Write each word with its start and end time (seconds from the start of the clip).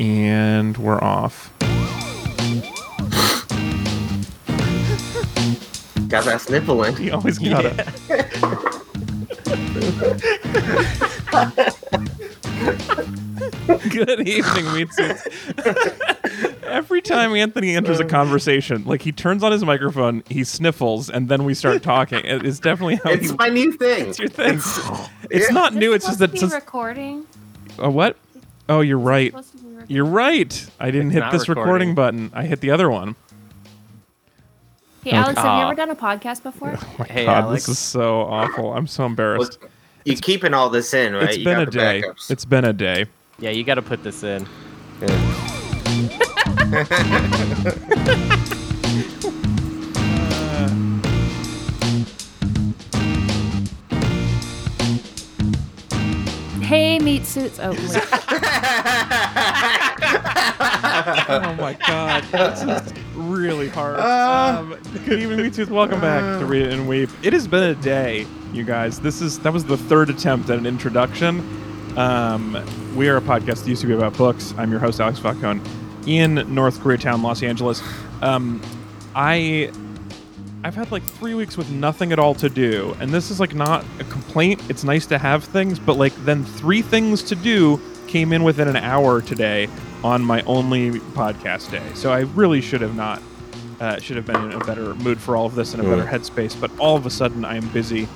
And 0.00 0.78
we're 0.78 0.98
off. 1.04 1.52
Got 6.08 6.24
that 6.24 6.40
sniffle 6.40 6.82
in. 6.84 6.96
You 7.02 7.12
always 7.12 7.38
gotta. 7.38 7.86
Good 13.90 14.26
evening, 14.26 14.72
meat 14.74 14.92
suits. 14.92 15.26
Every 16.64 17.00
time 17.00 17.34
Anthony 17.34 17.76
enters 17.76 18.00
a 18.00 18.04
conversation, 18.04 18.84
like 18.84 19.02
he 19.02 19.12
turns 19.12 19.42
on 19.44 19.52
his 19.52 19.64
microphone, 19.64 20.22
he 20.28 20.42
sniffles, 20.44 21.08
and 21.08 21.28
then 21.28 21.44
we 21.44 21.54
start 21.54 21.82
talking. 21.82 22.18
It- 22.24 22.44
It's 22.44 22.58
definitely 22.58 22.96
how 22.96 23.10
It's 23.10 23.30
he, 23.30 23.36
my 23.36 23.48
new 23.48 23.72
thing. 23.72 24.08
it's 24.08 24.18
your 24.18 24.28
thing. 24.28 24.60
It's 25.30 25.50
not 25.52 25.74
new. 25.74 25.92
It's 25.92 26.06
just 26.06 26.18
that. 26.18 26.34
Is 26.34 26.40
Since, 26.40 26.52
recording. 26.54 27.26
uh, 27.82 27.90
what? 27.90 28.16
Oh, 28.68 28.80
you're 28.80 28.98
right. 28.98 29.30
Supposed 29.30 29.52
to 29.52 29.58
be 29.58 29.59
recording. 29.59 29.59
You're 29.90 30.04
right. 30.04 30.66
I 30.78 30.92
didn't 30.92 31.08
It's 31.08 31.14
hit 31.14 31.20
not 31.20 31.32
this 31.32 31.48
recording. 31.48 31.90
recording. 31.90 31.94
button. 31.96 32.30
I 32.32 32.44
hit 32.46 32.60
the 32.60 32.70
other 32.70 32.88
one. 32.88 33.16
Hey, 35.02 35.10
Alex, 35.12 35.34
have 35.36 35.44
you 35.46 35.50
Aw. 35.50 35.66
ever 35.66 35.74
done 35.74 35.90
a 35.90 35.96
podcast 35.96 36.44
before? 36.44 36.76
Oh 36.80 36.94
my 37.00 37.06
Hey, 37.06 37.24
god, 37.24 37.44
Alex. 37.44 37.66
this 37.66 37.70
is 37.76 37.78
so 37.80 38.20
awful. 38.20 38.72
I'm 38.72 38.86
so 38.86 39.04
embarrassed. 39.04 39.58
Well, 39.60 39.68
you 40.04 40.14
keeping 40.16 40.54
all 40.54 40.70
this 40.70 40.94
in, 40.94 41.14
right? 41.14 41.24
It's 41.30 41.38
You 41.38 41.44
been 41.44 41.54
got 41.58 41.62
a 41.62 41.66
the 41.66 41.70
day. 41.72 42.02
backups. 42.06 42.30
It's 42.30 42.44
been 42.44 42.64
a 42.66 42.72
day. 42.72 43.06
Yeah, 43.40 43.50
you 43.50 43.64
got 43.64 43.74
to 43.76 43.82
put 43.82 44.04
this 44.04 44.22
in. 44.22 44.46
Yeah. 45.02 45.06
hey, 56.70 57.00
meat 57.00 57.26
suits. 57.26 57.58
Oh, 57.60 57.72
wait. 57.72 57.80
Oh 61.02 61.54
my 61.54 61.76
god, 61.86 62.22
this 62.24 62.62
is 62.62 62.92
really 63.14 63.68
hard. 63.68 63.98
Uh. 63.98 64.58
um, 64.60 64.78
good 65.04 65.20
evening, 65.20 65.42
me 65.42 65.50
too. 65.50 65.66
Welcome 65.66 66.00
back 66.00 66.38
to 66.40 66.46
Read 66.46 66.62
It 66.66 66.72
and 66.72 66.88
Weep. 66.88 67.08
It 67.22 67.32
has 67.32 67.48
been 67.48 67.62
a 67.62 67.74
day, 67.74 68.26
you 68.52 68.64
guys. 68.64 69.00
This 69.00 69.20
is 69.20 69.38
that 69.40 69.52
was 69.52 69.64
the 69.64 69.76
third 69.76 70.10
attempt 70.10 70.50
at 70.50 70.58
an 70.58 70.66
introduction. 70.66 71.40
Um, 71.96 72.62
we 72.94 73.08
are 73.08 73.16
a 73.16 73.20
podcast 73.20 73.62
that 73.62 73.68
used 73.68 73.80
to 73.80 73.86
be 73.86 73.94
about 73.94 74.16
books. 74.16 74.54
I'm 74.58 74.70
your 74.70 74.80
host, 74.80 75.00
Alex 75.00 75.18
Falcone, 75.18 75.60
in 76.06 76.34
North 76.54 76.78
Koreatown, 76.80 77.22
Los 77.22 77.42
Angeles. 77.42 77.82
Um, 78.22 78.60
I 79.14 79.72
I've 80.62 80.74
had 80.74 80.92
like 80.92 81.02
three 81.02 81.34
weeks 81.34 81.56
with 81.56 81.70
nothing 81.70 82.12
at 82.12 82.18
all 82.18 82.34
to 82.34 82.50
do, 82.50 82.94
and 83.00 83.10
this 83.10 83.30
is 83.30 83.40
like 83.40 83.54
not 83.54 83.84
a 83.98 84.04
complaint. 84.04 84.60
It's 84.68 84.84
nice 84.84 85.06
to 85.06 85.16
have 85.16 85.42
things, 85.44 85.78
but 85.78 85.96
like 85.96 86.14
then 86.24 86.44
three 86.44 86.82
things 86.82 87.22
to 87.24 87.34
do 87.34 87.80
came 88.06 88.32
in 88.32 88.42
within 88.42 88.68
an 88.68 88.76
hour 88.76 89.22
today 89.22 89.68
on 90.04 90.22
my 90.22 90.42
only 90.42 90.90
podcast 90.90 91.70
day. 91.70 91.82
So 91.94 92.12
I 92.12 92.20
really 92.20 92.60
should 92.60 92.82
have 92.82 92.94
not 92.94 93.22
uh, 93.80 93.98
should 94.00 94.16
have 94.16 94.26
been 94.26 94.36
in 94.36 94.52
a 94.52 94.64
better 94.64 94.94
mood 94.96 95.18
for 95.18 95.34
all 95.34 95.46
of 95.46 95.54
this 95.54 95.72
and 95.72 95.82
a 95.82 95.88
better 95.88 96.04
headspace. 96.04 96.60
But 96.60 96.70
all 96.78 96.94
of 96.94 97.06
a 97.06 97.10
sudden, 97.10 97.46
I 97.46 97.56
am 97.56 97.66
busy, 97.70 98.06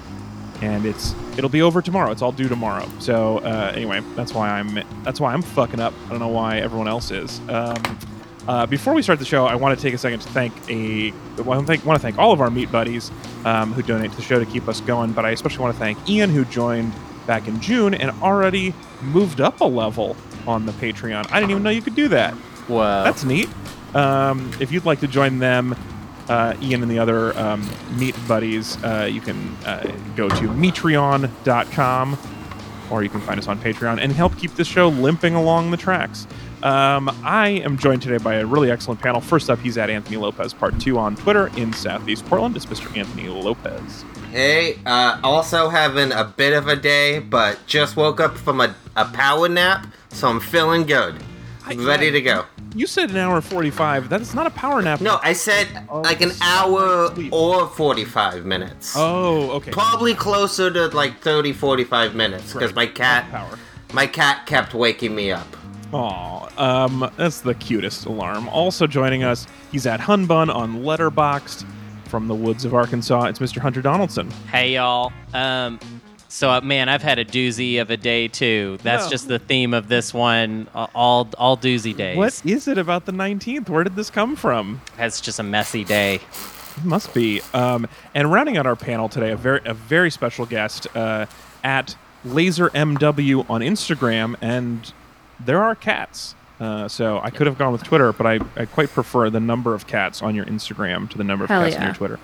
and 0.61 0.85
it's 0.85 1.15
it'll 1.39 1.49
be 1.49 1.63
over 1.63 1.81
tomorrow. 1.81 2.11
It's 2.11 2.21
all 2.21 2.33
due 2.33 2.49
tomorrow. 2.51 2.87
So 2.99 3.39
uh, 3.39 3.73
anyway, 3.75 4.03
that's 4.17 4.35
why 4.35 4.51
I'm 4.51 4.85
that's 5.03 5.19
why 5.19 5.33
I'm 5.33 5.41
fucking 5.41 5.81
up. 5.81 5.95
I 6.07 6.11
don't 6.11 6.19
know 6.19 6.29
why 6.29 6.59
everyone 6.59 6.89
else 6.89 7.11
is. 7.11 7.41
Um, 7.49 7.77
uh, 8.47 8.67
before 8.67 8.95
we 8.95 9.03
start 9.03 9.19
the 9.19 9.25
show, 9.25 9.47
I 9.47 9.55
want 9.55 9.79
to 9.79 9.83
take 9.83 9.95
a 9.95 9.99
second 9.99 10.21
to 10.21 10.29
thank 10.31 10.53
a 10.71 11.11
I 11.11 11.41
want 11.43 11.61
to 11.61 11.67
thank, 11.67 11.85
want 11.85 11.99
to 11.99 12.03
thank 12.03 12.19
all 12.19 12.33
of 12.33 12.41
our 12.41 12.51
meat 12.51 12.71
buddies 12.71 13.11
um, 13.45 13.73
who 13.73 13.83
donate 13.83 14.11
to 14.11 14.17
the 14.17 14.23
show 14.23 14.39
to 14.39 14.47
keep 14.47 14.69
us 14.69 14.81
going. 14.81 15.13
But 15.13 15.25
I 15.25 15.31
especially 15.31 15.63
want 15.63 15.75
to 15.75 15.79
thank 15.79 16.09
Ian 16.09 16.31
who 16.31 16.45
joined 16.45 16.93
back 17.27 17.49
in 17.49 17.61
June 17.61 17.95
and 17.95 18.11
already 18.23 18.75
moved 19.03 19.41
up 19.41 19.61
a 19.61 19.65
level 19.65 20.17
on 20.47 20.67
the 20.67 20.73
Patreon. 20.73 21.31
I 21.31 21.41
didn't 21.41 21.53
even 21.53 21.63
know 21.63 21.71
you 21.71 21.83
could 21.83 21.95
do 21.95 22.09
that. 22.09 22.35
Wow, 22.69 23.05
That's 23.05 23.25
neat. 23.25 23.49
Um, 23.95 24.51
if 24.61 24.73
you'd 24.73 24.85
like 24.85 25.01
to 25.01 25.09
join 25.09 25.39
them, 25.39 25.75
uh, 26.29 26.55
Ian 26.61 26.83
and 26.83 26.91
the 26.91 26.99
other 26.99 27.37
um, 27.39 27.69
meat 27.99 28.17
buddies, 28.27 28.83
uh, 28.83 29.09
you 29.11 29.21
can 29.21 29.55
uh, 29.65 29.83
go 30.17 30.29
to 30.29 30.49
metreon.com 30.49 32.19
or 32.91 33.03
you 33.03 33.09
can 33.09 33.21
find 33.21 33.39
us 33.39 33.49
on 33.49 33.59
Patreon 33.59 34.01
and 34.01 34.13
help 34.13 34.37
keep 34.39 34.55
this 34.55 34.67
show 34.67 34.89
limping 34.89 35.35
along 35.35 35.71
the 35.71 35.77
tracks. 35.77 36.27
Um, 36.63 37.11
I 37.23 37.49
am 37.65 37.77
joined 37.77 38.01
today 38.01 38.17
by 38.17 38.37
a 38.37 38.47
really 38.47 38.71
excellent 38.71 39.01
panel. 39.01 39.21
First 39.21 39.51
up, 39.51 39.59
he's 39.59 39.77
at 39.77 39.91
Anthony 39.91 40.17
Lopez 40.17 40.55
Part 40.55 40.81
2 40.81 40.99
on 40.99 41.15
Twitter 41.15 41.49
in 41.59 41.73
Southeast 41.73 42.25
Portland. 42.25 42.57
It's 42.57 42.67
Mr. 42.67 42.97
Anthony 42.97 43.29
Lopez. 43.29 44.05
Hey, 44.31 44.79
uh, 44.87 45.21
also 45.23 45.69
having 45.69 46.11
a 46.11 46.25
bit 46.25 46.55
of 46.55 46.69
a 46.69 46.77
day, 46.77 47.19
but 47.19 47.59
just 47.67 47.97
woke 47.97 48.19
up 48.19 48.37
from 48.37 48.61
a, 48.61 48.75
a 48.97 49.05
power 49.05 49.49
nap, 49.49 49.87
so 50.09 50.29
I'm 50.29 50.41
feeling 50.41 50.85
good. 50.85 51.15
I- 51.67 51.75
Ready 51.75 52.11
to 52.11 52.21
go. 52.21 52.45
You 52.75 52.87
said 52.87 53.11
an 53.11 53.17
hour 53.17 53.41
45. 53.41 54.09
That 54.09 54.21
is 54.21 54.35
not 54.35 54.47
a 54.47 54.51
power 54.51 54.83
nap. 54.83 55.01
No, 55.01 55.19
I 55.23 55.33
said 55.33 55.67
Oh, 55.89 56.01
like 56.01 56.21
an 56.21 56.31
so 56.33 56.45
hour 56.45 57.15
sleep. 57.15 57.33
or 57.33 57.67
45 57.69 58.45
minutes. 58.45 58.95
Oh, 58.97 59.51
okay. 59.53 59.71
Probably 59.71 60.15
closer 60.15 60.71
to 60.71 60.89
like 60.89 61.21
30, 61.21 61.53
45 61.53 62.15
minutes 62.15 62.53
because 62.53 62.71
Right. 62.73 62.77
my 62.77 62.87
cat, 62.87 63.31
Power. 63.31 63.59
my 63.93 64.07
cat 64.07 64.45
kept 64.47 64.75
waking 64.75 65.15
me 65.15 65.31
up. 65.33 65.47
Aw, 65.93 66.49
um, 66.59 67.09
that's 67.17 67.41
the 67.41 67.55
cutest 67.55 68.07
alarm. 68.07 68.49
Also 68.49 68.87
joining 68.87 69.23
us, 69.23 69.47
he's 69.71 69.87
at 69.87 70.01
Hunbun 70.01 70.53
on 70.55 70.83
Letterboxd 70.83 71.65
from 72.09 72.27
the 72.29 72.35
woods 72.35 72.65
of 72.65 72.75
Arkansas. 72.75 73.25
It's 73.27 73.39
Mr. 73.39 73.59
Hunter 73.59 73.81
Donaldson. 73.81 74.31
Hey, 74.51 74.75
y'all. 74.75 75.13
Um, 75.33 75.79
so, 76.35 76.51
uh, 76.51 76.61
man, 76.61 76.89
I've 76.89 77.03
had 77.03 77.19
a 77.21 77.25
doozy 77.25 77.81
of 77.81 77.91
a 77.91 77.97
day, 77.97 78.27
too. 78.29 78.79
That's 78.83 79.05
No. 79.05 79.11
just 79.11 79.29
the 79.29 79.39
theme 79.39 79.73
of 79.73 79.89
this 79.89 80.13
one. 80.13 80.67
uh, 80.75 80.87
All 80.95 81.29
all 81.39 81.57
doozy 81.57 81.97
days. 81.97 82.17
What 82.17 82.43
is 82.45 82.67
it 82.67 82.77
about 82.77 83.05
the 83.07 83.13
19th? 83.13 83.69
Where 83.69 83.85
did 83.85 83.95
this 83.97 84.11
come 84.11 84.35
from? 84.37 84.81
It's 84.99 85.21
just 85.21 85.39
a 85.39 85.43
messy 85.45 85.85
day. 85.85 86.17
It 86.77 86.85
must 86.85 87.15
be. 87.15 87.41
Um, 87.53 87.87
and 88.15 88.33
rounding 88.33 88.57
out 88.57 88.67
our 88.67 88.75
panel 88.75 89.09
today, 89.09 89.31
a 89.31 89.37
very 89.37 89.61
a 89.65 89.75
very 89.75 90.11
special 90.11 90.45
guest 90.45 90.89
uh, 90.97 91.27
at 91.63 91.95
LaserMW 92.27 93.49
on 93.49 93.61
Instagram, 93.61 94.35
and 94.41 94.93
there 95.39 95.63
are 95.63 95.75
cats. 95.77 96.35
Uh, 96.61 96.89
so 96.89 97.21
I 97.23 97.31
could 97.31 97.47
have 97.47 97.59
gone 97.59 97.73
with 97.73 97.83
Twitter, 97.85 98.13
but 98.13 98.27
I, 98.27 98.39
I 98.57 98.65
quite 98.65 98.89
prefer 98.91 99.29
the 99.31 99.41
number 99.41 99.75
of 99.75 99.87
cats 99.87 100.23
on 100.23 100.35
your 100.35 100.45
Instagram 100.47 101.09
to 101.11 101.19
the 101.19 101.25
number 101.25 101.45
of 101.45 101.51
Hell 101.51 101.63
cats 101.65 101.77
on 101.77 101.83
your 101.83 101.95
Twitter. 101.95 102.19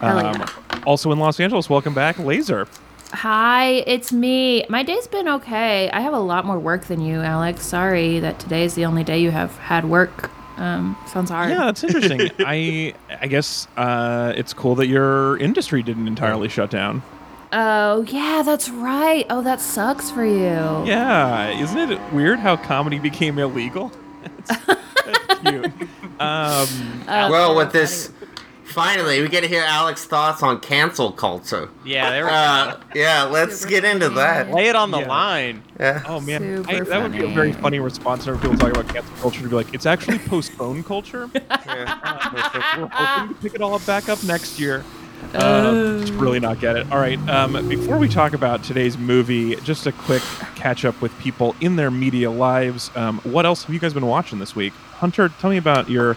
Hell 0.00 0.26
Um, 0.26 0.44
Also 0.86 1.12
in 1.12 1.18
Los 1.18 1.38
Angeles, 1.40 1.68
welcome 1.70 1.92
back, 1.94 2.18
Laser. 2.18 2.66
Hi, 3.10 3.82
it's 3.86 4.12
me. 4.12 4.64
My 4.68 4.82
day's 4.82 5.06
been 5.06 5.28
okay. 5.28 5.90
I 5.90 6.00
have 6.00 6.12
a 6.12 6.18
lot 6.20 6.44
more 6.44 6.58
work 6.58 6.84
than 6.86 7.00
you, 7.00 7.20
Alex. 7.20 7.64
Sorry 7.64 8.20
that 8.20 8.38
today 8.38 8.64
is 8.64 8.74
the 8.74 8.84
only 8.84 9.02
day 9.02 9.18
you 9.18 9.30
have 9.30 9.56
had 9.58 9.86
work. 9.86 10.30
Um, 10.58 10.96
sounds 11.06 11.30
hard. 11.30 11.50
Yeah, 11.50 11.66
that's 11.66 11.84
interesting. 11.84 12.30
I 12.40 12.92
I 13.20 13.26
guess 13.28 13.66
uh, 13.76 14.34
it's 14.36 14.52
cool 14.52 14.74
that 14.76 14.88
your 14.88 15.38
industry 15.38 15.82
didn't 15.82 16.06
entirely 16.06 16.48
shut 16.48 16.70
down. 16.70 17.02
Oh, 17.50 18.02
yeah, 18.08 18.42
that's 18.44 18.68
right. 18.68 19.24
Oh, 19.30 19.40
that 19.40 19.60
sucks 19.62 20.10
for 20.10 20.24
you. 20.26 20.84
Yeah, 20.86 21.48
isn't 21.48 21.78
it 21.92 22.12
weird 22.12 22.40
how 22.40 22.56
comedy 22.58 22.98
became 22.98 23.38
illegal? 23.38 23.90
That's, 24.46 24.66
that's 24.66 25.40
cute. 25.48 25.64
Um, 26.20 26.68
Uh, 27.08 27.28
well, 27.30 27.54
with 27.56 27.72
that's 27.72 28.08
this, 28.08 28.12
finally, 28.68 29.20
we 29.22 29.28
get 29.28 29.40
to 29.42 29.48
hear 29.48 29.62
Alex's 29.64 30.06
thoughts 30.06 30.42
on 30.42 30.60
cancel 30.60 31.12
culture. 31.12 31.68
Yeah, 31.84 32.10
there 32.10 32.24
we 32.24 32.30
Uh, 32.30 32.76
yeah, 32.94 33.24
let's 33.24 33.58
Super 33.58 33.70
get 33.70 33.84
into 33.84 34.08
that. 34.10 34.50
Lay 34.50 34.68
it 34.68 34.76
on 34.76 34.90
the 34.90 35.00
Yeah. 35.00 35.08
line. 35.08 35.62
Yeah. 35.80 36.02
oh 36.06 36.20
man, 36.20 36.64
I, 36.68 36.80
that 36.80 37.02
would 37.02 37.12
be 37.12 37.24
a 37.24 37.28
very 37.28 37.52
funny 37.52 37.78
response 37.80 38.26
whenever 38.26 38.42
people 38.48 38.58
talk 38.58 38.70
about 38.76 38.88
cancel 38.92 39.14
culture 39.16 39.42
to 39.42 39.48
be 39.48 39.54
like, 39.56 39.72
it's 39.74 39.86
actually 39.86 40.18
postpone 40.28 40.82
culture. 40.84 41.28
Yeah. 41.34 41.94
Uh, 42.08 42.78
we're 42.78 42.88
hoping 42.92 43.34
to 43.34 43.40
pick 43.42 43.54
it 43.54 43.60
all 43.60 43.78
back 43.80 44.08
up 44.08 44.22
next 44.24 44.58
year. 44.58 44.84
Uh, 45.34 45.98
just 46.00 46.12
really 46.14 46.40
not 46.40 46.60
get 46.60 46.76
it. 46.76 46.90
All 46.92 46.98
right. 46.98 47.18
Um, 47.28 47.68
before 47.68 47.98
we 47.98 48.08
talk 48.08 48.32
about 48.32 48.62
today's 48.62 48.96
movie, 48.96 49.56
just 49.56 49.86
a 49.86 49.92
quick 49.92 50.22
catch 50.54 50.84
up 50.84 51.00
with 51.00 51.16
people 51.18 51.54
in 51.60 51.76
their 51.76 51.90
media 51.90 52.30
lives. 52.30 52.90
Um, 52.94 53.18
what 53.24 53.44
else 53.46 53.64
have 53.64 53.74
you 53.74 53.80
guys 53.80 53.92
been 53.92 54.06
watching 54.06 54.38
this 54.38 54.54
week? 54.54 54.72
Hunter, 54.72 55.28
tell 55.40 55.50
me 55.50 55.56
about 55.56 55.88
your 55.90 56.16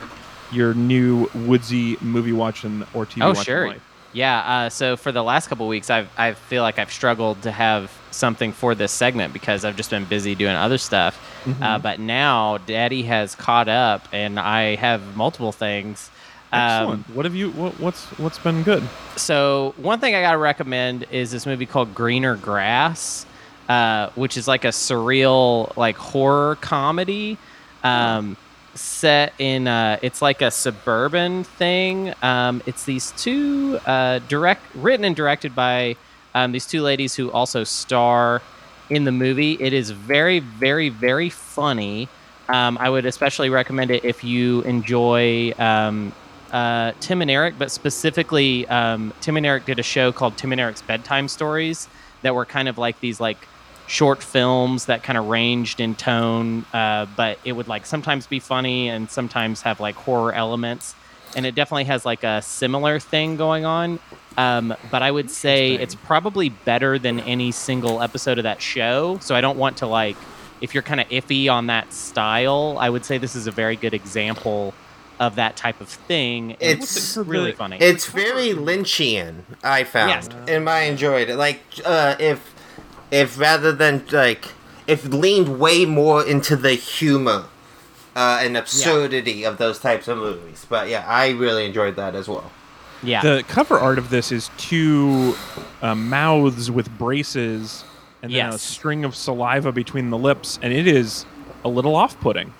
your 0.51 0.73
new 0.73 1.29
woodsy 1.33 1.97
movie 2.01 2.33
watching 2.33 2.83
or 2.93 3.05
TV 3.05 3.23
Oh, 3.23 3.27
watching 3.29 3.43
sure. 3.43 3.67
life. 3.67 3.81
Yeah. 4.13 4.39
Uh, 4.65 4.69
so 4.69 4.97
for 4.97 5.11
the 5.11 5.23
last 5.23 5.47
couple 5.47 5.67
weeks, 5.67 5.89
I've 5.89 6.09
I 6.17 6.33
feel 6.33 6.63
like 6.63 6.79
I've 6.79 6.91
struggled 6.91 7.41
to 7.43 7.51
have 7.51 7.91
something 8.11 8.51
for 8.51 8.75
this 8.75 8.91
segment 8.91 9.31
because 9.31 9.63
I've 9.63 9.77
just 9.77 9.89
been 9.89 10.03
busy 10.05 10.35
doing 10.35 10.53
other 10.55 10.77
stuff. 10.77 11.15
Mm-hmm. 11.45 11.63
Uh, 11.63 11.79
but 11.79 11.99
now 11.99 12.57
Daddy 12.57 13.03
has 13.03 13.35
caught 13.35 13.69
up, 13.69 14.07
and 14.11 14.37
I 14.39 14.75
have 14.75 15.15
multiple 15.15 15.53
things. 15.53 16.09
Um, 16.51 16.59
Excellent. 16.59 17.09
what 17.11 17.23
have 17.25 17.35
you? 17.35 17.51
What, 17.51 17.79
what's 17.79 18.03
what's 18.19 18.37
been 18.37 18.63
good? 18.63 18.83
so 19.15 19.73
one 19.77 20.01
thing 20.01 20.13
I 20.15 20.21
gotta 20.21 20.37
recommend 20.37 21.05
is 21.09 21.31
this 21.31 21.45
movie 21.45 21.65
called 21.65 21.95
Greener 21.95 22.35
Grass, 22.35 23.25
uh, 23.69 24.09
which 24.15 24.35
is 24.35 24.45
like 24.45 24.65
a 24.65 24.69
surreal 24.69 25.75
like 25.77 25.95
horror 25.95 26.57
comedy. 26.59 27.37
Um, 27.85 28.35
set 28.73 29.33
in 29.37 29.67
uh, 29.67 29.97
it's 30.01 30.21
like 30.21 30.41
a 30.41 30.51
suburban 30.51 31.43
thing. 31.43 32.13
Um, 32.21 32.61
it's 32.65 32.85
these 32.85 33.11
two 33.17 33.79
uh, 33.85 34.19
direct 34.27 34.63
written 34.75 35.05
and 35.05 35.15
directed 35.15 35.55
by 35.55 35.95
um, 36.33 36.51
these 36.51 36.65
two 36.65 36.81
ladies 36.81 37.15
who 37.15 37.31
also 37.31 37.63
star 37.63 38.41
in 38.89 39.03
the 39.03 39.11
movie. 39.11 39.57
It 39.59 39.73
is 39.73 39.91
very, 39.91 40.39
very, 40.39 40.89
very 40.89 41.29
funny. 41.29 42.07
Um, 42.49 42.77
I 42.79 42.89
would 42.89 43.05
especially 43.05 43.49
recommend 43.49 43.91
it 43.91 44.03
if 44.03 44.23
you 44.23 44.61
enjoy 44.63 45.53
um, 45.57 46.11
uh, 46.51 46.91
Tim 46.99 47.21
and 47.21 47.31
Eric, 47.31 47.55
but 47.57 47.71
specifically, 47.71 48.67
um, 48.67 49.13
Tim 49.21 49.37
and 49.37 49.45
Eric 49.45 49.65
did 49.65 49.79
a 49.79 49.83
show 49.83 50.11
called 50.11 50.37
Tim 50.37 50.51
and 50.51 50.59
Eric's 50.59 50.81
Bedtime 50.81 51.27
Stories 51.27 51.87
that 52.23 52.35
were 52.35 52.45
kind 52.45 52.67
of 52.67 52.77
like 52.77 52.99
these 52.99 53.19
like 53.19 53.47
short 53.91 54.23
films 54.23 54.85
that 54.85 55.03
kind 55.03 55.17
of 55.17 55.27
ranged 55.27 55.81
in 55.81 55.93
tone, 55.95 56.63
uh, 56.73 57.05
but 57.17 57.37
it 57.43 57.51
would 57.51 57.67
like 57.67 57.85
sometimes 57.85 58.25
be 58.25 58.39
funny 58.39 58.87
and 58.87 59.09
sometimes 59.09 59.63
have 59.63 59.81
like 59.81 59.95
horror 59.95 60.31
elements. 60.31 60.95
And 61.35 61.45
it 61.45 61.55
definitely 61.55 61.83
has 61.85 62.05
like 62.05 62.23
a 62.23 62.41
similar 62.41 62.99
thing 62.99 63.35
going 63.35 63.65
on. 63.65 63.99
Um, 64.37 64.73
but 64.89 65.01
I 65.01 65.11
would 65.11 65.29
say 65.29 65.73
it's 65.73 65.93
probably 65.93 66.47
better 66.47 66.97
than 66.97 67.19
any 67.19 67.51
single 67.51 68.01
episode 68.01 68.37
of 68.37 68.43
that 68.43 68.61
show. 68.61 69.17
So 69.19 69.35
I 69.35 69.41
don't 69.41 69.57
want 69.57 69.77
to 69.77 69.87
like, 69.87 70.15
if 70.61 70.73
you're 70.73 70.83
kind 70.83 71.01
of 71.01 71.09
iffy 71.09 71.51
on 71.51 71.67
that 71.67 71.91
style, 71.91 72.77
I 72.79 72.89
would 72.89 73.03
say 73.03 73.17
this 73.17 73.35
is 73.35 73.45
a 73.45 73.51
very 73.51 73.75
good 73.75 73.93
example 73.93 74.73
of 75.19 75.35
that 75.35 75.57
type 75.57 75.81
of 75.81 75.89
thing. 75.89 76.53
and 76.53 76.79
It's 76.81 77.17
really 77.17 77.51
funny. 77.51 77.77
It's 77.81 78.05
very 78.05 78.53
Lynchian. 78.53 79.41
I 79.63 79.83
found, 79.83 80.33
and 80.49 80.69
I 80.69 80.83
enjoyed 80.83 81.29
it. 81.29 81.35
Like, 81.35 81.61
uh, 81.85 82.15
if 82.19 82.53
if 83.11 83.37
rather 83.39 83.71
than 83.71 84.03
like, 84.11 84.45
if 84.87 85.05
leaned 85.05 85.59
way 85.59 85.85
more 85.85 86.25
into 86.25 86.55
the 86.55 86.71
humor 86.73 87.45
uh, 88.15 88.39
and 88.41 88.57
absurdity 88.57 89.43
of 89.45 89.57
those 89.57 89.79
types 89.79 90.07
of 90.07 90.17
movies. 90.17 90.65
But 90.67 90.89
yeah, 90.89 91.05
I 91.07 91.29
really 91.29 91.65
enjoyed 91.65 91.95
that 91.97 92.15
as 92.15 92.27
well. 92.27 92.51
yeah. 93.03 93.21
The 93.21 93.43
cover 93.47 93.77
art 93.79 93.97
of 93.97 94.09
this 94.09 94.31
is 94.31 94.49
two 94.57 95.35
uh, 95.81 95.95
mouths 95.95 96.69
with 96.71 96.89
braces 96.97 97.83
and 98.23 98.31
then 98.33 98.49
a 98.49 98.57
string 98.57 99.03
of 99.03 99.15
saliva 99.15 99.71
between 99.71 100.09
the 100.11 100.17
lips, 100.17 100.59
and 100.61 100.71
it 100.71 100.85
is 100.87 101.25
a 101.65 101.69
little 101.69 101.95
off-putting. 101.95 102.53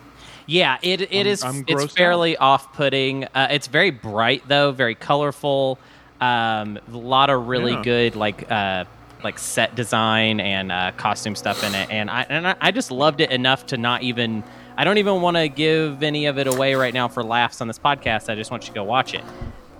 Yeah, 0.48 0.80
it 0.82 1.02
it 1.02 1.12
I'm- 1.14 1.28
is- 1.28 1.44
I'm 1.44 1.64
It's 1.68 1.84
grossed 1.86 1.96
fairly 1.98 2.36
off-putting. 2.38 3.26
Uh, 3.26 3.48
it's 3.52 3.68
very 3.68 3.92
bright 3.92 4.42
though, 4.48 4.72
very 4.72 4.96
colorful. 4.96 5.78
Um, 6.20 6.80
a 6.92 6.98
lot 6.98 7.30
of 7.30 7.48
really 7.48 7.74
Yeah. 7.74 7.84
good 7.84 8.16
like 8.16 8.52
uh, 8.52 8.86
like 9.24 9.40
set 9.40 9.76
design 9.76 10.40
and 10.40 10.72
uh, 10.72 10.92
costume 10.98 11.36
stuff 11.36 11.64
in 11.64 11.74
it, 11.76 11.90
and 11.90 12.10
I 12.10 12.26
and 12.30 12.48
I- 12.60 12.72
just 12.72 12.92
loved 12.92 13.22
it 13.22 13.32
enough 13.32 13.66
to 13.68 13.78
not 13.78 14.04
even. 14.04 14.44
I 14.78 14.84
don't 14.84 14.98
even 14.98 15.22
want 15.22 15.38
to 15.38 15.48
give 15.50 16.02
any 16.02 16.26
of 16.28 16.38
it 16.40 16.48
away 16.48 16.76
right 16.76 16.94
now 16.94 17.08
for 17.08 17.24
laughs 17.24 17.62
on 17.62 17.68
this 17.68 17.78
podcast. 17.78 18.30
I 18.32 18.36
just 18.36 18.50
want 18.52 18.64
you 18.64 18.70
to 18.70 18.74
go 18.76 18.84
watch 18.84 19.14
it. 19.14 19.24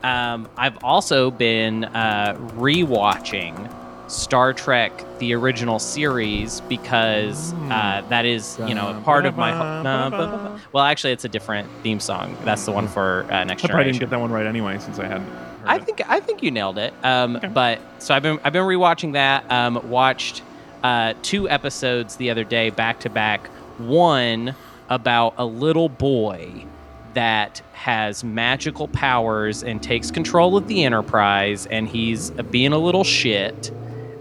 Um, 0.04 0.50
I've 0.58 0.84
also 0.84 1.32
been 1.32 1.86
uh, 1.86 2.36
rewatching 2.58 3.72
Star 4.12 4.54
Trek: 4.54 4.92
The 5.20 5.34
Original 5.34 5.80
Series 5.80 6.62
because 6.62 7.54
uh, 7.54 8.04
that 8.10 8.26
is 8.26 8.60
you 8.68 8.76
know 8.76 8.90
a 8.98 9.02
part 9.02 9.26
of 9.26 9.38
my. 9.38 9.52
ho- 9.52 10.60
well, 10.74 10.84
actually, 10.84 11.14
it's 11.14 11.26
a 11.26 11.30
different 11.30 11.70
theme 11.84 12.00
song. 12.00 12.36
That's 12.44 12.66
the 12.66 12.72
one 12.72 12.88
for 12.88 13.26
uh, 13.32 13.44
Next 13.46 13.64
I 13.64 13.68
probably 13.70 13.86
didn't 13.86 14.00
get 14.00 14.10
that 14.10 14.20
one 14.20 14.32
right 14.32 14.46
anyway, 14.46 14.78
since 14.80 15.00
I 15.00 15.08
hadn't. 15.08 15.30
Heard 15.62 15.70
I 15.70 15.80
think 15.80 16.02
I 16.10 16.20
think 16.20 16.44
you 16.44 16.52
nailed 16.52 16.78
it. 16.78 16.94
Um, 17.04 17.40
But 17.54 17.80
so 18.00 18.14
I've 18.14 18.24
been 18.24 18.40
I've 18.44 18.54
been 18.54 18.66
rewatching 18.66 19.14
that. 19.14 19.50
Um, 19.52 19.90
watched 19.90 20.42
uh, 20.84 21.14
two 21.22 21.50
episodes 21.50 22.16
the 22.16 22.30
other 22.30 22.44
day 22.44 22.70
back 22.70 23.00
to 23.02 23.10
back. 23.10 23.48
One 23.78 24.56
about 24.90 25.36
a 25.38 25.46
little 25.46 25.90
boy 25.90 26.66
that 27.14 27.62
has 27.74 28.24
magical 28.24 28.88
powers 28.88 29.64
and 29.64 29.82
takes 29.82 30.12
control 30.12 30.58
of 30.58 30.68
the 30.68 30.84
Enterprise, 30.84 31.66
and 31.66 31.88
he's 31.88 32.30
being 32.32 32.74
a 32.74 32.78
little 32.78 33.04
shit. 33.04 33.72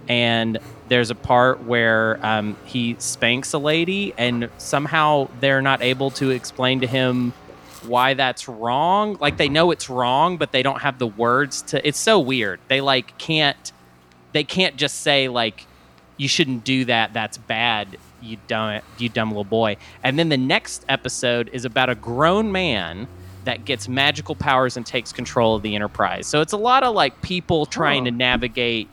And 0.09 0.59
there's 0.89 1.11
a 1.11 1.15
part 1.15 1.63
where 1.65 2.19
um, 2.25 2.57
he 2.65 2.97
spanks 2.99 3.53
a 3.53 3.59
lady, 3.59 4.13
and 4.19 4.49
somehow 4.59 5.29
they're 5.41 5.63
not 5.63 5.83
able 5.83 6.11
to 6.13 6.31
explain 6.31 6.81
to 6.81 6.87
him 6.87 7.33
why 7.85 8.15
that's 8.15 8.49
wrong. 8.49 9.17
Like 9.21 9.37
they 9.37 9.49
know 9.49 9.71
it's 9.71 9.91
wrong, 9.91 10.37
but 10.37 10.53
they 10.53 10.63
don't 10.63 10.81
have 10.81 10.99
the 10.99 11.07
words 11.07 11.63
to. 11.63 11.87
It's 11.87 11.99
so 11.99 12.19
weird. 12.19 12.61
They 12.69 12.81
like 12.81 13.17
can't. 13.19 13.73
They 14.33 14.45
can't 14.45 14.77
just 14.77 15.01
say 15.01 15.29
like, 15.29 15.67
"You 16.17 16.29
shouldn't 16.29 16.65
do 16.65 16.85
that. 16.87 17.13
That's 17.13 17.39
bad." 17.39 17.99
You 18.23 18.37
dumb, 18.49 18.83
you 18.99 19.09
dumb 19.09 19.31
little 19.31 19.45
boy. 19.45 19.79
And 20.03 20.19
then 20.19 20.29
the 20.29 20.37
next 20.37 20.85
episode 20.91 21.49
is 21.55 21.65
about 21.65 21.89
a 21.89 21.95
grown 21.95 22.53
man 22.53 23.09
that 23.45 23.65
gets 23.65 23.89
magical 23.89 24.35
powers 24.35 24.77
and 24.77 24.85
takes 24.85 25.13
control 25.13 25.57
of 25.57 25.63
the 25.63 25.75
Enterprise. 25.75 26.27
So 26.27 26.43
it's 26.43 26.53
a 26.53 26.59
lot 26.59 26.83
of 26.83 26.95
like 26.95 27.23
people 27.23 27.65
trying 27.65 28.03
oh. 28.03 28.05
to 28.07 28.11
navigate 28.11 28.89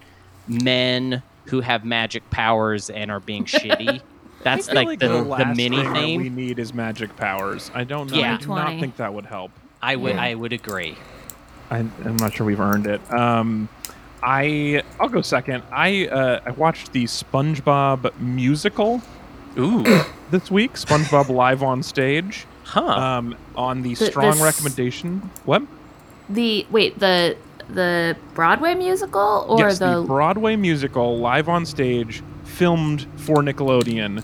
men 0.48 1.22
who 1.46 1.62
have 1.62 1.84
magic 1.84 2.30
powers 2.30 2.90
and 2.90 3.12
are 3.12 3.20
being 3.20 3.46
shitty. 3.46 4.02
That's 4.48 4.70
I 4.70 4.74
feel 4.74 4.86
like, 4.86 5.00
the, 5.00 5.08
the, 5.10 5.22
last 5.24 5.58
mini 5.58 5.78
thing 5.78 5.94
that 5.94 6.24
we 6.24 6.30
need 6.30 6.60
is 6.60 6.74
magic 6.74 7.16
powers. 7.18 7.70
I 7.74 7.84
don't 7.84 8.10
know. 8.10 8.18
Yeah. 8.18 8.36
I 8.36 8.38
do 8.38 8.48
not 8.48 8.80
think 8.80 8.98
that 8.98 9.14
would 9.14 9.26
help. 9.26 9.52
I 9.82 9.96
would 9.96 10.16
Yeah. 10.16 10.22
I 10.22 10.34
would 10.36 10.54
agree. 10.54 10.96
I, 11.70 11.80
I'm 11.80 12.18
not 12.18 12.34
sure 12.34 12.46
we've 12.46 12.60
earned 12.60 12.88
it. 12.88 13.02
Um, 13.12 13.68
I 14.24 14.84
I'll 15.00 15.10
go 15.10 15.22
second. 15.22 15.64
I 15.72 16.08
uh, 16.08 16.40
I 16.46 16.52
watched 16.52 16.94
the 16.94 17.04
SpongeBob 17.04 18.18
musical 18.20 19.02
Ooh. 19.58 19.84
this 20.32 20.50
week. 20.50 20.74
SpongeBob 20.74 21.30
live 21.30 21.62
on 21.62 21.84
stage. 21.84 22.46
Huh. 22.64 22.86
Um, 22.86 23.38
on 23.56 23.82
the 23.82 23.96
The- 23.96 24.06
strong 24.08 24.32
this- 24.32 24.42
recommendation. 24.42 25.30
What? 25.46 25.64
The 26.30 26.66
wait 26.72 27.00
the 27.00 27.38
the 27.70 28.16
Broadway 28.34 28.76
musical 28.76 29.46
or 29.50 29.60
yes, 29.60 29.80
the, 29.80 30.02
the 30.02 30.08
Broadway 30.08 30.56
musical 30.56 31.18
live 31.20 31.50
on 31.50 31.66
stage, 31.66 32.24
filmed 32.44 33.06
for 33.18 33.38
Nickelodeon, 33.38 34.24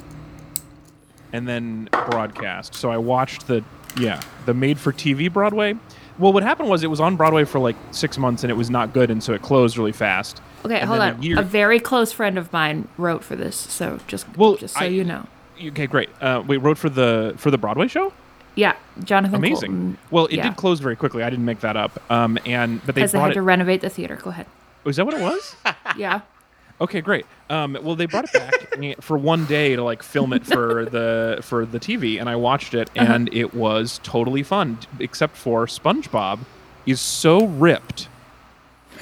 and 1.34 1.48
then 1.48 1.90
broadcast. 2.10 2.76
So 2.76 2.90
I 2.92 2.98
watched 2.98 3.48
the 3.48 3.64
yeah 3.98 4.22
the 4.46 4.54
made 4.54 4.80
for 4.80 4.94
TV 4.94 5.32
Broadway. 5.32 5.76
Well, 6.20 6.32
what 6.32 6.44
happened 6.44 6.70
was 6.70 6.84
it 6.84 6.88
was 6.92 7.00
on 7.00 7.16
Broadway 7.16 7.44
for 7.44 7.60
like 7.60 7.76
six 7.92 8.18
months 8.20 8.44
and 8.44 8.52
it 8.52 8.56
was 8.56 8.70
not 8.70 8.94
good, 8.94 9.10
and 9.12 9.22
so 9.22 9.34
it 9.34 9.42
closed 9.42 9.78
really 9.78 9.92
fast. 9.92 10.42
okay 10.64 10.80
and 10.80 10.88
hold 10.88 11.02
then 11.02 11.10
a 11.10 11.16
on 11.16 11.24
year- 11.24 11.40
a 11.40 11.44
very 11.44 11.80
close 11.80 12.12
friend 12.14 12.38
of 12.38 12.54
mine 12.54 12.88
wrote 12.98 13.24
for 13.24 13.36
this 13.36 13.56
so 13.56 14.00
just 14.08 14.26
Well, 14.38 14.56
just 14.56 14.76
so 14.76 14.82
I- 14.86 14.88
you 14.88 15.04
know 15.04 15.26
Okay, 15.64 15.86
great. 15.88 16.10
Uh, 16.20 16.42
wait, 16.48 16.58
wrote 16.58 16.78
for 16.80 16.90
the 16.90 17.34
for 17.38 17.52
the 17.52 17.58
Broadway 17.58 17.88
show. 17.88 18.12
yeah 18.56 18.76
Jonathan 19.04 19.36
Amazing. 19.38 19.72
Coulton, 19.72 19.98
Well, 20.12 20.26
it 20.28 20.36
yeah. 20.36 20.44
did 20.44 20.56
close 20.58 20.80
very 20.80 20.96
quickly. 20.96 21.24
I 21.24 21.30
didn't 21.30 21.46
make 21.46 21.60
that 21.62 21.76
up. 21.78 22.00
Um, 22.12 22.38
and 22.46 22.84
but 22.86 22.96
they 22.96 23.06
they 23.06 23.20
had 23.20 23.32
it. 23.32 23.34
to 23.36 23.42
renovate 23.42 23.82
the 23.82 23.90
theater 23.90 24.16
go 24.22 24.30
ahead 24.30 24.46
Was 24.84 24.96
that 24.98 25.06
what 25.06 25.16
it 25.16 25.22
was? 25.22 25.56
yeah 25.98 26.22
Okay, 26.82 27.02
great. 27.02 27.26
Um, 27.50 27.78
well, 27.82 27.96
they 27.96 28.08
brought 28.08 28.26
it 28.26 28.34
back 28.34 28.98
for 29.02 29.18
one 29.18 29.46
day 29.46 29.76
to 29.76 29.84
like 29.84 30.04
film 30.04 30.34
it 30.34 30.46
for 30.46 30.86
the 30.86 31.40
for 31.42 31.66
the 31.66 31.80
TV, 31.80 32.20
and 32.20 32.28
I 32.28 32.36
watched 32.36 32.74
it, 32.74 32.90
Uh-huh. 32.98 33.14
and 33.14 33.34
it 33.34 33.54
was 33.54 34.00
totally 34.04 34.44
fun, 34.44 34.80
except 35.00 35.38
for 35.38 35.66
SpongeBob 35.68 36.40
is 36.86 37.00
so 37.00 37.46
ripped. 37.46 38.10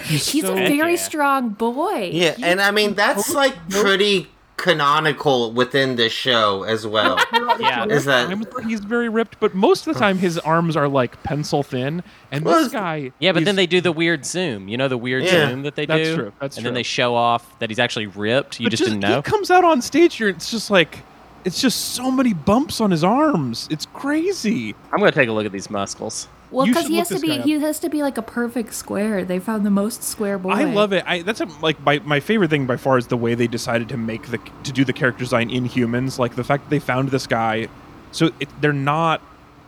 He's, 0.04 0.30
he's 0.30 0.44
so, 0.46 0.54
a 0.54 0.68
very 0.68 0.92
yeah. 0.94 0.98
strong 0.98 1.50
boy 1.50 2.10
Yeah, 2.14 2.34
He- 2.34 2.44
and 2.44 2.62
I 2.62 2.72
mean 2.72 2.94
that's 2.96 3.34
like 3.34 3.56
pretty 3.70 4.28
canonical 4.62 5.52
within 5.52 5.96
the 5.96 6.08
show 6.08 6.62
as 6.64 6.86
well. 6.86 7.18
yeah. 7.60 7.86
Is 7.88 8.06
that 8.06 8.30
he's 8.64 8.80
very 8.80 9.10
ripped, 9.10 9.40
but 9.40 9.56
most 9.56 9.88
of 9.88 9.94
the 9.94 10.00
time 10.00 10.20
his 10.20 10.38
arms 10.38 10.76
are 10.78 10.88
like 10.88 11.22
pencil 11.24 11.64
thin, 11.64 12.04
and 12.32 12.46
Well, 12.46 12.62
this 12.64 12.72
guy. 12.72 13.12
Yeah, 13.18 13.32
but 13.32 13.44
then 13.44 13.56
they 13.56 13.66
do 13.66 13.82
the 13.82 13.92
weird 13.92 14.24
zoom. 14.24 14.68
You 14.70 14.78
know 14.78 14.88
the 14.88 15.00
weird 15.00 15.24
Yeah, 15.24 15.50
zoom 15.50 15.64
that 15.64 15.76
they 15.76 15.88
that's 15.88 16.10
do. 16.10 16.16
true, 16.16 16.34
that's 16.40 16.58
and 16.58 16.64
true. 16.64 16.68
then 16.70 16.76
they 16.76 16.84
show 16.84 17.16
off 17.16 17.58
that 17.60 17.72
he's 17.72 17.80
actually 17.80 18.06
ripped. 18.06 18.60
You 18.60 18.66
but 18.68 18.70
just, 18.72 18.84
didn't 18.84 19.00
know. 19.00 19.16
He 19.18 19.22
comes 19.24 19.50
out 19.50 19.64
on 19.66 19.82
stage 19.82 20.16
here. 20.16 20.30
It's 20.30 20.52
just 20.52 20.70
like, 20.70 21.00
it's 21.44 21.60
just 21.60 21.96
so 21.96 22.12
many 22.12 22.34
bumps 22.34 22.80
on 22.80 22.92
his 22.92 23.04
arms. 23.04 23.68
It's 23.72 23.88
crazy. 23.88 24.76
I'm 24.94 25.00
gonna 25.00 25.12
take 25.12 25.28
a 25.28 25.32
look 25.32 25.48
at 25.48 25.52
these 25.52 25.72
muscles. 25.72 26.28
Well 26.52 26.66
because 26.66 26.88
he 26.88 26.98
has 26.98 27.10
to 27.10 27.20
be 27.20 27.40
he 27.42 27.54
has 27.54 27.80
to 27.80 27.90
be 27.90 28.02
like 28.04 28.18
a 28.18 28.22
perfect 28.22 28.74
square 28.74 29.24
they 29.24 29.40
found 29.40 29.66
the 29.66 29.70
most 29.72 30.04
square 30.04 30.38
boy 30.38 30.50
I 30.52 30.64
love 30.66 30.94
it. 30.94 31.04
I 31.08 31.22
that's 31.22 31.42
a, 31.42 31.46
like 31.62 31.80
my, 31.86 32.00
my 32.00 32.20
favorite 32.20 32.50
thing 32.50 32.66
by 32.66 32.78
far 32.78 32.98
is 32.98 33.08
the 33.08 33.18
way 33.18 33.36
they 33.36 33.48
decided 33.48 33.90
to 33.90 33.98
make 33.98 34.28
the 34.28 34.40
to 34.64 34.72
do 34.72 34.84
the 34.84 34.94
character 34.94 35.20
design 35.20 35.50
in 35.50 35.66
humans. 35.66 36.20
Like 36.20 36.36
the 36.36 36.44
fact 36.44 36.66
that 36.66 36.70
they 36.70 36.80
found 36.80 37.10
this 37.10 37.28
guy, 37.28 37.68
so 38.12 38.32
it, 38.40 38.50
they're 38.62 38.74
not 38.74 39.22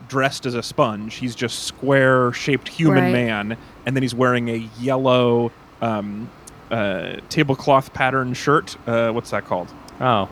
dressed 0.08 0.46
as 0.46 0.54
a 0.56 0.64
sponge. 0.64 1.16
He's 1.16 1.36
just 1.36 1.64
square 1.64 2.34
shaped 2.34 2.68
human 2.68 3.06
Right. 3.06 3.12
man, 3.12 3.58
and 3.86 3.96
then 3.96 4.04
he's 4.04 4.16
wearing 4.16 4.50
a 4.50 4.70
yellow 4.80 5.52
um, 5.82 6.30
uh, 6.70 7.18
tablecloth 7.30 7.94
pattern 7.94 8.34
shirt. 8.34 8.78
Uh, 8.88 9.12
what's 9.12 9.32
that 9.32 9.46
called? 9.46 9.70
Oh, 10.02 10.30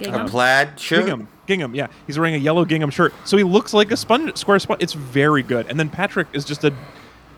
a 0.00 0.28
plaid 0.28 0.80
shirt? 0.80 1.00
Gingham. 1.06 1.28
Gingham, 1.46 1.74
yeah. 1.74 1.88
He's 2.06 2.18
wearing 2.18 2.34
a 2.34 2.38
yellow 2.38 2.64
gingham 2.64 2.90
shirt. 2.90 3.12
So 3.24 3.36
he 3.36 3.44
looks 3.44 3.74
like 3.74 3.90
a 3.90 3.96
sponge, 3.96 4.36
square 4.36 4.58
sponge. 4.58 4.82
It's 4.82 4.94
very 4.94 5.42
good. 5.42 5.66
And 5.68 5.78
then 5.78 5.90
Patrick 5.90 6.28
is 6.32 6.44
just 6.44 6.64
a 6.64 6.72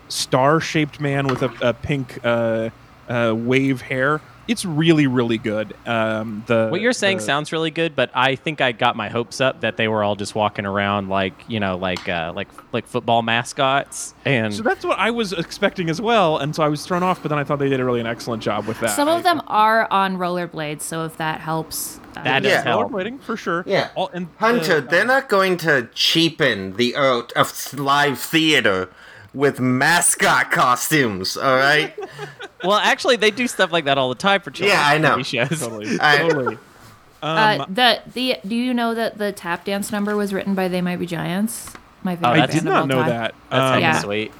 star 0.09 0.59
shaped 0.59 0.99
man 0.99 1.27
with 1.27 1.41
a, 1.43 1.51
a 1.61 1.73
pink 1.73 2.19
uh, 2.23 2.69
uh, 3.09 3.33
wave 3.35 3.81
hair. 3.81 4.21
It's 4.47 4.65
really 4.65 5.07
really 5.07 5.37
good. 5.37 5.75
Um, 5.85 6.43
the 6.47 6.67
What 6.69 6.81
you're 6.81 6.93
saying 6.93 7.17
the- 7.17 7.23
sounds 7.23 7.51
really 7.51 7.71
good, 7.71 7.95
but 7.95 8.09
I 8.13 8.35
think 8.35 8.61
I 8.61 8.71
got 8.71 8.95
my 8.95 9.09
hopes 9.09 9.41
up 9.41 9.61
that 9.61 9.77
they 9.77 9.87
were 9.87 10.03
all 10.03 10.15
just 10.15 10.35
walking 10.35 10.65
around 10.65 11.09
like 11.09 11.33
you 11.47 11.59
know, 11.59 11.77
like 11.77 12.07
uh, 12.09 12.33
like 12.35 12.47
like 12.73 12.87
football 12.87 13.21
mascots, 13.21 14.13
and 14.25 14.53
So 14.53 14.63
that's 14.63 14.85
what 14.85 14.97
I 14.99 15.11
was 15.11 15.33
expecting 15.33 15.89
as 15.89 15.99
well, 16.01 16.37
and 16.37 16.55
so 16.55 16.63
I 16.63 16.67
was 16.67 16.85
thrown 16.85 17.03
off. 17.03 17.21
But 17.21 17.29
then 17.29 17.39
I 17.39 17.43
thought 17.43 17.59
they 17.59 17.69
did 17.69 17.79
a 17.79 17.85
really 17.85 17.99
an 17.99 18.07
excellent 18.07 18.43
job 18.43 18.65
with 18.67 18.79
that. 18.81 18.91
Some 18.91 19.07
I- 19.09 19.15
of 19.17 19.23
them 19.23 19.41
are 19.47 19.87
on 19.91 20.17
rollerblades, 20.17 20.81
so 20.81 21.05
if 21.05 21.17
that 21.17 21.41
helps. 21.41 21.99
uh, 22.15 22.23
That 22.23 22.43
Yeah. 22.43 22.63
help. 22.63 22.91
rollerblading 22.91 23.21
for 23.21 23.37
sure. 23.37 23.63
Yeah. 23.67 23.89
All, 23.95 24.09
and 24.13 24.27
Hunter, 24.37 24.81
the- 24.81 24.87
they're 24.87 25.05
not 25.05 25.29
going 25.29 25.57
to 25.57 25.87
cheapen 25.93 26.75
the 26.77 26.95
art 26.95 27.31
of 27.33 27.73
live 27.77 28.17
theater 28.17 28.89
with 29.33 29.59
mascot 29.59 30.51
costumes, 30.51 31.37
all 31.37 31.55
right? 31.57 31.93
well, 32.63 32.77
actually, 32.77 33.15
they 33.17 33.31
do 33.31 33.47
stuff 33.47 33.71
like 33.71 33.85
that 33.85 33.97
all 33.97 34.09
the 34.09 34.15
time 34.15 34.41
for 34.41 34.51
children. 34.51 34.77
Yeah, 34.77 34.85
I 34.87 34.97
know. 34.97 35.21
shows. 35.23 35.59
totally, 35.59 35.97
I- 36.01 36.17
totally. 36.17 36.57
uh, 37.23 37.57
Um, 37.61 37.73
the 37.73 38.01
the 38.13 38.37
do 38.47 38.55
you 38.55 38.73
know 38.73 38.93
that 38.93 39.17
the 39.17 39.31
tap 39.31 39.65
dance 39.65 39.91
number 39.91 40.15
was 40.15 40.33
written 40.33 40.55
by 40.55 40.67
They 40.67 40.81
Might 40.81 40.97
Be 40.99 41.05
Giants? 41.05 41.71
My 42.03 42.15
favorite 42.15 42.29
Oh, 42.29 42.31
I 42.33 42.37
that's- 42.37 42.55
did 42.55 42.63
not 42.65 42.87
know 42.87 42.99
time. 42.99 43.09
that. 43.09 43.35
That's 43.49 43.75
Um, 43.75 43.79
Yeah. 43.81 43.99
sweet. 43.99 44.31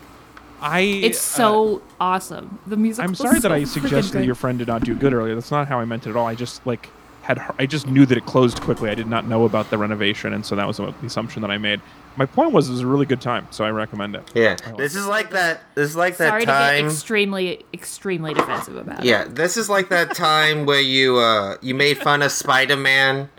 I. 0.62 0.80
It's 0.82 1.20
uh, 1.20 1.38
so 1.38 1.82
awesome. 2.00 2.60
The 2.66 2.78
music. 2.78 3.04
I'm 3.04 3.12
was 3.12 3.20
sorry 3.20 3.40
that 3.40 3.52
I 3.52 3.64
suggested 3.64 4.14
that 4.20 4.26
your 4.26 4.36
friend 4.36 4.58
did 4.58 4.68
not 4.68 4.84
do 4.84 4.96
good 4.96 5.14
earlier. 5.14 5.36
That's 5.36 5.52
not 5.52 5.68
how 5.68 5.80
I 5.80 5.86
meant 5.86 6.08
it 6.08 6.12
at 6.12 6.16
all. 6.16 6.26
I 6.28 6.34
just 6.36 6.66
like 6.66 6.90
had 7.22 7.40
I 7.60 7.66
just 7.66 7.88
knew 7.88 8.06
that 8.08 8.18
it 8.18 8.26
closed 8.26 8.62
quickly. 8.62 8.90
I 8.90 8.96
did 8.96 9.08
not 9.08 9.28
know 9.28 9.46
about 9.46 9.70
the 9.70 9.78
renovation, 9.78 10.34
and 10.34 10.44
so 10.46 10.56
that 10.56 10.66
was 10.68 10.78
the 10.78 10.94
assumption 11.04 11.42
that 11.44 11.52
I 11.52 11.58
made. 11.60 11.82
My 12.18 12.26
point 12.26 12.52
was 12.52 12.68
it 12.68 12.72
was 12.72 12.82
a 12.82 12.88
really 12.88 13.06
good 13.06 13.22
time, 13.22 13.48
so 13.52 13.64
I 13.64 13.70
recommend 13.70 14.16
it. 14.16 14.30
Yeah. 14.34 14.56
This 14.76 14.96
is 14.96 15.06
like 15.06 15.30
that 15.32 15.62
this 15.76 15.90
is 15.92 15.96
like 15.96 16.16
Sorry 16.16 16.46
that 16.46 16.76
to 16.76 16.82
get 16.82 16.86
extremely 16.86 17.64
extremely 17.74 18.34
defensive 18.34 18.76
about 18.76 19.00
it. 19.00 19.06
Yeah, 19.06 19.26
this 19.26 19.56
is 19.56 19.70
like 19.70 19.90
that 19.90 20.16
time 20.16 20.66
where 20.66 20.82
you 20.82 21.18
uh 21.18 21.58
you 21.62 21.76
made 21.76 21.98
fun 22.00 22.22
of 22.24 22.32
Spider-Man 22.32 23.30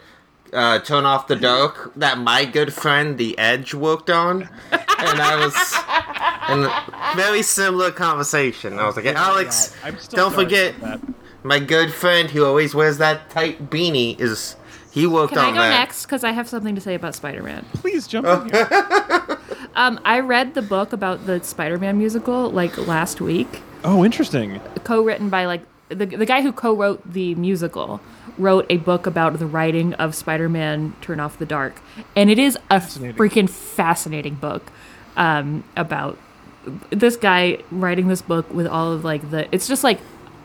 uh 0.52 0.78
turn 0.78 1.04
off 1.04 1.26
the 1.26 1.36
dark 1.36 1.92
that 1.96 2.18
my 2.18 2.44
good 2.44 2.72
friend 2.72 3.18
the 3.18 3.36
Edge 3.38 3.74
worked 3.74 4.10
on. 4.10 4.48
And 4.70 5.20
I 5.20 5.36
was 5.44 5.54
and 6.48 7.16
very 7.16 7.42
similar 7.42 7.90
conversation. 7.90 8.78
I 8.78 8.86
was 8.86 8.96
like, 8.96 9.06
Alex, 9.06 9.74
I'm 9.84 9.98
still 9.98 10.16
don't 10.16 10.32
sorry 10.32 10.44
forget 10.44 10.76
about 10.76 11.00
that. 11.00 11.14
my 11.42 11.58
good 11.58 11.92
friend 11.92 12.30
who 12.30 12.44
always 12.44 12.74
wears 12.74 12.98
that 12.98 13.28
tight 13.30 13.70
beanie 13.70 14.18
is 14.20 14.56
he 14.98 15.06
worked 15.06 15.32
Can 15.34 15.38
I 15.42 15.50
go 15.50 15.56
that. 15.60 15.70
next? 15.70 16.04
Because 16.06 16.24
I 16.24 16.32
have 16.32 16.48
something 16.48 16.74
to 16.74 16.80
say 16.80 16.94
about 16.94 17.14
Spider-Man. 17.14 17.64
Please 17.74 18.06
jump 18.06 18.26
in 18.26 18.50
here. 18.50 18.68
Um, 19.76 20.00
I 20.04 20.18
read 20.18 20.54
the 20.54 20.62
book 20.62 20.92
about 20.92 21.26
the 21.26 21.40
Spider-Man 21.42 21.98
musical 21.98 22.50
like 22.50 22.76
last 22.88 23.20
week, 23.20 23.62
Oh, 23.84 24.04
interesting. 24.04 24.60
co-written 24.82 25.28
by 25.28 25.44
like 25.46 25.62
the 25.88 26.04
the 26.06 26.26
guy 26.26 26.42
who 26.42 26.50
co-wrote 26.50 27.00
the 27.12 27.36
musical 27.36 28.00
wrote 28.38 28.66
a 28.70 28.78
book 28.78 29.06
about 29.06 29.38
the 29.38 29.46
writing 29.46 29.94
of 29.94 30.16
Spider-Man 30.16 30.94
Turn 31.00 31.20
Off 31.20 31.38
the 31.38 31.46
Dark, 31.46 31.80
and 32.16 32.28
it 32.28 32.40
is 32.40 32.56
a 32.70 32.80
Fascinating. 32.80 33.16
freaking 33.16 33.48
fascinating 33.48 34.34
book 34.34 34.72
um, 35.16 35.62
about 35.76 36.18
this 36.90 37.16
guy 37.16 37.58
writing 37.70 38.08
this 38.08 38.22
book 38.22 38.52
with 38.52 38.66
all 38.66 38.90
of 38.92 39.04
like 39.04 39.30
the 39.30 39.46
it's 39.54 39.68
just 39.68 39.84
like 39.84 40.00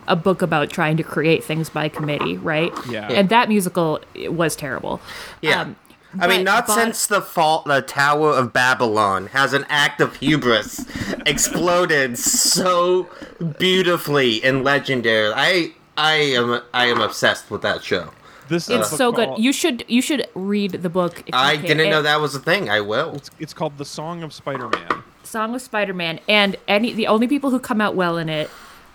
a 0.08 0.16
book 0.16 0.42
about 0.42 0.70
trying 0.70 0.98
to 0.98 1.04
create 1.04 1.44
things 1.44 1.70
by 1.70 1.90
committee, 1.90 2.38
right? 2.38 2.72
Yeah. 2.90 3.08
And 3.12 3.30
that 3.30 3.50
musical 3.50 4.00
it 4.14 4.34
was 4.34 4.56
terrible. 4.56 5.00
Yeah. 5.42 5.62
Um, 5.62 5.76
I 6.20 6.28
mean, 6.28 6.44
not 6.44 6.68
but- 6.68 6.76
since 6.76 7.08
the 7.08 7.22
fall, 7.22 7.64
the 7.66 7.82
Tower 7.82 8.32
of 8.34 8.54
Babylon 8.54 9.28
has 9.28 9.52
an 9.54 9.66
act 9.70 10.00
of 10.00 10.16
hubris 10.18 10.86
exploded 11.26 12.18
so 12.20 13.10
beautifully 13.58 14.44
and 14.44 14.64
legendary. 14.64 15.34
I, 15.36 15.74
I 15.98 16.14
am, 16.14 16.62
I 16.74 16.86
am 16.88 17.02
obsessed 17.02 17.50
with 17.50 17.62
that 17.64 17.84
show. 17.84 18.12
This 18.50 18.70
It's 18.70 18.92
is 18.92 18.98
so 18.98 19.10
book 19.12 19.16
good. 19.16 19.28
called- 19.30 19.40
You 19.40 19.54
should 19.54 19.86
you 19.88 20.02
should 20.02 20.28
read 20.36 20.72
the 20.74 20.90
book. 20.90 21.24
If 21.26 21.34
I 21.34 21.56
can. 21.56 21.66
didn't 21.78 21.90
know 21.90 22.02
that 22.02 22.20
was 22.20 22.36
a 22.36 22.40
thing. 22.40 22.70
I 22.70 22.82
will. 22.82 23.16
It's, 23.16 23.32
it's 23.40 23.54
called 23.54 23.78
The 23.78 23.86
Song 23.86 24.22
of 24.22 24.34
Spider-Man. 24.34 25.02
Song 25.24 25.56
of 25.56 25.62
Spider-Man, 25.62 26.20
and 26.28 26.58
any 26.68 26.92
the 26.94 27.08
only 27.08 27.28
people 27.28 27.50
who 27.52 27.60
come 27.60 27.80
out 27.82 27.96
well 27.96 28.18
in 28.18 28.28
it 28.30 28.50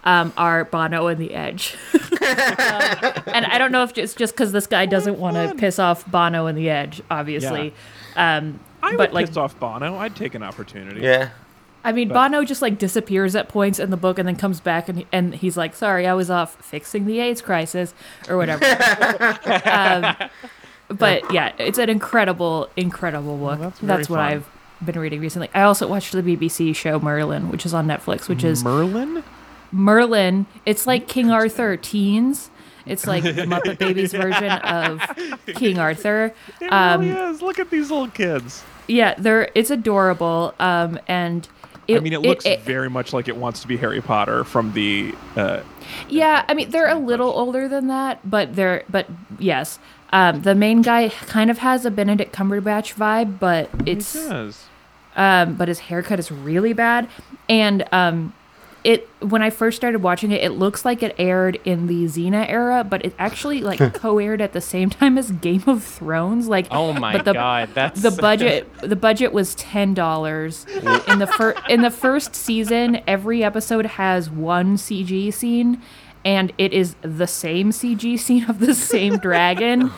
um, 0.08 0.32
are 0.38 0.64
Bono 0.64 1.06
and 1.08 1.20
The 1.20 1.34
Edge. 1.34 1.76
Um, 2.28 2.34
and 3.28 3.46
I 3.46 3.56
don't 3.56 3.72
know 3.72 3.84
if 3.84 3.96
it's 3.96 4.14
just 4.14 4.34
because 4.34 4.52
this 4.52 4.66
guy 4.66 4.84
doesn't 4.84 5.18
want 5.18 5.36
to 5.36 5.54
piss 5.54 5.78
off 5.78 6.04
Bono 6.10 6.44
and 6.44 6.58
The 6.58 6.68
Edge, 6.68 7.00
obviously. 7.10 7.72
Um, 8.16 8.60
I 8.82 8.90
but 8.96 8.98
would 8.98 9.12
like, 9.14 9.26
piss 9.28 9.36
off 9.38 9.58
Bono. 9.58 9.96
I'd 9.96 10.14
take 10.14 10.34
an 10.34 10.42
opportunity. 10.42 11.00
Yeah. 11.00 11.30
I 11.84 11.92
mean, 11.92 12.10
Bono 12.10 12.44
just 12.44 12.60
like 12.60 12.78
disappears 12.78 13.34
at 13.34 13.48
points 13.48 13.78
in 13.78 13.88
the 13.88 13.96
book 13.96 14.18
and 14.18 14.28
then 14.28 14.36
comes 14.36 14.60
back 14.60 14.90
and 14.90 15.06
and 15.10 15.34
he's 15.34 15.56
like, 15.56 15.74
"Sorry, 15.74 16.06
I 16.06 16.12
was 16.12 16.28
off 16.28 16.56
fixing 16.56 17.06
the 17.06 17.18
AIDS 17.20 17.40
crisis 17.40 17.94
or 18.28 18.36
whatever." 18.36 18.62
um, 19.64 20.28
but 20.88 21.32
yeah, 21.32 21.52
it's 21.56 21.78
an 21.78 21.88
incredible, 21.88 22.68
incredible 22.76 23.38
book. 23.38 23.58
that's 23.58 23.78
that's 23.78 24.10
what 24.10 24.18
fun. 24.18 24.32
I've 24.32 24.48
been 24.84 24.98
reading 24.98 25.20
recently. 25.20 25.48
I 25.54 25.62
also 25.62 25.88
watched 25.88 26.12
the 26.12 26.22
BBC 26.22 26.76
show 26.76 26.98
Merlin, 26.98 27.50
which 27.50 27.64
is 27.64 27.72
on 27.72 27.86
Netflix, 27.86 28.28
which 28.28 28.44
is 28.44 28.62
Merlin. 28.62 29.24
Merlin. 29.72 30.46
It's 30.66 30.86
like 30.86 31.08
King 31.08 31.30
Arthur 31.30 31.76
teens. 31.76 32.50
It's 32.86 33.06
like 33.06 33.22
the 33.22 33.32
Muppet 33.46 33.78
Babies 33.78 34.12
version 34.12 34.50
of 34.50 35.00
King 35.54 35.78
Arthur. 35.88 36.32
It 36.60 36.72
Um, 36.72 37.00
really 37.02 37.30
is. 37.32 37.42
Look 37.42 37.58
at 37.58 37.70
these 37.70 37.90
little 37.90 38.08
kids. 38.08 38.62
Yeah, 38.86 39.14
they're 39.18 39.50
it's 39.54 39.70
adorable. 39.70 40.54
Um, 40.58 40.98
and 41.06 41.46
it, 41.86 41.98
I 41.98 42.00
mean, 42.00 42.12
it 42.14 42.20
looks 42.22 42.46
it- 42.46 42.62
very 42.62 42.88
much 42.88 43.12
like 43.12 43.28
it 43.28 43.36
wants 43.36 43.60
to 43.60 43.68
be 43.68 43.76
Harry 43.76 44.00
Potter 44.00 44.44
from 44.44 44.72
the. 44.72 45.14
Uh, 45.36 45.60
Yeah, 46.08 46.44
I 46.48 46.54
mean 46.54 46.70
they're 46.70 46.88
a 46.88 46.98
little 46.98 47.28
older 47.30 47.68
than 47.68 47.88
that, 47.88 48.20
but 48.28 48.56
they're 48.56 48.84
but 48.88 49.06
yes. 49.38 49.78
Um, 50.10 50.40
the 50.40 50.54
main 50.54 50.80
guy 50.80 51.10
kind 51.10 51.50
of 51.50 51.58
has 51.58 51.84
a 51.84 51.90
Benedict 51.90 52.34
Cumberbatch 52.34 52.94
vibe, 52.94 53.38
but 53.38 53.68
it's 53.84 54.16
um, 55.16 55.54
but 55.56 55.68
his 55.68 55.80
haircut 55.80 56.18
is 56.18 56.30
really 56.32 56.72
bad. 56.72 57.08
And 57.50 57.84
um, 57.92 58.32
it 58.84 59.08
when 59.20 59.42
I 59.42 59.50
first 59.50 59.76
started 59.76 60.02
watching 60.02 60.30
it, 60.30 60.42
it 60.42 60.50
looks 60.50 60.84
like 60.84 61.02
it 61.02 61.14
aired 61.18 61.58
in 61.64 61.86
the 61.88 62.04
Xena 62.04 62.48
era, 62.48 62.84
but 62.84 63.04
it 63.04 63.14
actually 63.18 63.60
like 63.60 63.78
co-aired 63.94 64.40
at 64.40 64.52
the 64.52 64.60
same 64.60 64.90
time 64.90 65.18
as 65.18 65.32
Game 65.32 65.64
of 65.66 65.82
Thrones. 65.82 66.48
Like 66.48 66.68
Oh 66.70 66.92
my 66.92 67.12
but 67.12 67.24
the, 67.24 67.32
god, 67.32 67.70
that's 67.74 68.02
the 68.02 68.10
budget 68.10 68.72
the 68.82 68.96
budget 68.96 69.32
was 69.32 69.54
ten 69.56 69.94
dollars 69.94 70.64
in 71.08 71.18
the 71.18 71.26
first 71.26 71.60
in 71.68 71.82
the 71.82 71.90
first 71.90 72.34
season. 72.34 73.00
Every 73.06 73.42
episode 73.42 73.86
has 73.86 74.30
one 74.30 74.76
CG 74.76 75.32
scene, 75.32 75.82
and 76.24 76.52
it 76.58 76.72
is 76.72 76.94
the 77.02 77.26
same 77.26 77.70
CG 77.70 78.18
scene 78.18 78.44
of 78.48 78.58
the 78.58 78.74
same 78.74 79.16
dragon 79.18 79.90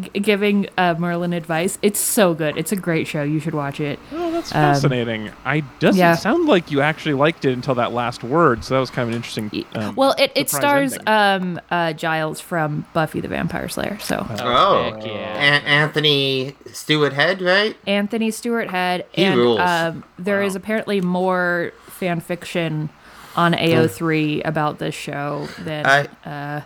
g- 0.00 0.20
giving 0.20 0.68
uh, 0.78 0.94
Merlin 0.98 1.32
advice. 1.32 1.78
It's 1.82 1.98
so 2.00 2.34
good. 2.34 2.56
It's 2.56 2.72
a 2.72 2.76
great 2.76 3.06
show. 3.06 3.22
You 3.22 3.40
should 3.40 3.54
watch 3.54 3.80
it. 3.80 3.98
Oh, 4.12 4.30
that's 4.30 4.52
fascinating. 4.52 5.30
I 5.44 5.60
doesn't 5.78 5.98
yeah. 5.98 6.14
sound 6.14 6.46
like 6.46 6.70
you 6.70 6.80
actually 6.80 7.14
liked 7.14 7.44
it 7.44 7.52
until 7.52 7.74
that 7.76 7.92
last 7.92 8.22
word, 8.22 8.64
so 8.64 8.74
that 8.74 8.80
was 8.80 8.90
kind 8.90 9.04
of 9.08 9.10
an 9.10 9.16
interesting. 9.16 9.64
Um, 9.74 9.94
well, 9.96 10.14
it, 10.18 10.32
it 10.34 10.50
stars 10.50 10.96
um, 11.06 11.60
uh, 11.70 11.92
Giles 11.92 12.40
from 12.40 12.86
Buffy 12.92 13.20
the 13.20 13.28
Vampire 13.28 13.68
Slayer. 13.68 13.98
So 14.00 14.26
Oh, 14.40 14.92
heck 14.94 15.06
yeah. 15.06 15.12
An- 15.12 15.64
Anthony 15.64 16.54
Stewart 16.72 17.12
Head, 17.12 17.40
right? 17.40 17.76
Anthony 17.86 18.30
Stewart 18.30 18.70
Head, 18.70 19.06
He 19.12 19.24
and 19.24 19.38
rules. 19.38 19.60
um, 19.60 20.04
there 20.18 20.42
is 20.42 20.54
apparently 20.54 21.00
more 21.00 21.72
fan 21.86 22.20
fiction 22.20 22.88
on 23.36 23.54
AO3 23.54 24.42
about 24.44 24.78
this 24.78 24.94
show 24.94 25.48
than 25.58 25.86
I- 25.86 26.62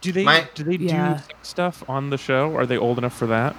do 0.00 0.12
they 0.12 0.24
my- 0.24 0.46
do 0.54 0.64
they 0.64 0.76
Yeah. 0.76 1.14
do 1.28 1.34
stuff 1.42 1.82
on 1.88 2.10
the 2.10 2.18
show? 2.18 2.56
Are 2.56 2.66
they 2.66 2.76
old 2.76 2.98
enough 2.98 3.14
for 3.16 3.26
that? 3.26 3.54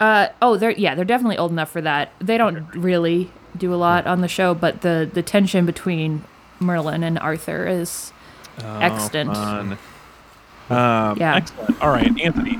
Uh, 0.00 0.28
oh, 0.42 0.56
they're 0.56 0.72
yeah, 0.72 0.94
they're 0.94 1.04
definitely 1.04 1.38
old 1.38 1.50
enough 1.52 1.70
for 1.70 1.80
that. 1.80 2.10
They 2.20 2.36
don't 2.38 2.66
really 2.74 3.30
do 3.56 3.72
a 3.72 3.76
lot 3.76 4.06
on 4.06 4.20
the 4.20 4.28
show, 4.28 4.54
but 4.54 4.80
the 4.82 5.08
the 5.12 5.22
tension 5.22 5.66
between 5.66 6.24
Merlin 6.60 7.02
and 7.04 7.18
Arthur 7.18 7.66
is 7.66 8.12
extant. 8.80 9.30
Oh, 9.30 9.34
fun. 9.34 9.78
Um, 10.70 11.16
Yeah. 11.18 11.36
Excellent. 11.36 11.80
All 11.82 11.90
right, 11.90 12.12
Anthony, 12.20 12.58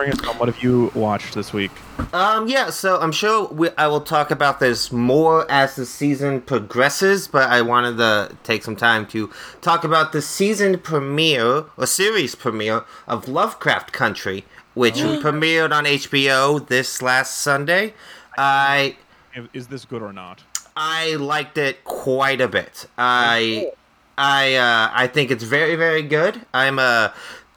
bring 0.00 0.12
us 0.12 0.26
on. 0.26 0.38
What 0.38 0.48
have 0.48 0.62
you 0.62 0.90
watched 0.94 1.34
this 1.34 1.52
week? 1.52 1.70
Um, 2.14 2.48
yeah, 2.48 2.70
so 2.70 2.98
I'm 2.98 3.12
sure 3.12 3.48
we, 3.48 3.68
I 3.76 3.86
will 3.86 4.00
talk 4.00 4.30
about 4.30 4.58
this 4.58 4.90
more 4.90 5.50
as 5.50 5.76
the 5.76 5.84
season 5.84 6.40
progresses, 6.40 7.28
but 7.28 7.50
I 7.50 7.60
wanted 7.60 7.98
to 7.98 8.34
take 8.42 8.62
some 8.62 8.76
time 8.76 9.06
to 9.08 9.30
talk 9.60 9.84
about 9.84 10.12
the 10.12 10.22
season 10.22 10.78
premiere, 10.78 11.66
or 11.76 11.86
series 11.86 12.34
premiere, 12.34 12.84
of 13.06 13.28
Lovecraft 13.28 13.92
Country, 13.92 14.44
which 14.72 14.94
premiered 14.96 15.72
on 15.72 15.84
HBO 15.84 16.66
this 16.66 17.02
last 17.02 17.36
Sunday. 17.36 17.92
I 18.38 18.96
Is 19.52 19.68
this 19.68 19.84
good 19.84 20.00
or 20.00 20.14
not? 20.14 20.42
I 20.76 21.16
liked 21.16 21.58
it 21.58 21.84
quite 21.84 22.40
a 22.40 22.48
bit. 22.48 22.86
I 22.96 23.70
I 24.16 24.54
uh, 24.54 24.90
I 24.94 25.08
think 25.08 25.30
it's 25.30 25.44
very 25.44 25.76
very 25.76 26.02
good. 26.02 26.46
I'm 26.54 26.78
a 26.78 27.12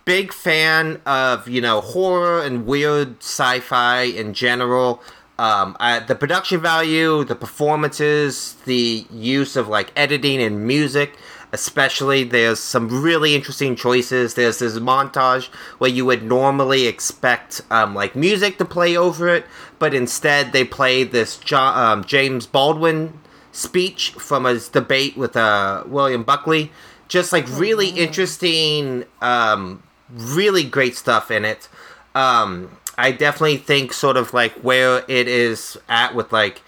big 0.05 0.33
fan 0.33 1.01
of 1.05 1.47
you 1.47 1.61
know 1.61 1.81
horror 1.81 2.41
and 2.41 2.65
weird 2.65 3.17
sci-fi 3.19 4.03
in 4.03 4.33
general. 4.33 5.01
Um, 5.39 5.75
I, 5.79 5.99
the 5.99 6.15
production 6.15 6.61
value, 6.61 7.23
the 7.23 7.35
performances, 7.35 8.55
the 8.65 9.05
use 9.11 9.55
of 9.55 9.67
like 9.67 9.91
editing 9.95 10.41
and 10.41 10.65
music. 10.67 11.17
especially. 11.53 12.23
There's 12.23 12.59
some 12.59 13.03
really 13.03 13.35
interesting 13.35 13.75
choices. 13.75 14.33
There's 14.33 14.59
this 14.59 14.77
montage 14.79 15.47
where 15.77 15.89
you 15.89 16.03
would 16.05 16.23
normally 16.23 16.87
expect 16.87 17.61
um, 17.69 17.93
like 17.95 18.15
music 18.15 18.57
to 18.57 18.65
play 18.65 18.97
over 18.97 19.29
it, 19.29 19.45
but 19.79 19.93
instead 19.93 20.51
they 20.51 20.65
play 20.65 21.03
this 21.03 21.37
jo- 21.37 21.57
um, 21.57 22.03
James 22.03 22.47
Baldwin 22.47 23.19
speech 23.51 24.11
from 24.17 24.45
his 24.45 24.67
debate 24.67 25.15
with 25.15 25.37
uh, 25.37 25.83
William 25.85 26.23
Buckley. 26.23 26.71
Just 27.07 27.31
like 27.31 27.45
really 27.49 27.89
interesting, 27.89 29.05
um, 29.21 29.83
really 30.13 30.63
great 30.63 30.95
stuff 30.95 31.31
in 31.31 31.45
it. 31.45 31.69
Um, 32.15 32.77
I 32.97 33.11
definitely 33.11 33.57
think 33.57 33.93
sort 33.93 34.17
of 34.17 34.33
like 34.33 34.53
where 34.53 35.03
it 35.07 35.27
is 35.27 35.77
at 35.89 36.13
with 36.13 36.31
like 36.31 36.61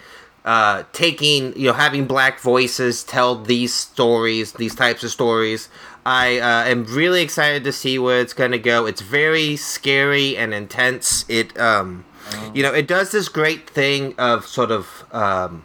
uh, 0.43 0.83
taking 0.93 1.57
you 1.57 1.67
know 1.67 1.73
having 1.73 2.05
black 2.05 2.39
voices 2.39 3.03
tell 3.03 3.35
these 3.35 3.73
stories, 3.73 4.53
these 4.53 4.75
types 4.75 5.03
of 5.03 5.11
stories. 5.11 5.69
I 6.05 6.37
uh, 6.37 6.65
am 6.65 6.85
really 6.85 7.21
excited 7.21 7.63
to 7.63 7.71
see 7.71 7.97
where 7.97 8.19
it's 8.19 8.33
gonna 8.33 8.59
go. 8.59 8.85
It's 8.85 9.01
very 9.01 9.55
scary 9.55 10.37
and 10.37 10.53
intense. 10.53 11.25
It 11.29 11.57
um, 11.59 12.05
you 12.53 12.63
know, 12.63 12.73
it 12.73 12.87
does 12.87 13.11
this 13.11 13.29
great 13.29 13.69
thing 13.69 14.15
of 14.17 14.45
sort 14.45 14.71
of 14.71 15.05
um, 15.11 15.63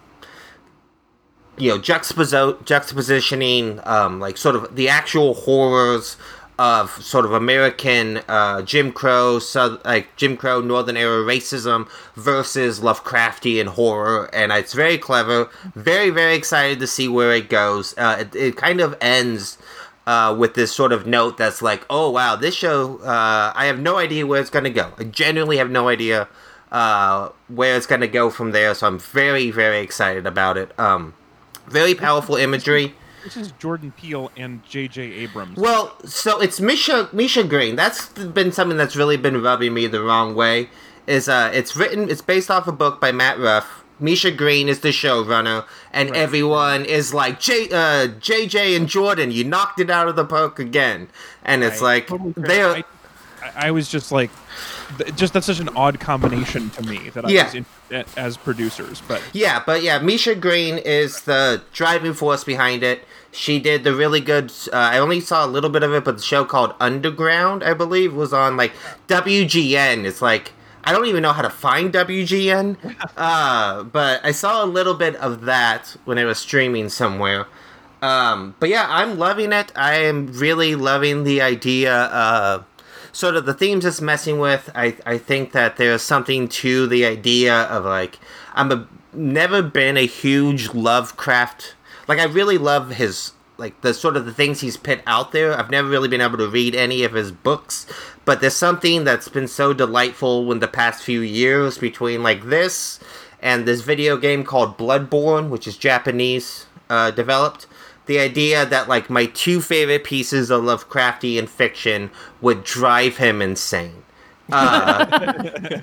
you 1.56 1.70
know 1.70 1.78
juxtaposi- 1.78 2.64
juxtapositioning 2.64 3.87
um, 3.87 4.20
like 4.20 4.37
sort 4.37 4.56
of 4.56 4.75
the 4.75 4.88
actual 4.88 5.34
horrors 5.34 6.16
of 6.60 6.90
sort 7.02 7.24
of 7.24 7.32
American 7.32 8.18
uh, 8.28 8.60
Jim 8.60 8.92
Crow, 8.92 9.38
so, 9.38 9.80
like 9.82 10.14
Jim 10.16 10.36
Crow 10.36 10.60
Northern 10.60 10.94
era 10.94 11.24
racism 11.24 11.88
versus 12.16 12.80
Lovecraftian 12.80 13.68
horror, 13.68 14.28
and 14.34 14.52
it's 14.52 14.74
very 14.74 14.98
clever. 14.98 15.48
Very 15.74 16.10
very 16.10 16.34
excited 16.34 16.78
to 16.80 16.86
see 16.86 17.08
where 17.08 17.32
it 17.32 17.48
goes. 17.48 17.96
Uh, 17.96 18.18
it, 18.20 18.36
it 18.36 18.56
kind 18.56 18.80
of 18.80 18.94
ends. 19.00 19.56
Uh, 20.06 20.34
with 20.36 20.54
this 20.54 20.72
sort 20.72 20.92
of 20.92 21.06
note 21.06 21.36
that's 21.36 21.62
like, 21.62 21.86
oh 21.88 22.10
wow, 22.10 22.34
this 22.34 22.54
show, 22.54 22.98
uh, 23.02 23.52
I 23.54 23.66
have 23.66 23.78
no 23.78 23.96
idea 23.96 24.26
where 24.26 24.40
it's 24.40 24.50
gonna 24.50 24.70
go. 24.70 24.92
I 24.98 25.04
genuinely 25.04 25.58
have 25.58 25.70
no 25.70 25.88
idea 25.88 26.26
uh, 26.72 27.28
where 27.46 27.76
it's 27.76 27.86
gonna 27.86 28.08
go 28.08 28.28
from 28.28 28.50
there. 28.50 28.74
So 28.74 28.88
I'm 28.88 28.98
very, 28.98 29.52
very 29.52 29.78
excited 29.78 30.26
about 30.26 30.56
it. 30.56 30.76
Um, 30.80 31.14
very 31.68 31.94
powerful 31.94 32.34
imagery. 32.34 32.94
This 33.24 33.36
is 33.36 33.52
Jordan 33.52 33.92
Peele 33.92 34.30
and 34.36 34.64
J.J. 34.64 35.02
Abrams. 35.02 35.56
Well, 35.58 35.94
so 36.04 36.40
it's 36.40 36.60
Misha 36.60 37.08
Misha 37.12 37.44
Green. 37.44 37.76
That's 37.76 38.08
been 38.08 38.50
something 38.52 38.78
that's 38.78 38.96
really 38.96 39.16
been 39.16 39.42
rubbing 39.42 39.74
me 39.74 39.86
the 39.86 40.02
wrong 40.02 40.34
way. 40.34 40.70
Is 41.06 41.28
uh, 41.28 41.50
it's 41.52 41.76
written, 41.76 42.08
it's 42.08 42.22
based 42.22 42.50
off 42.50 42.66
a 42.66 42.72
book 42.72 43.00
by 43.00 43.12
Matt 43.12 43.38
Ruff. 43.38 43.84
Misha 43.98 44.30
Green 44.30 44.68
is 44.68 44.80
the 44.80 44.88
showrunner, 44.88 45.66
and 45.92 46.10
Right. 46.10 46.18
everyone 46.20 46.86
is 46.86 47.12
like, 47.12 47.38
J, 47.40 47.64
uh, 47.66 48.08
JJ 48.08 48.74
and 48.76 48.88
Jordan, 48.88 49.30
you 49.30 49.44
knocked 49.44 49.78
it 49.80 49.90
out 49.90 50.08
of 50.08 50.16
the 50.16 50.24
park 50.24 50.58
again. 50.58 51.08
And 51.44 51.62
it's 51.62 51.82
like, 51.82 52.06
Totally 52.06 52.32
they're. 52.36 52.68
I, 52.76 52.78
I- 53.42 53.52
I 53.66 53.70
was 53.72 53.88
just 53.90 54.10
like, 54.12 54.30
just 55.16 55.32
that's 55.32 55.47
such 55.47 55.61
an 55.61 55.68
odd 55.76 56.00
combination 56.00 56.70
to 56.70 56.82
me 56.82 57.11
that 57.11 57.25
I 57.25 57.28
Yeah. 57.30 57.44
was 57.44 57.54
in, 57.54 57.66
as 58.16 58.37
producers. 58.37 59.02
But 59.06 59.23
Yeah, 59.32 59.62
but 59.64 59.82
yeah, 59.82 59.99
Misha 59.99 60.35
Green 60.35 60.78
is 60.78 61.23
the 61.23 61.62
driving 61.73 62.14
force 62.14 62.44
behind 62.44 62.82
it. 62.82 63.04
She 63.32 63.61
did 63.61 63.85
the 63.85 63.94
really 63.94 64.20
good. 64.20 64.50
Uh, 64.73 64.76
I 64.76 64.99
only 64.99 65.20
saw 65.20 65.44
a 65.44 65.49
little 65.49 65.70
bit 65.70 65.82
of 65.85 65.92
it, 65.94 66.04
but 66.04 66.16
the 66.16 66.23
show 66.23 66.44
called 66.44 66.75
Underground, 66.80 67.62
I 67.62 67.75
believe, 67.75 68.12
was 68.14 68.32
on 68.32 68.56
like 68.56 68.73
WGN. 69.06 70.04
It's 70.04 70.20
like 70.23 70.52
I 70.82 70.92
don't 70.92 71.06
even 71.06 71.23
know 71.23 71.32
how 71.32 71.42
to 71.42 71.50
find 71.50 71.92
WGN, 71.92 72.76
uh, 73.16 73.82
but 73.85 74.25
I 74.25 74.32
saw 74.32 74.64
a 74.64 74.66
little 74.66 74.94
bit 74.94 75.14
of 75.16 75.42
that 75.42 75.94
when 76.04 76.16
it 76.18 76.25
was 76.25 76.38
streaming 76.38 76.88
somewhere. 76.88 77.47
Um, 78.02 78.54
but 78.59 78.70
yeah, 78.70 78.87
I'm 78.88 79.18
loving 79.18 79.52
it. 79.52 79.70
I 79.76 79.94
am 79.97 80.28
really 80.32 80.75
loving 80.75 81.25
the 81.25 81.42
idea. 81.42 81.94
Uh, 81.94 82.62
sort 83.12 83.36
of 83.36 83.46
the 83.46 83.54
themes 83.54 83.84
it's 83.84 84.00
messing 84.00 84.38
with. 84.38 84.70
I 84.74 84.96
I 85.06 85.18
think 85.18 85.52
that 85.52 85.76
there's 85.76 86.02
something 86.02 86.48
to 86.48 86.86
the 86.86 87.04
idea 87.04 87.54
of 87.54 87.84
like 87.84 88.18
I'm 88.54 88.70
a 88.72 88.88
never 89.12 89.62
been 89.62 89.96
a 89.96 90.06
huge 90.06 90.74
Lovecraft. 90.74 91.74
Like 92.08 92.18
I 92.18 92.24
really 92.24 92.58
love 92.58 92.92
his 92.92 93.32
like 93.56 93.80
the 93.82 93.92
sort 93.92 94.16
of 94.16 94.24
the 94.24 94.32
things 94.32 94.60
he's 94.60 94.76
put 94.76 95.00
out 95.06 95.32
there. 95.32 95.56
I've 95.56 95.70
never 95.70 95.88
really 95.88 96.08
been 96.08 96.20
able 96.20 96.38
to 96.38 96.48
read 96.48 96.74
any 96.74 97.04
of 97.04 97.12
his 97.12 97.30
books, 97.30 97.86
but 98.24 98.40
there's 98.40 98.56
something 98.56 99.04
that's 99.04 99.28
been 99.28 99.48
so 99.48 99.72
delightful 99.72 100.50
in 100.50 100.60
the 100.60 100.68
past 100.68 101.02
few 101.02 101.20
years 101.20 101.78
between 101.78 102.22
like 102.22 102.44
this 102.44 103.00
and 103.40 103.66
this 103.66 103.82
video 103.82 104.16
game 104.16 104.44
called 104.44 104.78
Bloodborne, 104.78 105.50
which 105.50 105.66
is 105.66 105.76
Japanese 105.76 106.66
uh, 106.88 107.10
developed. 107.10 107.66
The 108.10 108.18
idea 108.18 108.66
that 108.66 108.88
like 108.88 109.08
my 109.08 109.26
two 109.26 109.60
favorite 109.60 110.02
pieces 110.02 110.50
of 110.50 110.64
Lovecraftian 110.64 111.49
fiction 111.49 112.10
would 112.40 112.64
drive 112.64 113.18
him 113.18 113.40
insane. 113.40 114.02
Uh, 114.52 115.06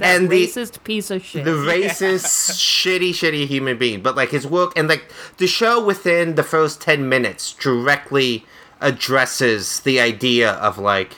and 0.01 0.29
the 0.29 0.45
Racist 0.45 0.83
piece 0.83 1.09
of 1.09 1.23
shit. 1.23 1.45
the 1.45 1.51
racist, 1.51 2.25
shitty, 2.51 3.11
shitty 3.11 3.47
human 3.47 3.77
being. 3.77 4.01
But 4.01 4.17
like 4.17 4.31
his 4.31 4.45
work 4.45 4.73
and 4.77 4.89
like 4.89 5.05
the 5.37 5.47
show 5.47 5.81
within 5.81 6.35
the 6.35 6.43
first 6.43 6.81
ten 6.81 7.07
minutes 7.07 7.53
directly 7.53 8.43
addresses 8.81 9.79
the 9.79 10.01
idea 10.01 10.51
of 10.51 10.77
like 10.77 11.13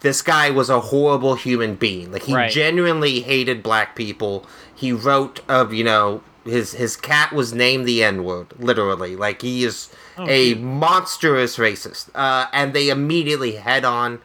this 0.00 0.22
guy 0.22 0.50
was 0.50 0.70
a 0.70 0.78
horrible 0.78 1.34
human 1.34 1.74
being. 1.74 2.12
Like 2.12 2.22
he 2.22 2.34
Right. 2.36 2.52
genuinely 2.52 3.18
hated 3.20 3.64
black 3.64 3.96
people. 3.96 4.46
He 4.72 4.92
wrote 4.92 5.40
of 5.48 5.74
you 5.74 5.82
know 5.82 6.22
his 6.44 6.74
his 6.74 6.96
cat 6.96 7.32
was 7.32 7.52
named 7.52 7.88
the 7.88 8.04
N 8.04 8.22
word 8.22 8.46
literally. 8.60 9.16
Like 9.16 9.42
he 9.42 9.64
is 9.64 9.88
a 10.18 10.54
monstrous 10.54 11.56
racist. 11.56 12.10
Uh, 12.14 12.46
and 12.52 12.72
they 12.72 12.88
immediately 12.88 13.52
head 13.56 13.84
on 13.84 14.20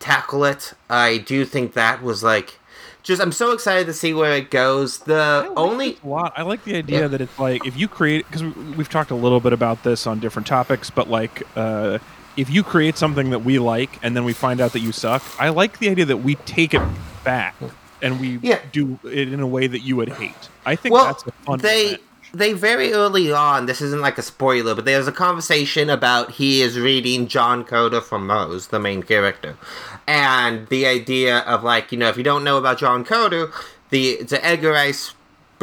tackle 0.00 0.44
it. 0.44 0.74
I 0.90 1.18
do 1.18 1.44
think 1.44 1.72
that 1.74 2.02
was 2.02 2.22
like 2.22 2.58
just 3.02 3.20
I'm 3.20 3.32
so 3.32 3.52
excited 3.52 3.86
to 3.86 3.92
see 3.92 4.14
where 4.14 4.32
it 4.32 4.50
goes. 4.50 4.98
The 5.00 5.52
only 5.56 5.98
a 6.02 6.08
lot. 6.08 6.32
I 6.36 6.42
like 6.42 6.64
the 6.64 6.76
idea 6.76 7.02
Yeah. 7.02 7.08
that 7.08 7.20
it's 7.20 7.38
like 7.38 7.66
if 7.66 7.76
you 7.76 7.88
create 7.88 8.26
because 8.26 8.42
we've 8.76 8.88
talked 8.88 9.10
a 9.10 9.14
little 9.14 9.40
bit 9.40 9.52
about 9.52 9.82
this 9.82 10.06
on 10.06 10.20
different 10.20 10.46
topics, 10.46 10.90
but 10.90 11.08
like 11.08 11.42
uh, 11.56 11.98
if 12.36 12.50
you 12.50 12.62
create 12.62 12.96
something 12.96 13.30
that 13.30 13.40
we 13.44 13.58
like 13.58 13.98
and 14.02 14.16
then 14.16 14.24
we 14.24 14.32
find 14.32 14.60
out 14.60 14.72
that 14.72 14.80
you 14.80 14.92
suck, 14.92 15.22
I 15.38 15.50
like 15.50 15.78
the 15.78 15.88
idea 15.90 16.04
that 16.06 16.18
we 16.18 16.34
take 16.36 16.74
it 16.74 16.82
back 17.24 17.54
and 18.02 18.20
we 18.20 18.38
Yeah. 18.42 18.58
do 18.72 18.98
it 19.04 19.32
in 19.32 19.40
a 19.40 19.46
way 19.46 19.66
that 19.66 19.80
you 19.80 19.96
would 19.96 20.08
hate. 20.10 20.48
I 20.66 20.74
think 20.76 20.94
well, 20.94 21.04
that's 21.06 21.26
a 21.26 21.32
fun. 21.46 21.58
they 21.60 21.82
revenge. 21.84 22.00
They 22.34 22.52
very 22.52 22.92
early 22.92 23.32
on. 23.32 23.66
This 23.66 23.80
isn't 23.80 24.00
like 24.00 24.18
a 24.18 24.22
spoiler, 24.22 24.74
but 24.74 24.84
there's 24.84 25.06
a 25.06 25.12
conversation 25.12 25.88
about 25.88 26.32
he 26.32 26.62
is 26.62 26.78
reading 26.78 27.28
John 27.28 27.64
Carter 27.64 28.00
from 28.00 28.28
Rose, 28.28 28.68
the 28.68 28.80
main 28.80 29.04
character, 29.04 29.56
and 30.06 30.66
the 30.66 30.84
idea 30.84 31.38
of 31.40 31.62
like 31.62 31.92
you 31.92 31.98
know 31.98 32.08
if 32.08 32.16
you 32.16 32.24
don't 32.24 32.42
know 32.42 32.58
about 32.58 32.78
John 32.78 33.04
Carter, 33.04 33.52
the 33.90 34.22
the 34.24 34.44
Edgar 34.44 34.72
Rice 34.72 35.14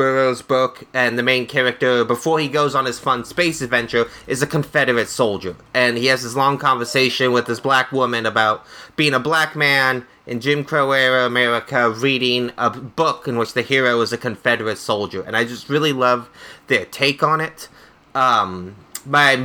Burroughs 0.01 0.41
book, 0.41 0.87
and 0.95 1.15
the 1.15 1.21
main 1.21 1.45
character 1.45 2.03
before 2.03 2.39
he 2.39 2.47
goes 2.47 2.73
on 2.73 2.85
his 2.85 2.97
fun 2.97 3.23
space 3.23 3.61
adventure 3.61 4.07
is 4.25 4.41
a 4.41 4.47
Confederate 4.47 5.07
soldier, 5.07 5.55
and 5.75 5.95
he 5.95 6.07
has 6.07 6.23
this 6.23 6.33
long 6.33 6.57
conversation 6.57 7.31
with 7.31 7.45
this 7.45 7.59
black 7.59 7.91
woman 7.91 8.25
about 8.25 8.65
being 8.95 9.13
a 9.13 9.19
black 9.19 9.55
man 9.55 10.07
in 10.25 10.39
Jim 10.39 10.63
Crow 10.63 10.91
era 10.91 11.27
America 11.27 11.87
reading 11.91 12.51
a 12.57 12.71
book 12.71 13.27
in 13.27 13.37
which 13.37 13.53
the 13.53 13.61
hero 13.61 14.01
is 14.01 14.11
a 14.11 14.17
Confederate 14.17 14.79
soldier, 14.79 15.21
and 15.21 15.37
I 15.37 15.43
just 15.43 15.69
really 15.69 15.93
love 15.93 16.31
their 16.65 16.85
take 16.85 17.21
on 17.21 17.39
it. 17.39 17.69
Um, 18.15 18.75
my 19.05 19.35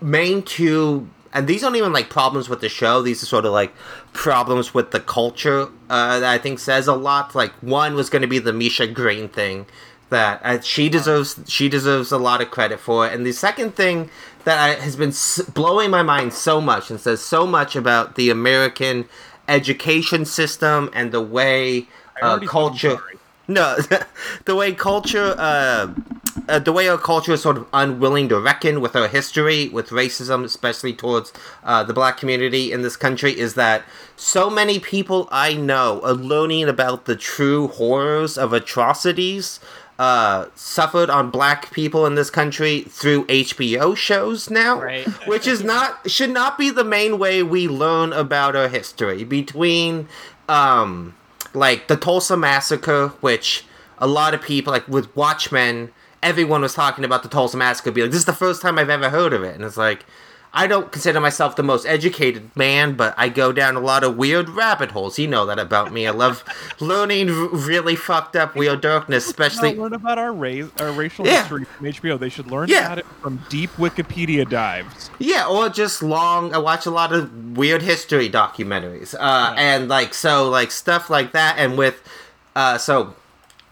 main 0.00 0.42
two, 0.44 1.10
and 1.34 1.46
these 1.46 1.62
aren't 1.62 1.76
even 1.76 1.92
like 1.92 2.08
problems 2.08 2.48
with 2.48 2.62
the 2.62 2.70
show; 2.70 3.02
these 3.02 3.22
are 3.22 3.26
sort 3.26 3.44
of 3.44 3.52
like 3.52 3.74
problems 4.14 4.72
with 4.72 4.92
the 4.92 5.00
culture 5.00 5.68
uh, 5.90 6.20
that 6.20 6.32
I 6.32 6.38
think 6.38 6.58
says 6.58 6.88
a 6.88 6.94
lot. 6.94 7.34
Like 7.34 7.52
one 7.62 7.94
was 7.94 8.08
going 8.08 8.22
to 8.22 8.28
be 8.28 8.38
the 8.38 8.54
Misha 8.54 8.86
Green 8.86 9.28
thing 9.28 9.66
that 10.10 10.40
uh, 10.44 10.60
she 10.60 10.88
deserves. 10.88 11.40
She 11.46 11.68
deserves 11.68 12.12
a 12.12 12.18
lot 12.18 12.40
of 12.40 12.50
credit 12.50 12.80
for 12.80 13.06
it, 13.06 13.12
and 13.12 13.26
the 13.26 13.32
second 13.32 13.74
thing 13.74 14.10
that 14.44 14.58
I, 14.58 14.80
has 14.80 14.96
been 14.96 15.10
s- 15.10 15.42
blowing 15.42 15.90
my 15.90 16.02
mind 16.02 16.32
so 16.32 16.60
much 16.60 16.90
and 16.90 17.00
says 17.00 17.20
so 17.20 17.46
much 17.46 17.74
about 17.74 18.14
the 18.14 18.30
American 18.30 19.08
education 19.48 20.24
system 20.24 20.88
and 20.92 21.10
the 21.12 21.20
way 21.20 21.88
uh, 22.22 22.26
already 22.26 22.46
said 22.46 22.48
I'm 22.48 22.48
culture. 22.48 22.98
No, 23.48 23.76
the 24.44 24.56
way 24.56 24.72
culture, 24.72 25.34
uh, 25.38 25.92
uh, 26.48 26.58
the 26.58 26.72
way 26.72 26.88
our 26.88 26.98
culture 26.98 27.32
is 27.32 27.42
sort 27.42 27.56
of 27.56 27.66
unwilling 27.72 28.28
to 28.30 28.40
reckon 28.40 28.80
with 28.80 28.96
our 28.96 29.06
history, 29.06 29.68
with 29.68 29.90
racism, 29.90 30.44
especially 30.44 30.92
towards 30.92 31.32
uh, 31.62 31.84
the 31.84 31.92
black 31.92 32.16
community 32.16 32.72
in 32.72 32.82
this 32.82 32.96
country, 32.96 33.38
is 33.38 33.54
that 33.54 33.84
so 34.16 34.50
many 34.50 34.80
people 34.80 35.28
I 35.30 35.54
know 35.54 36.00
are 36.02 36.14
learning 36.14 36.68
about 36.68 37.04
the 37.04 37.16
true 37.16 37.68
horrors 37.68 38.36
of 38.36 38.52
atrocities 38.52 39.60
uh, 39.98 40.46
suffered 40.54 41.08
on 41.08 41.30
black 41.30 41.70
people 41.70 42.04
in 42.06 42.14
this 42.16 42.28
country 42.30 42.82
through 42.82 43.24
HBO 43.26 43.96
shows 43.96 44.50
now, 44.50 44.80
Right. 44.80 45.06
which 45.26 45.46
is 45.46 45.62
not 45.64 46.10
should 46.10 46.30
not 46.30 46.58
be 46.58 46.70
the 46.70 46.84
main 46.84 47.18
way 47.18 47.42
we 47.42 47.66
learn 47.68 48.12
about 48.12 48.54
our 48.54 48.68
history. 48.68 49.24
Between 49.24 50.06
um, 50.48 51.14
like 51.54 51.88
the 51.88 51.96
Tulsa 51.96 52.36
massacre, 52.36 53.08
which 53.20 53.64
a 53.98 54.06
lot 54.06 54.34
of 54.34 54.42
people 54.42 54.72
like 54.72 54.86
with 54.86 55.14
Watchmen, 55.16 55.90
everyone 56.22 56.60
was 56.60 56.74
talking 56.74 57.04
about 57.04 57.22
the 57.22 57.28
Tulsa 57.30 57.56
massacre. 57.56 57.90
Be 57.90 58.02
like, 58.02 58.10
this 58.10 58.20
is 58.20 58.26
the 58.26 58.32
first 58.34 58.60
time 58.60 58.78
I've 58.78 58.90
ever 58.90 59.08
heard 59.10 59.32
of 59.32 59.42
it, 59.42 59.54
and 59.54 59.64
it's 59.64 59.76
like. 59.78 60.04
I 60.58 60.66
don't 60.66 60.90
consider 60.90 61.20
myself 61.20 61.54
the 61.54 61.62
most 61.62 61.84
educated 61.84 62.50
man, 62.56 62.94
but 62.94 63.14
I 63.18 63.28
go 63.28 63.52
down 63.52 63.76
a 63.76 63.80
lot 63.80 64.02
of 64.02 64.16
weird 64.16 64.48
rabbit 64.48 64.92
holes. 64.92 65.18
You 65.18 65.28
know 65.28 65.44
that 65.46 65.58
about 65.58 65.92
me. 65.92 66.06
I 66.06 66.12
love 66.12 66.42
learning 66.80 67.28
r- 67.28 67.48
really 67.48 67.94
fucked 67.94 68.34
up 68.36 68.56
weird 68.56 68.80
darkness, 68.80 69.26
especially. 69.26 69.74
learn 69.74 69.92
about 69.92 70.16
our 70.18 70.32
race, 70.32 70.64
our 70.80 70.92
racial 70.92 71.26
Yeah. 71.26 71.40
history 71.42 71.64
from 71.66 71.86
HBO. 71.86 72.18
They 72.18 72.30
should 72.30 72.50
learn 72.50 72.68
Yeah. 72.70 72.86
about 72.86 72.98
it 73.00 73.06
from 73.20 73.42
deep 73.50 73.70
Wikipedia 73.76 74.48
dives. 74.48 75.10
Yeah, 75.18 75.46
or 75.46 75.68
just 75.68 76.02
long. 76.02 76.54
I 76.54 76.58
watch 76.58 76.86
a 76.86 76.90
lot 76.90 77.12
of 77.12 77.30
weird 77.56 77.82
history 77.82 78.30
documentaries, 78.30 79.14
uh, 79.14 79.54
and 79.58 79.88
like 79.88 80.14
so, 80.14 80.48
like 80.48 80.70
stuff 80.70 81.10
like 81.10 81.32
that. 81.32 81.56
And 81.58 81.76
with, 81.76 82.02
uh, 82.56 82.78
so 82.78 83.14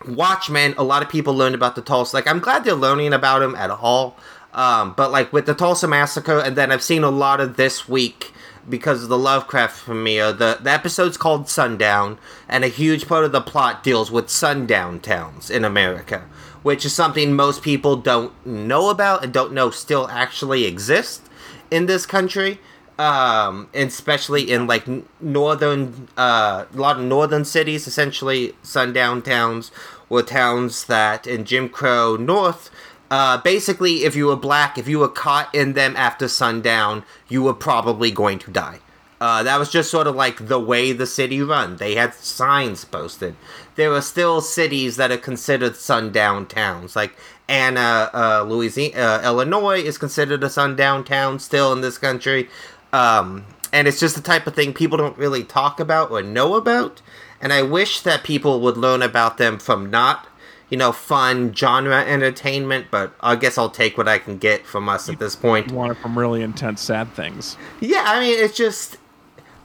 Watchmen, 0.06 0.74
a 0.76 0.84
lot 0.84 1.02
of 1.02 1.08
people 1.08 1.34
learned 1.34 1.54
about 1.54 1.76
the 1.76 1.80
Tulsa. 1.80 2.14
Like, 2.14 2.28
I'm 2.28 2.38
glad 2.40 2.64
they're 2.64 2.74
learning 2.74 3.14
about 3.14 3.40
him 3.42 3.54
at 3.54 3.70
all. 3.70 4.18
Um, 4.54 4.94
but 4.96 5.10
like 5.10 5.32
with 5.32 5.46
the 5.46 5.54
Tulsa 5.54 5.88
massacre, 5.88 6.38
and 6.38 6.56
then 6.56 6.70
I've 6.70 6.82
seen 6.82 7.02
a 7.02 7.10
lot 7.10 7.40
of 7.40 7.56
this 7.56 7.88
week 7.88 8.32
because 8.68 9.02
of 9.02 9.08
the 9.08 9.18
Lovecraft 9.18 9.84
premiere. 9.84 10.32
The 10.32 10.58
the 10.62 10.70
episode's 10.70 11.16
called 11.16 11.48
Sundown, 11.48 12.18
and 12.48 12.64
a 12.64 12.68
huge 12.68 13.08
part 13.08 13.24
of 13.24 13.32
the 13.32 13.40
plot 13.40 13.82
deals 13.82 14.10
with 14.10 14.30
sundown 14.30 15.00
towns 15.00 15.50
in 15.50 15.64
America, 15.64 16.24
which 16.62 16.84
is 16.84 16.92
something 16.92 17.34
most 17.34 17.62
people 17.62 17.96
don't 17.96 18.32
know 18.46 18.90
about 18.90 19.24
and 19.24 19.32
don't 19.32 19.52
know 19.52 19.70
still 19.70 20.08
actually 20.08 20.64
exist 20.64 21.22
in 21.70 21.86
this 21.86 22.06
country. 22.06 22.60
Um, 22.96 23.70
especially 23.74 24.48
in 24.52 24.68
like 24.68 24.86
northern, 25.20 26.06
uh, 26.16 26.66
a 26.72 26.76
lot 26.76 26.96
of 26.96 27.02
northern 27.02 27.44
cities, 27.44 27.88
essentially 27.88 28.54
sundown 28.62 29.20
towns, 29.20 29.72
or 30.08 30.22
towns 30.22 30.84
that 30.84 31.26
in 31.26 31.44
Jim 31.44 31.68
Crow 31.68 32.14
North 32.14 32.70
uh, 33.14 33.38
basically, 33.38 34.02
if 34.02 34.16
you 34.16 34.26
were 34.26 34.34
black, 34.34 34.76
if 34.76 34.88
you 34.88 34.98
were 34.98 35.08
caught 35.08 35.54
in 35.54 35.74
them 35.74 35.94
after 35.96 36.26
sundown, 36.26 37.04
you 37.28 37.44
were 37.44 37.54
probably 37.54 38.10
going 38.10 38.40
to 38.40 38.50
die. 38.50 38.80
Uh, 39.20 39.40
that 39.44 39.56
was 39.56 39.70
just 39.70 39.88
sort 39.88 40.08
of 40.08 40.16
like 40.16 40.48
the 40.48 40.58
way 40.58 40.90
the 40.90 41.06
city 41.06 41.40
run. 41.40 41.76
They 41.76 41.94
had 41.94 42.12
signs 42.12 42.84
posted. 42.84 43.36
There 43.76 43.92
are 43.92 44.02
still 44.02 44.40
cities 44.40 44.96
that 44.96 45.12
are 45.12 45.16
considered 45.16 45.76
sundown 45.76 46.46
towns, 46.46 46.96
like 46.96 47.14
Anna, 47.48 48.10
uh, 48.12 48.44
Louisiana, 48.48 49.00
uh, 49.00 49.22
Illinois 49.24 49.78
is 49.78 49.96
considered 49.96 50.42
a 50.42 50.50
sundown 50.50 51.04
town 51.04 51.38
still 51.38 51.72
in 51.72 51.82
this 51.82 51.98
country. 51.98 52.48
Um, 52.92 53.44
and 53.72 53.86
it's 53.86 54.00
just 54.00 54.16
the 54.16 54.22
type 54.22 54.48
of 54.48 54.56
thing 54.56 54.74
people 54.74 54.98
don't 54.98 55.16
really 55.16 55.44
talk 55.44 55.78
about 55.78 56.10
or 56.10 56.20
know 56.20 56.54
about. 56.54 57.00
And 57.40 57.52
I 57.52 57.62
wish 57.62 58.00
that 58.00 58.24
people 58.24 58.60
would 58.62 58.76
learn 58.76 59.02
about 59.02 59.38
them 59.38 59.60
from 59.60 59.88
not 59.88 60.26
you 60.70 60.76
know, 60.78 60.92
fun 60.92 61.52
genre 61.54 62.04
entertainment, 62.04 62.86
but 62.90 63.14
I 63.20 63.36
guess 63.36 63.58
I'll 63.58 63.70
take 63.70 63.96
what 63.98 64.08
I 64.08 64.18
can 64.18 64.38
get 64.38 64.66
from 64.66 64.88
us 64.88 65.08
at 65.08 65.18
this 65.18 65.36
point. 65.36 65.70
You 65.70 65.76
want 65.76 65.92
it 65.92 65.96
from 65.96 66.18
really 66.18 66.42
intense, 66.42 66.80
sad 66.80 67.12
things. 67.14 67.56
Yeah, 67.80 68.04
I 68.06 68.20
mean, 68.20 68.38
it's 68.38 68.56
just. 68.56 68.96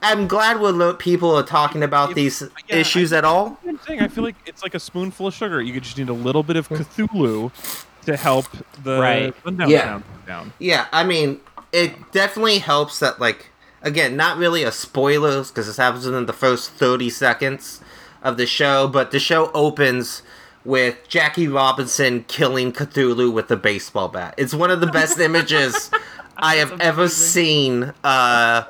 I'm 0.02 0.30
glad 0.30 0.62
we're 0.62 0.70
lo- 0.72 0.94
people 0.94 1.36
are 1.36 1.44
talking 1.44 1.84
about 1.84 2.16
these 2.16 2.42
yeah, 2.70 2.78
issues 2.78 3.12
at 3.12 3.26
all. 3.26 3.60
I'm 3.68 3.78
saying, 3.86 4.00
I 4.00 4.08
feel 4.08 4.24
like 4.24 4.38
it's 4.46 4.64
like 4.64 4.74
a 4.74 4.80
spoonful 4.80 5.28
of 5.28 5.34
sugar. 5.34 5.62
You 5.62 5.78
just 5.82 5.98
need 5.98 6.08
a 6.08 6.14
little 6.14 6.42
bit 6.42 6.56
of 6.56 6.70
Cthulhu 6.70 7.52
to 8.06 8.16
help 8.16 8.46
the 8.82 8.98
Right. 9.02 9.36
sundown 9.44 9.70
Yeah. 9.70 9.84
town 9.84 10.04
down. 10.26 10.54
Yeah, 10.58 10.86
I 10.94 11.04
mean, 11.04 11.42
it 11.74 12.14
definitely 12.14 12.60
helps 12.60 13.00
that, 13.00 13.20
like, 13.20 13.48
again, 13.82 14.16
not 14.16 14.38
really 14.38 14.64
a 14.64 14.72
spoilers 14.72 15.50
because 15.52 15.68
this 15.68 15.76
happens 15.76 16.06
within 16.06 16.28
the 16.28 16.34
first 16.34 16.72
30 16.72 17.10
seconds 17.10 17.82
of 18.24 18.38
the 18.38 18.46
show, 18.46 18.88
but 18.88 19.12
the 19.12 19.20
show 19.20 19.52
opens 19.54 20.22
with 20.66 20.98
Jackie 21.08 21.48
Robinson 21.48 22.24
killing 22.28 22.72
Cthulhu 22.72 23.32
with 23.32 23.50
a 23.52 23.56
baseball 23.58 24.10
bat. 24.10 24.36
It's 24.38 24.54
one 24.54 24.72
of 24.72 24.82
the 24.82 24.88
best 24.88 25.20
images 25.20 25.90
I 26.38 26.56
have 26.56 26.80
ever 26.82 27.08
seen 27.08 27.94
uh, 28.04 28.64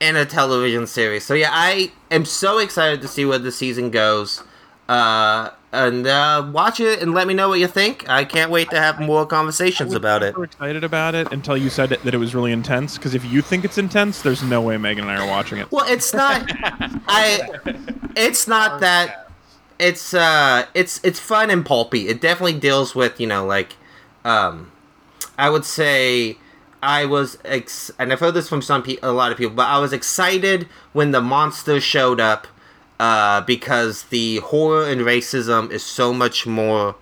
in 0.00 0.16
a 0.16 0.26
television 0.26 0.86
series. 0.86 1.24
So, 1.24 1.34
yeah, 1.34 1.50
I 1.52 1.92
am 2.10 2.24
so 2.24 2.58
excited 2.58 3.00
to 3.02 3.08
see 3.08 3.24
where 3.24 3.38
the 3.38 3.52
season 3.52 3.90
goes. 3.90 4.42
Uh, 4.88 5.50
and 5.72 6.06
uh, 6.06 6.46
watch 6.52 6.80
it 6.80 7.00
and 7.00 7.14
let 7.14 7.26
me 7.26 7.32
know 7.32 7.48
what 7.48 7.58
you 7.58 7.66
think. 7.66 8.06
I 8.08 8.24
can't 8.24 8.50
wait 8.50 8.68
to 8.70 8.78
have 8.78 9.00
more 9.00 9.24
conversations 9.24 9.94
about 9.94 10.22
it. 10.22 10.34
super 10.34 10.44
excited 10.44 10.84
about 10.84 11.14
it 11.14 11.32
until 11.32 11.56
you 11.56 11.70
said 11.70 11.92
it, 11.92 12.02
that 12.04 12.12
it 12.12 12.18
was 12.18 12.34
really 12.34 12.52
intense. 12.52 12.98
Because 12.98 13.14
if 13.14 13.24
you 13.24 13.40
think 13.40 13.64
it's 13.64 13.78
intense, 13.78 14.20
there's 14.20 14.42
no 14.42 14.60
way 14.60 14.76
Megan 14.76 15.04
and 15.04 15.12
I 15.12 15.24
are 15.24 15.28
watching 15.28 15.58
it. 15.58 15.72
Well, 15.72 15.90
it's 15.90 16.12
not. 16.12 16.44
I. 17.08 17.48
It's 18.14 18.46
not 18.46 18.80
that. 18.80 19.21
It's 19.82 20.14
uh. 20.14 20.66
It's 20.74 21.00
it's 21.02 21.18
fun 21.20 21.50
and 21.50 21.64
pulpy. 21.66 22.08
It 22.08 22.20
definitely 22.20 22.58
deals 22.58 22.94
with 22.94 23.20
you 23.20 23.26
know 23.26 23.44
like, 23.44 23.76
um, 24.24 24.70
I 25.36 25.50
would 25.50 25.64
say. 25.64 26.38
I 26.84 27.04
was 27.04 27.38
ex- 27.44 27.92
and 27.96 28.12
I've 28.12 28.18
heard 28.18 28.34
this 28.34 28.48
from 28.48 28.60
some 28.60 28.82
pe- 28.82 28.96
a 29.04 29.12
lot 29.12 29.30
of 29.30 29.38
people, 29.38 29.54
but 29.54 29.68
I 29.68 29.78
was 29.78 29.92
excited 29.92 30.66
when 30.92 31.12
the 31.12 31.20
monster 31.20 31.80
showed 31.80 32.20
up, 32.20 32.48
uh, 32.98 33.40
because 33.42 34.02
the 34.04 34.38
horror 34.38 34.88
and 34.88 35.02
racism 35.02 35.70
is 35.70 35.84
so 35.84 36.12
much 36.12 36.44
more, 36.44 36.96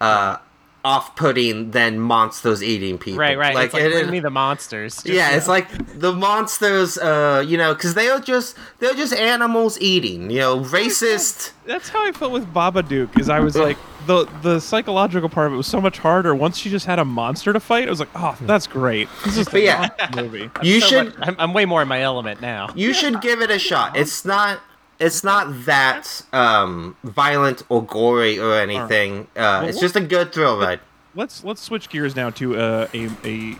uh, 0.00 0.38
off-putting 0.84 1.70
than 1.70 1.98
monsters 1.98 2.62
eating 2.62 2.98
people. 2.98 3.18
Right, 3.20 3.38
right. 3.38 3.54
it's 3.64 3.72
like 3.74 3.82
it 3.82 3.92
bring 3.92 4.04
is- 4.06 4.10
me 4.10 4.20
the 4.20 4.30
monsters. 4.30 4.96
Just- 4.96 5.06
yeah, 5.06 5.36
it's 5.36 5.48
like 5.48 5.68
the 5.98 6.12
monsters, 6.12 6.98
uh, 6.98 7.44
you 7.46 7.56
know, 7.56 7.74
because 7.74 7.94
they 7.94 8.08
are 8.08 8.20
just 8.20 8.56
they're 8.80 8.94
just 8.94 9.12
animals 9.14 9.80
eating. 9.80 10.30
You 10.30 10.38
know, 10.40 10.60
racist. 10.60 11.52
That's 11.66 11.88
how 11.88 12.04
I 12.06 12.12
felt 12.12 12.32
with 12.32 12.52
Babadook. 12.52 13.18
Is 13.18 13.28
I 13.28 13.40
was 13.40 13.56
like 13.56 13.76
the 14.06 14.26
the 14.42 14.58
psychological 14.60 15.28
part 15.28 15.46
of 15.46 15.52
it 15.52 15.56
was 15.56 15.66
so 15.68 15.80
much 15.80 15.98
harder 15.98 16.34
once 16.34 16.58
she 16.58 16.68
just 16.70 16.86
had 16.86 16.98
a 16.98 17.04
monster 17.04 17.52
to 17.52 17.60
fight. 17.60 17.86
I 17.86 17.90
was 17.90 18.00
like, 18.00 18.08
oh, 18.16 18.36
that's 18.42 18.66
great. 18.66 19.08
This 19.24 19.38
is 19.38 19.46
But 19.46 19.54
a 19.60 19.64
yeah. 19.64 19.88
monster 19.98 20.22
movie. 20.22 20.50
You 20.62 20.80
So 20.80 20.86
should 20.88 21.18
much- 21.18 21.28
I'm, 21.28 21.36
I'm 21.38 21.52
way 21.52 21.64
more 21.64 21.82
in 21.82 21.88
my 21.88 22.00
element 22.02 22.40
now. 22.40 22.68
you 22.74 22.92
should 22.92 23.20
give 23.20 23.40
it 23.40 23.50
a 23.50 23.58
shot. 23.58 23.96
It's 23.96 24.24
not 24.24 24.60
it's 25.02 25.24
not 25.24 25.64
that 25.66 26.22
um 26.32 26.96
violent 27.02 27.64
or 27.68 27.84
gory 27.84 28.38
or 28.38 28.54
anything. 28.54 29.26
Uh, 29.36 29.66
it's 29.68 29.80
just 29.80 29.96
a 29.96 30.00
good 30.00 30.32
thrill 30.32 30.58
ride. 30.58 30.80
Let's 31.14 31.44
let's 31.44 31.60
switch 31.60 31.88
gears 31.88 32.14
now 32.16 32.30
to 32.30 32.56
uh, 32.56 32.88
a 32.94 33.10
a 33.24 33.56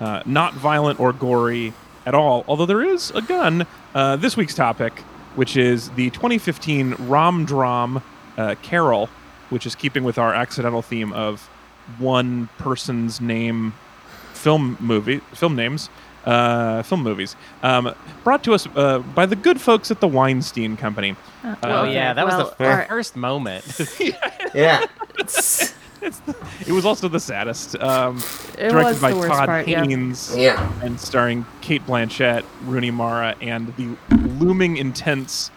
uh, 0.00 0.22
not 0.24 0.54
violent 0.54 1.00
or 1.00 1.12
gory 1.12 1.72
at 2.06 2.14
all. 2.14 2.44
Although 2.46 2.66
there 2.66 2.82
is 2.82 3.10
a 3.10 3.22
gun. 3.22 3.66
Uh, 3.94 4.16
this 4.16 4.36
week's 4.36 4.54
topic, 4.54 5.00
which 5.36 5.56
is 5.56 5.90
the 5.90 6.10
2015 6.10 6.94
Rom 7.06 7.44
Drom 7.44 8.02
uh, 8.36 8.54
Carol, 8.62 9.08
which 9.50 9.66
is 9.66 9.74
keeping 9.74 10.04
with 10.04 10.18
our 10.18 10.34
accidental 10.34 10.82
theme 10.82 11.12
of 11.12 11.48
one 11.98 12.48
person's 12.58 13.20
name 13.20 13.74
film 14.32 14.76
movie 14.80 15.18
film 15.32 15.56
names 15.56 15.88
uh, 16.24 16.82
film 16.82 17.02
movies 17.02 17.36
um, 17.62 17.94
brought 18.22 18.42
to 18.44 18.54
us 18.54 18.66
uh, 18.76 18.98
by 19.00 19.26
the 19.26 19.36
good 19.36 19.60
folks 19.60 19.90
at 19.90 20.00
the 20.00 20.08
Weinstein 20.08 20.76
Company. 20.76 21.16
Oh 21.44 21.82
Okay, 21.82 21.94
yeah, 21.94 22.12
that 22.14 22.24
was 22.24 22.34
well, 22.34 22.54
the 22.58 22.64
all 22.64 22.76
right. 22.76 22.88
first 22.88 23.16
moment. 23.16 23.64
Yeah, 24.54 24.86
It 26.66 26.72
was 26.72 26.84
also 26.84 27.08
the 27.08 27.18
saddest. 27.20 27.76
Um, 27.76 28.18
It 28.58 28.68
directed 28.70 28.84
was 28.84 29.00
by 29.00 29.10
the 29.10 29.16
worst 29.16 29.32
Todd 29.32 29.46
part. 29.46 29.66
Haynes 29.66 30.36
yeah. 30.36 30.70
and 30.82 31.00
starring 31.00 31.46
Cate 31.60 31.84
Blanchett, 31.86 32.44
Rooney 32.64 32.90
Mara, 32.90 33.34
and 33.40 33.74
the 33.76 33.96
looming 34.38 34.76
intense 34.76 35.50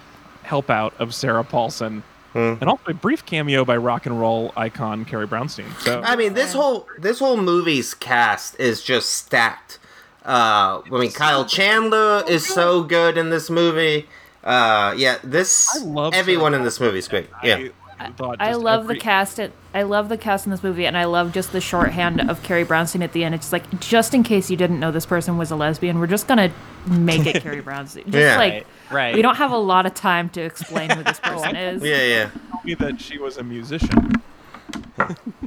help 0.43 0.69
out 0.69 0.93
of 0.99 1.13
Sarah 1.13 1.43
Paulson. 1.43 2.01
Hmm. 2.33 2.55
And 2.59 2.63
also 2.63 2.83
a 2.87 2.93
brief 2.93 3.25
cameo 3.25 3.65
by 3.65 3.77
rock 3.77 4.05
and 4.05 4.19
roll 4.19 4.51
icon 4.55 5.05
Carrie 5.05 5.27
Brownstein. 5.27 5.73
So 5.81 6.01
I 6.03 6.15
mean, 6.15 6.33
this 6.33 6.53
whole 6.53 6.87
this 6.97 7.19
whole 7.19 7.37
movie's 7.37 7.93
cast 7.93 8.59
is 8.59 8.81
just 8.81 9.11
stacked. 9.11 9.79
Uh, 10.27 10.81
I 10.85 10.89
mean, 10.99 11.11
Kyle 11.11 11.45
Chandler 11.45 12.23
is 12.27 12.45
so 12.45 12.83
good 12.83 13.17
in 13.17 13.29
this 13.29 13.49
movie. 13.49 14.07
Uh, 14.43 14.93
yeah, 14.97 15.17
this 15.23 15.69
I 15.75 15.83
love 15.85 16.13
everyone 16.13 16.51
Sarah 16.51 16.59
in 16.59 16.65
this 16.65 16.79
movie 16.79 16.97
is 16.99 17.07
great. 17.07 17.29
Yeah. 17.43 17.69
I, 17.99 18.11
I 18.39 18.53
love 18.53 18.83
every- 18.83 18.95
the 18.95 19.01
cast. 19.01 19.39
It, 19.39 19.53
I 19.73 19.81
love 19.83 20.07
the 20.09 20.17
cast 20.17 20.45
in 20.45 20.51
this 20.51 20.61
movie, 20.61 20.85
and 20.85 20.95
I 20.95 21.05
love 21.05 21.33
just 21.33 21.51
the 21.51 21.59
shorthand 21.61 22.29
of 22.29 22.43
Carrie 22.43 22.63
Brownstein 22.65 23.03
at 23.03 23.11
the 23.13 23.23
end. 23.23 23.33
It's 23.33 23.51
like 23.51 23.79
just 23.79 24.13
in 24.13 24.21
case 24.21 24.51
you 24.51 24.57
didn't 24.57 24.79
know 24.79 24.91
this 24.91 25.05
person 25.07 25.37
was 25.37 25.49
a 25.49 25.55
lesbian, 25.55 25.97
we're 25.99 26.05
just 26.07 26.27
gonna 26.27 26.51
make 26.85 27.25
it 27.25 27.41
Carrie 27.41 27.61
Brownstein. 27.63 28.03
Just 28.05 28.17
Yeah. 28.17 28.37
like 28.37 28.53
Right, 28.53 28.65
right. 28.91 29.15
we 29.15 29.21
don't 29.23 29.35
have 29.37 29.51
a 29.51 29.57
lot 29.57 29.85
of 29.87 29.93
time 29.95 30.29
to 30.29 30.41
explain 30.41 30.89
who 30.91 31.01
this 31.03 31.19
person 31.23 31.55
is. 31.55 31.81
Yeah, 31.83 32.03
yeah. 32.03 32.29
Tell 32.51 32.61
me 32.63 32.73
that 32.75 33.01
she 33.01 33.17
was 33.17 33.37
a 33.37 33.43
musician. 33.43 34.11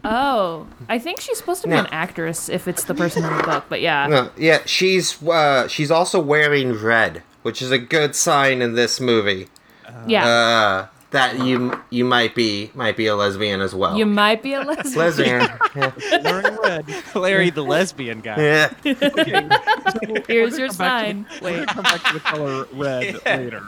Oh, 0.05 0.67
I 0.89 0.99
think 0.99 1.21
she's 1.21 1.37
supposed 1.39 1.63
to 1.63 1.69
be 1.69 1.75
No. 1.75 1.81
an 1.81 1.89
actress 1.93 2.49
if 2.49 2.67
it's 2.69 2.85
the 2.85 2.95
person 2.95 3.25
in 3.25 3.37
the 3.37 3.43
book. 3.43 3.65
But 3.69 3.81
yeah, 3.81 4.07
No, 4.07 4.31
yeah, 4.37 4.61
she's 4.67 5.23
uh, 5.23 5.69
she's 5.69 5.91
also 5.91 6.21
wearing 6.21 6.73
red, 6.73 7.23
which 7.43 7.61
is 7.61 7.71
a 7.71 7.79
good 7.79 8.15
sign 8.15 8.63
in 8.63 8.75
this 8.75 9.01
movie. 9.01 9.49
yeah, 10.07 10.27
Uh, 10.27 10.87
that 11.11 11.41
you 11.41 11.79
you 11.91 12.05
might 12.05 12.35
be 12.37 12.71
might 12.75 12.97
be 12.97 13.07
a 13.09 13.17
lesbian 13.17 13.61
as 13.61 13.75
well. 13.75 13.99
you 13.99 14.07
might 14.07 14.43
be 14.43 14.55
a 14.55 14.61
lesbian. 14.63 14.97
lesbian. 14.99 15.49
yeah. 15.77 15.93
Wearing 16.25 16.57
red. 16.63 16.85
Larry, 17.17 17.51
the 17.51 17.65
lesbian 17.65 18.21
guy. 18.21 18.41
yeah. 18.41 18.71
Here's 20.29 20.57
your 20.57 20.69
Come 20.69 20.77
back 20.79 21.07
to 21.07 21.15
sign. 21.17 21.27
we're 21.43 21.59
Wait, 21.59 21.69
come 21.69 21.83
back 21.83 22.03
to 22.05 22.15
the 22.15 22.21
color 22.21 22.67
red 22.73 23.17
later. 23.27 23.63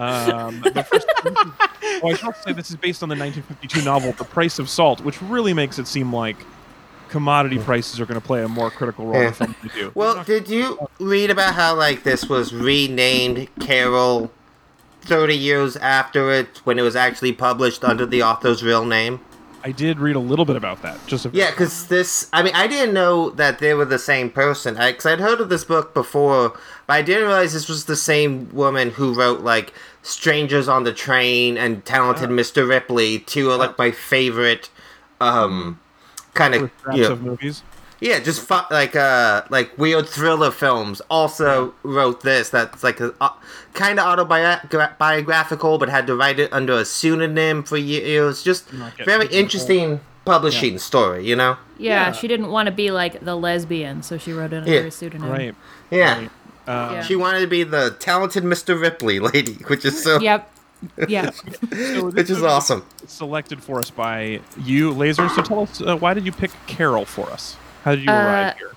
Um, 0.00 0.60
but 0.62 0.86
first, 0.86 1.06
oh, 1.24 2.00
I 2.04 2.14
should 2.14 2.34
say 2.44 2.52
this 2.52 2.70
is 2.70 2.76
based 2.76 3.02
on 3.02 3.08
the 3.08 3.16
1952 3.16 3.82
novel 3.84 4.12
*The 4.12 4.24
Price 4.24 4.58
of 4.58 4.68
Salt*, 4.70 5.02
which 5.02 5.20
really 5.22 5.52
makes 5.52 5.78
it 5.78 5.86
seem 5.86 6.12
like 6.12 6.36
commodity 7.10 7.58
prices 7.58 8.00
are 8.00 8.06
going 8.06 8.20
to 8.20 8.26
play 8.26 8.42
a 8.42 8.48
more 8.48 8.70
critical 8.70 9.04
role 9.06 9.20
Yeah. 9.22 9.30
than 9.30 9.54
they 9.62 9.68
do. 9.68 9.92
Well, 9.94 10.22
did 10.24 10.48
you 10.48 10.78
read 10.98 11.30
about 11.30 11.54
how 11.54 11.74
like 11.74 12.02
this 12.04 12.28
was 12.28 12.54
renamed 12.54 13.48
Carol 13.60 14.30
30 15.02 15.36
years 15.36 15.76
after 15.76 16.30
it 16.30 16.60
when 16.64 16.78
it 16.78 16.82
was 16.82 16.94
actually 16.96 17.32
published 17.32 17.84
under 17.84 18.06
the 18.06 18.22
author's 18.22 18.62
real 18.62 18.84
name? 18.84 19.20
I 19.62 19.72
did 19.72 19.98
read 19.98 20.16
a 20.16 20.20
little 20.20 20.46
bit 20.46 20.56
about 20.56 20.80
that. 20.82 20.98
Just 21.06 21.26
a, 21.26 21.30
Yeah, 21.34 21.50
because 21.50 21.88
this, 21.88 22.30
I 22.32 22.42
mean, 22.42 22.54
I 22.54 22.66
didn't 22.66 22.94
know 22.94 23.28
that 23.30 23.58
they 23.58 23.74
were 23.74 23.84
the 23.84 23.98
same 23.98 24.30
person. 24.30 24.74
Because 24.76 25.04
I'd 25.04 25.20
heard 25.20 25.38
of 25.40 25.50
this 25.50 25.64
book 25.64 25.92
before, 25.92 26.58
but 26.90 26.96
I 26.96 27.02
didn't 27.02 27.22
realize 27.28 27.52
this 27.52 27.68
was 27.68 27.84
the 27.84 27.94
same 27.94 28.52
woman 28.52 28.90
who 28.90 29.14
wrote, 29.14 29.40
like, 29.42 29.72
Strangers 30.02 30.66
on 30.66 30.82
the 30.82 30.92
Train 30.92 31.56
and 31.56 31.84
Talented 31.84 32.30
Mr. 32.30 32.68
Ripley, 32.68 33.20
two 33.20 33.48
are, 33.52 33.56
like, 33.56 33.78
my 33.78 33.92
favorite, 33.92 34.70
um, 35.20 35.78
kind 36.34 36.54
of, 36.56 36.70
scraps 36.80 36.98
you 36.98 37.04
know, 37.04 37.12
of 37.12 37.22
movies. 37.22 37.62
yeah, 38.00 38.18
just 38.18 38.40
fu- 38.40 38.66
like, 38.72 38.96
uh, 38.96 39.42
like 39.50 39.76
weird 39.78 40.08
thriller 40.08 40.50
films. 40.50 41.00
Also 41.08 41.74
wrote 41.84 42.22
this 42.22 42.48
that's, 42.50 42.82
like, 42.82 42.98
a, 42.98 43.14
uh, 43.20 43.30
kind 43.72 44.00
of 44.00 44.06
autobiographical, 44.06 45.78
but 45.78 45.88
had 45.88 46.08
to 46.08 46.16
write 46.16 46.40
it 46.40 46.52
under 46.52 46.72
a 46.72 46.84
pseudonym 46.84 47.62
for 47.62 47.76
years. 47.76 48.42
Just 48.42 48.72
Not 48.72 48.96
get 48.96 49.06
very 49.06 49.26
interesting 49.28 50.00
publishing 50.24 50.78
story, 50.78 51.24
you 51.24 51.36
know? 51.36 51.56
Yeah, 51.78 52.06
Yeah. 52.06 52.12
she 52.12 52.26
didn't 52.26 52.50
want 52.50 52.66
to 52.66 52.72
be 52.72 52.90
like 52.90 53.24
the 53.24 53.36
lesbian, 53.36 54.02
so 54.02 54.18
she 54.18 54.32
wrote 54.32 54.52
it 54.52 54.58
under 54.64 54.72
Yeah. 54.72 54.80
a 54.80 54.90
pseudonym. 54.90 55.30
Right. 55.30 55.54
Yeah. 55.90 56.18
Right. 56.18 56.30
Uh, 56.70 56.92
Yeah. 56.94 57.02
She 57.02 57.16
wanted 57.16 57.40
to 57.40 57.46
be 57.46 57.62
the 57.64 57.96
talented 57.98 58.44
Mr. 58.44 58.80
Ripley 58.80 59.18
lady, 59.20 59.54
which 59.66 59.84
is 59.84 60.02
so, 60.02 60.20
Yep. 60.20 60.50
Yeah. 61.08 61.30
so 61.30 62.10
which 62.10 62.30
is 62.30 62.42
awesome. 62.42 62.84
Selected 63.06 63.62
for 63.62 63.78
us 63.80 63.90
by 63.90 64.40
you, 64.58 64.92
Laser. 64.92 65.28
So 65.30 65.42
tell 65.42 65.60
us, 65.62 65.80
uh, 65.82 65.96
why 65.96 66.14
did 66.14 66.24
you 66.24 66.32
pick 66.32 66.50
Carol 66.66 67.04
for 67.04 67.28
us? 67.30 67.56
How 67.84 67.94
did 67.94 68.04
you 68.04 68.10
Uh, 68.10 68.14
arrive 68.14 68.56
here? 68.56 68.70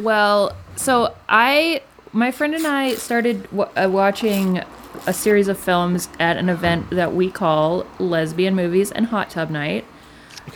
Well, 0.00 0.56
so 0.76 1.14
I, 1.28 1.82
my 2.12 2.30
friend 2.30 2.54
and 2.54 2.66
I 2.66 2.94
started 2.94 3.42
w- 3.50 3.68
uh, 3.76 3.88
watching 3.90 4.62
a 5.06 5.12
series 5.12 5.46
of 5.48 5.58
films 5.58 6.08
at 6.18 6.36
an 6.36 6.48
event 6.48 6.90
that 6.90 7.14
we 7.14 7.30
call 7.30 7.86
Lesbian 7.98 8.54
Movies 8.56 8.90
and 8.90 9.06
Hot 9.06 9.30
Tub 9.30 9.50
Night. 9.50 9.84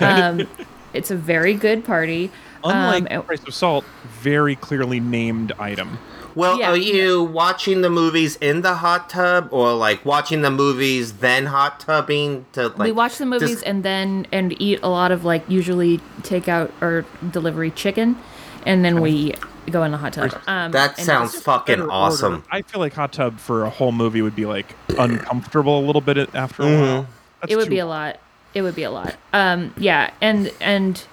Um, 0.01 0.49
it's 0.95 1.11
a 1.11 1.17
very 1.17 1.55
good 1.55 1.85
party. 1.85 2.31
Unlike 2.65 3.13
um, 3.13 3.23
Price 3.25 3.43
of 3.47 3.55
Salt, 3.55 3.85
very 4.21 4.57
clearly 4.57 5.01
named 5.01 5.53
item. 5.59 5.99
Well, 6.35 6.59
Yeah. 6.59 6.71
are 6.71 6.77
you 6.77 7.23
watching 7.23 7.83
the 7.83 7.91
movies 7.91 8.37
in 8.41 8.63
the 8.63 8.75
hot 8.75 9.09
tub, 9.11 9.49
or 9.51 9.73
like 9.75 10.05
watching 10.05 10.43
the 10.43 10.51
movies 10.51 11.15
then 11.15 11.47
hot 11.47 11.81
tubbing 11.81 12.47
to 12.53 12.69
like? 12.69 12.79
we 12.79 12.93
watch 12.93 13.19
the 13.19 13.27
movies 13.27 13.51
just- 13.51 13.65
and 13.65 13.83
then 13.83 14.27
and 14.33 14.55
eat 14.61 14.81
a 14.83 14.89
lot 14.89 15.13
of 15.13 15.25
like 15.25 15.45
usually 15.49 16.01
takeout 16.23 16.71
or 16.81 17.05
delivery 17.31 17.71
chicken, 17.71 18.17
and 18.65 18.85
then 18.85 19.01
we 19.01 19.35
go 19.71 19.83
in 19.85 19.93
the 19.93 19.99
hot 19.99 20.13
tub. 20.15 20.35
Um, 20.47 20.73
that 20.73 20.99
sounds 20.99 21.39
fucking 21.41 21.83
awesome. 21.83 22.33
order. 22.35 22.45
I 22.51 22.63
feel 22.63 22.81
like 22.81 22.95
hot 22.95 23.13
tub 23.13 23.39
for 23.39 23.65
a 23.65 23.71
whole 23.71 23.93
movie 23.93 24.23
would 24.23 24.35
be 24.37 24.47
like 24.47 24.75
uncomfortable 24.99 25.79
a 25.79 25.85
little 25.85 26.01
bit 26.03 26.19
after 26.35 26.63
a 26.63 26.67
Mm-hmm. 26.67 26.81
while. 26.83 27.07
That's 27.41 27.53
it 27.53 27.57
would 27.57 27.65
too- 27.65 27.71
be 27.71 27.79
a 27.79 27.87
lot 27.87 28.17
it 28.55 28.61
would 28.61 28.75
be 28.75 28.83
a 28.83 28.91
lot 28.91 29.15
um 29.33 29.73
yeah 29.79 30.11
and 30.21 30.53
and 30.61 31.05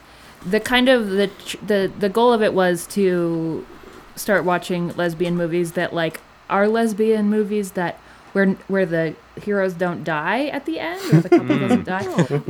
the 0.46 0.60
kind 0.60 0.90
of 0.90 1.10
the 1.12 1.28
ch- 1.46 1.56
the 1.66 1.90
the 2.00 2.10
goal 2.10 2.34
of 2.34 2.42
it 2.44 2.54
was 2.54 2.86
to 2.88 3.66
start 4.20 4.44
watching 4.44 4.90
lesbian 4.96 5.36
movies 5.36 5.72
that 5.74 5.94
like 5.94 6.20
are 6.50 6.68
lesbian 6.68 7.30
movies 7.30 7.72
that 7.72 7.98
where 8.34 8.48
where 8.68 8.86
the 8.86 9.16
heroes 9.42 9.74
don't 9.74 10.04
die 10.04 10.46
at 10.48 10.66
the 10.66 10.80
end 10.80 11.02
or 11.14 11.22
the 11.22 11.30
couple 11.30 11.58
doesn't 11.58 11.86
die 11.86 12.04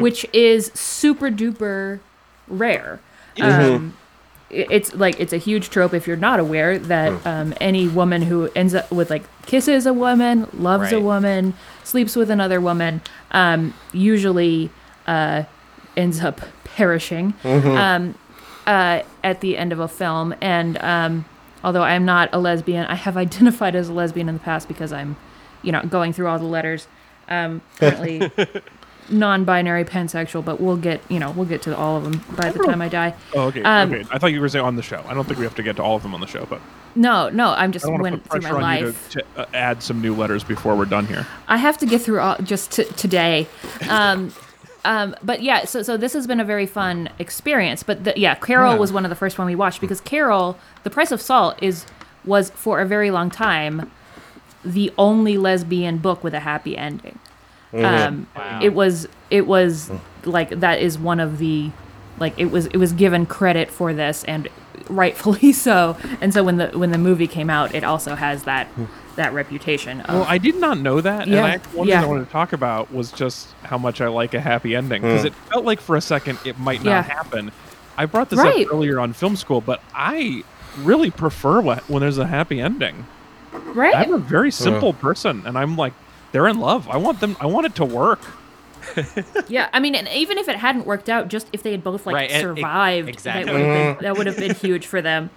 which 0.06 0.26
is 0.34 0.72
super 0.74 1.30
duper 1.30 2.00
rare. 2.48 3.00
Um 3.40 3.94
it- 4.50 4.68
it's 4.72 4.96
like 4.96 5.20
it's 5.20 5.32
a 5.32 5.38
huge 5.38 5.70
trope 5.70 5.94
if 5.94 6.08
you're 6.08 6.18
not 6.18 6.40
aware 6.40 6.80
that 6.80 7.24
um, 7.28 7.54
any 7.62 7.88
woman 7.88 8.24
who 8.24 8.50
ends 8.56 8.74
up 8.74 8.92
with 8.92 9.12
like 9.12 9.22
kisses 9.46 9.86
a 9.86 9.94
woman 9.94 10.48
loves 10.54 10.92
a 10.92 11.00
woman 11.02 11.54
sleeps 11.84 12.16
with 12.16 12.32
another 12.32 12.60
woman 12.60 13.00
um, 13.32 13.76
usually 13.94 14.72
uh, 15.06 15.44
ends 15.96 16.22
up 16.24 16.42
perishing. 16.64 17.34
Um, 17.44 18.16
uh, 18.66 19.04
at 19.24 19.42
the 19.42 19.56
end 19.58 19.72
of 19.72 19.80
a 19.80 19.88
film. 19.88 20.34
And 20.42 20.78
um, 20.80 21.26
although 21.64 21.84
i'm 21.84 22.06
not 22.06 22.30
a 22.34 22.40
lesbian 22.40 22.86
i 22.88 22.96
have 22.96 23.16
identified 23.26 23.76
as 23.76 23.90
a 23.90 23.94
lesbian 23.94 24.28
in 24.30 24.36
the 24.36 24.42
past 24.42 24.68
because 24.68 24.92
i'm 24.94 25.16
you 25.62 25.72
know 25.72 25.82
going 25.84 26.14
through 26.14 26.28
all 26.28 26.40
the 26.40 26.46
letters 26.46 26.88
um, 27.30 27.62
currently 27.78 28.32
non-binary 29.10 29.84
pansexual 29.86 30.44
but 30.46 30.60
we'll 30.62 30.78
get 30.78 31.02
you 31.10 31.20
know 31.20 31.32
we'll 31.32 31.46
get 31.46 31.62
to 31.64 31.76
all 31.76 31.98
of 31.98 32.04
them 32.04 32.22
by 32.36 32.50
the 32.52 32.60
time 32.64 32.80
i 32.82 32.88
die 32.88 33.14
Oh, 33.34 33.42
okay. 33.48 33.64
Um, 33.64 33.92
okay. 33.92 34.06
I 34.12 34.18
thought 34.20 34.28
you 34.34 34.40
were 34.42 34.50
saying 34.50 34.66
on 34.66 34.76
the 34.76 34.84
show. 34.84 35.04
I 35.08 35.14
don't 35.16 35.26
think 35.26 35.40
we 35.40 35.46
have 35.46 35.56
to 35.56 35.64
get 35.64 35.76
to 35.78 35.84
all 35.84 35.96
of 35.96 36.04
them 36.04 36.14
on 36.14 36.22
the 36.22 36.28
show, 36.28 36.46
but 36.48 36.62
No, 36.96 37.30
no, 37.30 37.50
I'm 37.50 37.72
just 37.72 37.86
I 37.86 37.90
want 37.90 38.00
to 38.00 38.04
went 38.04 38.30
through 38.30 38.42
my 38.42 38.52
on 38.52 38.62
life. 38.62 38.82
you 39.16 39.22
to, 39.22 39.28
to 39.36 39.42
uh, 39.42 39.46
add 39.54 39.82
some 39.84 40.02
new 40.02 40.16
letters 40.16 40.44
before 40.44 40.76
we're 40.76 40.86
done 40.86 41.06
here. 41.08 41.26
I 41.48 41.58
have 41.58 41.78
to 41.80 41.86
get 41.88 42.02
through 42.02 42.20
all 42.20 42.38
just 42.38 42.72
t- 42.72 42.84
today. 42.96 43.48
Um, 43.90 44.32
um, 44.86 45.16
but 45.24 45.42
yeah, 45.42 45.66
so 45.66 45.82
so 45.84 45.98
this 45.98 46.14
has 46.14 46.26
been 46.28 46.40
a 46.40 46.46
very 46.46 46.66
fun 46.66 47.10
experience. 47.20 47.84
But 47.84 48.04
the, 48.04 48.14
yeah, 48.18 48.36
Carol 48.36 48.74
Yeah. 48.74 48.80
was 48.80 48.92
one 48.94 49.06
of 49.06 49.10
the 49.10 49.16
first 49.16 49.38
one 49.38 49.46
we 49.48 49.56
watched 49.56 49.82
because 49.82 50.02
Carol, 50.02 50.58
The 50.84 50.90
Price 50.90 51.12
of 51.12 51.22
Salt, 51.22 51.58
is 51.62 51.86
was 52.26 52.50
for 52.52 52.80
a 52.82 52.86
very 52.86 53.12
long 53.12 53.30
time 53.30 53.90
the 54.64 54.92
only 54.98 55.38
lesbian 55.38 55.98
book 55.98 56.24
with 56.24 56.34
a 56.34 56.42
happy 56.42 56.78
ending. 56.78 57.18
Um, 57.74 58.28
Wow. 58.36 58.60
It 58.62 58.74
was 58.74 59.08
it 59.30 59.48
was 59.48 59.92
like 60.26 60.50
that 60.60 60.80
is 60.82 60.98
one 60.98 61.20
of 61.20 61.38
the 61.38 61.72
like 62.20 62.34
it 62.38 62.52
was 62.52 62.66
it 62.68 62.78
was 62.78 62.92
given 62.92 63.26
credit 63.26 63.70
for 63.72 63.94
this 63.94 64.24
and 64.26 64.48
rightfully 64.90 65.52
so. 65.68 65.96
And 66.20 66.34
so 66.34 66.44
when 66.44 66.58
the 66.58 66.68
when 66.78 66.92
the 66.92 66.98
movie 66.98 67.28
came 67.28 67.50
out, 67.50 67.74
it 67.76 67.84
also 67.84 68.16
has 68.16 68.44
that 68.44 68.68
that 69.20 69.34
reputation. 69.34 70.02
Of, 70.02 70.16
Well, 70.16 70.26
I 70.28 70.38
did 70.38 70.56
not 70.60 70.80
know 70.80 71.00
that, 71.02 71.28
yeah, 71.28 71.46
and 71.46 71.62
Yeah, 71.64 71.70
I, 71.72 71.76
one 71.78 71.88
yeah. 71.88 72.00
thing 72.02 72.06
I 72.06 72.12
wanted 72.12 72.26
to 72.26 72.32
talk 72.32 72.54
about 72.54 72.92
was 72.94 73.12
just 73.12 73.52
how 73.64 73.78
much 73.78 74.02
I 74.02 74.08
like 74.08 74.34
a 74.34 74.40
happy 74.42 74.76
ending 74.76 75.02
because 75.02 75.24
it 75.26 75.34
felt 75.52 75.64
like 75.66 75.80
for 75.80 75.96
a 75.96 76.02
second 76.02 76.40
it 76.46 76.58
might 76.60 76.84
not 76.84 76.92
Yeah. 76.92 77.02
happen. 77.04 77.52
I 77.98 78.06
brought 78.06 78.30
this 78.30 78.40
Right. 78.40 78.66
up 78.66 78.74
earlier 78.74 79.00
on 79.00 79.14
film 79.14 79.36
school, 79.36 79.62
but 79.62 79.82
I 79.94 80.44
really 80.82 81.12
prefer 81.12 81.62
wh- 81.62 81.90
when 81.90 82.02
there's 82.02 82.18
a 82.18 82.28
happy 82.28 82.60
ending. 82.60 83.06
right? 83.74 83.96
I'm 83.96 84.14
a 84.14 84.18
very 84.18 84.52
simple 84.52 84.94
person, 84.94 85.44
and 85.46 85.58
I'm 85.58 85.76
like, 85.76 85.94
they're 86.32 86.48
in 86.48 86.60
love. 86.60 86.88
I 86.90 86.98
want 86.98 87.20
them. 87.20 87.36
I 87.40 87.46
want 87.48 87.66
it 87.66 87.76
to 87.76 87.86
work. 87.86 88.20
Yeah, 89.48 89.68
I 89.74 89.80
mean, 89.80 89.96
and 89.96 90.08
even 90.10 90.38
if 90.38 90.48
it 90.48 90.56
hadn't 90.56 90.86
worked 90.86 91.10
out, 91.10 91.28
just 91.28 91.48
if 91.54 91.62
they 91.64 91.72
had 91.72 91.84
both 91.84 92.06
like 92.06 92.16
Right, 92.16 92.32
and- 92.32 92.42
survived, 92.42 93.10
exactly. 93.10 93.44
that 93.46 93.54
would 93.54 93.62
have 93.66 93.98
been 93.98 94.04
that 94.06 94.18
would 94.18 94.28
have 94.28 94.38
been 94.38 94.56
huge 94.56 94.86
for 94.88 95.02
them. 95.02 95.30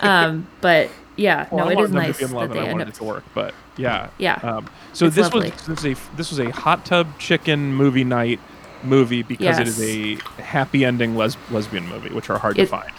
Um, 0.00 0.46
but 0.60 0.88
yeah, 1.16 1.46
Well, 1.50 1.64
no, 1.64 1.70
I 1.70 1.72
it 1.72 1.76
wanted 1.76 1.84
is 1.84 1.90
them 1.92 2.02
nice 2.02 2.18
to 2.18 2.18
be 2.26 2.30
in 2.30 2.36
love, 2.36 2.48
that 2.48 2.56
and 2.56 2.66
they 2.66 2.68
I 2.68 2.72
wanted 2.72 2.88
up. 2.88 2.94
it 2.94 2.96
to 2.98 3.04
work. 3.04 3.24
But 3.34 3.54
yeah, 3.76 4.08
Yeah. 4.18 4.34
Um, 4.42 4.66
so 4.92 5.06
It's 5.06 5.16
this 5.16 5.24
lovely. 5.24 5.50
was 5.50 5.66
this 5.66 5.82
was 5.82 5.86
a 5.86 6.16
this 6.16 6.30
was 6.30 6.40
a 6.40 6.50
hot 6.50 6.84
tub 6.84 7.18
chicken 7.18 7.74
movie 7.74 8.04
night 8.04 8.40
movie 8.82 9.22
because 9.22 9.58
it 9.58 9.68
is 9.68 9.80
a 9.80 10.16
happy 10.42 10.84
ending 10.84 11.16
les- 11.16 11.36
lesbian 11.50 11.86
movie, 11.88 12.10
which 12.10 12.28
are 12.30 12.38
hard 12.38 12.58
It- 12.58 12.62
to 12.64 12.70
find. 12.70 12.90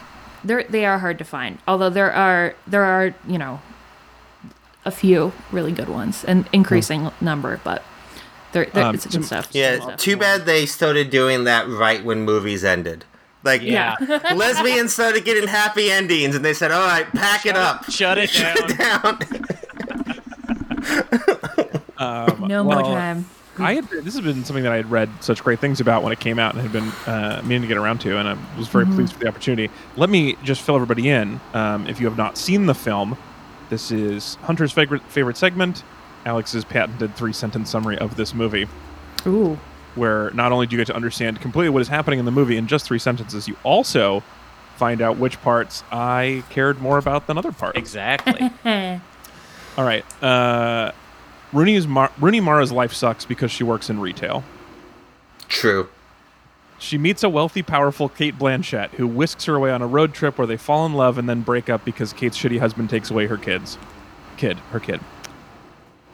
They're 0.43 0.63
they 0.63 0.86
are 0.86 0.99
hard 0.99 1.17
to 1.19 1.23
find. 1.26 1.58
Although 1.67 1.89
there 1.89 2.12
are 2.12 2.56
there 2.67 2.84
are 2.84 3.13
you 3.28 3.38
know 3.38 3.62
a 4.86 4.91
few 4.91 5.32
really 5.52 5.71
good 5.71 5.88
ones, 5.89 6.23
an 6.26 6.45
increasing 6.52 7.10
number, 7.21 7.60
but 7.63 7.84
they're, 8.52 8.65
they're 8.73 8.84
Um, 8.86 8.95
it's 8.95 9.06
good 9.08 9.23
stuff. 9.26 9.47
Yeah, 9.54 9.76
Good 9.76 9.84
stuff. 9.84 9.97
too 9.99 10.17
bad 10.17 10.45
they 10.45 10.65
started 10.65 11.10
doing 11.10 11.45
that 11.45 11.67
right 11.69 12.04
when 12.04 12.23
movies 12.23 12.63
ended. 12.65 13.06
Like, 13.43 13.62
Yeah. 13.62 13.95
lesbians 14.36 14.93
started 14.93 15.25
getting 15.25 15.47
happy 15.47 15.91
endings, 15.91 16.36
and 16.36 16.43
they 16.45 16.53
said, 16.53 16.71
"All 16.71 16.86
right, 16.88 17.06
pack 17.13 17.45
it 17.45 17.56
up, 17.58 17.89
Shut 17.91 18.17
it 18.17 18.32
down. 18.32 19.19
down." 19.19 19.19
Um, 21.97 22.47
No 22.47 22.63
more 22.63 22.82
time. 22.82 23.25
I 23.60 23.75
had 23.75 23.88
this 23.89 24.15
has 24.15 24.21
been 24.21 24.43
something 24.43 24.63
that 24.63 24.71
I 24.71 24.77
had 24.77 24.89
read 24.89 25.10
such 25.19 25.43
great 25.43 25.60
things 25.60 25.79
about 25.79 26.01
when 26.01 26.12
it 26.12 26.19
came 26.19 26.39
out 26.39 26.56
and 26.56 26.62
had 26.63 26.71
been 26.71 26.89
uh, 27.06 27.39
meaning 27.45 27.62
to 27.62 27.67
get 27.67 27.77
around 27.77 27.99
to, 28.01 28.17
and 28.17 28.27
I 28.27 28.36
was 28.58 28.67
very 28.67 28.86
Mm-hmm. 28.86 28.95
pleased 28.95 29.13
for 29.13 29.19
the 29.19 29.27
opportunity. 29.27 29.71
Let 29.95 30.10
me 30.10 30.36
just 30.43 30.62
fill 30.63 30.73
everybody 30.75 31.10
in. 31.10 31.39
Um, 31.53 31.86
if 31.88 31.99
you 31.99 32.08
have 32.08 32.17
not 32.17 32.36
seen 32.38 32.65
the 32.65 32.73
film, 32.73 33.15
this 33.69 33.91
is 33.91 34.36
Hunter's 34.41 34.71
favorite 34.71 35.03
favorite 35.03 35.38
segment, 35.38 35.84
Alex's 36.25 36.65
patented 36.65 37.15
three 37.15 37.32
sentence 37.34 37.69
summary 37.69 37.97
of 37.99 38.15
this 38.15 38.34
movie, 38.34 38.67
Ooh, 39.27 39.60
where 39.95 40.32
not 40.32 40.51
only 40.51 40.67
do 40.67 40.75
you 40.75 40.82
get 40.82 40.88
to 40.88 40.95
understand 40.95 41.41
completely 41.41 41.69
what 41.69 41.82
is 41.82 41.88
happening 41.88 42.19
in 42.19 42.25
the 42.25 42.32
movie 42.32 42.58
in 42.58 42.67
just 42.67 42.86
three 42.86 42.99
sentences, 42.99 43.47
you 43.47 43.56
also 43.63 44.23
find 44.75 45.01
out 45.01 45.17
which 45.17 45.41
parts 45.41 45.84
I 45.91 46.43
cared 46.49 46.82
more 46.82 46.97
about 46.97 47.27
than 47.27 47.38
other 47.38 47.51
parts. 47.51 47.77
Exactly. 47.77 48.49
All 49.77 49.84
right. 49.86 50.06
Uh, 50.23 50.91
Rooney's 51.51 51.88
Mar- 51.88 52.12
Rooney 52.19 52.39
Mara's 52.39 52.71
life 52.71 52.93
sucks 52.93 53.25
because 53.25 53.51
she 53.51 53.63
works 53.63 53.89
in 53.89 53.99
retail. 53.99 54.43
True. 55.47 55.89
She 56.79 56.97
meets 56.97 57.23
a 57.23 57.29
wealthy, 57.29 57.62
powerful 57.62 58.10
Cate 58.10 58.38
Blanchett 58.38 58.89
who 58.91 59.08
whisks 59.08 59.45
her 59.45 59.56
away 59.56 59.71
on 59.71 59.82
a 59.82 59.88
road 59.88 60.13
trip 60.13 60.38
where 60.38 60.47
they 60.47 60.58
fall 60.58 60.86
in 60.86 60.93
love 60.93 61.17
and 61.17 61.29
then 61.29 61.41
break 61.41 61.69
up 61.69 61.86
because 61.86 62.12
Cate's 62.12 62.38
shitty 62.38 62.60
husband 62.60 62.89
takes 62.89 63.10
away 63.10 63.27
her 63.27 63.38
kids. 63.38 63.77
Kid, 64.38 64.58
her 64.71 64.79
kid. 64.79 64.99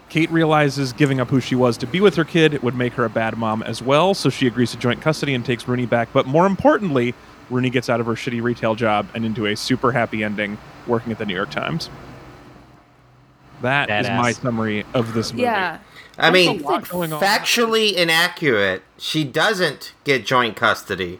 Cate 0.10 0.32
realizes 0.32 0.92
giving 0.92 1.20
up 1.20 1.30
who 1.30 1.40
she 1.40 1.54
was 1.56 1.78
to 1.78 1.86
be 1.88 2.02
with 2.02 2.16
her 2.16 2.24
kid 2.26 2.62
would 2.64 2.76
make 2.76 2.94
her 2.94 3.06
a 3.06 3.10
bad 3.10 3.38
mom 3.38 3.62
as 3.64 3.82
well, 3.82 4.14
so 4.16 4.30
she 4.30 4.48
agrees 4.48 4.72
to 4.72 4.78
joint 4.78 5.02
custody 5.02 5.36
and 5.36 5.46
takes 5.46 5.68
Rooney 5.68 5.86
back. 5.86 6.10
But 6.12 6.26
more 6.26 6.48
importantly, 6.48 7.14
Rooney 7.52 7.70
gets 7.70 7.90
out 7.90 8.00
of 8.00 8.08
her 8.08 8.14
shitty 8.14 8.42
retail 8.42 8.74
job 8.76 9.08
and 9.14 9.24
into 9.24 9.46
a 9.46 9.56
super 9.56 9.92
happy 9.92 10.24
ending 10.24 10.58
working 10.88 11.12
at 11.12 11.20
the 11.20 11.26
New 11.26 11.36
York 11.36 11.52
Times. 11.52 11.90
That 13.62 13.90
is 13.90 14.08
Badass. 14.08 14.18
my 14.18 14.32
summary 14.32 14.86
of 14.94 15.14
this 15.14 15.32
movie. 15.32 15.44
Yeah. 15.44 15.80
I 16.18 16.32
There's 16.32 16.48
mean, 16.48 16.62
lot 16.64 16.88
going 16.90 17.14
on. 17.14 17.22
factually 17.22 17.94
inaccurate. 17.94 18.84
She 18.98 19.24
doesn't 19.24 19.94
get 20.04 20.26
joint 20.26 20.56
custody. 20.56 21.20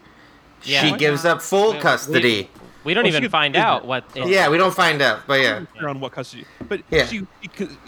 Yeah. 0.64 0.82
she 0.82 0.96
gives 0.98 1.24
not? 1.24 1.38
up 1.38 1.42
full 1.42 1.74
We- 1.74 1.80
custody. 1.80 2.50
We 2.86 2.94
don't 2.94 3.04
Well, 3.04 3.10
even 3.10 3.24
she- 3.24 3.30
find 3.30 3.56
out 3.56 3.86
what. 3.86 4.06
Yeah, 4.16 4.50
we 4.50 4.58
don't 4.58 4.74
find 4.74 5.02
out, 5.02 5.20
but 5.28 5.42
yeah, 5.42 5.62
Clear 5.78 5.90
on 5.90 6.00
what 6.00 6.14
custody, 6.14 6.46
but 6.68 6.82
Yeah. 6.90 7.06
she, 7.06 7.28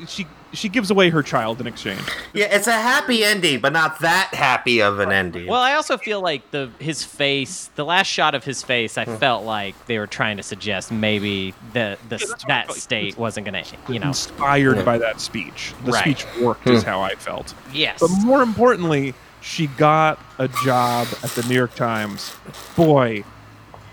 she 0.06 0.28
she 0.54 0.58
she 0.62 0.70
gives 0.70 0.90
away 0.92 1.10
her 1.10 1.22
child 1.24 1.60
in 1.60 1.68
exchange. 1.68 2.02
yeah, 2.34 2.46
it's 2.46 2.68
a 2.68 2.72
happy 2.72 3.24
ending, 3.24 3.60
but 3.60 3.74
not 3.74 4.00
that 4.00 4.30
happy 4.34 4.82
of 4.82 5.00
an 5.00 5.12
ending. 5.12 5.48
Well, 5.48 5.62
I 5.62 5.74
also 5.74 5.98
feel 5.98 6.22
like 6.22 6.50
the 6.52 6.70
his 6.80 7.04
face, 7.04 7.70
the 7.76 7.84
last 7.86 8.08
shot 8.08 8.36
of 8.36 8.44
his 8.44 8.62
face, 8.64 8.96
Hmm. 8.96 9.02
I 9.02 9.06
felt 9.06 9.44
like 9.44 9.74
they 9.88 9.98
were 9.98 10.08
trying 10.08 10.38
to 10.38 10.44
suggest 10.44 10.92
maybe 10.92 11.54
the 11.74 11.98
the 12.10 12.18
that's 12.18 12.30
what 12.30 12.44
I 12.46 12.48
that 12.48 12.66
felt. 12.68 12.78
state 12.78 13.18
wasn't 13.18 13.46
gonna, 13.46 13.64
you 13.90 14.00
know. 14.00 14.08
inspired 14.08 14.86
by 14.86 14.98
that 15.00 15.20
speech. 15.20 15.74
The 15.86 15.92
Right. 15.92 16.02
speech 16.18 16.26
worked, 16.42 16.64
Hmm. 16.64 16.72
is 16.74 16.84
how 16.84 17.02
I 17.02 17.16
felt. 17.16 17.54
Yes. 17.74 18.00
But 18.00 18.10
more 18.24 18.42
importantly, 18.42 19.14
she 19.42 19.68
got 19.68 20.20
a 20.38 20.48
job 20.64 21.08
at 21.24 21.32
the 21.32 21.44
New 21.50 21.56
York 21.56 21.74
Times. 21.76 22.34
Boy, 22.76 23.24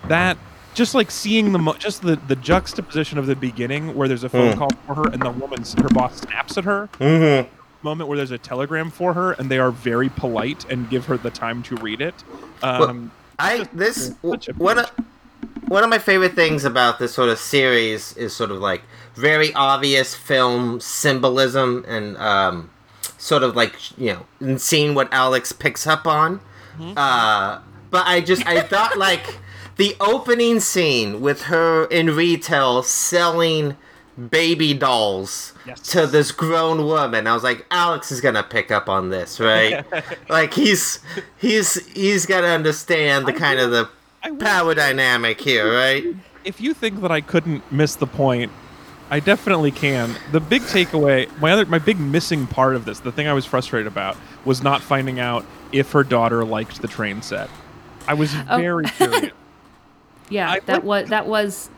that 0.09 0.37
just 0.79 0.95
like 0.95 1.11
seeing 1.11 1.53
the 1.53 1.59
mo- 1.59 1.75
just 1.79 2.01
the 2.03 2.17
the 2.29 2.37
juxtaposition 2.37 3.19
of 3.19 3.27
the 3.27 3.37
beginning 3.37 3.95
where 3.95 4.09
there's 4.09 4.25
a 4.25 4.29
phone 4.29 4.53
Hmm. 4.53 4.59
call 4.59 4.71
for 4.87 4.95
her 4.95 5.07
and 5.13 5.21
the 5.21 5.31
woman's 5.31 5.75
her 5.75 5.89
boss 5.91 6.21
snaps 6.21 6.57
at 6.57 6.65
her. 6.65 6.89
mm-hmm. 6.99 7.49
Moment 7.83 8.09
where 8.09 8.17
there's 8.17 8.31
a 8.33 8.39
telegram 8.39 8.91
for 8.91 9.13
her 9.13 9.33
and 9.33 9.49
they 9.51 9.59
are 9.59 9.71
very 9.71 10.09
polite 10.09 10.65
and 10.71 10.91
give 10.91 11.05
her 11.07 11.17
the 11.17 11.31
time 11.31 11.63
to 11.65 11.77
read 11.77 12.01
it. 12.01 12.15
Well, 12.63 12.89
Um, 12.91 13.13
I 13.39 13.69
this 13.73 14.15
one 14.23 14.79
of 14.79 14.91
one 15.69 15.85
of 15.85 15.91
my 15.91 15.99
favorite 15.99 16.35
things 16.35 16.65
about 16.65 16.99
this 16.99 17.13
sort 17.15 17.29
of 17.29 17.39
series 17.39 18.17
is 18.17 18.35
sort 18.35 18.51
of 18.51 18.59
like 18.59 18.83
very 19.15 19.53
obvious 19.55 20.15
film 20.15 20.81
symbolism 20.81 21.85
and 21.87 22.17
um, 22.17 22.71
sort 23.19 23.43
of 23.45 23.55
like 23.55 23.75
you 23.99 24.13
know 24.15 24.27
and 24.41 24.61
seeing 24.61 24.95
what 24.95 25.09
Alex 25.13 25.53
picks 25.53 25.87
up 25.87 26.05
on. 26.07 26.41
Uh, 26.97 27.61
but 27.91 28.07
I 28.07 28.21
just 28.21 28.45
I 28.47 28.61
thought 28.61 28.99
like 28.99 29.39
the 29.79 29.97
opening 30.01 30.61
scene 30.61 31.21
with 31.23 31.43
her 31.45 31.87
in 31.87 32.15
retail 32.15 32.83
selling 32.83 33.77
baby 34.31 34.75
dolls 34.75 35.53
Yes. 35.67 35.81
to 35.93 36.07
this 36.07 36.33
grown 36.33 36.85
woman. 36.85 37.27
I 37.27 37.35
was 37.35 37.43
like, 37.45 37.65
Alex 37.71 38.11
is 38.11 38.21
gonna 38.21 38.43
pick 38.43 38.71
up 38.71 38.89
on 38.89 39.11
this, 39.11 39.39
right? 39.41 39.85
like 40.29 40.53
he's 40.55 40.99
he's 41.39 41.87
he's 41.95 42.27
gotta 42.27 42.49
understand 42.49 43.27
the 43.27 43.33
kind 43.33 43.59
of 43.61 43.71
the 43.71 43.89
I 44.23 44.31
will 44.33 44.39
power 44.39 44.75
dynamic 44.75 45.41
here, 45.41 45.73
right? 45.73 46.05
if 46.45 46.61
you 46.61 46.73
think 46.75 47.01
that 47.03 47.13
I 47.13 47.21
couldn't 47.21 47.71
miss 47.71 47.95
the 47.97 48.07
point, 48.07 48.51
I 49.11 49.21
definitely 49.21 49.71
can. 49.71 50.17
The 50.33 50.41
big 50.41 50.63
takeaway, 50.63 51.29
my 51.41 51.53
other, 51.53 51.67
my 51.67 51.79
big 51.79 51.99
missing 52.01 52.47
part 52.47 52.75
of 52.75 52.85
this, 52.87 53.01
the 53.01 53.13
thing 53.13 53.29
I 53.29 53.33
was 53.35 53.45
frustrated 53.47 53.87
about, 53.87 54.17
was 54.45 54.63
not 54.63 54.81
finding 54.83 55.21
out 55.21 55.45
if 55.73 55.93
her 55.93 56.03
daughter 56.05 56.45
liked 56.45 56.81
the 56.83 56.89
train 56.89 57.21
set. 57.23 57.51
I 58.07 58.15
was 58.15 58.35
Oh. 58.49 58.57
very 58.57 58.85
curious. 58.87 59.33
Yeah, 60.31 60.51
I 60.51 60.61
that 60.61 60.85
would- 60.85 61.03
was 61.05 61.09
that 61.11 61.27
was. 61.27 61.71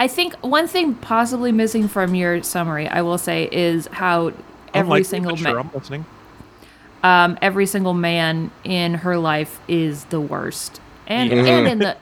I 0.00 0.08
think 0.08 0.34
one 0.40 0.66
thing 0.66 0.94
possibly 0.94 1.52
missing 1.52 1.86
from 1.86 2.14
your 2.16 2.42
summary, 2.42 2.88
I 2.88 3.02
will 3.02 3.18
say, 3.18 3.48
is 3.52 3.86
how 3.92 4.28
every 4.74 4.80
Unlikely, 4.80 5.04
single 5.04 5.32
but 5.32 5.38
sure, 5.38 5.54
man, 5.54 5.58
I'm 5.58 5.70
listening. 5.72 6.04
um, 7.04 7.38
every 7.40 7.66
single 7.66 7.94
man 7.94 8.50
in 8.64 8.94
her 8.94 9.16
life 9.16 9.60
is 9.68 10.04
the 10.06 10.20
worst, 10.20 10.80
and 11.06 11.30
Yeah. 11.30 11.44
and 11.44 11.68
in 11.68 11.78
the, 11.86 11.96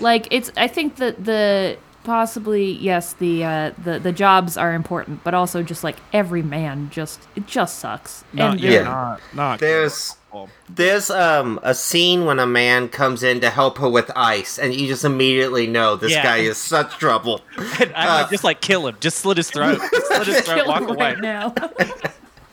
like 0.00 0.28
it's. 0.30 0.52
I 0.56 0.68
think 0.68 0.96
that 0.96 1.24
the 1.24 1.78
possibly 2.04 2.72
yes, 2.72 3.14
the 3.14 3.42
uh, 3.44 3.70
the 3.82 3.98
the 3.98 4.12
jobs 4.12 4.58
are 4.58 4.74
important, 4.74 5.24
but 5.24 5.32
also 5.32 5.62
just 5.62 5.82
like 5.82 5.96
every 6.12 6.42
man 6.42 6.90
just 6.90 7.20
it 7.36 7.46
just 7.46 7.78
sucks. 7.78 8.22
Not, 8.34 8.52
and 8.52 8.60
yeah, 8.60 8.70
Yeah. 8.70 8.82
not, 8.82 9.20
not 9.34 9.58
There's 9.60 10.14
cool. 10.30 10.48
there's 10.68 11.10
um 11.10 11.58
a 11.62 11.74
scene 11.74 12.24
when 12.24 12.38
a 12.38 12.46
man 12.46 12.88
comes 12.88 13.22
in 13.22 13.40
to 13.40 13.50
help 13.50 13.78
her 13.78 13.88
with 13.88 14.10
ice, 14.16 14.58
and 14.58 14.74
you 14.74 14.86
just 14.86 15.04
immediately 15.04 15.66
know 15.66 15.96
this 15.96 16.12
Yeah. 16.12 16.22
guy 16.22 16.36
is 16.38 16.56
such 16.58 16.98
trouble. 16.98 17.40
I 17.58 17.92
Uh, 17.94 18.22
would 18.22 18.30
just 18.30 18.44
like 18.44 18.60
kill 18.60 18.86
him, 18.86 18.96
just 19.00 19.18
slit 19.18 19.36
his 19.36 19.50
throat, 19.50 19.80
just 19.92 20.06
slit 20.08 20.26
his 20.26 20.40
throat, 20.42 20.56
kill 20.58 20.66
walk 20.68 20.82
him 20.82 20.90
away. 20.90 21.14
right 21.14 21.20
now. 21.20 21.54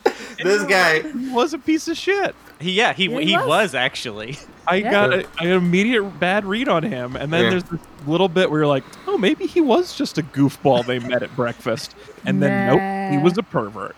This 0.43 0.63
guy, 0.65 1.03
was 1.31 1.53
a 1.53 1.59
piece 1.59 1.87
of 1.87 1.97
shit. 1.97 2.35
He, 2.59 2.71
yeah, 2.73 2.93
he 2.93 3.05
Yeah, 3.05 3.19
he 3.19 3.25
he 3.27 3.37
was. 3.37 3.47
was 3.47 3.75
actually. 3.75 4.37
I 4.67 4.75
Yeah. 4.77 4.91
got 4.91 5.13
a, 5.13 5.25
an 5.39 5.47
immediate 5.51 6.03
bad 6.19 6.45
read 6.45 6.67
on 6.67 6.83
him, 6.83 7.15
and 7.15 7.31
then 7.33 7.45
Yeah. 7.45 7.49
there's 7.51 7.63
this 7.63 7.79
little 8.05 8.29
bit 8.29 8.49
where 8.51 8.59
you're 8.61 8.67
like, 8.67 8.83
oh, 9.07 9.17
maybe 9.17 9.45
he 9.45 9.61
was 9.61 9.93
just 9.93 10.17
a 10.17 10.23
goofball 10.23 10.85
they 10.85 10.99
met 10.99 11.23
at 11.23 11.35
breakfast, 11.35 11.95
and 12.25 12.41
then 12.41 12.65
nope, 12.65 12.81
he 13.11 13.17
was 13.17 13.37
a 13.37 13.43
pervert. 13.43 13.95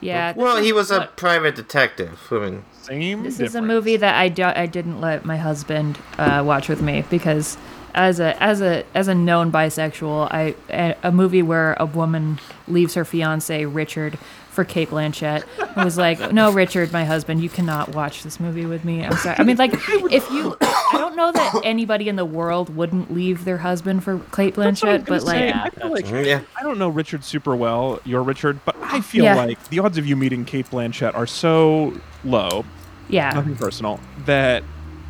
Yeah. 0.00 0.32
well, 0.36 0.56
he 0.56 0.68
is 0.68 0.74
was 0.74 0.90
a 0.90 0.98
what- 1.00 1.16
private 1.16 1.54
detective. 1.54 2.18
I 2.30 2.34
mean, 2.38 2.64
Same. 2.82 3.22
This 3.22 3.40
is 3.40 3.54
a 3.54 3.62
movie 3.62 3.96
that 3.96 4.14
I, 4.16 4.28
do, 4.28 4.44
I 4.44 4.66
didn't 4.66 5.00
let 5.00 5.24
my 5.24 5.36
husband 5.36 5.98
uh, 6.18 6.42
watch 6.44 6.68
with 6.68 6.80
me 6.82 7.04
because 7.10 7.56
as 7.94 8.20
a 8.20 8.40
as 8.42 8.60
a 8.60 8.84
as 8.94 9.08
a 9.08 9.14
known 9.14 9.50
bisexual, 9.50 10.28
I 10.30 10.54
a, 10.70 10.96
a 11.02 11.12
movie 11.12 11.42
where 11.42 11.74
a 11.80 11.84
woman 11.86 12.38
leaves 12.68 12.94
her 12.94 13.04
fiance 13.04 13.64
Richard 13.66 14.16
for 14.50 14.64
Cate 14.64 14.90
Blanchett 14.90 15.44
I 15.76 15.84
was 15.84 15.96
like, 15.96 16.32
"No, 16.32 16.52
Richard, 16.52 16.92
my 16.92 17.04
husband, 17.04 17.42
you 17.42 17.48
cannot 17.48 17.94
watch 17.94 18.22
this 18.22 18.40
movie 18.40 18.66
with 18.66 18.84
me." 18.84 19.04
I'm 19.04 19.16
sorry. 19.16 19.36
I 19.38 19.44
mean, 19.44 19.56
like 19.56 19.72
if 19.74 20.30
you 20.30 20.56
I 20.60 20.96
don't 20.98 21.16
know 21.16 21.30
that 21.32 21.60
anybody 21.64 22.08
in 22.08 22.16
the 22.16 22.24
world 22.24 22.74
wouldn't 22.74 23.12
leave 23.14 23.44
their 23.44 23.58
husband 23.58 24.02
for 24.04 24.18
Cate 24.34 24.54
That's 24.56 24.82
what 24.82 24.90
I 24.90 24.96
was 24.96 25.02
Blanchett, 25.02 25.06
but 25.06 25.22
like. 25.24 25.40
Yeah, 25.40 25.62
I 25.64 25.70
feel 25.70 25.90
like 25.90 26.10
yeah. 26.26 26.40
I 26.58 26.62
don't 26.62 26.78
know 26.78 26.88
Richard 26.88 27.24
super 27.24 27.54
well. 27.54 28.00
You're 28.04 28.22
Richard, 28.22 28.58
but 28.64 28.76
I 28.82 29.00
feel 29.00 29.24
Yeah. 29.24 29.36
like 29.36 29.68
the 29.68 29.78
odds 29.78 29.98
of 29.98 30.06
you 30.06 30.16
meeting 30.16 30.44
Cate 30.44 30.66
Blanchett 30.70 31.14
are 31.14 31.26
so 31.26 31.94
low, 32.24 32.64
yeah. 33.08 33.30
nothing 33.30 33.56
personal, 33.56 34.00
that 34.26 34.64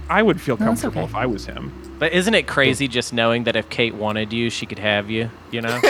I 0.09 0.23
would 0.23 0.41
feel 0.41 0.57
No, 0.59 0.67
comfortable 0.67 1.03
okay. 1.03 1.11
if 1.11 1.15
I 1.17 1.27
was 1.27 1.47
him. 1.47 1.73
But 1.99 2.13
isn't 2.13 2.35
it 2.35 2.47
crazy 2.47 2.89
just 2.89 3.13
knowing 3.13 3.45
that 3.45 3.57
if 3.57 3.69
Cate 3.69 3.95
wanted 3.95 4.33
you, 4.33 4.51
she 4.51 4.67
could 4.67 4.79
have 4.79 5.11
you? 5.11 5.31
You 5.51 5.63
know? 5.63 5.81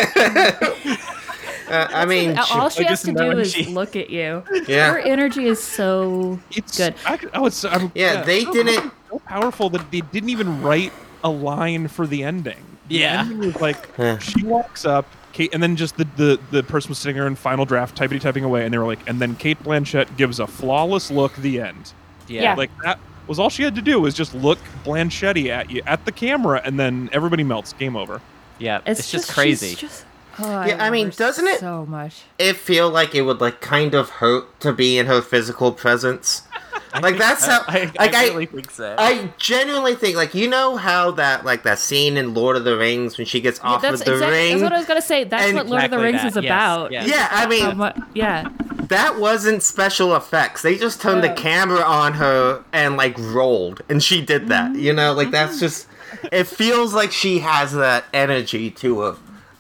Uh, 1.71 1.89
I 1.91 2.05
mean, 2.07 2.37
All 2.39 2.69
she 2.69 2.85
I 2.85 2.89
has 2.91 3.03
to 3.03 3.13
know 3.13 3.33
do 3.33 3.39
is 3.41 3.53
she- 3.53 3.67
look 3.67 3.97
at 3.97 4.11
you. 4.11 4.43
Yeah. 4.69 4.93
Her 4.93 4.99
energy 4.99 5.47
is 5.47 5.63
so 5.63 6.39
It's 6.51 6.77
good. 6.77 6.95
I, 7.07 7.17
could- 7.17 7.31
oh, 7.35 7.47
it's 7.47 7.65
I'm, 7.65 7.93
Yeah, 7.95 8.23
they 8.23 8.45
so- 8.45 8.53
didn't- 8.53 8.93
so 9.11 9.19
powerful 9.27 9.71
that 9.71 9.91
they 9.91 10.01
didn't 10.01 10.29
even 10.31 10.63
write 10.63 10.93
a 11.25 11.31
line 11.31 11.89
for 11.89 12.07
the 12.07 12.23
ending. 12.25 12.65
The 12.89 12.97
Yeah. 12.97 13.21
ending 13.21 13.39
was 13.39 13.61
like 13.61 13.89
Yeah. 13.99 14.19
she 14.19 14.43
walks 14.45 14.85
up. 14.85 15.07
Cate, 15.33 15.51
and 15.55 15.63
then 15.63 15.77
just 15.77 15.97
the, 15.97 16.09
the, 16.17 16.41
the 16.51 16.63
person 16.65 16.89
was 16.89 16.99
sitting 16.99 17.15
there 17.17 17.29
in 17.29 17.37
final 17.37 17.65
draft, 17.65 17.95
typing 17.97 18.19
typing 18.19 18.43
away, 18.43 18.65
and 18.65 18.75
they 18.75 18.79
were 18.79 18.87
like, 18.87 18.99
and 19.09 19.21
then 19.21 19.37
Cate 19.37 19.63
Blanchett 19.63 20.17
gives 20.17 20.41
a 20.41 20.47
flawless 20.49 21.09
look. 21.09 21.37
The 21.37 21.61
end. 21.61 21.93
Yeah. 22.27 22.55
Like 22.57 22.71
that 22.83 22.99
was 23.29 23.39
all 23.39 23.49
she 23.49 23.63
had 23.63 23.77
to 23.77 23.83
do 23.83 24.01
was 24.01 24.13
just 24.15 24.35
look 24.35 24.59
Blanchetti 24.85 25.47
at 25.51 25.71
you 25.71 25.83
at 25.87 26.05
the 26.05 26.11
camera, 26.11 26.61
and 26.65 26.81
then 26.81 27.09
everybody 27.13 27.45
melts. 27.45 27.73
Game 27.75 27.95
over. 27.97 28.21
Yeah. 28.59 28.81
It's, 28.87 29.01
It's, 29.01 29.11
just, 29.13 29.27
she's 29.27 29.35
crazy. 29.35 29.75
just- 29.77 30.05
oh, 30.43 30.65
Yeah, 30.67 30.77
I 30.77 30.85
love 30.85 30.93
mean, 30.93 31.11
doesn't 31.11 31.47
it- 31.47 31.61
so 31.61 31.87
much? 31.87 32.23
it 32.39 32.57
feel 32.57 32.91
like 32.91 33.15
it 33.15 33.23
would 33.23 33.41
like 33.41 33.61
kind 33.61 33.95
of 33.95 34.11
hurt 34.11 34.61
to 34.61 34.73
be 34.73 34.99
in 34.99 35.07
her 35.07 35.21
physical 35.23 35.73
presence. 35.73 36.43
Like 37.01 37.19
that's 37.19 37.47
how 37.47 37.63
I, 37.69 37.91
like 37.99 38.15
I 38.15 38.25
I, 38.27 38.29
really 38.31 38.47
think 38.47 38.71
so. 38.71 38.97
I 38.99 39.31
genuinely 39.39 39.95
think 39.95 40.17
like 40.17 40.35
you 40.35 40.49
know 40.49 40.77
how 40.77 41.13
that 41.13 41.45
like 41.45 41.63
that 41.63 41.79
scene 41.79 42.17
in 42.17 42.35
Lord 42.35 42.57
of 42.57 42.65
the 42.65 42.77
Rings 42.77 43.17
when 43.17 43.27
she 43.29 43.41
gets 43.41 43.61
off 43.61 43.83
that's 43.83 44.01
of 44.01 44.07
the 44.07 44.13
exactly 44.15 44.37
ring. 44.39 44.51
that's 44.53 44.63
what 44.65 44.73
I 44.73 44.79
was 44.79 44.87
gonna 44.87 45.03
say. 45.03 45.23
That's 45.25 45.45
and- 45.45 45.57
what 45.57 45.67
Lord 45.69 45.85
of 45.85 45.91
the 45.93 45.99
Rings 45.99 46.23
that, 46.23 46.29
is 46.29 46.35
yes, 46.37 46.45
about. 46.45 46.91
yes. 46.91 47.09
yeah, 47.09 47.29
I 47.31 47.47
mean 47.47 47.77
mu- 47.77 48.05
yeah, 48.15 48.49
that 48.89 49.21
wasn't 49.21 49.63
special 49.63 50.17
effects. 50.17 50.63
They 50.63 50.77
just 50.77 51.01
turned 51.01 51.23
Yeah. 51.23 51.33
the 51.33 51.41
camera 51.41 51.81
on 51.83 52.15
her 52.15 52.65
and 52.73 52.97
like 52.97 53.15
rolled, 53.19 53.83
and 53.89 54.03
she 54.03 54.21
did 54.21 54.49
that. 54.49 54.75
You 54.75 54.93
know, 54.93 55.13
like 55.13 55.31
that's 55.31 55.53
mm-hmm. 55.53 55.61
just. 55.61 55.87
It 56.33 56.49
feels 56.49 56.93
like 56.93 57.13
she 57.13 57.39
has 57.39 57.73
that 57.73 58.05
energy 58.13 58.69
to 58.73 59.01
her. 59.01 59.17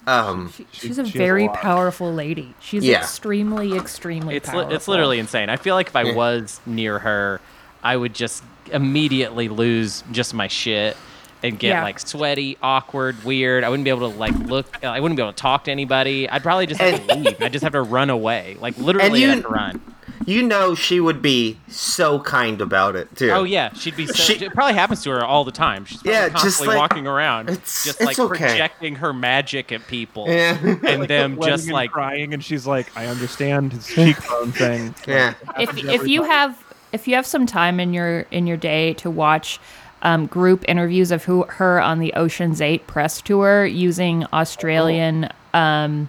Um, 0.06 0.50
she, 0.56 0.66
She- 0.72 0.88
she's 0.88 0.98
a 0.98 1.04
she 1.04 1.10
has 1.10 1.14
a 1.14 1.18
very 1.18 1.48
powerful 1.48 2.12
lady. 2.12 2.54
She's 2.60 2.84
Yeah. 2.84 2.98
extremely, 3.00 3.74
extremely 3.76 4.36
it's 4.36 4.52
li- 4.52 4.66
it's 4.70 4.88
literally 4.88 5.18
insane. 5.18 5.48
I 5.50 5.56
feel 5.56 5.74
like 5.74 5.88
if 5.88 5.96
I 5.96 6.02
Yeah. 6.04 6.14
was 6.14 6.60
near 6.66 6.98
her, 7.00 7.40
I 7.82 7.96
would 7.96 8.14
just 8.14 8.42
immediately 8.72 9.48
lose 9.48 10.02
just 10.12 10.32
my 10.34 10.48
shit 10.48 10.96
and 11.42 11.58
get 11.58 11.68
Yeah. 11.70 11.82
like 11.82 11.98
sweaty, 12.00 12.56
awkward, 12.62 13.24
weird. 13.24 13.62
I 13.64 13.68
wouldn't 13.68 13.84
be 13.84 13.90
able 13.90 14.10
to 14.10 14.16
like 14.18 14.34
look. 14.38 14.82
I 14.84 15.00
wouldn't 15.00 15.16
be 15.16 15.22
able 15.22 15.32
to 15.32 15.36
talk 15.40 15.64
to 15.64 15.70
anybody. 15.70 16.28
I'd 16.28 16.42
probably 16.42 16.66
just 16.66 16.80
have 16.80 17.06
to 17.06 17.14
leave. 17.14 17.40
I'd 17.42 17.52
just 17.52 17.62
have 17.62 17.72
to 17.72 17.82
run 17.82 18.10
away. 18.10 18.56
Like 18.60 18.76
literally, 18.78 19.22
you- 19.22 19.28
I'd 19.30 19.34
have 19.36 19.42
to 19.44 19.48
run. 19.48 19.80
You 20.26 20.42
know 20.42 20.74
she 20.74 21.00
would 21.00 21.22
be 21.22 21.58
so 21.68 22.20
kind 22.20 22.60
about 22.60 22.94
it 22.96 23.14
too. 23.16 23.30
Oh 23.30 23.44
yeah, 23.44 23.72
she'd 23.72 23.96
be. 23.96 24.06
So, 24.06 24.12
She- 24.14 24.44
it 24.44 24.52
probably 24.52 24.74
happens 24.74 25.02
to 25.04 25.10
her 25.10 25.24
all 25.24 25.44
the 25.44 25.52
time. 25.52 25.84
She's 25.84 25.98
probably 26.02 26.12
Yeah, 26.12 26.28
just 26.28 26.42
constantly 26.42 26.76
like- 26.76 26.90
walking 26.90 27.06
around, 27.06 27.48
It's- 27.50 27.84
just 27.84 28.00
it's 28.00 28.06
like 28.06 28.18
okay. 28.18 28.46
projecting 28.48 28.96
her 28.96 29.12
magic 29.12 29.72
at 29.72 29.86
people, 29.86 30.26
Yeah. 30.28 30.56
and 30.84 31.04
them 31.08 31.38
just 31.42 31.66
him 31.68 31.72
like 31.72 31.90
crying, 31.92 32.34
and 32.34 32.44
she's 32.44 32.66
like, 32.66 32.86
"I 32.96 33.06
understand 33.06 33.72
his 33.72 33.86
cheekbone 33.86 34.52
thing." 34.52 34.94
Yeah. 35.06 35.34
if 35.58 35.76
if 35.84 36.06
you 36.06 36.22
have 36.24 36.62
if 36.92 37.06
you 37.08 37.14
have 37.14 37.26
some 37.26 37.46
time 37.46 37.80
in 37.80 37.94
your 37.94 38.20
in 38.30 38.46
your 38.46 38.56
day 38.56 38.92
to 38.94 39.10
watch 39.10 39.58
um, 40.02 40.26
group 40.26 40.64
interviews 40.66 41.10
of 41.10 41.24
who 41.24 41.44
her 41.48 41.80
on 41.80 41.98
the 41.98 42.12
Ocean's 42.14 42.60
Eight 42.60 42.86
press 42.86 43.20
tour 43.20 43.64
using 43.66 44.24
Australian 44.32 45.28
um, 45.54 46.08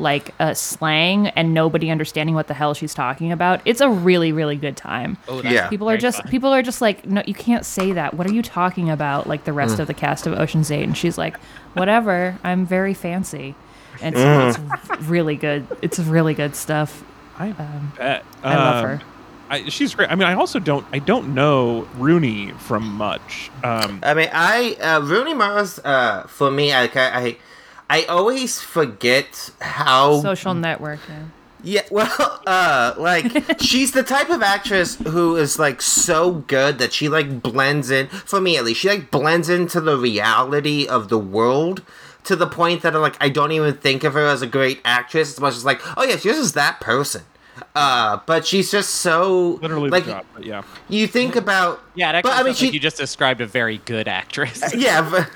like 0.00 0.34
uh, 0.40 0.54
slang 0.54 1.28
and 1.28 1.52
nobody 1.54 1.90
understanding 1.90 2.34
what 2.34 2.46
the 2.48 2.54
hell 2.54 2.74
she's 2.74 2.94
talking 2.94 3.30
about, 3.32 3.60
it's 3.64 3.80
a 3.80 3.88
really 3.88 4.32
really 4.32 4.56
good 4.56 4.76
time. 4.76 5.16
oh, 5.28 5.42
that's 5.42 5.54
Yeah. 5.54 5.68
People 5.68 5.88
are 5.90 5.96
just 5.98 6.22
fun. 6.22 6.28
people 6.30 6.50
are 6.52 6.62
just 6.62 6.80
like, 6.80 7.06
no, 7.06 7.22
you 7.26 7.34
can't 7.34 7.64
say 7.64 7.92
that. 7.92 8.14
What 8.14 8.26
are 8.26 8.32
you 8.32 8.42
talking 8.42 8.90
about? 8.90 9.26
Like 9.26 9.44
the 9.44 9.52
Mm. 9.52 9.56
rest 9.56 9.78
of 9.78 9.86
the 9.86 9.94
cast 9.94 10.26
of 10.26 10.38
Ocean's 10.38 10.70
Eight, 10.70 10.84
and 10.84 10.96
she's 10.96 11.16
like, 11.18 11.36
whatever. 11.74 12.38
I'm 12.42 12.66
very 12.66 12.94
fancy. 12.94 13.54
And 14.02 14.14
it's, 14.16 14.56
Mm. 14.58 14.80
it's 14.94 15.02
really 15.04 15.36
good. 15.36 15.66
It's 15.82 15.98
really 15.98 16.32
good 16.34 16.56
stuff. 16.56 17.04
I 17.38 17.52
bet. 17.52 18.24
I 18.42 18.54
love 18.56 18.76
Um, 18.76 18.90
her. 18.90 19.00
I, 19.50 19.68
she's 19.68 19.94
great. 19.94 20.10
I 20.10 20.14
mean, 20.14 20.28
I 20.28 20.34
also 20.34 20.58
don't. 20.60 20.86
I 20.92 21.00
don't 21.00 21.34
know 21.34 21.88
Rooney 21.96 22.52
from 22.58 22.84
much. 22.96 23.50
Um, 23.64 23.98
I 24.02 24.14
mean, 24.14 24.28
I 24.32 24.76
uh, 24.80 25.00
Rooney 25.00 25.34
Mara's 25.34 25.80
uh, 25.84 26.22
for 26.28 26.50
me. 26.52 26.72
I, 26.72 26.84
I 26.94 27.36
I 27.90 28.04
always 28.04 28.60
forget 28.60 29.50
how 29.60 30.20
Social 30.20 30.54
network. 30.54 31.00
Yeah. 31.08 31.24
Yeah, 31.62 31.82
well, 31.90 32.40
uh, 32.46 32.94
like 32.96 33.26
she's 33.60 33.90
the 33.92 34.04
type 34.04 34.30
of 34.30 34.42
actress 34.42 34.94
who 34.94 35.36
is 35.36 35.58
like 35.58 35.82
so 35.82 36.32
good 36.32 36.78
that 36.78 36.92
she 36.92 37.08
like 37.08 37.42
blends 37.42 37.90
in. 37.90 38.06
For 38.06 38.40
me, 38.40 38.56
at 38.56 38.64
least, 38.64 38.80
she 38.80 38.88
like 38.88 39.10
blends 39.10 39.48
into 39.48 39.80
the 39.80 39.98
reality 39.98 40.86
of 40.86 41.08
the 41.08 41.18
world 41.18 41.82
to 42.24 42.36
the 42.36 42.46
point 42.46 42.82
that 42.82 42.94
like 42.94 43.16
I 43.20 43.28
don't 43.28 43.50
even 43.52 43.74
think 43.74 44.04
of 44.04 44.14
her 44.14 44.26
as 44.26 44.40
a 44.40 44.46
great 44.46 44.80
actress 44.84 45.32
as 45.32 45.40
much 45.40 45.54
as 45.54 45.64
like, 45.64 45.80
oh 45.98 46.04
yeah, 46.04 46.16
she's 46.16 46.36
just 46.36 46.54
that 46.54 46.80
person. 46.80 47.22
Uh, 47.74 48.20
but 48.26 48.46
she's 48.46 48.70
just 48.70 48.90
so 48.96 49.58
literally 49.62 49.90
like 49.90 50.04
the 50.04 50.12
job. 50.12 50.26
But 50.34 50.44
yeah. 50.44 50.62
you 50.88 51.06
think 51.06 51.36
about 51.36 51.80
yeah. 51.94 52.20
But 52.20 52.32
I 52.32 52.42
mean, 52.42 52.46
sounds 52.46 52.46
like 52.46 52.56
she- 52.56 52.74
you 52.74 52.80
just 52.80 52.96
described 52.96 53.40
a 53.40 53.46
very 53.46 53.78
good 53.78 54.08
actress. 54.08 54.74
yeah, 54.76 55.08
but, 55.08 55.30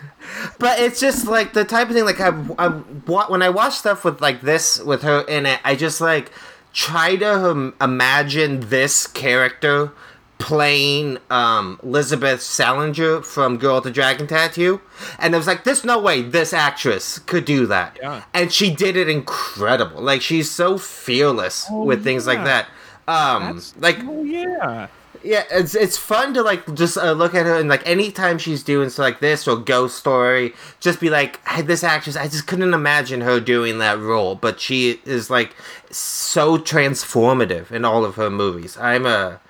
but 0.58 0.78
it's 0.80 1.00
just 1.00 1.26
like 1.26 1.52
the 1.52 1.64
type 1.64 1.88
of 1.88 1.94
thing. 1.94 2.04
Like 2.04 2.20
I, 2.20 2.28
I, 2.58 2.68
when 2.68 3.42
I 3.42 3.48
watch 3.50 3.74
stuff 3.74 4.04
with 4.04 4.20
like 4.20 4.40
this 4.40 4.80
with 4.80 5.02
her 5.02 5.22
in 5.22 5.46
it, 5.46 5.60
I 5.64 5.74
just 5.74 6.00
like 6.00 6.30
try 6.72 7.16
to 7.16 7.50
um, 7.50 7.74
imagine 7.80 8.60
this 8.68 9.06
character 9.06 9.92
playing 10.38 11.18
um, 11.30 11.78
Lisbeth 11.82 12.40
Salander 12.40 13.24
from 13.24 13.56
Girl 13.56 13.76
with 13.76 13.84
the 13.84 13.90
Dragon 13.90 14.26
Tattoo, 14.26 14.80
and 15.18 15.34
I 15.34 15.38
was 15.38 15.46
like, 15.46 15.64
"There's 15.64 15.84
no 15.84 15.98
way 15.98 16.22
this 16.22 16.52
actress 16.52 17.18
could 17.18 17.44
do 17.44 17.66
that," 17.66 17.98
Yeah. 18.00 18.22
and 18.34 18.52
she 18.52 18.74
did 18.74 18.96
it 18.96 19.08
incredible. 19.08 20.00
Like 20.02 20.22
she's 20.22 20.50
so 20.50 20.76
fearless 20.78 21.66
Oh, 21.70 21.84
with 21.84 22.04
things 22.04 22.26
like 22.26 22.44
that. 22.44 22.66
Um, 23.06 23.54
That's, 23.56 23.74
like 23.78 23.98
oh 24.02 24.22
yeah. 24.22 24.86
yeah, 25.22 25.44
it's 25.50 25.74
it's 25.74 25.96
fun 25.98 26.34
to 26.34 26.42
like 26.42 26.74
just 26.74 26.96
uh, 26.96 27.12
look 27.12 27.34
at 27.34 27.44
her 27.46 27.56
and 27.58 27.68
like 27.68 27.86
anytime 27.86 28.38
she's 28.38 28.62
doing 28.62 28.88
stuff 28.90 29.04
like 29.04 29.20
this 29.20 29.46
or 29.46 29.56
Ghost 29.56 29.96
Story, 29.98 30.54
just 30.80 31.00
be 31.00 31.10
like, 31.10 31.46
hey, 31.46 31.62
this 31.62 31.84
actress, 31.84 32.16
I 32.16 32.24
just 32.28 32.46
couldn't 32.46 32.72
imagine 32.74 33.20
her 33.22 33.40
doing 33.40 33.78
that 33.78 33.98
role, 33.98 34.34
but 34.34 34.58
she 34.60 35.00
is 35.04 35.28
like 35.30 35.54
so 35.90 36.56
transformative 36.58 37.70
in 37.70 37.84
all 37.84 38.04
of 38.04 38.14
her 38.16 38.30
movies. 38.30 38.76
I'm 38.78 39.04
a, 39.06 39.40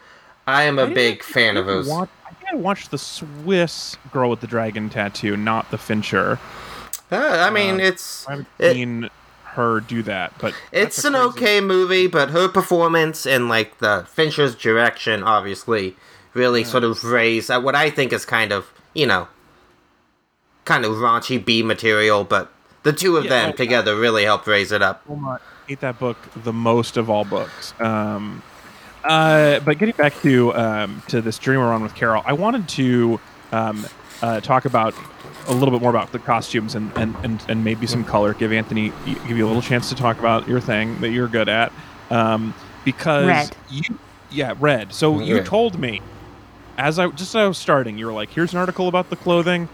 I 0.46 0.64
am 0.64 0.78
a 0.78 0.84
I 0.86 0.92
big 0.94 1.22
fan 1.22 1.56
of 1.56 1.66
hers. 1.66 1.88
Watch, 1.88 2.08
I 2.26 2.32
think 2.34 2.52
I 2.52 2.56
watched 2.56 2.90
the 2.90 2.98
Swiss 2.98 3.96
girl 4.12 4.30
with 4.30 4.40
the 4.40 4.46
dragon 4.46 4.90
tattoo, 4.90 5.36
not 5.36 5.70
the 5.70 5.78
Fincher. 5.78 6.38
Uh, 7.10 7.16
I 7.46 7.50
mean, 7.50 7.76
Uh, 7.80 7.84
it's 7.84 8.26
I 8.26 8.30
haven't 8.32 8.48
it- 8.58 8.72
seen 8.74 9.10
her 9.54 9.80
do 9.80 10.02
that, 10.02 10.32
but 10.38 10.52
it's 10.72 11.04
an 11.04 11.14
okay 11.14 11.60
movie, 11.60 12.06
but 12.08 12.30
her 12.30 12.48
performance 12.48 13.24
and 13.24 13.48
like 13.48 13.78
the 13.78 14.04
Fincher's 14.10 14.54
direction, 14.56 15.22
obviously, 15.22 15.96
really 16.34 16.64
sort 16.64 16.82
of 16.82 17.04
raised 17.04 17.50
uh, 17.50 17.60
what 17.60 17.76
I 17.76 17.88
think 17.88 18.12
is 18.12 18.24
kind 18.26 18.52
of 18.52 18.66
you 18.94 19.06
know, 19.06 19.26
kind 20.64 20.84
of 20.84 20.92
raunchy 20.92 21.42
B 21.44 21.62
material, 21.62 22.24
but 22.24 22.50
the 22.84 22.92
two 22.92 23.16
of 23.16 23.24
Yeah, 23.24 23.30
them 23.30 23.50
oh, 23.50 23.56
together 23.56 23.96
really 23.96 24.24
helped 24.24 24.46
raise 24.46 24.70
it 24.72 24.82
up. 24.82 25.02
I 25.08 25.38
hate 25.66 25.80
that 25.80 25.98
book 25.98 26.16
the 26.36 26.52
most 26.52 26.96
of 26.96 27.08
all 27.10 27.24
books. 27.24 27.74
Um, 27.80 28.42
uh, 29.04 29.60
but 29.60 29.78
getting 29.78 29.94
back 29.94 30.20
to 30.22 30.54
um, 30.54 31.02
to 31.08 31.20
this 31.20 31.38
journey 31.38 31.58
we're 31.58 31.72
on 31.72 31.82
with 31.82 31.94
Carol, 31.94 32.22
I 32.24 32.32
wanted 32.32 32.68
to 32.70 33.20
um, 33.52 33.86
uh, 34.22 34.40
talk 34.40 34.64
about 34.64 34.94
a 35.46 35.52
little 35.52 35.70
bit 35.70 35.82
more 35.82 35.90
about 35.90 36.10
the 36.12 36.18
costumes 36.18 36.74
and, 36.74 36.90
and, 36.96 37.14
and, 37.22 37.44
and 37.48 37.64
maybe 37.64 37.86
some 37.86 38.04
color. 38.04 38.32
Give 38.34 38.52
Anthony 38.52 38.92
give 39.04 39.36
you 39.36 39.44
a 39.44 39.48
little 39.48 39.62
chance 39.62 39.90
to 39.90 39.94
talk 39.94 40.18
about 40.18 40.48
your 40.48 40.60
thing 40.60 41.00
that 41.00 41.10
you're 41.10 41.28
good 41.28 41.48
at. 41.48 41.72
Um, 42.10 42.54
because 42.84 43.26
Red. 43.26 43.56
you 43.70 43.98
yeah 44.30 44.54
red. 44.58 44.92
So 44.92 45.20
you 45.20 45.42
told 45.42 45.78
me 45.78 46.02
as 46.76 46.98
I 46.98 47.08
just 47.08 47.34
as 47.34 47.36
I 47.36 47.46
was 47.46 47.58
starting, 47.58 47.98
you 47.98 48.06
were 48.06 48.12
like, 48.12 48.30
"Here's 48.30 48.52
an 48.52 48.58
article 48.58 48.88
about 48.88 49.10
the 49.10 49.16
clothing. 49.16 49.68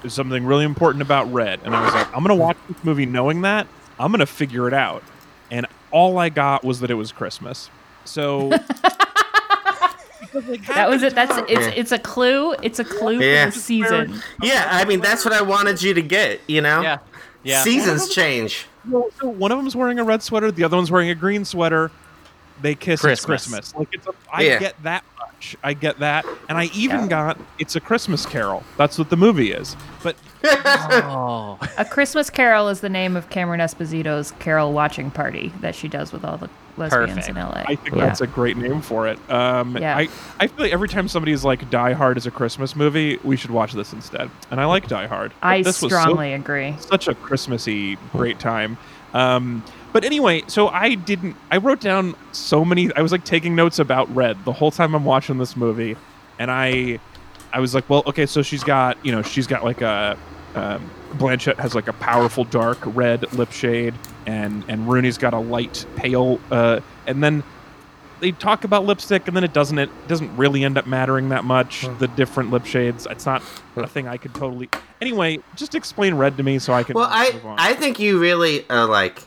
There's 0.00 0.14
something 0.14 0.44
really 0.44 0.64
important 0.64 1.02
about 1.02 1.32
red." 1.32 1.60
And 1.64 1.74
I 1.74 1.84
was 1.84 1.94
like, 1.94 2.08
"I'm 2.14 2.22
gonna 2.22 2.34
watch 2.34 2.56
this 2.68 2.82
movie 2.84 3.06
knowing 3.06 3.42
that. 3.42 3.66
I'm 3.98 4.10
gonna 4.10 4.26
figure 4.26 4.68
it 4.68 4.74
out." 4.74 5.02
And 5.50 5.66
all 5.90 6.18
I 6.18 6.28
got 6.28 6.64
was 6.64 6.80
that 6.80 6.90
it 6.90 6.94
was 6.94 7.12
Christmas. 7.12 7.70
So 8.04 8.50
That 10.68 10.88
was 10.88 11.02
it. 11.02 11.14
That's 11.14 11.36
it's 11.50 11.76
it's 11.76 11.92
a 11.92 11.98
clue. 11.98 12.54
It's 12.62 12.78
a 12.78 12.84
clue 12.84 13.20
Yeah. 13.20 13.46
for 13.50 13.54
the 13.54 13.60
season. 13.60 14.22
Yeah, 14.42 14.66
I 14.70 14.84
mean 14.86 15.00
that's 15.00 15.24
what 15.24 15.34
I 15.34 15.42
wanted 15.42 15.82
you 15.82 15.92
to 15.94 16.02
get. 16.02 16.40
You 16.46 16.62
know, 16.62 16.80
yeah, 16.80 16.98
yeah. 17.42 17.62
seasons 17.62 18.08
change. 18.08 18.66
Well, 18.88 19.08
so 19.20 19.28
one 19.28 19.52
of 19.52 19.58
them's 19.58 19.76
wearing 19.76 19.98
a 19.98 20.04
red 20.04 20.22
sweater, 20.22 20.50
the 20.50 20.64
other 20.64 20.76
one's 20.76 20.90
wearing 20.90 21.10
a 21.10 21.14
green 21.14 21.44
sweater. 21.44 21.90
They 22.62 22.74
kiss. 22.74 23.04
It's 23.04 23.24
Christmas. 23.24 23.72
Christmas. 23.72 23.74
Like 23.74 23.88
it's 23.92 24.06
a, 24.06 24.12
I 24.32 24.42
Yeah. 24.42 24.58
get 24.58 24.82
that 24.84 25.04
much. 25.18 25.56
I 25.62 25.74
get 25.74 25.98
that, 25.98 26.24
and 26.48 26.56
I 26.56 26.64
even 26.74 27.00
Yeah. 27.00 27.08
got 27.08 27.38
it's 27.58 27.76
a 27.76 27.80
Christmas 27.80 28.24
Carol. 28.24 28.62
That's 28.78 28.98
what 28.98 29.10
the 29.10 29.16
movie 29.16 29.52
is. 29.52 29.76
But 30.02 30.16
Oh, 30.44 31.58
A 31.76 31.84
Christmas 31.84 32.30
Carol 32.30 32.68
is 32.68 32.80
the 32.80 32.88
name 32.88 33.16
of 33.16 33.28
Cameron 33.28 33.60
Esposito's 33.60 34.30
Carol 34.38 34.72
watching 34.72 35.10
party 35.10 35.52
that 35.60 35.74
she 35.74 35.88
does 35.88 36.10
with 36.12 36.24
all 36.24 36.38
the 36.38 36.48
lesbians 36.76 37.10
Perfect. 37.26 37.28
in 37.28 37.34
LA. 37.36 37.64
I 37.66 37.76
think 37.76 37.96
yeah. 37.96 38.06
that's 38.06 38.20
a 38.20 38.26
great 38.26 38.56
name 38.56 38.80
for 38.80 39.06
it. 39.08 39.18
Um, 39.30 39.76
Yeah. 39.76 39.96
I, 39.96 40.08
I 40.40 40.46
feel 40.46 40.64
like 40.64 40.72
every 40.72 40.88
time 40.88 41.08
somebody 41.08 41.32
is 41.32 41.44
like 41.44 41.68
Die 41.70 41.92
Hard 41.92 42.16
is 42.16 42.26
a 42.26 42.30
Christmas 42.30 42.74
movie, 42.74 43.18
we 43.22 43.36
should 43.36 43.50
watch 43.50 43.72
this 43.72 43.92
instead. 43.92 44.30
And 44.50 44.60
I 44.60 44.64
like 44.64 44.88
Die 44.88 45.06
Hard. 45.06 45.32
I 45.42 45.58
this 45.58 45.82
was 45.82 45.92
so- 45.92 46.00
strongly 46.00 46.32
agree. 46.32 46.74
such 46.78 47.08
a 47.08 47.14
Christmassy 47.14 47.96
great 48.12 48.38
time. 48.38 48.78
Um, 49.14 49.62
but 49.92 50.04
anyway, 50.04 50.42
so 50.46 50.68
I 50.68 50.94
didn't. 50.94 51.36
I 51.50 51.58
wrote 51.58 51.80
down 51.80 52.14
so 52.32 52.64
many. 52.64 52.90
I 52.94 53.02
was 53.02 53.12
like 53.12 53.24
taking 53.24 53.54
notes 53.54 53.78
about 53.78 54.12
Red 54.14 54.42
the 54.46 54.52
whole 54.52 54.70
time 54.70 54.94
I'm 54.94 55.04
watching 55.04 55.36
this 55.36 55.54
movie, 55.54 55.96
and 56.38 56.50
I, 56.50 56.98
I 57.52 57.60
was 57.60 57.74
like, 57.74 57.90
well, 57.90 58.02
okay, 58.06 58.24
so 58.24 58.40
she's 58.40 58.64
got, 58.64 58.96
you 59.04 59.12
know, 59.12 59.20
she's 59.20 59.46
got 59.46 59.64
like 59.64 59.82
a. 59.82 60.16
Um, 60.54 60.90
Blanchett 61.12 61.56
has 61.58 61.74
like 61.74 61.88
a 61.88 61.92
powerful 61.92 62.44
dark 62.44 62.78
red 62.84 63.32
lip 63.34 63.52
shade, 63.52 63.94
and 64.26 64.64
and 64.68 64.88
Rooney's 64.88 65.18
got 65.18 65.34
a 65.34 65.38
light 65.38 65.86
pale. 65.96 66.40
Uh, 66.50 66.80
and 67.06 67.22
then 67.22 67.42
they 68.20 68.30
talk 68.32 68.64
about 68.64 68.84
lipstick, 68.84 69.26
and 69.26 69.36
then 69.36 69.44
it 69.44 69.52
doesn't. 69.52 69.78
It 69.78 69.90
doesn't 70.08 70.36
really 70.36 70.64
end 70.64 70.78
up 70.78 70.86
mattering 70.86 71.30
that 71.30 71.44
much. 71.44 71.86
The 71.98 72.08
different 72.08 72.50
lip 72.50 72.64
shades. 72.64 73.06
It's 73.10 73.26
not 73.26 73.42
a 73.76 73.86
thing 73.86 74.06
I 74.06 74.16
could 74.16 74.34
totally. 74.34 74.68
Anyway, 75.00 75.40
just 75.56 75.74
explain 75.74 76.14
red 76.14 76.36
to 76.36 76.42
me 76.42 76.58
so 76.58 76.72
I 76.72 76.84
can. 76.84 76.94
Well, 76.94 77.08
I 77.10 77.40
on. 77.44 77.58
I 77.58 77.74
think 77.74 77.98
you 77.98 78.20
really 78.20 78.68
are 78.70 78.86
like 78.86 79.22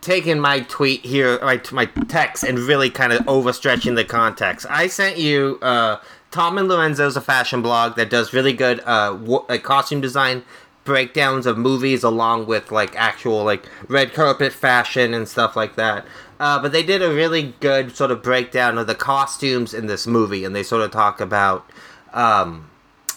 taking 0.00 0.40
my 0.40 0.60
tweet 0.60 1.04
here, 1.04 1.38
my 1.42 1.60
my 1.70 1.84
text, 1.84 2.44
and 2.44 2.58
really 2.58 2.88
kind 2.88 3.12
of 3.12 3.20
overstretching 3.26 3.94
the 3.94 4.04
context. 4.04 4.66
I 4.70 4.86
sent 4.86 5.18
you 5.18 5.58
uh, 5.60 5.98
Tom 6.30 6.58
and 6.58 6.68
Lorenzo's 6.68 7.16
a 7.16 7.20
fashion 7.20 7.62
blog 7.62 7.96
that 7.96 8.10
does 8.10 8.32
really 8.32 8.52
good 8.52 8.80
uh, 8.86 9.14
wo- 9.14 9.44
like 9.48 9.62
costume 9.62 10.00
design 10.00 10.44
breakdowns 10.88 11.44
of 11.46 11.56
movies 11.58 12.02
along 12.02 12.46
with 12.46 12.72
like 12.72 12.96
actual 12.96 13.44
like 13.44 13.68
red 13.88 14.12
carpet 14.14 14.52
fashion 14.52 15.12
and 15.14 15.28
stuff 15.28 15.54
like 15.54 15.76
that. 15.76 16.04
Uh, 16.40 16.58
but 16.60 16.72
they 16.72 16.82
did 16.82 17.02
a 17.02 17.12
really 17.12 17.54
good 17.60 17.94
sort 17.94 18.10
of 18.10 18.22
breakdown 18.22 18.78
of 18.78 18.86
the 18.86 18.94
costumes 18.94 19.74
in 19.74 19.86
this 19.86 20.06
movie, 20.06 20.44
and 20.44 20.56
they 20.56 20.62
sort 20.62 20.82
of 20.82 20.90
talk 20.90 21.20
about 21.20 21.68
um, 22.14 22.70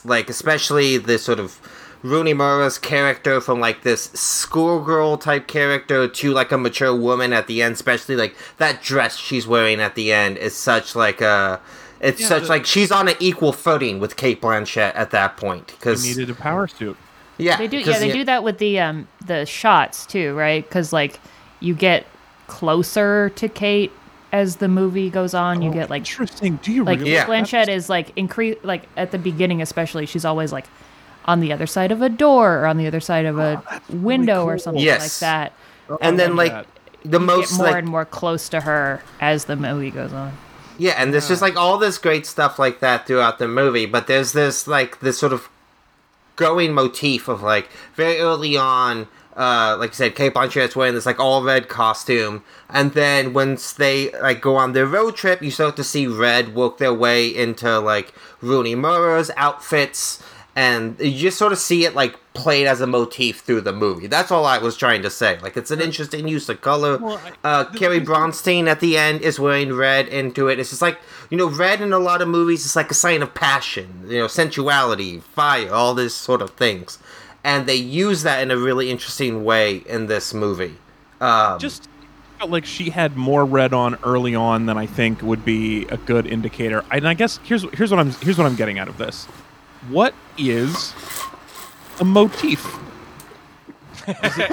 like 0.03 0.29
especially 0.29 0.97
the 0.97 1.17
sort 1.17 1.39
of 1.39 1.59
Rooney 2.03 2.33
Mara's 2.33 2.77
character 2.79 3.39
from 3.39 3.59
like 3.59 3.83
this 3.83 4.09
schoolgirl 4.13 5.17
type 5.19 5.47
character 5.47 6.07
to 6.07 6.31
like 6.33 6.51
a 6.51 6.57
mature 6.57 6.95
woman 6.95 7.31
at 7.31 7.47
the 7.47 7.61
end, 7.61 7.73
especially 7.75 8.15
like 8.15 8.35
that 8.57 8.81
dress 8.81 9.15
she's 9.17 9.47
wearing 9.47 9.79
at 9.79 9.95
the 9.95 10.11
end 10.11 10.37
is 10.37 10.55
such 10.55 10.95
like 10.95 11.21
a 11.21 11.61
it's 11.99 12.19
Yeah, 12.19 12.27
such 12.27 12.43
the- 12.43 12.49
like 12.49 12.65
she's 12.65 12.91
on 12.91 13.07
an 13.07 13.15
equal 13.19 13.53
footing 13.53 13.99
with 13.99 14.15
Cate 14.15 14.41
Blanchett 14.41 14.93
at 14.95 15.11
that 15.11 15.37
point 15.37 15.67
because 15.67 16.03
needed 16.03 16.31
a 16.31 16.33
power 16.33 16.67
suit. 16.67 16.97
Yeah 17.41 17.57
They 17.57 17.67
do, 17.67 17.79
'cause 17.83 17.93
yeah, 17.95 17.99
they 17.99 18.07
the- 18.11 18.13
do 18.19 18.23
that 18.25 18.43
with 18.43 18.57
the 18.59 18.79
um 18.79 19.07
the 19.25 19.45
shots 19.45 20.05
too, 20.05 20.33
right? 20.35 20.63
Because 20.67 20.91
like 20.93 21.19
you 21.59 21.73
get 21.73 22.05
closer 22.47 23.29
to 23.35 23.47
Cate 23.47 23.91
as 24.31 24.57
the 24.57 24.67
movie 24.67 25.09
goes 25.09 25.33
on. 25.33 25.61
You 25.61 25.71
get 25.71 25.89
like 25.89 26.01
Interesting. 26.01 26.59
Do 26.63 26.71
you 26.71 26.83
like 26.83 26.99
really? 26.99 27.13
Yeah. 27.13 27.25
Blanchett 27.25 27.67
is 27.67 27.89
like 27.89 28.11
increase 28.15 28.57
like 28.63 28.83
at 28.97 29.11
the 29.11 29.17
beginning 29.17 29.61
especially 29.61 30.05
she's 30.05 30.25
always 30.25 30.51
like 30.51 30.65
on 31.25 31.39
the 31.39 31.51
other 31.53 31.67
side 31.67 31.91
of 31.91 32.01
a 32.01 32.09
door 32.09 32.59
or 32.59 32.65
on 32.65 32.77
the 32.77 32.87
other 32.87 32.99
side 32.99 33.25
of 33.25 33.37
a 33.37 33.61
window 33.89 34.43
or 34.45 34.53
cool. 34.53 34.59
something 34.59 34.83
Yes. 34.83 35.21
like 35.21 35.27
that. 35.29 35.53
and 36.01 36.17
then 36.19 36.35
like 36.35 36.51
that. 36.51 36.65
the 37.05 37.19
You 37.19 37.25
most 37.25 37.51
get 37.51 37.57
more 37.57 37.67
like 37.67 37.75
and 37.77 37.87
more 37.87 38.05
close 38.05 38.49
to 38.49 38.61
her 38.61 39.01
as 39.19 39.45
the 39.45 39.55
movie 39.55 39.91
goes 39.91 40.13
on. 40.13 40.31
Yeah, 40.77 40.93
and 40.97 41.13
there's 41.13 41.27
just 41.27 41.41
like 41.41 41.57
all 41.57 41.77
this 41.77 41.97
great 41.99 42.25
stuff 42.25 42.57
like 42.57 42.79
that 42.79 43.05
throughout 43.05 43.37
the 43.37 43.47
movie, 43.47 43.85
but 43.85 44.07
there's 44.07 44.31
this 44.31 44.67
like 44.67 44.99
this 45.01 45.19
sort 45.19 45.31
of 45.33 45.47
going 46.41 46.73
motif 46.73 47.27
of 47.27 47.43
like 47.43 47.69
very 47.93 48.17
early 48.19 48.57
on, 48.57 49.07
uh, 49.37 49.77
like 49.79 49.91
I 49.91 49.93
said, 49.93 50.15
Cate 50.15 50.33
Blanchett's 50.33 50.75
wearing 50.75 50.95
this 50.95 51.05
like 51.05 51.19
all 51.19 51.43
red 51.43 51.69
costume, 51.69 52.43
and 52.67 52.93
then 52.93 53.31
once 53.31 53.71
they 53.71 54.11
like 54.13 54.41
go 54.41 54.55
on 54.55 54.73
their 54.73 54.87
road 54.87 55.15
trip, 55.15 55.43
you 55.43 55.51
start 55.51 55.75
to 55.75 55.83
see 55.83 56.07
red 56.07 56.55
work 56.55 56.79
their 56.79 56.93
way 56.93 57.27
into 57.27 57.79
like 57.79 58.13
Rooney 58.41 58.73
Mara's 58.73 59.29
outfits, 59.37 60.21
and 60.55 60.99
you 60.99 61.11
just 61.17 61.37
sort 61.37 61.51
of 61.53 61.57
see 61.59 61.85
it 61.85 61.95
like 61.95 62.17
played 62.33 62.67
as 62.67 62.81
a 62.81 62.87
motif 62.87 63.39
through 63.41 63.61
the 63.61 63.71
movie. 63.73 64.07
That's 64.07 64.31
all 64.31 64.45
I 64.45 64.57
was 64.57 64.75
trying 64.77 65.01
to 65.03 65.09
say. 65.09 65.37
Like 65.39 65.55
it's 65.57 65.71
an 65.71 65.79
interesting 65.81 66.27
use 66.27 66.49
of 66.49 66.61
color. 66.61 66.97
Well, 66.97 67.21
I- 67.43 67.47
uh, 67.47 67.63
the- 67.63 67.77
Carrie 67.77 68.01
Brownstein 68.01 68.67
at 68.67 68.79
the 68.79 68.97
end 68.97 69.21
is 69.21 69.39
wearing 69.39 69.73
red 69.73 70.07
into 70.07 70.47
it. 70.47 70.59
It's 70.59 70.69
just 70.69 70.81
like 70.81 70.97
you 71.29 71.37
know, 71.37 71.47
red 71.49 71.79
in 71.81 71.93
a 71.93 71.99
lot 71.99 72.21
of 72.21 72.27
movies 72.27 72.65
is 72.65 72.75
like 72.75 72.91
a 72.91 72.93
sign 72.93 73.21
of 73.21 73.33
passion, 73.33 74.03
you 74.07 74.19
know, 74.19 74.27
sensuality, 74.27 75.19
fire, 75.19 75.71
all 75.73 75.93
these 75.93 76.13
sort 76.13 76.41
of 76.41 76.49
things, 76.51 76.99
and 77.43 77.67
they 77.67 77.75
use 77.75 78.23
that 78.23 78.41
in 78.43 78.51
a 78.51 78.57
really 78.57 78.91
interesting 78.91 79.45
way 79.45 79.77
in 79.77 80.07
this 80.07 80.33
movie. 80.33 80.75
Um, 81.21 81.57
just 81.59 81.87
felt 82.39 82.51
like 82.51 82.65
she 82.65 82.89
had 82.89 83.15
more 83.15 83.45
red 83.45 83.73
on 83.73 83.95
early 84.03 84.35
on 84.35 84.65
than 84.65 84.77
I 84.77 84.87
think 84.87 85.21
would 85.21 85.45
be 85.45 85.85
a 85.85 85.95
good 85.97 86.25
indicator. 86.27 86.83
And 86.91 87.07
I 87.07 87.13
guess 87.13 87.39
here's 87.43 87.63
here's 87.73 87.91
what 87.91 87.99
I'm 88.01 88.11
here's 88.11 88.37
what 88.37 88.45
I'm 88.47 88.55
getting 88.55 88.77
out 88.79 88.89
of 88.89 88.97
this. 88.97 89.27
What 89.89 90.13
is 90.37 90.93
a 91.99 92.05
motif? 92.05 92.77
Is 94.07 94.15
it, 94.37 94.51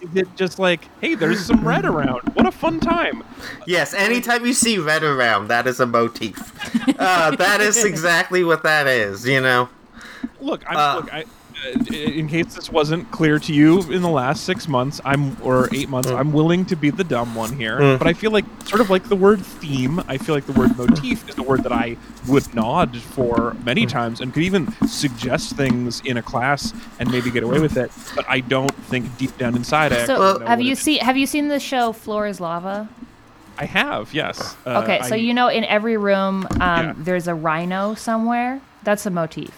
is 0.00 0.16
it 0.16 0.36
just 0.36 0.58
like, 0.58 0.88
hey, 1.00 1.14
there's 1.14 1.44
some 1.44 1.66
red 1.66 1.84
around. 1.84 2.20
What 2.34 2.46
a 2.46 2.52
fun 2.52 2.80
time. 2.80 3.24
yes, 3.66 3.94
anytime 3.94 4.46
you 4.46 4.52
see 4.52 4.78
red 4.78 5.02
around, 5.02 5.48
that 5.48 5.66
is 5.66 5.80
a 5.80 5.86
motif. 5.86 6.38
uh, 6.98 7.34
that 7.36 7.60
is 7.60 7.84
exactly 7.84 8.44
what 8.44 8.62
that 8.62 8.86
is. 8.86 9.26
You 9.26 9.40
know. 9.40 9.68
Look, 10.40 10.62
I'm, 10.68 10.76
Uh, 10.76 10.96
look, 10.96 11.12
I, 11.12 11.24
in 11.92 12.28
case 12.28 12.54
this 12.54 12.70
wasn't 12.70 13.10
clear 13.10 13.38
to 13.40 13.52
you 13.52 13.80
in 13.90 14.02
the 14.02 14.08
last 14.08 14.44
six 14.44 14.68
months, 14.68 15.00
I'm 15.04 15.36
or 15.42 15.68
eight 15.74 15.88
months, 15.88 16.08
I'm 16.10 16.32
willing 16.32 16.64
to 16.66 16.76
be 16.76 16.90
the 16.90 17.04
dumb 17.04 17.34
one 17.34 17.56
here. 17.56 17.78
Mm. 17.78 17.98
But 17.98 18.06
I 18.06 18.12
feel 18.12 18.30
like, 18.30 18.44
sort 18.64 18.80
of 18.80 18.90
like 18.90 19.08
the 19.08 19.16
word 19.16 19.44
theme, 19.44 20.00
I 20.08 20.18
feel 20.18 20.34
like 20.34 20.46
the 20.46 20.52
word 20.52 20.76
motif 20.76 21.28
is 21.28 21.34
the 21.34 21.42
word 21.42 21.62
that 21.64 21.72
I 21.72 21.96
would 22.28 22.54
nod 22.54 22.96
for 22.96 23.56
many 23.64 23.86
Mm. 23.86 23.90
times 23.90 24.20
and 24.20 24.32
could 24.32 24.42
even 24.44 24.72
suggest 24.86 25.56
things 25.56 26.00
in 26.04 26.16
a 26.16 26.22
class 26.22 26.72
and 27.00 27.10
maybe 27.10 27.30
get 27.30 27.42
away 27.42 27.58
with 27.60 27.76
it. 27.76 27.90
But 28.14 28.24
I 28.28 28.40
don't 28.40 28.74
think 28.84 29.16
deep 29.18 29.36
down 29.38 29.54
inside, 29.56 29.92
I 29.92 30.04
So 30.06 30.16
know 30.38 30.46
have 30.46 30.60
you 30.60 30.74
seen 30.74 31.00
have 31.00 31.16
you 31.16 31.26
seen 31.26 31.48
the 31.48 31.60
show 31.60 31.92
Floor 31.92 32.26
is 32.26 32.40
Lava? 32.40 32.88
I 33.58 33.64
have, 33.64 34.14
yes. 34.14 34.56
Uh, 34.64 34.82
Okay, 34.84 35.00
so 35.02 35.14
I- 35.14 35.18
you 35.18 35.34
know 35.34 35.48
in 35.48 35.64
every 35.64 35.96
room 35.96 36.46
um, 36.52 36.58
Yeah. 36.60 36.94
there's 36.96 37.26
a 37.26 37.34
rhino 37.34 37.94
somewhere. 37.94 38.60
That's 38.84 39.04
a 39.06 39.10
motif. 39.10 39.50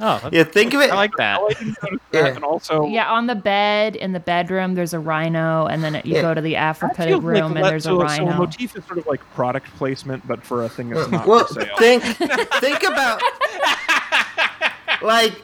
Oh, 0.00 0.28
Yeah, 0.32 0.44
think 0.44 0.74
of 0.74 0.80
it. 0.80 0.90
I 0.90 0.94
like 0.96 1.12
that. 1.18 1.38
I 1.40 1.48
didn't 1.48 1.76
notice 1.82 2.00
that, 2.12 2.18
Yeah. 2.18 2.26
and 2.34 2.44
also, 2.44 2.86
Yeah, 2.86 3.10
on 3.12 3.26
the 3.26 3.34
bed 3.34 3.94
in 3.94 4.12
the 4.12 4.20
bedroom 4.20 4.74
there's 4.74 4.94
a 4.94 4.98
rhino, 4.98 5.66
and 5.66 5.84
then 5.84 5.94
you 6.04 6.14
Yeah. 6.16 6.22
go 6.22 6.34
to 6.34 6.40
the 6.40 6.56
I 6.56 6.60
Africa 6.60 7.18
room 7.18 7.54
like 7.54 7.56
and 7.56 7.64
there's 7.64 7.84
so, 7.84 8.00
a 8.02 8.08
So 8.08 8.22
a 8.22 8.26
rhino. 8.26 8.38
motif 8.38 8.76
is 8.76 8.84
sort 8.86 8.98
of 8.98 9.06
like 9.06 9.20
product 9.34 9.68
placement, 9.76 10.26
but 10.26 10.42
for 10.44 10.64
a 10.64 10.68
thing 10.68 10.90
that's 10.90 11.10
not 11.10 11.26
well, 11.26 11.46
for 11.46 11.54
sale. 11.60 11.76
think 11.78 12.02
think 12.60 12.82
about 12.82 13.20
like 15.02 15.34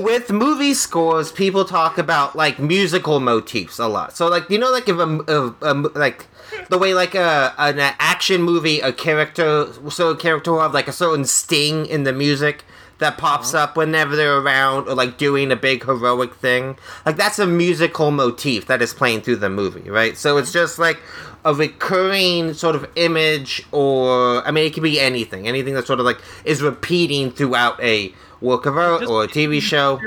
with 0.00 0.30
movie 0.30 0.74
scores, 0.74 1.30
people 1.32 1.64
talk 1.64 1.98
about 1.98 2.34
like 2.34 2.58
musical 2.58 3.20
motifs 3.20 3.78
a 3.78 3.86
lot. 3.86 4.16
So 4.16 4.28
like 4.28 4.48
you 4.50 4.58
know, 4.58 4.70
like 4.70 4.88
if 4.88 4.96
a, 4.96 5.18
a, 5.28 5.54
a 5.62 5.74
like 5.94 6.26
the 6.68 6.78
way 6.78 6.94
like 6.94 7.14
a 7.14 7.54
an 7.58 7.78
action 7.78 8.42
movie, 8.42 8.80
a 8.80 8.92
character 8.92 9.68
so 9.90 10.10
a 10.10 10.16
character 10.16 10.52
will 10.52 10.60
have 10.60 10.74
like 10.74 10.88
a 10.88 10.92
certain 10.92 11.24
sting 11.24 11.86
in 11.86 12.04
the 12.04 12.12
music 12.12 12.64
that 13.00 13.18
pops 13.18 13.52
uh-huh. 13.52 13.64
up 13.64 13.76
whenever 13.76 14.14
they're 14.14 14.38
around 14.38 14.88
or 14.88 14.94
like 14.94 15.18
doing 15.18 15.50
a 15.50 15.56
big 15.56 15.84
heroic 15.84 16.34
thing. 16.34 16.76
Like 17.04 17.16
that's 17.16 17.38
a 17.38 17.46
musical 17.46 18.10
motif 18.10 18.66
that 18.66 18.80
is 18.80 18.94
playing 18.94 19.22
through 19.22 19.36
the 19.36 19.50
movie, 19.50 19.90
right? 19.90 20.16
So 20.16 20.36
it's 20.36 20.52
just 20.52 20.78
like 20.78 20.98
a 21.44 21.54
recurring 21.54 22.52
sort 22.54 22.76
of 22.76 22.88
image 22.96 23.66
or 23.72 24.46
I 24.46 24.50
mean 24.50 24.66
it 24.66 24.74
could 24.74 24.82
be 24.82 25.00
anything. 25.00 25.48
Anything 25.48 25.74
that 25.74 25.86
sort 25.86 25.98
of 25.98 26.06
like 26.06 26.20
is 26.44 26.62
repeating 26.62 27.30
throughout 27.30 27.82
a 27.82 28.14
work 28.40 28.66
of 28.66 28.76
art 28.76 29.04
or 29.04 29.24
a 29.24 29.28
TV 29.28 29.60
show. 29.60 30.00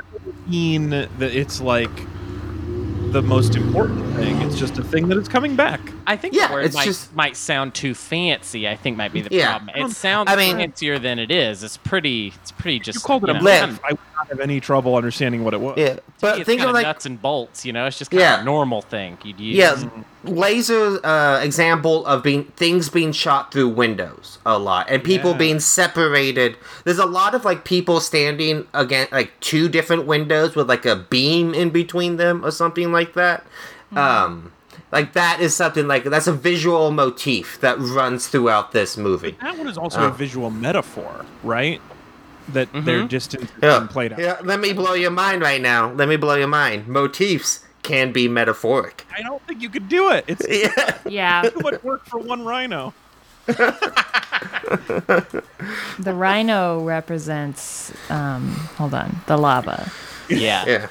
mean 0.48 0.90
that 0.90 1.10
it's 1.22 1.62
like 1.62 1.92
the 3.14 3.22
most 3.22 3.56
important 3.56 4.04
thing. 4.16 4.42
It's 4.42 4.58
just 4.58 4.80
a 4.80 4.84
thing 4.84 5.08
that 5.10 5.18
is 5.20 5.28
coming 5.28 5.56
back. 5.56 5.80
I 6.08 6.18
think 6.18 6.34
Yeah, 6.34 6.48
the 6.48 6.54
word 6.56 6.66
it's 6.66 6.74
might, 6.76 6.86
just- 6.86 7.16
might 7.16 7.38
sound 7.38 7.76
too 7.76 7.94
fancy. 7.94 8.68
I 8.68 8.76
think 8.76 8.98
might 8.98 9.14
be 9.14 9.22
the 9.22 9.30
Yeah. 9.34 9.52
problem. 9.60 9.76
It 9.78 9.84
um, 9.84 9.92
sounds 9.92 10.32
I 10.32 10.36
mean- 10.36 10.58
fancier 10.58 10.98
than 10.98 11.20
it 11.20 11.30
is. 11.30 11.64
It's 11.64 11.78
pretty. 11.78 12.34
It's 12.42 12.52
pretty 12.52 12.80
just. 12.80 12.96
You 12.98 13.02
called 13.02 13.24
it 13.26 13.30
a 13.30 13.34
you 13.34 13.40
know, 13.40 13.46
Live. 13.46 13.70
motif. 13.70 13.80
I 13.86 13.92
would 13.92 14.00
not 14.24 14.30
have 14.30 14.40
any 14.40 14.60
trouble 14.60 14.96
understanding 14.96 15.44
what 15.44 15.54
it 15.54 15.60
was. 15.62 15.78
Yeah, 15.78 15.98
but 16.22 16.40
it's 16.40 16.46
think 16.46 16.60
kinda 16.62 16.74
like 16.74 16.86
nuts 16.86 17.06
and 17.06 17.22
bolts. 17.22 17.66
You 17.66 17.74
know, 17.74 17.86
it's 17.86 17.98
just 17.98 18.12
kind 18.12 18.22
Yeah. 18.22 18.36
of 18.36 18.42
a 18.42 18.44
normal 18.46 18.82
thing 18.82 19.18
you'd 19.24 19.40
use. 19.40 19.56
Yeah, 19.58 19.90
laser 20.24 21.06
uh, 21.06 21.40
example 21.42 22.06
of 22.06 22.24
being 22.24 22.46
things 22.56 22.90
being 22.90 23.12
shot 23.12 23.52
through 23.52 23.70
windows 23.70 24.38
a 24.46 24.58
lot 24.58 24.88
and 24.90 25.04
people 25.04 25.32
Yeah. 25.32 25.38
being 25.38 25.60
separated. 25.60 26.56
There's 26.86 27.00
a 27.00 27.06
lot 27.06 27.36
of 27.36 27.44
like 27.46 27.66
people 27.66 28.00
standing 28.00 28.66
against 28.74 29.12
like 29.12 29.38
two 29.42 29.68
different 29.70 30.06
windows 30.06 30.56
with 30.56 30.70
like 30.70 30.86
a 30.86 30.96
beam 30.96 31.54
in 31.54 31.70
between 31.70 32.18
them 32.18 32.44
or 32.46 32.52
something 32.52 32.92
like 32.92 33.14
that. 33.14 33.46
Um, 33.96 34.52
like 34.92 35.14
that 35.14 35.40
is 35.40 35.56
something 35.56 35.88
like 35.88 36.04
that's 36.06 36.28
a 36.28 36.34
visual 36.34 36.92
motif 36.92 37.60
that 37.62 37.78
runs 37.80 38.28
throughout 38.28 38.72
this 38.72 38.96
movie. 38.98 39.36
That 39.42 39.58
one 39.58 39.68
is 39.68 39.78
also 39.78 40.02
Oh. 40.02 40.08
a 40.08 40.12
visual 40.12 40.50
metaphor, 40.50 41.26
right? 41.44 41.82
That 42.50 42.68
their 42.74 43.04
distance 43.08 43.44
is 43.46 43.50
Yeah. 43.62 43.80
being 43.80 43.88
played 43.88 44.14
out. 44.14 44.20
yeah, 44.20 44.38
let 44.44 44.60
me 44.60 44.74
blow 44.74 44.94
your 44.94 45.12
mind 45.12 45.42
right 45.42 45.62
now. 45.62 45.92
Let 45.94 46.08
me 46.10 46.18
blow 46.18 46.36
your 46.36 46.48
mind. 46.48 46.88
Motifs 46.88 47.62
can 47.84 48.12
be 48.12 48.28
metaphoric. 48.28 49.06
I 49.18 49.22
don't 49.22 49.42
think 49.48 49.62
you 49.62 49.70
could 49.70 49.88
do 49.90 50.12
it. 50.12 50.26
It's 50.28 50.46
Yeah. 50.50 50.98
yeah, 51.06 51.50
too 51.50 51.60
much 51.62 51.82
work 51.84 52.06
for 52.06 52.20
one 52.20 52.44
rhino. 52.46 52.94
the 56.00 56.14
rhino 56.14 56.84
represents. 56.84 57.92
Um, 58.10 58.50
hold 58.78 58.94
on, 58.94 59.18
the 59.28 59.38
lava. 59.38 59.92
yeah, 60.30 60.66
Yeah. 60.66 60.88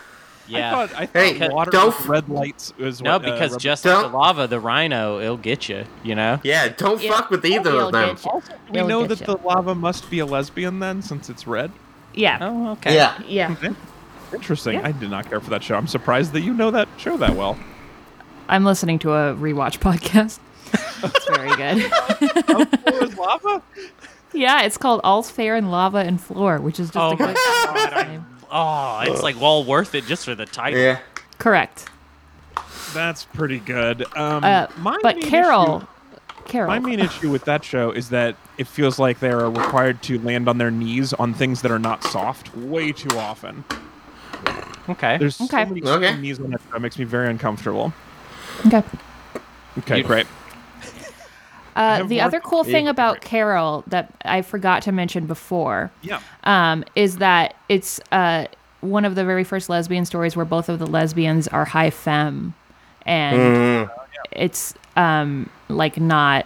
Yeah. 0.52 0.68
I 0.78 0.86
thought, 0.86 1.00
I 1.00 1.06
thought 1.06 1.36
Hey, 1.38 1.48
water 1.48 1.70
don't 1.70 1.88
f- 1.94 2.08
red 2.08 2.28
lights 2.28 2.72
was 2.78 3.00
no, 3.02 3.12
what, 3.18 3.26
uh, 3.26 3.32
because 3.32 3.52
rep- 3.52 3.60
just 3.60 3.84
like 3.84 4.02
the 4.02 4.08
lava, 4.16 4.46
the 4.46 4.60
rhino, 4.60 5.18
it'll 5.20 5.36
get 5.36 5.68
you. 5.68 5.84
You 6.04 6.14
know. 6.14 6.40
Yeah, 6.42 6.68
don't 6.68 7.00
Yeah. 7.02 7.12
fuck 7.16 7.30
with 7.30 7.44
either 7.44 7.70
He'll 7.70 7.86
of 7.86 7.92
them. 7.92 8.16
Also, 8.24 8.52
we 8.70 8.76
It'll 8.78 8.88
know 8.88 9.06
that 9.06 9.20
you. 9.20 9.26
the 9.26 9.36
lava 9.38 9.74
must 9.74 10.10
be 10.10 10.18
a 10.18 10.26
lesbian 10.26 10.78
then, 10.80 11.02
since 11.02 11.28
it's 11.30 11.46
red. 11.46 11.70
Yeah, 12.14 12.38
Oh, 12.40 12.70
okay. 12.72 12.94
Yeah. 12.94 13.18
yeah. 13.26 13.54
Interesting. 14.32 14.74
Yeah. 14.74 14.86
I 14.86 14.92
did 14.92 15.10
not 15.10 15.28
care 15.28 15.40
for 15.40 15.50
that 15.50 15.62
show. 15.62 15.76
I'm 15.76 15.86
surprised 15.86 16.32
that 16.32 16.40
you 16.40 16.54
know 16.54 16.70
that 16.70 16.88
show 16.98 17.16
that 17.18 17.34
well. 17.36 17.58
I'm 18.48 18.64
listening 18.64 18.98
to 19.00 19.12
a 19.12 19.34
rewatch 19.34 19.78
podcast. 19.80 20.38
it's 21.04 21.28
very 21.28 21.54
good. 21.56 21.90
was 23.00 23.16
lava? 23.16 23.62
yeah, 24.32 24.62
it's 24.62 24.78
called 24.78 25.00
All's 25.04 25.30
Fair 25.30 25.56
in 25.56 25.70
Lava 25.70 25.98
and 25.98 26.20
Floor, 26.20 26.58
which 26.60 26.80
is 26.80 26.88
just 26.88 26.96
Oh 26.98 27.12
a 27.12 27.16
good 27.16 27.36
god! 27.36 28.08
Name. 28.08 28.26
Oh, 28.52 29.00
it's 29.06 29.22
like 29.22 29.40
well 29.40 29.64
worth 29.64 29.94
it 29.94 30.04
just 30.06 30.24
for 30.24 30.34
the 30.36 30.46
title. 30.46 30.78
Yeah. 30.78 30.98
Correct. 31.38 31.88
That's 32.94 33.24
pretty 33.24 33.58
good. 33.58 34.04
Um, 34.16 34.44
Uh, 34.44 34.66
my 34.78 34.98
but 35.02 35.16
main 35.16 35.28
Carol, 35.28 35.76
issue- 35.78 35.86
Carol, 36.46 36.68
my 36.68 36.78
main 36.78 37.00
issue 37.00 37.30
with 37.30 37.44
that 37.46 37.64
show 37.64 37.90
is 37.90 38.10
that 38.10 38.36
it 38.58 38.66
feels 38.66 38.98
like 38.98 39.18
they 39.20 39.30
are 39.30 39.50
required 39.50 40.02
to 40.02 40.18
land 40.20 40.48
on 40.48 40.58
their 40.58 40.70
knees 40.70 41.12
on 41.14 41.32
things 41.34 41.62
that 41.62 41.70
are 41.70 41.78
not 41.78 42.04
soft 42.04 42.54
way 42.56 42.92
too 42.92 43.16
often. 43.18 43.64
Okay. 44.88 45.16
There's 45.18 45.36
so 45.36 45.44
Okay. 45.44 45.64
many 45.64 45.82
Okay. 45.82 46.16
knees 46.16 46.38
on 46.40 46.50
that 46.50 46.60
show. 46.68 46.76
It 46.76 46.80
makes 46.80 46.98
me 46.98 47.04
very 47.04 47.28
uncomfortable. 47.30 47.92
okay. 48.66 48.82
Okay, 49.78 49.98
You- 49.98 50.04
great. 50.04 50.26
Uh, 51.74 52.02
the 52.04 52.20
other 52.20 52.40
cool 52.40 52.64
thing 52.64 52.84
big- 52.84 52.90
about 52.90 53.20
Carol 53.20 53.82
that 53.86 54.12
I 54.24 54.42
forgot 54.42 54.82
to 54.82 54.92
mention 54.92 55.26
before 55.26 55.90
Yeah. 56.02 56.20
um, 56.44 56.84
is 56.94 57.16
that 57.18 57.54
it's 57.68 58.00
uh, 58.12 58.46
one 58.80 59.04
of 59.04 59.14
the 59.14 59.24
very 59.24 59.44
first 59.44 59.68
lesbian 59.70 60.04
stories 60.04 60.36
where 60.36 60.44
both 60.44 60.68
of 60.68 60.78
the 60.78 60.86
lesbians 60.86 61.48
are 61.48 61.64
high 61.64 61.90
femme, 61.90 62.54
and 63.06 63.36
Mm. 63.88 63.90
it's 64.32 64.74
um, 64.96 65.48
like 65.68 65.98
not 65.98 66.44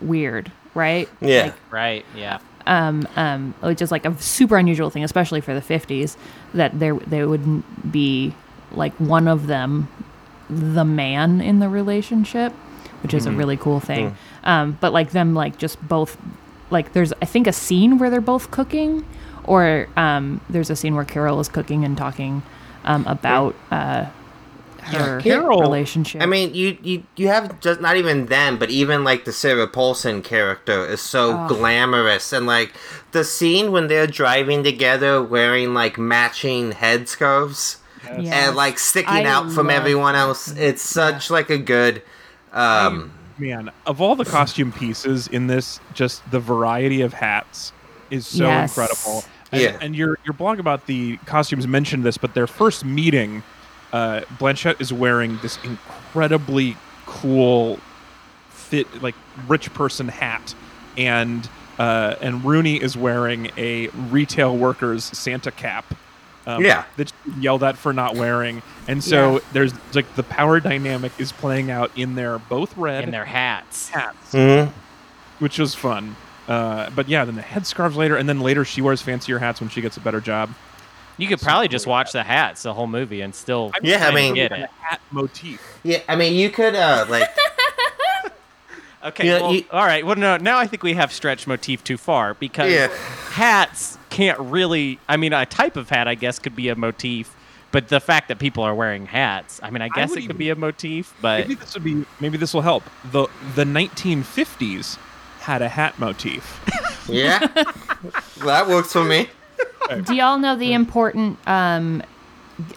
weird, 0.00 0.50
right? 0.74 1.08
Yeah. 1.20 1.42
Like, 1.44 1.54
right. 1.70 2.04
Yeah. 2.16 2.38
um, 2.66 3.06
um, 3.16 3.54
which 3.60 3.82
is 3.82 3.90
like 3.90 4.06
a 4.06 4.16
super 4.22 4.56
unusual 4.56 4.88
thing, 4.90 5.02
especially 5.04 5.40
for 5.40 5.52
the 5.54 5.60
50s, 5.60 6.16
that 6.54 6.78
there 6.78 6.94
they 6.94 7.24
wouldn't 7.24 7.90
be 7.92 8.34
like 8.72 8.94
one 8.94 9.26
of 9.28 9.48
them 9.48 9.88
the 10.48 10.84
man 10.84 11.40
in 11.40 11.58
the 11.58 11.68
relationship, 11.68 12.52
which 13.02 13.14
is 13.14 13.26
a 13.26 13.32
really 13.32 13.56
cool 13.56 13.80
thing. 13.80 14.16
Um, 14.44 14.78
but 14.80 14.92
like 14.92 15.10
them 15.10 15.34
like 15.34 15.58
just 15.58 15.80
both 15.86 16.16
like 16.70 16.92
there's 16.92 17.12
I 17.20 17.26
think 17.26 17.46
a 17.46 17.52
scene 17.52 17.98
where 17.98 18.10
they're 18.10 18.20
both 18.20 18.50
cooking, 18.50 19.04
or 19.44 19.88
um, 19.96 20.40
there's 20.48 20.70
a 20.70 20.76
scene 20.76 20.94
where 20.94 21.04
Carol 21.04 21.40
is 21.40 21.48
cooking 21.48 21.84
and 21.84 21.96
talking 21.96 22.42
um, 22.84 23.06
about 23.06 23.54
uh, 23.70 24.06
her 24.80 25.20
Carol- 25.20 25.60
relationship. 25.60 26.22
I 26.22 26.26
mean, 26.26 26.54
you, 26.54 26.76
you 26.82 27.04
you 27.16 27.28
have 27.28 27.60
just 27.60 27.80
not 27.80 27.96
even 27.96 28.26
them, 28.26 28.58
but 28.58 28.70
even 28.70 29.04
like 29.04 29.24
the 29.24 29.32
Sarah 29.32 29.66
Paulson 29.68 30.22
character 30.22 30.84
is 30.86 31.00
so 31.00 31.46
glamorous, 31.46 32.32
and 32.32 32.46
like 32.46 32.72
the 33.12 33.22
scene 33.24 33.70
when 33.70 33.86
they're 33.88 34.06
driving 34.06 34.64
together 34.64 35.22
wearing 35.22 35.74
like 35.74 35.98
matching 35.98 36.72
headscarves 36.72 37.76
Yes. 38.18 38.48
and 38.48 38.56
like 38.56 38.78
sticking 38.80 39.08
I 39.10 39.24
out 39.24 39.52
from 39.52 39.70
everyone 39.70 40.16
else. 40.16 40.50
It's 40.56 40.82
such 40.82 41.30
like 41.30 41.50
a 41.50 41.58
good. 41.58 42.02
Um, 42.52 43.12
Man, 43.38 43.70
of 43.86 44.00
all 44.00 44.14
the 44.14 44.24
costume 44.26 44.72
pieces 44.72 45.26
in 45.26 45.46
this, 45.46 45.80
just 45.90 46.28
the 46.30 46.38
variety 46.38 47.00
of 47.00 47.14
hats 47.14 47.72
is 48.10 48.26
so 48.26 48.46
Yes. 48.48 48.70
incredible. 48.70 49.24
And, 49.50 49.60
Yeah. 49.62 49.78
and 49.80 49.96
your 49.96 50.16
your 50.24 50.34
blog 50.34 50.58
about 50.60 50.86
the 50.86 51.18
costumes 51.24 51.66
mentioned 51.66 52.04
this, 52.04 52.18
but 52.18 52.34
their 52.34 52.46
first 52.46 52.84
meeting, 52.84 53.42
uh, 53.92 54.22
Blanchett 54.30 54.76
is 54.80 54.92
wearing 54.92 55.38
this 55.38 55.58
incredibly 55.62 56.80
cool, 57.06 57.84
fit 58.50 59.00
like 59.02 59.16
rich 59.34 59.72
person 59.72 60.08
hat, 60.08 60.54
and 60.96 61.50
uh, 61.78 62.16
and 62.20 62.44
Rooney 62.44 62.76
is 62.82 62.96
wearing 62.96 63.50
a 63.56 63.88
retail 63.94 64.56
worker's 64.58 65.06
Santa 65.18 65.50
cap. 65.50 65.94
Um, 66.46 66.64
Yeah. 66.64 66.84
that 66.96 67.08
she 67.08 67.40
yelled 67.40 67.62
at 67.62 67.76
for 67.78 67.92
not 67.92 68.16
wearing, 68.16 68.62
and 68.88 69.02
so 69.04 69.34
Yeah. 69.34 69.38
there's 69.52 69.72
like 69.94 70.12
the 70.16 70.24
power 70.24 70.58
dynamic 70.58 71.12
is 71.18 71.30
playing 71.30 71.70
out 71.70 71.90
in 71.94 72.16
their 72.16 72.38
both 72.38 72.76
red 72.76 73.04
in 73.04 73.12
their 73.12 73.24
hats. 73.26 73.90
hats, 73.90 74.32
mhm. 74.32 74.72
which 75.38 75.58
was 75.58 75.74
fun. 75.76 76.16
Uh, 76.48 76.90
but 76.90 77.08
yeah, 77.08 77.24
then 77.24 77.36
the 77.36 77.42
headscarves 77.42 77.94
later, 77.94 78.16
and 78.16 78.28
then 78.28 78.40
later 78.40 78.64
she 78.64 78.80
wears 78.82 79.00
fancier 79.00 79.38
hats 79.38 79.60
when 79.60 79.70
she 79.70 79.80
gets 79.80 79.96
a 79.96 80.00
better 80.00 80.20
job. 80.20 80.50
You 81.16 81.28
could 81.28 81.40
probably 81.40 81.68
just 81.68 81.86
watch 81.86 82.10
the 82.10 82.24
hats 82.24 82.64
the 82.64 82.74
whole 82.74 82.88
movie 82.88 83.20
and 83.20 83.32
still 83.34 83.70
Yeah, 83.82 84.04
I 84.08 84.10
mean- 84.12 84.34
get 84.34 84.50
The 84.50 84.62
it. 84.64 84.70
hat 84.80 85.00
motif. 85.12 85.60
Yeah, 85.84 85.98
I 86.08 86.16
mean, 86.16 86.34
you 86.34 86.50
could 86.50 86.74
uh 86.74 87.06
like 87.08 87.28
Okay, 89.04 89.26
Yeah, 89.26 89.40
well, 89.40 89.54
you- 89.54 89.64
all 89.72 89.84
right. 89.84 90.06
Well, 90.06 90.14
no, 90.16 90.36
now 90.36 90.58
I 90.58 90.66
think 90.68 90.82
we 90.84 90.94
have 90.94 91.12
stretched 91.12 91.46
motif 91.48 91.82
too 91.82 91.96
far 91.96 92.34
because 92.34 92.70
Yeah. 92.72 92.88
hats 93.32 93.98
can't 94.12 94.38
really. 94.38 94.98
I 95.08 95.16
mean, 95.16 95.32
a 95.32 95.46
type 95.46 95.76
of 95.76 95.88
hat, 95.88 96.06
I 96.08 96.14
guess, 96.14 96.38
could 96.38 96.54
be 96.54 96.68
a 96.68 96.76
motif, 96.76 97.34
but 97.70 97.88
the 97.88 97.98
fact 98.00 98.28
that 98.28 98.38
people 98.38 98.62
are 98.62 98.74
wearing 98.74 99.06
hats, 99.06 99.58
I 99.62 99.70
mean, 99.70 99.82
I 99.82 99.88
guess 99.88 100.10
would 100.10 100.18
it 100.18 100.22
could 100.22 100.30
even- 100.32 100.36
be 100.36 100.50
a 100.50 100.56
motif, 100.56 101.14
but 101.22 101.40
Maybe 101.40 101.54
this 101.54 101.74
would 101.74 101.84
be. 101.84 102.04
Maybe 102.20 102.36
this 102.38 102.52
will 102.54 102.60
help. 102.62 102.84
the 103.10 103.26
The 103.54 103.64
1950s 103.64 104.98
had 105.40 105.62
a 105.62 105.68
hat 105.68 105.98
motif. 105.98 106.60
yeah, 107.08 107.38
that 108.44 108.68
works 108.68 108.92
for 108.92 109.04
me. 109.04 109.28
Do 110.04 110.14
y'all 110.14 110.38
know 110.38 110.56
the 110.56 110.72
important 110.72 111.38
um, 111.48 112.02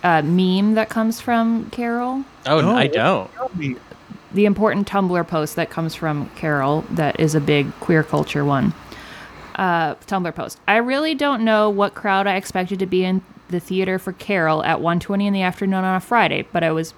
uh, 0.03 0.21
meme 0.23 0.73
that 0.75 0.89
comes 0.89 1.21
from 1.21 1.69
Carol? 1.69 2.23
oh, 2.47 2.61
No. 2.61 2.71
I 2.75 2.87
don't. 2.87 3.29
The 4.33 4.45
important 4.45 4.87
Tumblr 4.87 5.27
post 5.29 5.55
that 5.55 5.69
comes 5.69 5.95
from 5.95 6.29
Carol 6.35 6.83
that 6.91 7.19
is 7.19 7.35
a 7.35 7.39
big 7.39 7.71
queer 7.79 8.03
culture 8.03 8.43
one. 8.43 8.73
Uh, 9.55 9.95
Tumblr 10.07 10.35
post. 10.35 10.59
I 10.67 10.77
really 10.77 11.15
don't 11.15 11.43
know 11.43 11.69
what 11.69 11.95
crowd 11.95 12.27
I 12.27 12.35
expected 12.35 12.77
to 12.79 12.85
be 12.85 13.05
in 13.05 13.21
the 13.49 13.59
theater 13.59 13.97
for 13.97 14.11
Carol 14.11 14.63
at 14.63 14.79
1:20 14.81 15.25
in 15.27 15.33
the 15.33 15.41
afternoon 15.43 15.83
on 15.85 15.95
a 15.95 15.99
Friday, 16.01 16.45
but 16.51 16.61
I 16.63 16.71
was, 16.71 16.93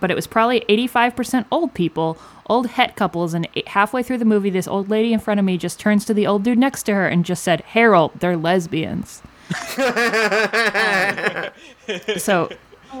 but 0.00 0.10
it 0.10 0.14
was 0.14 0.26
probably 0.26 0.64
85% 0.68 1.44
old 1.52 1.72
people, 1.74 2.18
old 2.46 2.66
het 2.68 2.96
couples, 2.96 3.32
and 3.34 3.46
halfway 3.68 4.02
through 4.02 4.18
the 4.18 4.24
movie, 4.24 4.50
this 4.50 4.66
old 4.66 4.88
lady 4.90 5.12
in 5.12 5.20
front 5.20 5.38
of 5.38 5.46
me 5.46 5.56
just 5.56 5.78
turns 5.78 6.04
to 6.06 6.14
the 6.14 6.26
old 6.26 6.42
dude 6.42 6.58
next 6.58 6.82
to 6.84 6.94
her 6.94 7.06
and 7.06 7.24
just 7.24 7.44
said, 7.44 7.60
"Harold, 7.60 8.10
they're 8.18 8.36
lesbians." 8.36 9.22
so, 12.16 12.48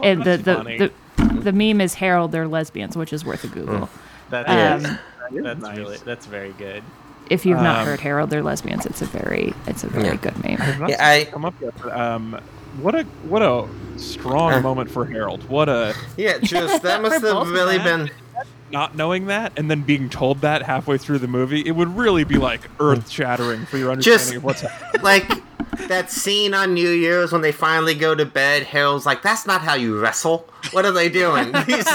and 0.02 0.22
the, 0.24 0.36
the, 0.36 0.54
funny. 0.56 0.78
the 0.78 0.92
the 1.40 1.52
meme 1.52 1.80
is 1.80 1.94
Harold, 1.94 2.32
they're 2.32 2.48
lesbians, 2.48 2.96
which 2.96 3.12
is 3.12 3.24
worth 3.24 3.44
a 3.44 3.48
Google. 3.48 3.88
That's, 4.30 4.48
Um, 4.86 4.98
that's 5.42 5.60
nice. 5.60 5.76
really 5.78 5.96
that's 6.04 6.26
very 6.26 6.52
good. 6.52 6.82
If 7.30 7.46
you've 7.46 7.60
not 7.62 7.78
Um, 7.80 7.86
heard 7.86 8.00
Harold, 8.00 8.28
they're 8.30 8.42
lesbians. 8.42 8.84
It's 8.86 9.00
a 9.00 9.06
very, 9.06 9.54
it's 9.66 9.84
a 9.84 9.88
very 9.88 10.04
Yeah. 10.08 10.14
good 10.16 10.44
meme. 10.44 10.78
Not 10.80 10.90
Yeah, 10.90 10.96
I- 11.06 11.24
come 11.30 11.44
up 11.46 11.54
yet. 11.62 11.72
but, 11.82 11.96
um, 11.98 12.36
what 12.82 12.94
a 12.94 13.04
what 13.28 13.40
a 13.42 13.64
strong 13.96 14.52
Uh. 14.54 14.60
moment 14.60 14.90
for 14.90 15.04
Harold. 15.06 15.48
What 15.48 15.68
a 15.68 15.94
Yeah, 16.16 16.38
just 16.42 16.82
that 16.82 17.00
must 17.02 17.24
have 17.24 17.48
really 17.48 17.78
them. 17.78 18.06
been. 18.06 18.10
not 18.72 18.94
knowing 18.96 19.26
that 19.26 19.52
and 19.56 19.68
then 19.68 19.80
being 19.82 20.08
told 20.08 20.42
that 20.42 20.62
halfway 20.62 20.96
through 20.96 21.18
the 21.18 21.26
movie. 21.26 21.60
It 21.66 21.72
would 21.72 21.96
really 21.96 22.22
be 22.22 22.36
like 22.36 22.60
earth 22.78 23.10
shattering 23.10 23.66
for 23.66 23.78
your 23.78 23.90
understanding 23.90 24.20
Just- 24.26 24.36
of 24.36 24.44
what's 24.44 24.60
happening. 24.60 25.02
like 25.02 25.28
that 25.88 26.10
scene 26.10 26.54
on 26.54 26.74
New 26.74 26.90
Year's 26.90 27.32
when 27.32 27.42
they 27.42 27.52
finally 27.52 27.94
go 27.94 28.14
to 28.14 28.24
bed. 28.24 28.64
Harold's 28.64 29.06
like, 29.06 29.22
"That's 29.22 29.46
not 29.46 29.60
how 29.60 29.74
you 29.74 29.98
wrestle. 29.98 30.48
What 30.72 30.84
are 30.84 30.92
they 30.92 31.08
doing?" 31.08 31.52
these, 31.66 31.86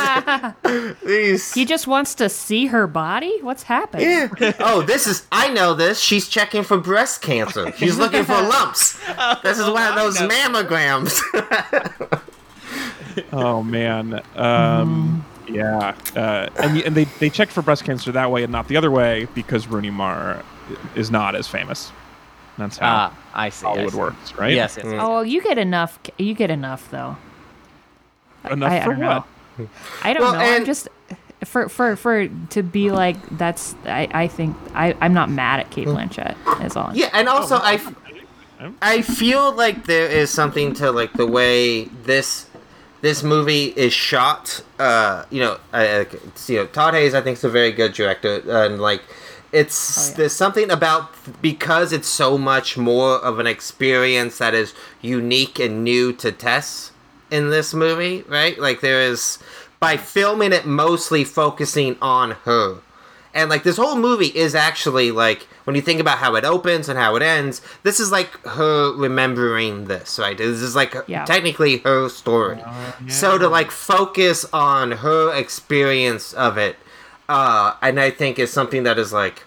these. 1.05 1.53
He 1.53 1.65
just 1.65 1.87
wants 1.87 2.15
to 2.15 2.29
see 2.29 2.67
her 2.67 2.87
body. 2.87 3.39
What's 3.41 3.63
happening? 3.63 4.07
Yeah. 4.39 4.53
Oh, 4.59 4.81
this 4.81 5.07
is. 5.07 5.25
I 5.31 5.49
know 5.49 5.73
this. 5.73 5.99
She's 5.99 6.27
checking 6.27 6.63
for 6.63 6.77
breast 6.77 7.21
cancer. 7.21 7.71
She's 7.77 7.97
looking 7.97 8.23
for 8.23 8.33
lumps. 8.33 8.99
This 9.43 9.59
is 9.59 9.69
one 9.69 9.87
of 9.87 9.95
those 9.95 10.17
mammograms. 10.17 11.21
Oh 13.31 13.63
man. 13.63 14.21
Um, 14.35 15.25
yeah. 15.47 15.95
Uh, 16.15 16.49
and 16.57 16.77
and 16.81 16.95
they 16.95 17.05
they 17.19 17.29
checked 17.29 17.51
for 17.51 17.61
breast 17.61 17.83
cancer 17.83 18.11
that 18.11 18.31
way 18.31 18.43
and 18.43 18.51
not 18.51 18.67
the 18.67 18.77
other 18.77 18.91
way 18.91 19.27
because 19.33 19.67
Rooney 19.67 19.89
Mara 19.89 20.43
is 20.95 21.11
not 21.11 21.35
as 21.35 21.47
famous. 21.47 21.91
That's 22.57 22.77
how 22.77 22.87
Ah, 23.11 23.17
I 23.33 23.49
see. 23.49 23.65
I 23.65 23.69
Hollywood 23.69 23.91
see. 23.91 23.97
works, 23.99 24.33
right? 24.35 24.53
Yes, 24.53 24.77
yes. 24.77 24.85
yes. 24.85 24.99
Oh, 25.03 25.21
you 25.21 25.41
get 25.41 25.57
enough. 25.57 25.99
You 26.17 26.33
get 26.33 26.49
enough 26.49 26.89
though. 26.91 27.17
Enough 28.49 28.71
I, 28.71 28.77
I 28.79 28.83
for 28.83 28.93
don't 28.95 28.99
what? 29.05 29.25
know. 29.59 29.69
I 30.03 30.13
don't 30.13 30.21
Well, 30.23 30.33
know. 30.33 30.39
I'm 30.39 30.55
and- 30.57 30.65
just 30.65 30.87
for 31.43 31.67
for 31.69 31.95
for 31.95 32.27
to 32.51 32.63
be 32.63 32.91
like 32.91 33.17
that's. 33.37 33.75
I 33.85 34.07
I 34.13 34.27
think 34.27 34.55
I 34.73 34.95
I'm 35.01 35.13
not 35.13 35.29
mad 35.29 35.59
at 35.59 35.69
Cate 35.71 35.87
Blanchett. 35.87 36.35
Is 36.65 36.75
all. 36.75 36.87
I'm- 36.87 36.95
yeah, 36.95 37.09
and 37.13 37.27
also 37.27 37.57
I, 37.57 37.73
f- 37.75 37.93
I 38.81 39.01
feel 39.01 39.51
like 39.53 39.85
there 39.85 40.07
is 40.07 40.29
something 40.31 40.73
to 40.75 40.91
like 40.91 41.13
the 41.13 41.27
way 41.27 41.85
this 42.03 42.47
this 43.01 43.21
movie 43.23 43.65
is 43.75 43.93
shot. 43.93 44.61
Uh, 44.79 45.25
you 45.29 45.39
know, 45.41 45.59
I, 45.73 45.81
I- 45.81 45.99
it's, 46.01 46.49
you 46.49 46.57
know, 46.57 46.65
Todd 46.67 46.93
Haynes 46.93 47.13
I 47.13 47.21
think 47.21 47.37
is 47.37 47.43
a 47.43 47.49
very 47.49 47.71
good 47.71 47.93
director, 47.93 48.41
and 48.49 48.79
like 48.81 49.01
it's 49.55 49.79
Oh, 49.97 50.09
yeah. 50.11 50.17
there's 50.17 50.33
something 50.35 50.69
about 50.69 51.03
because 51.41 51.93
it's 51.93 52.07
so 52.09 52.37
much 52.37 52.77
more 52.77 53.15
of 53.29 53.39
an 53.39 53.47
experience 53.47 54.37
that 54.39 54.53
is 54.53 54.73
unique 55.01 55.57
and 55.59 55.83
new 55.83 56.11
to 56.13 56.31
Tess 56.31 56.91
in 57.31 57.49
this 57.49 57.73
movie, 57.73 58.23
right? 58.27 58.59
Like 58.59 58.81
there 58.81 59.01
is 59.01 59.39
by 59.79 59.97
filming 59.97 60.53
it 60.53 60.65
mostly 60.65 61.23
focusing 61.23 61.95
on 62.01 62.31
her. 62.45 62.79
And 63.33 63.49
like 63.49 63.63
this 63.63 63.75
whole 63.77 63.97
movie 63.97 64.31
is 64.45 64.55
actually 64.55 65.11
like 65.11 65.43
when 65.65 65.75
you 65.75 65.81
think 65.81 65.99
about 65.99 66.19
how 66.19 66.35
it 66.35 66.45
opens 66.45 66.87
and 66.87 66.97
how 66.97 67.15
it 67.17 67.21
ends, 67.21 67.61
this 67.83 67.99
is 67.99 68.09
like 68.11 68.31
her 68.45 68.93
remembering 68.95 69.85
this, 69.85 70.17
right? 70.17 70.37
This 70.37 70.61
is 70.61 70.75
like 70.75 70.95
Yeah. 71.07 71.25
technically 71.25 71.79
her 71.79 72.07
story. 72.09 72.61
Uh, 72.65 72.91
so 73.09 73.37
to 73.37 73.47
like 73.49 73.71
focus 73.71 74.45
on 74.53 74.91
her 75.05 75.33
experience 75.35 76.31
of 76.33 76.57
it, 76.57 76.77
uh, 77.27 77.75
and 77.81 77.99
I 77.99 78.09
think 78.09 78.39
is 78.39 78.51
something 78.51 78.83
that 78.83 78.97
is 78.97 79.13
like 79.13 79.43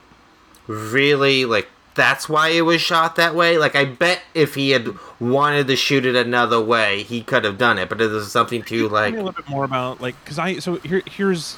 really 0.67 1.45
like 1.45 1.69
that's 1.95 2.29
why 2.29 2.51
it 2.51 2.63
was 2.63 2.81
shot 2.81 3.17
that 3.17 3.35
way. 3.35 3.59
Like 3.59 3.75
I 3.75 3.85
bet 3.85 4.23
if 4.33 4.55
he 4.55 4.71
had 4.71 4.89
wanted 5.21 5.67
to 5.67 5.77
shoot 5.77 6.07
it 6.07 6.15
another 6.15 6.61
way, 6.61 7.03
he 7.03 7.23
could 7.23 7.45
have 7.45 7.59
done 7.59 7.79
it. 7.79 7.89
But 7.89 8.01
it 8.01 8.13
is 8.13 8.31
something 8.31 8.63
to 8.63 8.89
like 8.89 9.15
a 9.15 9.17
little 9.17 9.33
bit 9.33 9.49
more 9.49 9.65
about 9.65 10.01
like 10.01 10.19
because 10.23 10.39
I 10.39 10.59
so 10.61 10.77
here 10.77 11.03
here's 11.07 11.57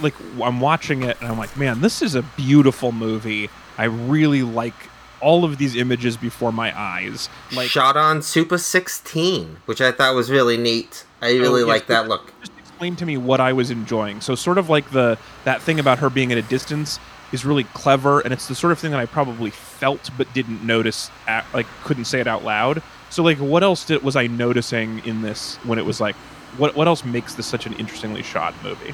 like 0.00 0.14
I'm 0.42 0.60
watching 0.60 1.02
it 1.02 1.20
and 1.20 1.30
I'm 1.30 1.38
like, 1.38 1.56
man, 1.56 1.80
this 1.80 2.02
is 2.02 2.14
a 2.14 2.22
beautiful 2.22 2.92
movie. 2.92 3.50
I 3.76 3.84
really 3.84 4.42
like 4.42 4.74
all 5.20 5.44
of 5.44 5.58
these 5.58 5.76
images 5.76 6.16
before 6.16 6.52
my 6.52 6.78
eyes. 6.78 7.28
Like 7.54 7.68
shot 7.68 7.96
on 7.96 8.22
Super 8.22 8.58
16, 8.58 9.58
which 9.66 9.80
I 9.80 9.92
thought 9.92 10.14
was 10.14 10.30
really 10.30 10.56
neat. 10.56 11.04
I 11.20 11.32
really 11.32 11.60
yes, 11.60 11.68
like 11.68 11.86
that 11.86 12.08
look. 12.08 12.32
Just 12.40 12.53
explain 12.74 12.96
to 12.96 13.06
me 13.06 13.16
what 13.16 13.40
I 13.40 13.52
was 13.52 13.70
enjoying. 13.70 14.20
So 14.20 14.34
sort 14.34 14.58
of 14.58 14.68
like 14.68 14.90
the 14.90 15.16
that 15.44 15.62
thing 15.62 15.78
about 15.78 16.00
her 16.00 16.10
being 16.10 16.32
at 16.32 16.38
a 16.38 16.42
distance 16.42 16.98
is 17.30 17.44
really 17.44 17.62
clever, 17.64 18.18
and 18.18 18.32
it's 18.32 18.48
the 18.48 18.54
sort 18.56 18.72
of 18.72 18.80
thing 18.80 18.90
that 18.90 18.98
I 18.98 19.06
probably 19.06 19.50
felt 19.50 20.10
but 20.18 20.32
didn't 20.34 20.64
notice, 20.64 21.08
at, 21.28 21.44
like 21.54 21.66
couldn't 21.84 22.06
say 22.06 22.20
it 22.20 22.26
out 22.26 22.42
loud. 22.44 22.82
So 23.10 23.22
like, 23.22 23.38
what 23.38 23.62
else 23.62 23.86
did, 23.86 24.02
was 24.02 24.16
I 24.16 24.26
noticing 24.26 25.04
in 25.06 25.22
this 25.22 25.54
when 25.62 25.78
it 25.78 25.84
was 25.84 26.00
like, 26.00 26.16
what 26.58 26.74
what 26.74 26.88
else 26.88 27.04
makes 27.04 27.34
this 27.34 27.46
such 27.46 27.64
an 27.64 27.74
interestingly 27.74 28.24
shot 28.24 28.54
movie? 28.64 28.92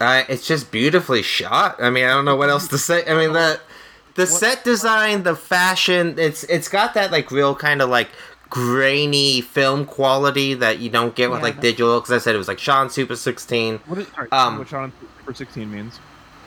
Uh, 0.00 0.24
it's 0.28 0.44
just 0.44 0.72
beautifully 0.72 1.22
shot. 1.22 1.76
I 1.80 1.90
mean, 1.90 2.04
I 2.04 2.08
don't 2.08 2.24
know 2.24 2.34
what 2.34 2.50
else 2.50 2.66
to 2.68 2.78
say. 2.78 3.04
I 3.06 3.14
mean, 3.14 3.34
the 3.34 3.60
the 4.16 4.26
set 4.26 4.64
design, 4.64 5.22
the 5.22 5.36
fashion, 5.36 6.18
it's 6.18 6.42
it's 6.44 6.68
got 6.68 6.94
that 6.94 7.12
like 7.12 7.30
real 7.30 7.54
kind 7.54 7.80
of 7.80 7.88
like 7.88 8.08
grainy 8.52 9.40
film 9.40 9.86
quality 9.86 10.52
that 10.52 10.78
you 10.78 10.90
don't 10.90 11.14
get 11.14 11.30
with 11.30 11.38
Yeah, 11.38 11.44
like 11.44 11.60
digital. 11.62 11.98
Because 11.98 12.12
I 12.12 12.18
said 12.18 12.34
it 12.34 12.38
was 12.38 12.48
like 12.48 12.58
Sean 12.58 12.90
Super 12.90 13.16
16. 13.16 13.78
What 13.86 13.98
is 13.98 14.08
sorry, 14.08 14.30
Um, 14.30 14.58
what 14.58 14.68
Sean 14.68 14.92
Super 15.20 15.32
16 15.32 15.72
means? 15.72 16.00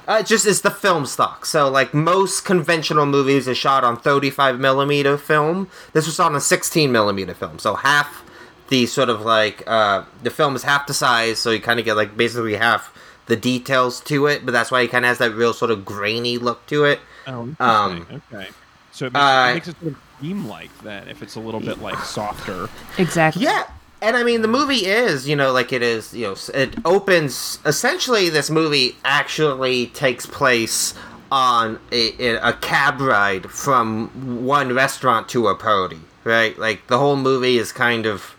Uh, 0.08 0.18
it 0.20 0.28
just 0.28 0.46
it's 0.46 0.62
the 0.62 0.70
film 0.70 1.08
stock. 1.08 1.48
So 1.48 1.68
like 1.68 1.96
most 1.96 2.46
conventional 2.46 3.08
movies 3.08 3.48
are 3.48 3.56
shot 3.56 3.84
on 3.84 3.98
35 3.98 4.60
millimeter 4.60 5.18
film. 5.18 5.68
This 5.94 6.06
was 6.06 6.20
on 6.20 6.36
a 6.36 6.40
16 6.40 6.92
millimeter 6.92 7.34
film. 7.34 7.58
So 7.58 7.74
half 7.74 8.24
the 8.70 8.86
sort 8.86 9.10
of 9.10 9.22
like 9.22 9.64
uh, 9.66 10.04
the 10.22 10.30
film 10.30 10.56
is 10.56 10.62
half 10.62 10.86
the 10.86 10.94
size. 10.94 11.40
So 11.40 11.50
you 11.50 11.60
kind 11.60 11.80
of 11.80 11.86
get 11.86 11.96
like 11.96 12.16
basically 12.16 12.54
half 12.56 12.94
the 13.26 13.36
details 13.36 14.00
to 14.02 14.28
it. 14.28 14.46
But 14.46 14.52
that's 14.52 14.70
why 14.70 14.82
it 14.82 14.92
kind 14.92 15.06
of 15.06 15.10
has 15.10 15.18
that 15.18 15.32
real 15.34 15.54
sort 15.54 15.72
of 15.72 15.84
grainy 15.84 16.38
look 16.38 16.68
to 16.68 16.86
it. 16.86 17.00
Oh, 17.26 17.56
um, 17.60 18.06
okay. 18.32 18.50
So 18.92 19.08
it 19.08 19.14
makes, 19.14 19.24
uh, 19.24 19.48
it 19.50 19.54
makes 19.56 19.68
it 19.70 19.80
sort 19.80 19.94
of 19.94 20.05
dream-like 20.20 20.78
then, 20.84 21.08
if 21.08 21.22
it's 21.22 21.36
a 21.36 21.40
little 21.40 21.60
bit 21.60 21.80
like 21.80 21.98
softer. 22.00 22.70
Exactly. 22.98 23.44
Yeah. 23.44 23.68
And 24.02 24.16
I 24.16 24.24
mean, 24.24 24.42
the 24.42 24.48
movie 24.48 24.86
is, 24.86 25.28
you 25.28 25.36
know, 25.36 25.52
like 25.52 25.74
it 25.74 25.82
is, 25.82 26.14
you 26.14 26.28
know, 26.28 26.36
it 26.54 26.76
opens. 26.86 27.60
Essentially, 27.66 28.30
this 28.30 28.50
movie 28.50 28.98
actually 29.04 29.88
takes 29.88 30.26
place 30.26 30.94
on 31.32 31.80
a, 31.92 32.36
a 32.36 32.54
cab 32.54 33.02
ride 33.02 33.50
from 33.50 34.46
one 34.46 34.74
restaurant 34.74 35.28
to 35.30 35.48
a 35.48 35.56
party, 35.56 36.00
right? 36.24 36.58
Like 36.58 36.88
the 36.88 37.00
whole 37.00 37.16
movie 37.16 37.58
is 37.58 37.72
kind 37.72 38.06
of 38.06 38.36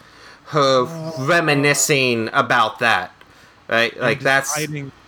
her 0.47 0.85
reminiscing 1.19 2.31
about 2.33 2.79
that, 2.79 3.13
right? 3.69 3.99
Like 3.99 4.21
that's 4.21 4.55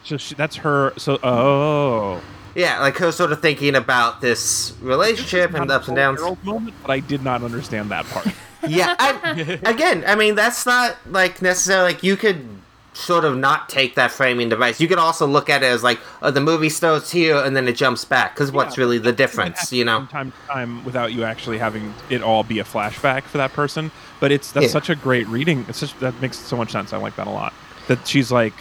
so 0.02 0.16
she, 0.16 0.34
that's 0.34 0.56
her. 0.56 0.92
So 0.96 1.18
oh, 1.22 2.20
yeah, 2.58 2.80
like 2.80 2.96
her 2.98 3.12
sort 3.12 3.32
of 3.32 3.40
thinking 3.40 3.74
about 3.74 4.20
this 4.20 4.74
relationship 4.82 5.54
and 5.54 5.70
the 5.70 5.74
ups 5.76 5.88
and 5.88 5.96
downs. 5.96 6.20
Moment, 6.42 6.74
but 6.82 6.90
I 6.90 7.00
did 7.00 7.22
not 7.22 7.42
understand 7.42 7.90
that 7.90 8.04
part. 8.06 8.26
yeah 8.68 8.96
I, 8.98 9.60
again 9.66 10.02
i 10.04 10.16
mean 10.16 10.34
that's 10.34 10.66
not 10.66 10.96
like 11.06 11.40
necessarily 11.40 11.92
like 11.92 12.02
you 12.02 12.16
could 12.16 12.44
sort 12.92 13.24
of 13.24 13.36
not 13.36 13.68
take 13.68 13.94
that 13.94 14.10
framing 14.10 14.48
device 14.48 14.80
you 14.80 14.88
could 14.88 14.98
also 14.98 15.28
look 15.28 15.48
at 15.48 15.62
it 15.62 15.66
as 15.66 15.84
like 15.84 16.00
oh, 16.22 16.32
the 16.32 16.40
movie 16.40 16.68
starts 16.68 17.12
here 17.12 17.36
and 17.36 17.54
then 17.54 17.68
it 17.68 17.76
jumps 17.76 18.04
back 18.04 18.34
because 18.34 18.50
what's 18.50 18.76
Yeah, 18.76 18.82
really 18.82 18.98
the 18.98 19.12
difference 19.12 19.72
you 19.72 19.84
know 19.84 19.98
from 19.98 20.08
time 20.08 20.32
to 20.32 20.46
time 20.52 20.84
without 20.84 21.12
you 21.12 21.22
actually 21.22 21.58
having 21.58 21.94
it 22.10 22.20
all 22.20 22.42
be 22.42 22.58
a 22.58 22.64
flashback 22.64 23.22
for 23.22 23.38
that 23.38 23.52
person. 23.52 23.92
But 24.18 24.32
it's 24.32 24.50
that's 24.50 24.64
Yeah. 24.66 24.72
such 24.72 24.90
a 24.90 24.96
great 24.96 25.28
reading. 25.28 25.64
It's 25.68 25.78
such 25.78 25.96
that 26.00 26.20
makes 26.20 26.36
so 26.36 26.56
much 26.56 26.72
sense. 26.72 26.92
I 26.92 26.96
like 26.96 27.14
that 27.14 27.28
a 27.28 27.30
lot. 27.30 27.54
That 27.86 28.04
she's 28.08 28.32
like, 28.32 28.54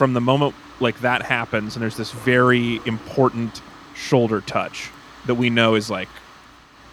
from 0.00 0.14
the 0.14 0.20
moment 0.20 0.54
like 0.80 0.98
that 1.02 1.20
happens, 1.20 1.76
and 1.76 1.82
there's 1.82 1.98
this 1.98 2.10
very 2.10 2.80
important 2.86 3.60
shoulder 3.94 4.40
touch 4.40 4.88
that 5.26 5.34
we 5.34 5.50
know 5.50 5.74
is 5.74 5.90
like 5.90 6.08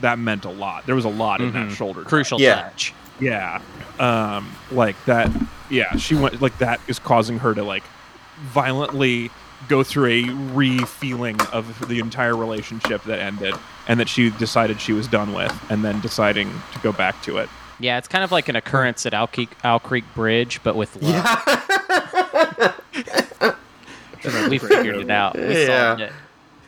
that 0.01 0.19
meant 0.19 0.43
a 0.43 0.49
lot. 0.49 0.85
There 0.85 0.93
was 0.93 1.05
a 1.05 1.09
lot 1.09 1.39
in 1.39 1.53
that 1.53 1.69
Mhm. 1.69 1.75
shoulder. 1.77 2.01
Crucial 2.03 2.37
Yeah. 2.41 2.63
touch. 2.63 2.93
Yeah. 3.21 3.61
Um, 3.97 4.51
like 4.71 4.97
that. 5.05 5.31
Yeah, 5.69 5.95
she 5.95 6.15
went 6.15 6.41
like 6.41 6.57
that 6.57 6.81
is 6.89 6.99
causing 6.99 7.39
her 7.39 7.53
to 7.55 7.63
like 7.63 7.83
violently 8.41 9.31
go 9.69 9.83
through 9.83 10.07
a 10.07 10.23
re-feeling 10.53 11.39
of 11.53 11.87
the 11.87 11.99
entire 11.99 12.35
relationship 12.35 13.05
that 13.05 13.19
ended 13.19 13.55
and 13.87 14.01
that 14.01 14.09
she 14.09 14.31
decided 14.31 14.81
she 14.81 14.91
was 14.91 15.07
done 15.07 15.33
with 15.33 15.57
and 15.69 15.81
then 15.81 16.01
deciding 16.01 16.51
to 16.73 16.79
go 16.79 16.91
back 16.91 17.21
to 17.23 17.37
it. 17.37 17.47
Yeah, 17.79 17.97
it's 17.99 18.07
kind 18.09 18.23
of 18.25 18.33
like 18.33 18.49
an 18.49 18.57
occurrence 18.57 19.05
at 19.05 19.13
Owl 19.13 19.27
Creek, 19.27 19.51
Owl 19.63 19.79
Creek 19.79 20.03
Bridge, 20.13 20.59
but 20.63 20.75
with 20.75 21.01
love. 21.01 21.63
we 24.49 24.57
figured 24.59 24.97
it 24.97 25.09
out. 25.09 25.35
We 25.35 25.65
Yeah. 25.65 25.97
it. 25.97 26.11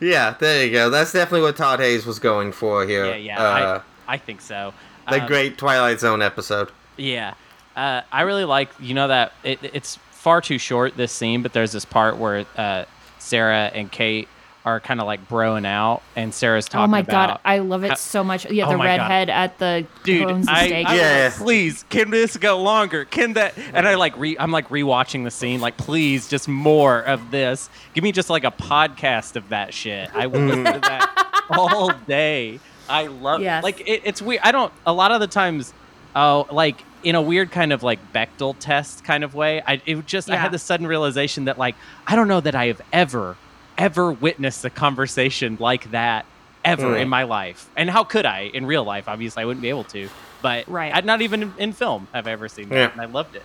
yeah 0.00 0.34
there 0.38 0.64
you 0.64 0.72
go 0.72 0.88
that's 0.90 1.12
definitely 1.12 1.42
what 1.42 1.56
todd 1.56 1.80
haynes 1.80 2.06
was 2.06 2.18
going 2.18 2.52
for 2.52 2.86
here 2.86 3.06
Yeah, 3.06 3.16
yeah. 3.16 3.42
uh, 3.42 3.82
I, 4.08 4.14
I 4.14 4.18
think 4.18 4.40
so. 4.40 4.72
the 5.08 5.20
Um, 5.20 5.26
great 5.26 5.58
twilight 5.58 6.00
zone 6.00 6.22
episode 6.22 6.70
Yeah, 6.96 7.34
uh, 7.76 8.02
I 8.10 8.22
really 8.22 8.44
like 8.44 8.70
you 8.80 8.94
know 8.94 9.08
that 9.08 9.32
it, 9.44 9.58
it's 9.62 9.96
far 10.10 10.40
too 10.42 10.58
short 10.58 10.96
this 10.96 11.12
scene, 11.12 11.42
but 11.42 11.52
there's 11.54 11.72
this 11.72 11.84
part 11.86 12.18
where 12.18 12.44
uh, 12.56 12.84
Sarah 13.18 13.70
and 13.74 13.90
Cate 13.90 14.28
are 14.64 14.78
kind 14.80 15.00
of 15.00 15.06
like 15.06 15.26
broing 15.28 15.66
out, 15.66 16.02
and 16.16 16.34
Sarah's 16.34 16.66
oh 16.68 16.72
talking 16.72 16.84
Oh 16.84 16.86
my 16.88 16.98
about. 17.00 17.28
god, 17.28 17.40
I 17.44 17.58
love 17.60 17.84
it 17.84 17.90
how- 17.90 17.94
so 17.94 18.22
much. 18.22 18.50
Yeah, 18.50 18.66
Oh 18.66 18.72
the 18.72 18.78
my 18.78 18.96
God. 18.96 19.02
redhead 19.02 19.30
at 19.30 19.58
the 19.58 19.86
Dude, 20.04 20.30
owns 20.30 20.46
the 20.46 20.52
I, 20.52 20.66
steak. 20.66 20.86
I 20.86 20.96
Yeah. 20.96 21.30
please, 21.36 21.84
can 21.88 22.10
this 22.10 22.36
go 22.36 22.60
longer? 22.62 23.04
Can 23.04 23.34
that? 23.34 23.54
And 23.72 23.88
I 23.88 23.94
like 23.94 24.16
re, 24.18 24.36
I'm 24.38 24.50
like 24.50 24.68
rewatching 24.68 25.24
the 25.24 25.30
scene. 25.30 25.60
Like, 25.60 25.76
please, 25.76 26.28
just 26.28 26.48
more 26.48 27.00
of 27.00 27.30
this. 27.30 27.70
Give 27.94 28.04
me 28.04 28.12
just 28.12 28.28
like 28.28 28.44
a 28.44 28.50
podcast 28.50 29.36
of 29.36 29.48
that 29.48 29.72
shit. 29.72 30.10
I 30.14 30.26
will 30.26 30.40
listen 30.40 30.64
to 30.64 30.80
that 30.80 31.32
mm. 31.50 31.56
all 31.56 31.92
day. 32.06 32.60
I 32.88 33.06
love. 33.06 33.40
Yes. 33.40 33.62
Like, 33.62 33.80
it, 33.88 34.02
it's 34.04 34.20
weird. 34.20 34.40
I 34.42 34.52
don't. 34.52 34.72
A 34.86 34.92
lot 34.92 35.12
of 35.12 35.20
the 35.20 35.26
times, 35.26 35.72
oh, 36.14 36.46
like 36.50 36.84
in 37.02 37.14
a 37.14 37.22
weird 37.22 37.50
kind 37.50 37.72
of 37.72 37.82
like 37.82 38.12
Bechdel 38.12 38.56
test 38.58 39.04
kind 39.04 39.24
of 39.24 39.34
way. 39.34 39.62
I 39.66 39.80
it 39.86 40.04
just 40.06 40.30
I 40.30 40.36
had 40.36 40.52
the 40.52 40.58
sudden 40.58 40.86
realization 40.86 41.46
that 41.46 41.58
like 41.58 41.76
I 42.06 42.16
don't 42.16 42.28
know 42.28 42.40
that 42.40 42.54
I 42.54 42.66
have 42.66 42.82
ever 42.92 43.36
ever 43.80 44.12
witnessed 44.12 44.64
a 44.64 44.70
conversation 44.70 45.56
like 45.58 45.90
that 45.90 46.26
ever 46.64 46.94
Mm. 46.94 47.00
in 47.02 47.08
my 47.08 47.22
life. 47.24 47.68
And 47.76 47.88
how 47.90 48.04
could 48.04 48.26
I 48.26 48.50
in 48.52 48.66
real 48.66 48.84
life? 48.84 49.08
Obviously, 49.08 49.42
I 49.42 49.46
wouldn't 49.46 49.62
be 49.62 49.70
able 49.70 49.84
to. 49.84 50.08
But 50.42 50.68
Right. 50.68 50.94
I'd 50.94 51.04
not 51.06 51.22
even 51.22 51.42
in, 51.42 51.54
in 51.58 51.72
film 51.72 52.06
have 52.12 52.26
I 52.26 52.32
ever 52.32 52.48
seen 52.48 52.68
that, 52.68 52.74
Yeah. 52.76 52.90
and 52.92 53.00
I 53.00 53.06
loved 53.06 53.34
it. 53.36 53.42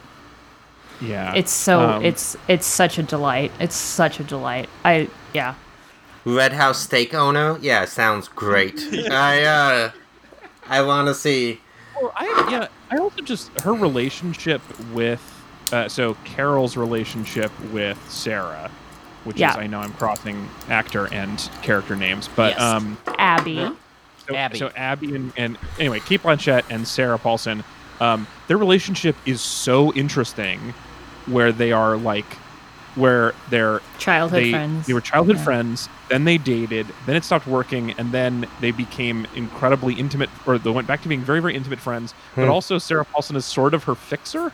Yeah. 1.01 1.33
It's 1.33 1.51
so 1.51 1.79
Um, 1.81 2.05
it's 2.05 2.37
it's 2.47 2.65
such 2.67 2.97
a 2.97 3.03
delight. 3.03 3.51
It's 3.59 3.75
such 3.75 4.19
a 4.19 4.23
delight. 4.23 4.69
I 4.83 5.09
yeah. 5.33 5.55
red 6.25 6.53
house 6.53 6.79
steak 6.79 7.13
owner 7.13 7.57
yeah 7.61 7.85
sounds 7.85 8.27
great 8.27 8.79
i 9.11 9.43
uh 9.43 9.91
i 10.67 10.81
want 10.81 11.07
to 11.07 11.13
see 11.13 11.61
Well, 12.01 12.11
I 12.15 12.25
yeah, 12.49 12.67
I 12.89 12.97
also 12.97 13.21
just 13.21 13.51
her 13.61 13.73
relationship 13.73 14.61
with 14.91 15.21
uh, 15.71 15.87
so 15.87 16.15
Carol's 16.25 16.75
relationship 16.77 17.51
with 17.71 17.97
Sarah, 18.09 18.69
which 19.25 19.37
Yeah. 19.37 19.51
is 19.51 19.57
I 19.57 19.67
know 19.67 19.79
I'm 19.81 19.93
crossing 19.93 20.47
actor 20.69 21.07
and 21.13 21.37
character 21.61 21.95
names, 21.95 22.29
but 22.35 22.53
Yes. 22.53 22.61
um 22.61 22.97
Abby. 23.17 23.69
so 24.27 24.35
Abby. 24.35 24.57
so 24.57 24.71
Abby 24.75 25.13
and, 25.15 25.33
and 25.37 25.57
anyway, 25.79 25.99
Cate 25.99 26.23
Blanchett 26.23 26.63
and 26.69 26.87
Sarah 26.87 27.19
Paulson, 27.19 27.63
um, 27.99 28.25
their 28.47 28.57
relationship 28.57 29.15
is 29.25 29.41
so 29.41 29.91
interesting, 29.93 30.73
where 31.27 31.51
they 31.51 31.71
are 31.71 31.97
like, 31.97 32.25
where 32.95 33.33
they're 33.49 33.81
Childhood 33.99 34.43
they, 34.43 34.51
friends. 34.51 34.87
They 34.87 34.93
were 34.93 35.01
childhood 35.01 35.35
Yeah. 35.37 35.43
friends. 35.43 35.89
Then 36.09 36.23
they 36.23 36.37
dated. 36.37 36.87
Then 37.05 37.15
it 37.15 37.23
stopped 37.25 37.45
working, 37.47 37.91
and 37.97 38.11
then 38.11 38.45
they 38.61 38.71
became 38.71 39.25
incredibly 39.35 39.95
intimate, 39.95 40.29
or 40.45 40.57
they 40.57 40.69
went 40.69 40.87
back 40.87 41.01
to 41.01 41.07
being 41.09 41.21
very, 41.21 41.39
very 41.41 41.55
intimate 41.55 41.79
friends. 41.79 42.13
But 42.35 42.45
Hmm. 42.45 42.51
also, 42.51 42.77
Sarah 42.77 43.03
Paulson 43.05 43.35
is 43.35 43.45
sort 43.45 43.73
of 43.73 43.83
her 43.85 43.95
fixer, 43.95 44.51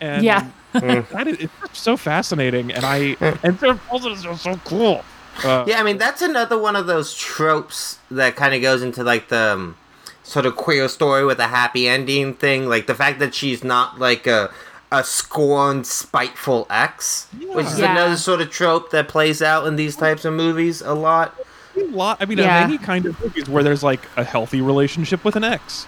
and 0.00 0.24
Yeah. 0.24 0.44
that 1.12 1.26
is 1.26 1.36
it's 1.40 1.78
so 1.78 1.96
fascinating. 1.96 2.72
And 2.72 2.84
I 2.84 3.16
and 3.42 3.58
Sarah 3.58 3.76
Paulson 3.88 4.12
is 4.12 4.22
just 4.22 4.42
so 4.42 4.56
cool. 4.64 5.04
Uh, 5.44 5.64
Yeah, 5.66 5.80
I 5.80 5.82
mean 5.82 5.98
that's 5.98 6.22
another 6.22 6.58
one 6.58 6.76
of 6.76 6.86
those 6.86 7.14
tropes 7.14 7.98
that 8.10 8.36
kind 8.36 8.54
of 8.54 8.62
goes 8.62 8.82
into 8.82 9.02
like 9.04 9.28
the 9.28 9.52
um, 9.54 9.76
sort 10.22 10.46
of 10.46 10.56
queer 10.56 10.88
story 10.88 11.24
with 11.24 11.38
a 11.38 11.48
happy 11.48 11.88
ending 11.88 12.34
thing. 12.34 12.68
Like 12.68 12.86
the 12.86 12.94
fact 12.94 13.18
that 13.20 13.34
she's 13.34 13.62
not 13.64 13.98
like 13.98 14.26
a 14.26 14.50
a 14.92 15.02
scorned, 15.02 15.86
spiteful 15.86 16.66
ex, 16.70 17.26
which 17.52 17.66
is 17.66 17.78
Yeah. 17.80 17.92
another 17.92 18.16
sort 18.16 18.40
of 18.40 18.50
trope 18.50 18.90
that 18.92 19.08
plays 19.08 19.42
out 19.42 19.66
in 19.66 19.74
these 19.76 19.96
types 19.96 20.24
of 20.24 20.32
movies 20.32 20.80
a 20.80 20.94
lot. 20.94 21.34
a 21.76 21.82
lot. 21.88 22.16
I 22.20 22.24
mean, 22.24 22.38
Yeah. 22.38 22.60
any 22.64 22.78
kind 22.78 23.04
of 23.04 23.20
movies 23.20 23.48
where 23.48 23.62
there's 23.64 23.82
like 23.82 24.00
a 24.16 24.22
healthy 24.24 24.60
relationship 24.62 25.24
with 25.24 25.34
an 25.36 25.42
ex. 25.44 25.86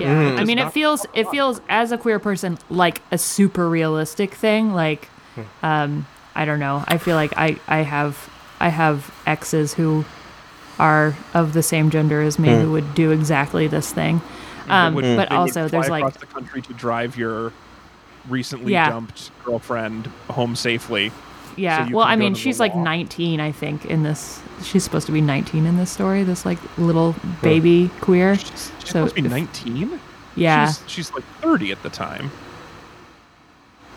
Yeah. 0.00 0.14
Mm. 0.32 0.38
I 0.40 0.44
mean, 0.44 0.58
it 0.58 0.72
feels 0.72 1.06
it 1.14 1.28
feels 1.30 1.60
as 1.68 1.92
a 1.92 1.98
queer 1.98 2.18
person 2.18 2.58
like 2.70 3.00
a 3.10 3.18
super 3.18 3.68
realistic 3.68 4.34
thing. 4.34 4.72
Like, 4.74 5.08
um, 5.62 6.06
I 6.34 6.44
don't 6.44 6.60
know. 6.60 6.84
I 6.86 6.98
feel 6.98 7.16
like 7.16 7.32
I 7.36 7.58
I 7.68 7.78
have 7.78 8.28
I 8.60 8.68
have 8.68 9.10
exes 9.26 9.74
who 9.74 10.04
are 10.78 11.16
of 11.34 11.52
the 11.54 11.62
same 11.62 11.88
gender 11.90 12.20
as 12.20 12.38
me 12.38 12.48
who 12.50 12.72
would 12.72 12.94
do 12.94 13.10
exactly 13.10 13.66
this 13.66 13.92
thing. 13.92 14.20
Um, 14.68 14.94
Would- 14.94 15.16
but 15.16 15.30
they 15.30 15.36
also, 15.36 15.68
fly 15.68 15.80
there's 15.80 15.88
like 15.90 16.02
across 16.04 16.16
the 16.20 16.26
country 16.26 16.60
to 16.62 16.72
drive 16.74 17.16
your 17.16 17.52
recently 18.28 18.72
Yeah. 18.72 18.90
dumped 18.90 19.30
girlfriend 19.44 20.08
home 20.28 20.56
safely. 20.56 21.12
Yeah. 21.56 21.86
you 21.88 21.96
well, 21.96 22.06
I 22.06 22.16
mean, 22.16 22.34
she's 22.34 22.60
like 22.60 22.74
law. 22.74 22.82
19, 22.84 23.40
I 23.40 23.50
think, 23.52 23.84
in 23.86 24.02
this. 24.02 24.40
She's 24.62 24.84
supposed 24.84 25.06
to 25.06 25.12
be 25.12 25.20
19 25.20 25.66
in 25.66 25.76
this 25.76 25.90
story. 25.90 26.22
This 26.22 26.44
like 26.46 26.58
little 26.78 27.14
baby 27.42 27.90
queer. 28.00 28.36
She's, 28.36 28.48
she's 28.50 28.90
So 28.90 29.06
supposed 29.06 29.16
to 29.16 29.22
be 29.22 29.28
19. 29.28 30.00
Yeah. 30.36 30.66
she's, 30.68 30.82
she's 30.86 31.12
like 31.12 31.24
30 31.40 31.72
at 31.72 31.82
the 31.82 31.90
time. 31.90 32.30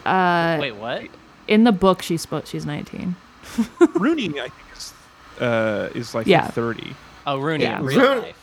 uh, 0.05 0.57
Wait, 0.59 0.71
what? 0.75 1.03
in 1.47 1.63
the 1.63 1.71
book, 1.71 2.01
she's 2.01 2.21
supposed 2.21 2.47
she's 2.47 2.65
19. 2.65 3.15
Rooney, 3.95 4.27
I 4.39 4.49
think, 4.49 4.53
is 4.75 4.93
uh, 5.41 5.89
is 5.95 6.13
like 6.15 6.27
Yeah. 6.27 6.47
30. 6.47 6.95
Oh, 7.27 7.39
Rooney 7.39 7.63
Yeah. 7.63 7.79
in 7.79 7.85
real 7.85 7.99
Rooney- 7.99 8.21
life. 8.21 8.35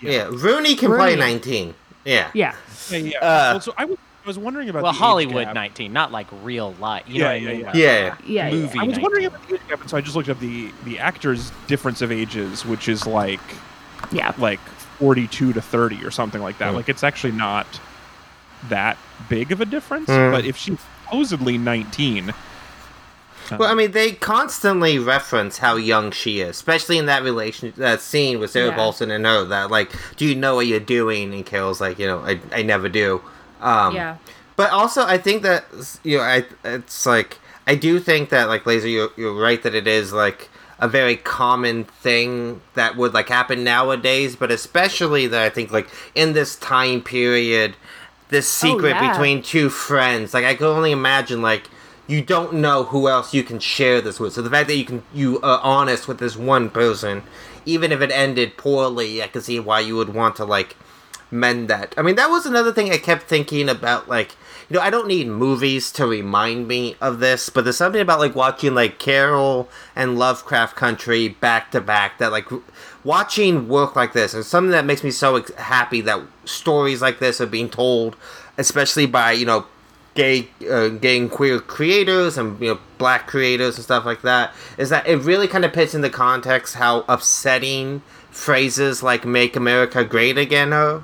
Yeah, 0.00 0.28
Rooney 0.30 0.76
can 0.76 0.94
play 0.94 1.16
nineteen. 1.16 1.74
Yeah. 2.04 2.30
Yeah. 2.32 2.54
Yeah, 2.88 2.98
yeah. 2.98 3.16
Uh, 3.18 3.20
well, 3.54 3.60
so 3.60 3.74
I 3.76 3.84
was, 3.84 3.98
I 3.98 4.07
was 4.28 4.38
wondering 4.38 4.68
about 4.68 4.84
Well, 4.84 4.92
the 4.92 4.96
age 4.96 5.00
Hollywood 5.00 5.44
gap. 5.46 5.54
19, 5.54 5.92
not 5.92 6.12
like 6.12 6.28
real 6.44 6.74
life. 6.78 7.02
You 7.08 7.22
Yeah, 7.22 7.24
know 7.24 7.32
what 7.32 7.42
yeah, 7.42 7.48
I 7.48 7.52
mean? 7.52 7.60
yeah. 7.60 7.66
Like, 7.66 7.74
Yeah. 8.28 8.44
Yeah. 8.44 8.50
Movie. 8.50 8.78
I 8.78 8.82
was 8.84 8.96
19. 8.98 9.02
wondering 9.02 9.24
about 9.26 9.48
the 9.48 9.54
age 9.56 9.60
gap, 9.68 9.80
and 9.80 9.90
so 9.90 9.96
I 9.96 10.00
just 10.00 10.14
looked 10.14 10.28
up 10.28 10.38
the 10.38 10.70
the 10.84 10.98
actors' 11.00 11.50
difference 11.66 12.00
of 12.02 12.12
ages, 12.12 12.64
which 12.64 12.88
is 12.88 13.06
like 13.06 13.40
Yeah. 14.12 14.32
like 14.38 14.60
42 15.00 15.52
to 15.52 15.60
30 15.60 16.04
or 16.04 16.10
something 16.12 16.40
like 16.42 16.58
that. 16.58 16.72
Mm. 16.72 16.76
Like 16.76 16.88
it's 16.88 17.02
actually 17.02 17.32
not 17.32 17.66
that 18.68 18.96
big 19.28 19.50
of 19.52 19.60
a 19.60 19.64
difference. 19.64 20.08
Mm. 20.08 20.30
But 20.32 20.44
if 20.44 20.56
she's 20.56 20.78
supposedly 21.04 21.56
19, 21.58 22.34
Well, 23.58 23.70
I 23.70 23.74
mean, 23.74 23.92
they 23.92 24.12
constantly 24.12 24.98
reference 24.98 25.56
how 25.58 25.76
young 25.76 26.10
she 26.10 26.40
is, 26.40 26.50
especially 26.50 26.98
in 26.98 27.06
that 27.06 27.22
relation, 27.22 27.72
that 27.78 28.02
scene 28.02 28.40
with 28.40 28.50
Sarah 28.50 28.68
Yeah. 28.68 28.74
Paulson 28.76 29.10
and 29.10 29.24
her. 29.24 29.44
That 29.44 29.70
like, 29.70 29.90
do 30.16 30.26
you 30.26 30.34
know 30.34 30.54
what 30.56 30.66
you're 30.66 30.80
doing? 30.80 31.32
And 31.32 31.46
Carol's 31.46 31.80
like, 31.80 31.98
you 31.98 32.06
know, 32.06 32.18
I, 32.18 32.40
I 32.52 32.60
never 32.62 32.90
do. 32.90 33.22
Um, 33.60 33.94
Yeah. 33.94 34.16
But 34.56 34.72
also, 34.72 35.06
I 35.06 35.18
think 35.18 35.42
that 35.44 35.66
you 36.02 36.18
know, 36.18 36.24
I 36.24 36.44
it's 36.64 37.06
like 37.06 37.38
I 37.66 37.76
do 37.76 38.00
think 38.00 38.30
that 38.30 38.48
like 38.48 38.66
Laser, 38.66 38.88
you're 38.88 39.10
you're 39.16 39.40
right 39.40 39.62
that 39.62 39.74
it 39.74 39.86
is 39.86 40.12
like 40.12 40.48
a 40.80 40.88
very 40.88 41.16
common 41.16 41.84
thing 41.84 42.60
that 42.74 42.96
would 42.96 43.14
like 43.14 43.28
happen 43.28 43.62
nowadays, 43.62 44.36
but 44.36 44.50
especially 44.50 45.26
that 45.28 45.42
I 45.42 45.48
think 45.48 45.70
like 45.70 45.88
in 46.14 46.32
this 46.32 46.56
time 46.56 47.02
period, 47.02 47.76
this 48.30 48.48
secret 48.48 48.90
yeah. 48.90 49.12
between 49.12 49.42
two 49.42 49.68
friends, 49.70 50.34
like 50.34 50.44
I 50.44 50.54
can 50.54 50.66
only 50.66 50.92
imagine 50.92 51.42
like 51.42 51.68
you 52.06 52.22
don't 52.22 52.54
know 52.54 52.84
who 52.84 53.08
else 53.08 53.34
you 53.34 53.44
can 53.44 53.58
share 53.58 54.00
this 54.00 54.18
with. 54.18 54.32
So 54.32 54.42
the 54.42 54.50
fact 54.50 54.68
that 54.68 54.76
you 54.76 54.84
can 54.84 55.02
you 55.12 55.40
are 55.40 55.60
honest 55.62 56.08
with 56.08 56.18
this 56.18 56.36
one 56.36 56.70
person, 56.70 57.22
even 57.64 57.92
if 57.92 58.00
it 58.00 58.10
ended 58.10 58.56
poorly, 58.56 59.22
I 59.22 59.28
can 59.28 59.42
see 59.42 59.60
why 59.60 59.80
you 59.80 59.94
would 59.96 60.14
want 60.14 60.36
to 60.36 60.44
like 60.44 60.76
mend 61.30 61.68
that. 61.68 61.94
I 61.96 62.02
mean, 62.02 62.16
that 62.16 62.30
was 62.30 62.46
another 62.46 62.72
thing 62.72 62.90
I 62.90 62.98
kept 62.98 63.24
thinking 63.24 63.68
about. 63.68 64.08
Like, 64.08 64.36
you 64.68 64.76
know, 64.76 64.82
I 64.82 64.90
don't 64.90 65.08
need 65.08 65.28
movies 65.28 65.90
to 65.92 66.06
remind 66.06 66.68
me 66.68 66.96
of 67.00 67.20
this, 67.20 67.50
but 67.50 67.64
there's 67.64 67.76
something 67.76 68.00
about 68.00 68.18
like 68.18 68.34
watching 68.34 68.74
like 68.74 68.98
Carol 68.98 69.68
and 69.96 70.18
Lovecraft 70.18 70.76
Country 70.76 71.28
back 71.28 71.70
to 71.72 71.80
back 71.80 72.18
that 72.18 72.32
like 72.32 72.46
watching 73.04 73.68
work 73.68 73.96
like 73.96 74.12
this 74.12 74.34
and 74.34 74.44
something 74.44 74.72
that 74.72 74.84
makes 74.84 75.02
me 75.02 75.10
so 75.10 75.42
happy 75.56 76.00
that 76.02 76.20
stories 76.44 77.00
like 77.00 77.18
this 77.18 77.40
are 77.40 77.46
being 77.46 77.70
told, 77.70 78.16
especially 78.56 79.06
by 79.06 79.32
you 79.32 79.46
know 79.46 79.66
gay, 80.14 80.48
uh, 80.68 80.88
gay 80.88 81.16
and 81.16 81.30
queer 81.30 81.60
creators 81.60 82.36
and 82.36 82.60
you 82.60 82.74
know 82.74 82.80
black 82.98 83.26
creators 83.26 83.76
and 83.76 83.84
stuff 83.84 84.04
like 84.04 84.22
that. 84.22 84.52
Is 84.76 84.90
that 84.90 85.06
it 85.06 85.16
really 85.16 85.48
kind 85.48 85.64
of 85.64 85.72
puts 85.72 85.94
into 85.94 86.10
context 86.10 86.74
how 86.74 87.04
upsetting 87.08 88.02
phrases 88.30 89.02
like 89.02 89.24
"Make 89.24 89.56
America 89.56 90.04
Great 90.04 90.36
Again" 90.36 90.72
are. 90.72 91.02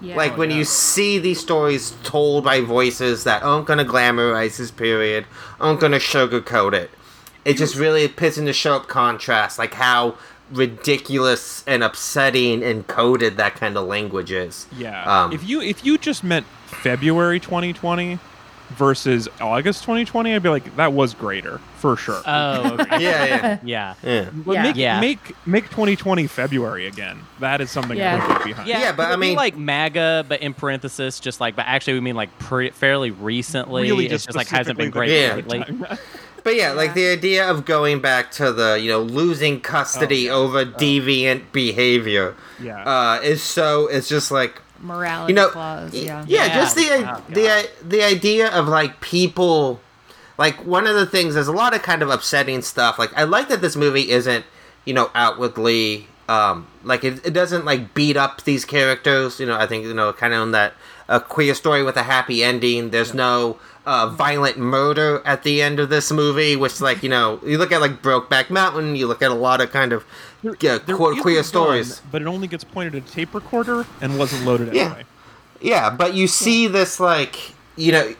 Yeah. 0.00 0.16
Like 0.16 0.36
when 0.36 0.50
yeah. 0.50 0.58
you 0.58 0.64
see 0.64 1.18
these 1.18 1.40
stories 1.40 1.94
told 2.02 2.44
by 2.44 2.60
voices 2.60 3.24
that 3.24 3.42
aren't 3.42 3.66
gonna 3.66 3.84
glamorize 3.84 4.58
this 4.58 4.70
period, 4.70 5.26
aren't 5.60 5.80
gonna 5.80 5.98
sugarcoat 5.98 6.72
it. 6.74 6.90
It 7.44 7.56
just 7.56 7.76
really 7.76 8.08
puts 8.08 8.38
into 8.38 8.52
sharp 8.52 8.88
contrast, 8.88 9.58
like 9.58 9.74
how 9.74 10.16
ridiculous 10.50 11.64
and 11.66 11.82
upsetting 11.82 12.62
and 12.62 12.86
coded 12.86 13.36
that 13.36 13.54
kind 13.56 13.76
of 13.76 13.86
language 13.86 14.30
is. 14.30 14.66
yeah. 14.76 15.24
Um, 15.24 15.32
if 15.32 15.48
you 15.48 15.60
if 15.60 15.84
you 15.84 15.98
just 15.98 16.22
meant 16.22 16.46
February 16.66 17.40
2020 17.40 18.18
versus 18.70 19.28
August 19.40 19.82
2020, 19.82 20.34
I'd 20.34 20.42
be 20.42 20.48
like 20.48 20.76
that 20.76 20.92
was 20.92 21.14
greater 21.14 21.58
for 21.78 21.96
sure. 21.96 22.20
Oh, 22.26 22.74
okay. 22.80 23.00
Yeah, 23.02 23.24
yeah, 23.24 23.58
yeah. 23.64 23.94
yeah. 24.02 24.30
but 24.34 24.52
yeah. 24.54 24.62
make 24.62 24.76
Yeah. 24.76 25.00
make 25.00 25.46
make 25.46 25.64
2020 25.70 26.26
February 26.26 26.86
again. 26.86 27.20
That 27.40 27.60
is 27.60 27.70
something 27.70 27.96
Yeah. 27.96 28.20
to 28.20 28.34
get 28.34 28.44
behind. 28.44 28.68
Yeah, 28.68 28.80
Yeah, 28.80 28.92
but 28.92 29.10
I 29.12 29.16
mean- 29.16 29.36
like 29.36 29.56
MAGA, 29.56 30.26
but 30.28 30.40
in 30.42 30.52
parenthesis, 30.54 31.20
just 31.20 31.40
like, 31.40 31.54
but 31.56 31.66
actually 31.66 31.94
we 31.94 32.00
mean 32.00 32.16
like 32.16 32.36
pre- 32.38 32.70
fairly 32.70 33.10
recently. 33.10 33.82
Really, 33.82 34.06
it's 34.06 34.12
just, 34.12 34.26
just 34.26 34.36
like 34.36 34.48
hasn't 34.48 34.78
been 34.78 34.90
great 34.90 35.10
Yeah. 35.10 35.34
lately. 35.36 35.64
But 36.44 36.54
yeah, 36.54 36.70
like 36.70 36.94
the 36.94 37.08
idea 37.08 37.50
of 37.50 37.64
going 37.64 38.00
back 38.00 38.30
to 38.32 38.52
the 38.52 38.78
you 38.80 38.88
know 38.88 39.00
losing 39.00 39.60
custody 39.60 40.30
Oh, 40.30 40.44
over 40.44 40.64
deviant 40.64 41.42
behavior 41.50 42.36
Yeah. 42.62 42.84
uh, 42.84 43.20
is 43.20 43.42
so. 43.42 43.88
It's 43.88 44.08
just 44.08 44.30
like 44.30 44.62
Morality 44.86 45.32
you 45.32 45.36
know, 45.36 45.48
clause. 45.50 45.92
Yeah. 45.94 46.24
yeah, 46.26 46.46
Yeah. 46.46 46.54
just 46.54 46.76
the 46.76 46.88
Oh, 46.90 47.22
the 47.28 47.68
the 47.84 48.02
idea 48.02 48.48
of 48.50 48.68
like 48.68 49.00
people, 49.00 49.80
like 50.38 50.64
one 50.64 50.86
of 50.86 50.94
the 50.94 51.06
things. 51.06 51.34
There's 51.34 51.48
a 51.48 51.52
lot 51.52 51.74
of 51.74 51.82
kind 51.82 52.02
of 52.02 52.10
upsetting 52.10 52.62
stuff. 52.62 52.98
Like 52.98 53.12
I 53.16 53.24
like 53.24 53.48
that 53.48 53.60
this 53.60 53.76
movie 53.76 54.10
isn't, 54.10 54.44
you 54.84 54.94
know, 54.94 55.10
outwardly 55.14 56.08
um 56.28 56.66
like 56.82 57.04
it, 57.04 57.24
it 57.24 57.30
doesn't 57.32 57.64
like 57.64 57.94
beat 57.94 58.16
up 58.16 58.42
these 58.44 58.64
characters. 58.64 59.38
You 59.40 59.46
know, 59.46 59.56
I 59.56 59.66
think 59.66 59.84
you 59.84 59.94
know 59.94 60.12
kind 60.12 60.32
of 60.34 60.40
on 60.40 60.52
that 60.52 60.74
a 61.08 61.20
queer 61.20 61.54
story 61.54 61.82
with 61.82 61.96
a 61.96 62.02
happy 62.04 62.42
ending. 62.42 62.90
There's 62.90 63.14
no. 63.14 63.58
Uh, 63.86 64.08
violent 64.08 64.58
murder 64.58 65.22
at 65.24 65.44
the 65.44 65.62
end 65.62 65.78
of 65.78 65.88
this 65.88 66.10
movie, 66.10 66.56
which, 66.56 66.80
like, 66.80 67.04
you 67.04 67.08
know, 67.08 67.38
you 67.46 67.56
look 67.56 67.70
at 67.70 67.80
like 67.80 68.02
Brokeback 68.02 68.50
Mountain, 68.50 68.96
you 68.96 69.06
look 69.06 69.22
at 69.22 69.30
a 69.30 69.34
lot 69.34 69.60
of 69.60 69.70
kind 69.70 69.92
of 69.92 70.04
yeah, 70.42 70.78
There 70.84 70.96
queer, 70.96 71.12
is 71.12 71.18
a 71.18 71.22
queer 71.22 71.36
gun, 71.36 71.44
stories. 71.44 72.02
but 72.10 72.20
it 72.20 72.26
only 72.26 72.48
gets 72.48 72.64
pointed 72.64 72.96
at 72.96 73.08
a 73.08 73.12
tape 73.12 73.32
recorder 73.32 73.86
and 74.00 74.18
wasn't 74.18 74.44
loaded 74.44 74.74
Yeah. 74.74 74.86
anyway. 74.86 75.04
Yeah, 75.60 75.90
but 75.90 76.14
you 76.14 76.26
see 76.26 76.66
this 76.66 76.98
like 76.98 77.54
you 77.76 77.92
know 77.92 78.12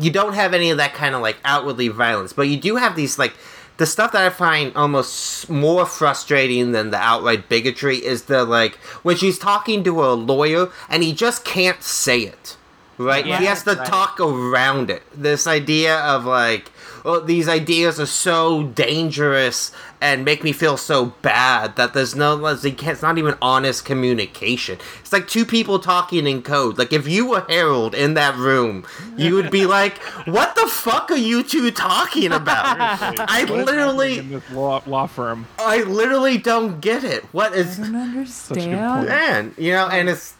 you 0.00 0.10
don't 0.10 0.32
have 0.32 0.54
any 0.54 0.70
of 0.70 0.78
that 0.78 0.94
kind 0.94 1.14
of 1.14 1.20
like 1.20 1.36
outwardly 1.44 1.88
violence, 1.88 2.32
but 2.32 2.48
you 2.48 2.56
do 2.56 2.76
have 2.76 2.96
these 2.96 3.18
like 3.18 3.34
the 3.76 3.84
stuff 3.86 4.12
that 4.12 4.22
I 4.24 4.30
find 4.30 4.74
almost 4.74 5.50
more 5.50 5.84
frustrating 5.86 6.72
than 6.72 6.90
the 6.90 6.96
outright 6.96 7.50
bigotry 7.50 7.98
is 7.98 8.22
the 8.24 8.44
like 8.44 8.76
when 9.04 9.16
she's 9.16 9.38
talking 9.38 9.84
to 9.84 10.02
a 10.04 10.14
lawyer 10.14 10.70
and 10.88 11.02
he 11.02 11.12
just 11.12 11.44
can't 11.44 11.82
say 11.82 12.20
it. 12.20 12.56
Right? 13.04 13.26
Yeah, 13.26 13.38
he 13.38 13.46
has 13.46 13.64
to 13.64 13.74
right. 13.74 13.86
talk 13.86 14.20
around 14.20 14.90
it. 14.90 15.02
This 15.14 15.46
idea 15.46 15.98
of 15.98 16.24
like 16.24 16.70
oh, 17.04 17.20
these 17.20 17.48
ideas 17.48 17.98
are 18.00 18.06
so 18.06 18.64
dangerous 18.64 19.72
and 20.00 20.24
make 20.24 20.42
me 20.42 20.52
feel 20.52 20.76
so 20.76 21.06
bad 21.22 21.76
that 21.76 21.94
there's 21.94 22.14
no 22.14 22.34
like, 22.34 22.82
it's 22.82 23.02
not 23.02 23.18
even 23.18 23.36
honest 23.40 23.84
communication. 23.84 24.78
It's 25.00 25.12
like 25.12 25.28
two 25.28 25.44
people 25.44 25.78
talking 25.78 26.26
in 26.26 26.42
code. 26.42 26.78
Like 26.78 26.92
if 26.92 27.08
you 27.08 27.26
were 27.26 27.44
Harold 27.48 27.94
in 27.94 28.14
that 28.14 28.36
room, 28.36 28.84
you 29.16 29.34
would 29.34 29.50
be 29.50 29.66
like, 29.78 29.98
"What 30.26 30.54
the 30.56 30.66
fuck 30.66 31.10
are 31.10 31.16
you 31.16 31.42
two 31.42 31.70
talking 31.70 32.32
about?" 32.32 32.76
I 32.80 33.44
literally, 33.44 34.18
in 34.18 34.30
this 34.30 34.50
law, 34.50 34.82
law 34.86 35.06
firm. 35.06 35.46
I 35.58 35.82
literally 35.82 36.38
don't 36.38 36.80
get 36.80 37.04
it. 37.04 37.24
What 37.32 37.54
is? 37.54 37.78
I 37.78 37.84
don't 37.84 37.96
understand. 37.96 39.08
man? 39.08 39.54
You 39.56 39.72
know, 39.72 39.88
and 39.88 40.08
it's 40.08 40.34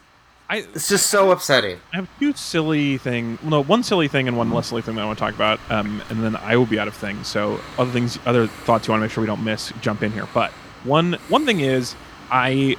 I 0.52 0.56
it's 0.74 0.88
just 0.88 1.06
so 1.08 1.30
upsetting. 1.30 1.80
I 1.92 1.96
have 1.96 2.08
two 2.18 2.34
silly 2.34 2.98
thing. 2.98 3.38
No, 3.42 3.62
one 3.62 3.82
silly 3.82 4.06
thing 4.06 4.28
and 4.28 4.36
one 4.36 4.50
less 4.50 4.66
silly 4.68 4.82
thing 4.82 4.96
that 4.96 5.00
I 5.02 5.06
want 5.06 5.18
to 5.18 5.24
talk 5.24 5.34
about. 5.34 5.58
Um, 5.70 6.02
and 6.10 6.22
then 6.22 6.36
I 6.36 6.56
will 6.56 6.66
be 6.66 6.78
out 6.78 6.88
of 6.88 6.94
things. 6.94 7.26
So 7.26 7.58
other 7.78 7.90
things, 7.90 8.18
other 8.26 8.46
thoughts 8.46 8.86
you 8.86 8.92
want 8.92 9.00
to 9.00 9.04
make 9.06 9.10
sure 9.12 9.22
we 9.22 9.26
don't 9.26 9.42
miss, 9.42 9.72
jump 9.80 10.02
in 10.02 10.12
here. 10.12 10.28
But 10.34 10.50
one 10.84 11.14
one 11.30 11.46
thing 11.46 11.60
is, 11.60 11.94
I 12.30 12.76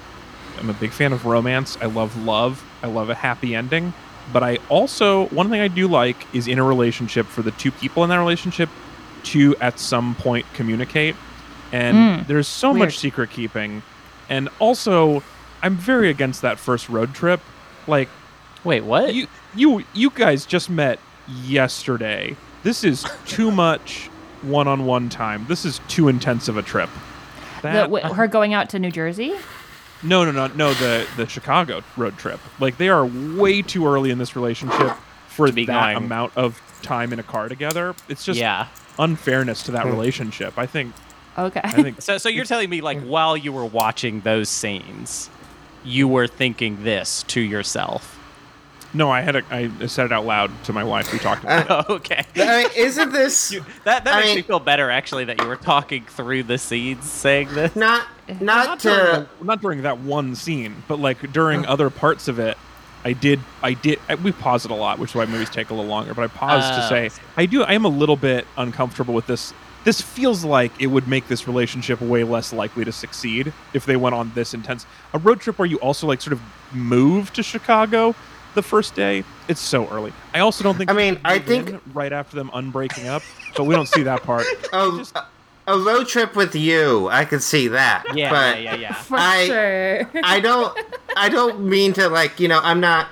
am 0.59 0.69
a 0.69 0.74
big 0.74 0.91
fan 0.91 1.13
of 1.13 1.26
romance. 1.26 1.76
I 1.82 1.86
love 1.88 2.15
love. 2.24 2.63
I 2.84 2.88
love 2.88 3.09
a 3.09 3.15
happy 3.15 3.55
ending. 3.55 3.91
But 4.32 4.43
I 4.43 4.59
also 4.69 5.26
one 5.30 5.49
thing 5.49 5.59
I 5.59 5.67
do 5.67 5.88
like 5.88 6.15
is 6.34 6.47
in 6.47 6.59
a 6.59 6.63
relationship 6.63 7.26
for 7.26 7.41
the 7.41 7.51
two 7.51 7.71
people 7.71 8.03
in 8.03 8.09
that 8.11 8.19
relationship 8.19 8.69
to 9.24 9.55
at 9.57 9.80
some 9.80 10.13
point 10.15 10.45
communicate. 10.53 11.15
And 11.71 11.97
Mm, 11.97 12.28
there's 12.28 12.47
so 12.47 12.69
weird. 12.69 12.80
much 12.89 12.99
secret 12.99 13.32
keeping. 13.32 13.82
And 14.30 14.47
also, 14.59 15.24
I'm 15.63 15.76
very 15.76 16.09
against 16.11 16.43
that 16.43 16.59
first 16.59 16.88
road 16.88 17.15
trip. 17.15 17.39
Like 17.88 18.09
Wait, 18.63 18.84
what? 18.84 19.13
you 19.13 19.27
you 19.55 19.84
you 19.93 20.09
guys 20.09 20.45
just 20.45 20.69
met 20.69 20.99
yesterday. 21.43 22.36
This 22.63 22.84
is 22.84 23.05
too 23.25 23.51
much 23.51 24.07
one-on-one 24.41 25.09
time. 25.09 25.45
This 25.47 25.65
is 25.65 25.79
too 25.88 26.07
intense 26.07 26.47
of 26.47 26.57
a 26.57 26.61
trip. 26.61 26.89
The, 27.61 27.69
That, 27.69 27.89
wh- 27.89 28.15
her 28.15 28.27
going 28.27 28.53
out 28.53 28.69
to 28.69 28.79
New 28.79 28.91
Jersey? 28.91 29.34
no, 30.03 30.25
no, 30.25 30.31
no, 30.31 30.47
no. 30.47 30.73
The 30.73 31.07
the 31.17 31.27
Chicago 31.27 31.81
road 31.97 32.17
trip. 32.17 32.39
Like 32.59 32.77
they 32.77 32.89
are 32.89 33.05
way 33.05 33.61
too 33.61 33.88
early 33.88 34.11
in 34.11 34.17
this 34.17 34.36
relationship 34.36 34.95
for 35.27 35.51
be 35.51 35.65
that 35.65 35.93
going. 35.93 36.05
amount 36.05 36.38
of 36.38 36.61
time 36.81 37.11
in 37.13 37.19
a 37.19 37.23
car 37.23 37.49
together. 37.49 37.95
It's 38.07 38.23
just 38.23 38.39
yeah. 38.39 38.67
unfairness 38.99 39.63
to 39.63 39.71
that 39.71 39.84
hmm. 39.84 39.91
relationship. 39.91 40.57
I 40.57 40.65
think. 40.65 40.93
Okay. 41.38 41.61
I 41.63 41.71
think. 41.71 42.01
So, 42.01 42.17
so 42.17 42.29
you're 42.29 42.45
telling 42.45 42.69
me 42.69 42.81
like 42.81 42.99
hmm. 42.99 43.09
while 43.09 43.36
you 43.36 43.51
were 43.51 43.65
watching 43.65 44.21
those 44.21 44.49
scenes, 44.49 45.29
you 45.84 46.07
were 46.07 46.27
thinking 46.27 46.84
this 46.84 47.23
to 47.23 47.41
yourself? 47.41 48.19
No, 48.95 49.09
I 49.09 49.21
had 49.21 49.36
a, 49.38 49.43
I 49.49 49.88
said 49.88 50.05
it 50.05 50.11
out 50.11 50.23
loud 50.25 50.51
to 50.65 50.73
my 50.73 50.84
wife. 50.84 51.11
We 51.11 51.17
talked 51.17 51.43
about 51.43 51.65
it. 51.65 51.86
Oh, 51.89 51.95
okay. 51.95 52.23
I 52.36 52.63
mean, 52.63 52.67
isn't 52.75 53.11
this 53.11 53.49
That 53.86 54.03
that 54.03 54.07
I 54.13 54.17
makes 54.17 54.27
mean- 54.27 54.36
me 54.38 54.41
feel 54.43 54.59
better 54.59 54.91
actually 54.91 55.25
that 55.25 55.41
you 55.41 55.47
were 55.47 55.55
talking 55.55 56.05
through 56.05 56.43
the 56.43 56.57
scenes 56.59 57.09
saying 57.09 57.49
this. 57.53 57.75
not 57.75 58.05
not 58.39 58.39
not 58.67 58.79
during, 58.79 59.05
to 59.15 59.27
the- 59.39 59.45
not 59.45 59.61
during 59.61 59.81
that 59.81 59.97
one 59.99 60.36
scene, 60.36 60.84
but 60.88 60.99
like 60.99 61.31
during 61.34 61.65
other 61.65 61.89
parts 61.89 62.27
of 62.27 62.38
it, 62.38 62.55
I 63.03 63.13
did. 63.13 63.39
I 63.63 63.73
did. 63.73 63.99
I- 64.07 64.15
We 64.15 64.31
paused 64.31 64.65
it 64.65 64.71
a 64.71 64.75
lot, 64.75 64.99
which 64.99 65.09
is 65.11 65.15
why 65.15 65.25
movies 65.25 65.49
take 65.49 65.71
a 65.71 65.73
little 65.73 65.89
longer. 65.89 66.13
But 66.13 66.21
I 66.25 66.27
paused 66.27 66.67
to 66.75 66.86
Oh, 66.86 66.89
say 66.89 67.09
I 67.36 67.47
do. 67.47 67.63
I 67.63 67.73
am 67.73 67.86
a 67.86 67.89
little 67.89 68.15
bit 68.15 68.45
uncomfortable 68.57 69.15
with 69.15 69.25
this. 69.25 69.53
This 69.84 70.01
feels 70.01 70.45
like 70.45 70.71
it 70.81 70.88
would 70.88 71.07
make 71.07 71.27
this 71.27 71.47
relationship 71.47 71.99
way 72.01 72.23
less 72.23 72.53
likely 72.53 72.86
to 72.86 72.91
succeed 72.91 73.51
if 73.73 73.86
they 73.86 73.95
went 73.97 74.15
on 74.15 74.31
this 74.34 74.53
intense 74.53 74.86
a 75.13 75.19
road 75.19 75.41
trip 75.41 75.59
where 75.59 75.65
you 75.65 75.77
also 75.77 76.07
like 76.07 76.21
sort 76.21 76.34
of 76.34 76.41
move 76.73 77.34
to 77.34 77.43
Chicago 77.43 78.15
the 78.55 78.61
first 78.61 78.95
day. 78.95 79.23
It's 79.47 79.59
so 79.59 79.88
early. 79.89 80.13
I 80.34 80.39
also 80.39 80.63
don't 80.63 80.77
think. 80.77 80.89
I 80.89 80.93
mean, 80.93 81.19
I 81.25 81.39
think- 81.39 81.81
right 81.93 82.13
after 82.13 82.36
them 82.36 82.49
unbreaking 82.53 83.07
up, 83.07 83.23
but 83.57 83.65
we 83.65 83.75
don't 83.75 83.88
see 83.88 84.03
that 84.03 84.23
part. 84.23 84.45
Oh, 84.73 84.97
Just- 84.99 85.15
uh, 85.15 85.23
a 85.65 85.77
road 85.79 86.07
trip 86.09 86.36
with 86.36 86.55
you, 86.55 87.07
I 87.09 87.23
can 87.25 87.39
see 87.39 87.69
that. 87.69 88.03
Yeah, 88.13 88.29
but 88.29 88.61
yeah, 88.61 88.75
yeah, 88.75 88.81
yeah. 88.81 88.93
For 88.93 89.17
I- 89.17 89.45
sure. 89.45 90.09
I 90.23 90.39
don't 90.39 90.77
I 91.15 91.29
don't 91.29 91.61
mean 91.61 91.93
to 91.93 92.09
like 92.09 92.39
you 92.39 92.47
know 92.47 92.59
I'm 92.63 92.79
not 92.79 93.07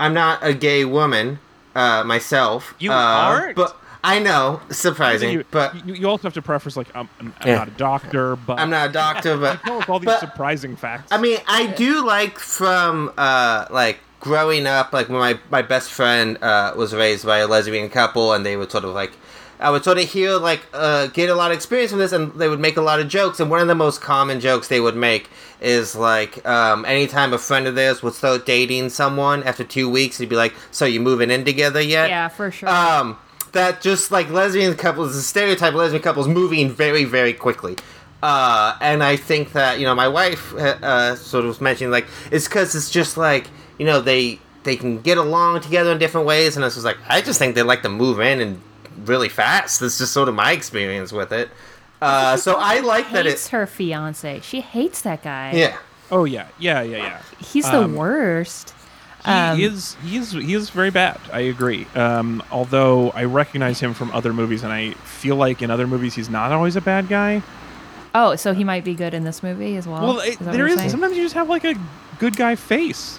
I'm 0.00 0.12
not 0.14 0.44
a 0.44 0.52
gay 0.54 0.84
woman 0.84 1.38
uh, 1.74 2.02
myself. 2.04 2.74
You 2.78 2.90
uh, 2.92 2.94
aren't? 2.94 3.56
but 3.56 3.76
I 4.04 4.18
know 4.18 4.60
surprising, 4.70 5.30
you, 5.32 5.44
but 5.50 5.86
you, 5.86 5.94
you 5.94 6.08
also 6.08 6.24
have 6.24 6.34
to 6.34 6.42
preface 6.42 6.76
like 6.76 6.88
I'm, 6.94 7.08
I'm, 7.20 7.34
I'm 7.40 7.48
Yeah. 7.48 7.54
not 7.58 7.68
a 7.68 7.72
doctor, 7.72 8.36
but 8.36 8.58
I'm 8.58 8.70
not 8.70 8.90
a 8.90 8.92
doctor. 8.92 9.36
But 9.36 9.62
tell 9.64 9.82
all 9.88 9.98
these 10.00 10.06
but- 10.06 10.20
surprising 10.20 10.76
facts. 10.76 11.12
I 11.12 11.18
mean, 11.18 11.38
I 11.46 11.66
do 11.68 12.04
like 12.04 12.38
from 12.38 13.12
uh, 13.16 13.66
like 13.70 13.98
growing 14.20 14.66
up, 14.66 14.92
like 14.92 15.08
when 15.08 15.18
my 15.18 15.38
my 15.50 15.62
best 15.62 15.90
friend 15.92 16.36
uh, 16.42 16.72
was 16.76 16.94
raised 16.94 17.24
by 17.24 17.38
a 17.38 17.46
lesbian 17.46 17.88
couple, 17.90 18.32
and 18.32 18.44
they 18.44 18.56
would 18.56 18.70
sort 18.70 18.84
of 18.84 18.90
like. 18.94 19.12
I 19.60 19.70
would 19.70 19.84
sort 19.84 19.98
of 19.98 20.08
hear 20.10 20.38
like 20.38 20.62
uh, 20.74 21.06
get 21.06 21.30
a 21.30 21.36
lot 21.36 21.52
of 21.52 21.56
experience 21.56 21.92
from 21.92 22.00
this, 22.00 22.10
and 22.10 22.32
they 22.32 22.48
would 22.48 22.58
make 22.58 22.76
a 22.76 22.82
lot 22.82 22.98
of 22.98 23.06
jokes. 23.06 23.38
And 23.38 23.48
one 23.48 23.60
of 23.60 23.68
the 23.68 23.76
most 23.76 24.00
common 24.00 24.40
jokes 24.40 24.66
they 24.66 24.80
would 24.80 24.96
make 24.96 25.30
is 25.60 25.94
like, 25.94 26.44
um, 26.44 26.84
anytime 26.84 27.32
a 27.32 27.38
friend 27.38 27.68
of 27.68 27.76
theirs 27.76 28.02
would 28.02 28.14
start 28.14 28.44
dating 28.44 28.88
someone 28.90 29.44
after 29.44 29.62
two 29.62 29.88
weeks, 29.88 30.18
he'd 30.18 30.28
be 30.28 30.34
like, 30.34 30.52
"So 30.72 30.84
you 30.84 30.98
moving 30.98 31.30
in 31.30 31.44
together 31.44 31.80
yet?" 31.80 32.10
yeah, 32.10 32.26
for 32.26 32.50
sure. 32.50 32.68
um, 32.68 33.16
that 33.52 33.80
just 33.80 34.10
like 34.10 34.30
lesbian 34.30 34.74
couples, 34.74 35.14
the 35.14 35.22
stereotype 35.22 35.70
of 35.70 35.76
lesbian 35.76 36.02
couples 36.02 36.28
moving 36.28 36.70
very, 36.70 37.04
very 37.04 37.32
quickly. 37.32 37.76
Uh, 38.22 38.76
and 38.80 39.02
I 39.02 39.16
think 39.16 39.52
that 39.52 39.80
you 39.80 39.84
know 39.84 39.94
my 39.94 40.06
wife 40.08 40.54
uh, 40.54 40.78
uh, 40.82 41.16
sort 41.16 41.44
of 41.44 41.48
was 41.48 41.60
mentioning 41.60 41.90
like 41.90 42.06
it's 42.30 42.46
because 42.46 42.74
it's 42.74 42.88
just 42.88 43.16
like 43.16 43.48
you 43.78 43.86
know 43.86 44.00
they 44.00 44.38
they 44.62 44.76
can 44.76 45.00
get 45.00 45.18
along 45.18 45.60
together 45.60 45.90
in 45.90 45.98
different 45.98 46.26
ways, 46.26 46.54
and 46.56 46.64
I 46.64 46.68
was 46.68 46.84
like 46.84 46.98
I 47.08 47.20
just 47.20 47.38
think 47.38 47.56
they 47.56 47.62
like 47.62 47.82
to 47.82 47.88
move 47.88 48.20
in 48.20 48.40
and 48.40 48.62
really 49.04 49.28
fast. 49.28 49.80
That's 49.80 49.98
just 49.98 50.12
sort 50.12 50.28
of 50.28 50.36
my 50.36 50.52
experience 50.52 51.12
with 51.12 51.32
it. 51.32 51.50
Uh, 52.00 52.36
so 52.36 52.56
I 52.58 52.80
like 52.80 53.10
that 53.12 53.26
it's 53.26 53.48
her 53.48 53.66
fiance. 53.66 54.40
She 54.40 54.60
hates 54.60 55.02
that 55.02 55.24
guy. 55.24 55.52
Yeah, 55.54 55.76
oh 56.12 56.24
yeah, 56.24 56.46
yeah, 56.60 56.82
yeah, 56.82 56.96
yeah. 56.98 57.22
He's 57.40 57.68
the 57.68 57.88
Um. 59.24 59.56
He 59.58 59.66
Um, 59.66 59.72
is 59.74 59.96
he 60.04 60.16
is 60.16 60.32
he 60.32 60.54
is 60.54 60.70
very 60.70 60.90
bad. 60.90 61.18
I 61.32 61.40
agree. 61.40 61.86
Um, 61.94 62.42
although 62.50 63.10
I 63.10 63.24
recognize 63.24 63.78
him 63.80 63.94
from 63.94 64.10
other 64.12 64.32
movies, 64.32 64.62
and 64.64 64.72
I 64.72 64.92
feel 64.92 65.36
like 65.36 65.62
in 65.62 65.70
other 65.70 65.86
movies 65.86 66.14
he's 66.14 66.28
not 66.30 66.50
always 66.52 66.74
a 66.76 66.80
bad 66.80 67.08
guy. 67.08 67.42
Oh, 68.14 68.36
so 68.36 68.52
he 68.52 68.62
might 68.64 68.84
be 68.84 68.94
good 68.94 69.14
in 69.14 69.24
this 69.24 69.42
movie 69.42 69.76
as 69.76 69.86
well. 69.86 70.02
Well, 70.02 70.20
Is 70.20 70.34
it, 70.34 70.38
that 70.40 70.44
what 70.46 70.52
there 70.52 70.60
you're 70.66 70.68
is 70.68 70.76
saying? 70.78 70.90
sometimes 70.90 71.16
you 71.16 71.22
just 71.22 71.34
have 71.34 71.48
like 71.48 71.64
a 71.64 71.74
good 72.18 72.36
guy 72.36 72.56
face. 72.56 73.18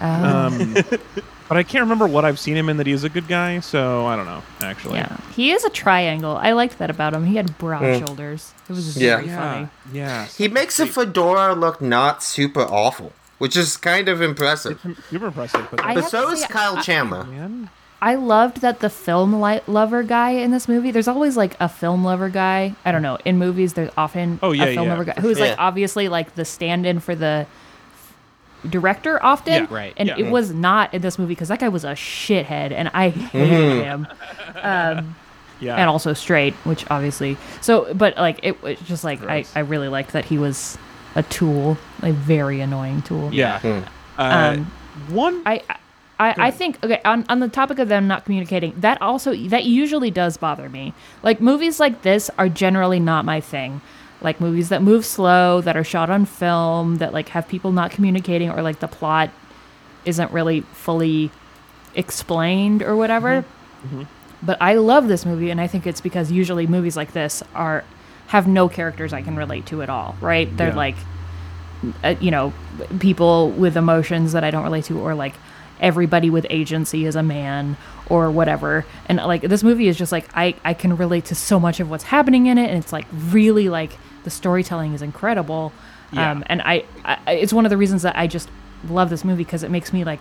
Oh, 0.00 0.06
Um, 0.06 0.74
but 1.48 1.56
I 1.56 1.62
can't 1.62 1.82
remember 1.82 2.06
what 2.06 2.24
I've 2.24 2.38
seen 2.38 2.56
him 2.56 2.68
in 2.68 2.76
that 2.76 2.86
he 2.86 2.92
is 2.92 3.02
a 3.04 3.08
good 3.08 3.26
guy. 3.26 3.60
So 3.60 4.06
I 4.06 4.14
don't 4.16 4.26
know 4.26 4.42
actually. 4.60 4.98
yeah, 4.98 5.16
he 5.34 5.50
is 5.52 5.64
a 5.64 5.70
triangle. 5.70 6.36
I 6.36 6.52
liked 6.52 6.78
that 6.78 6.90
about 6.90 7.14
him. 7.14 7.24
He 7.26 7.36
had 7.36 7.56
broad 7.58 7.82
Mm. 7.82 8.06
shoulders. 8.06 8.52
It 8.68 8.72
was 8.72 8.96
Yeah. 8.96 9.16
very 9.16 9.28
Yeah. 9.28 9.52
funny. 9.54 9.68
Yeah. 9.92 10.26
he 10.26 10.48
makes 10.48 10.78
a 10.78 10.86
fedora 10.86 11.54
look 11.54 11.80
not 11.80 12.22
super 12.22 12.62
awful, 12.62 13.12
which 13.38 13.56
is 13.56 13.76
kind 13.76 14.08
of 14.08 14.20
impressive. 14.22 14.80
It's 14.84 15.06
super 15.08 15.26
impressive. 15.26 15.66
But, 15.70 15.82
But 15.82 16.02
so 16.08 16.30
is 16.30 16.40
say, 16.42 16.48
Kyle 16.48 16.82
Chandler. 16.82 17.24
man. 17.24 17.70
I 18.02 18.16
loved 18.16 18.60
that 18.60 18.80
the 18.80 18.90
film 18.90 19.40
li- 19.40 19.60
lover 19.66 20.02
guy 20.02 20.30
in 20.32 20.50
this 20.50 20.68
movie. 20.68 20.90
There's 20.90 21.08
always 21.08 21.36
like 21.38 21.56
a 21.58 21.68
film 21.70 22.04
lover 22.04 22.28
guy. 22.28 22.74
I 22.84 22.92
don't 22.92 23.00
know. 23.02 23.16
In 23.24 23.38
movies, 23.38 23.72
there's 23.72 23.90
often 23.96 24.38
Oh, 24.42 24.52
yeah, 24.52 24.64
a 24.64 24.74
film 24.74 24.86
yeah, 24.88 24.92
lover 24.92 25.04
guy 25.04 25.14
who's 25.20 25.38
sure. 25.38 25.46
like 25.48 25.58
obviously 25.58 26.08
like 26.08 26.34
the 26.34 26.44
stand-in 26.44 27.00
for 27.00 27.14
the 27.14 27.46
director 28.68 29.22
often. 29.22 29.64
Yeah, 29.64 29.66
right, 29.74 29.94
And 29.96 30.08
yeah. 30.08 30.18
it 30.18 30.30
was 30.30 30.52
not 30.52 30.92
in 30.94 31.02
this 31.02 31.18
movie 31.18 31.32
because 31.34 31.48
that 31.48 31.60
guy 31.60 31.68
was 31.68 31.84
a 31.84 31.92
shithead, 31.92 32.72
and 32.72 32.90
I 32.94 33.08
hated 33.10 33.50
Mm-hmm. 33.50 33.80
him. 33.82 34.06
Um, 34.62 35.16
Yeah. 35.60 35.76
and 35.76 35.88
also 35.88 36.12
straight, 36.14 36.52
which 36.64 36.84
obviously. 36.90 37.36
So, 37.62 37.92
but 37.94 38.16
like 38.18 38.40
it 38.42 38.62
was 38.62 38.78
just 38.80 39.04
like 39.04 39.22
I, 39.22 39.44
I 39.54 39.60
really 39.60 39.88
liked 39.88 40.12
that 40.12 40.24
he 40.26 40.36
was 40.36 40.76
a 41.14 41.22
tool, 41.22 41.76
a 42.02 42.12
very 42.12 42.60
annoying 42.60 43.02
tool. 43.02 43.32
yeah. 43.32 43.60
Hmm. 43.60 44.20
Uh, 44.20 44.54
Um, 44.58 44.72
one. 45.08 45.42
I 45.46 45.62
I, 46.20 46.34
I 46.46 46.50
think 46.52 46.82
okay 46.84 47.00
on, 47.04 47.24
on 47.28 47.40
the 47.40 47.48
topic 47.48 47.80
of 47.80 47.88
them 47.88 48.06
not 48.06 48.24
communicating 48.24 48.72
that 48.78 49.02
also 49.02 49.34
that 49.48 49.64
usually 49.64 50.12
does 50.12 50.36
bother 50.36 50.68
me 50.68 50.94
like 51.24 51.40
movies 51.40 51.80
like 51.80 52.02
this 52.02 52.30
are 52.38 52.48
generally 52.48 53.00
not 53.00 53.24
my 53.24 53.40
thing 53.40 53.80
like 54.20 54.40
movies 54.40 54.68
that 54.68 54.80
move 54.80 55.04
slow 55.04 55.60
that 55.60 55.76
are 55.76 55.82
shot 55.82 56.10
on 56.10 56.24
film 56.24 56.98
that 56.98 57.12
like 57.12 57.30
have 57.30 57.48
people 57.48 57.72
not 57.72 57.90
communicating 57.90 58.48
or 58.48 58.62
like 58.62 58.78
the 58.78 58.86
plot 58.86 59.28
isn't 60.04 60.30
really 60.30 60.60
fully 60.72 61.32
explained 61.96 62.80
or 62.82 62.94
whatever 62.96 63.44
but 64.42 64.56
i 64.60 64.74
love 64.74 65.08
this 65.08 65.26
movie 65.26 65.50
and 65.50 65.60
i 65.60 65.66
think 65.66 65.84
it's 65.86 66.00
because 66.00 66.30
usually 66.30 66.66
movies 66.66 66.96
like 66.96 67.12
this 67.12 67.42
are 67.54 67.82
have 68.28 68.46
no 68.46 68.68
characters 68.68 69.12
i 69.12 69.22
can 69.22 69.36
relate 69.36 69.66
to 69.66 69.82
at 69.82 69.88
all 69.90 70.16
right 70.20 70.54
they're 70.56 70.68
Yeah. 70.68 70.76
like 70.76 70.96
uh, 72.02 72.14
you 72.20 72.30
know 72.30 72.52
people 73.00 73.50
with 73.50 73.76
emotions 73.76 74.32
that 74.32 74.42
i 74.44 74.50
don't 74.50 74.64
relate 74.64 74.84
to 74.86 74.98
or 74.98 75.14
like 75.14 75.34
everybody 75.80 76.30
with 76.30 76.46
agency 76.50 77.04
is 77.04 77.16
a 77.16 77.22
man 77.22 77.76
or 78.08 78.30
whatever 78.30 78.86
and 79.06 79.18
like 79.18 79.42
this 79.42 79.62
movie 79.62 79.88
is 79.88 79.96
just 79.96 80.12
like 80.12 80.26
i 80.34 80.54
i 80.64 80.72
can 80.72 80.96
relate 80.96 81.26
to 81.26 81.34
so 81.34 81.58
much 81.60 81.80
of 81.80 81.90
what's 81.90 82.04
happening 82.04 82.46
in 82.46 82.56
it 82.58 82.68
and 82.70 82.78
it's 82.78 82.92
like 82.92 83.06
really 83.12 83.68
like 83.68 83.92
the 84.24 84.30
storytelling 84.30 84.94
is 84.94 85.02
incredible 85.02 85.72
Yeah. 86.12 86.30
um 86.30 86.44
and 86.46 86.62
I, 86.62 86.84
I 87.04 87.32
it's 87.32 87.52
one 87.52 87.66
of 87.66 87.70
the 87.70 87.76
reasons 87.76 88.02
that 88.02 88.16
i 88.16 88.26
just 88.26 88.48
love 88.88 89.10
this 89.10 89.24
movie 89.24 89.44
because 89.44 89.62
it 89.62 89.70
makes 89.70 89.92
me 89.92 90.04
like 90.04 90.20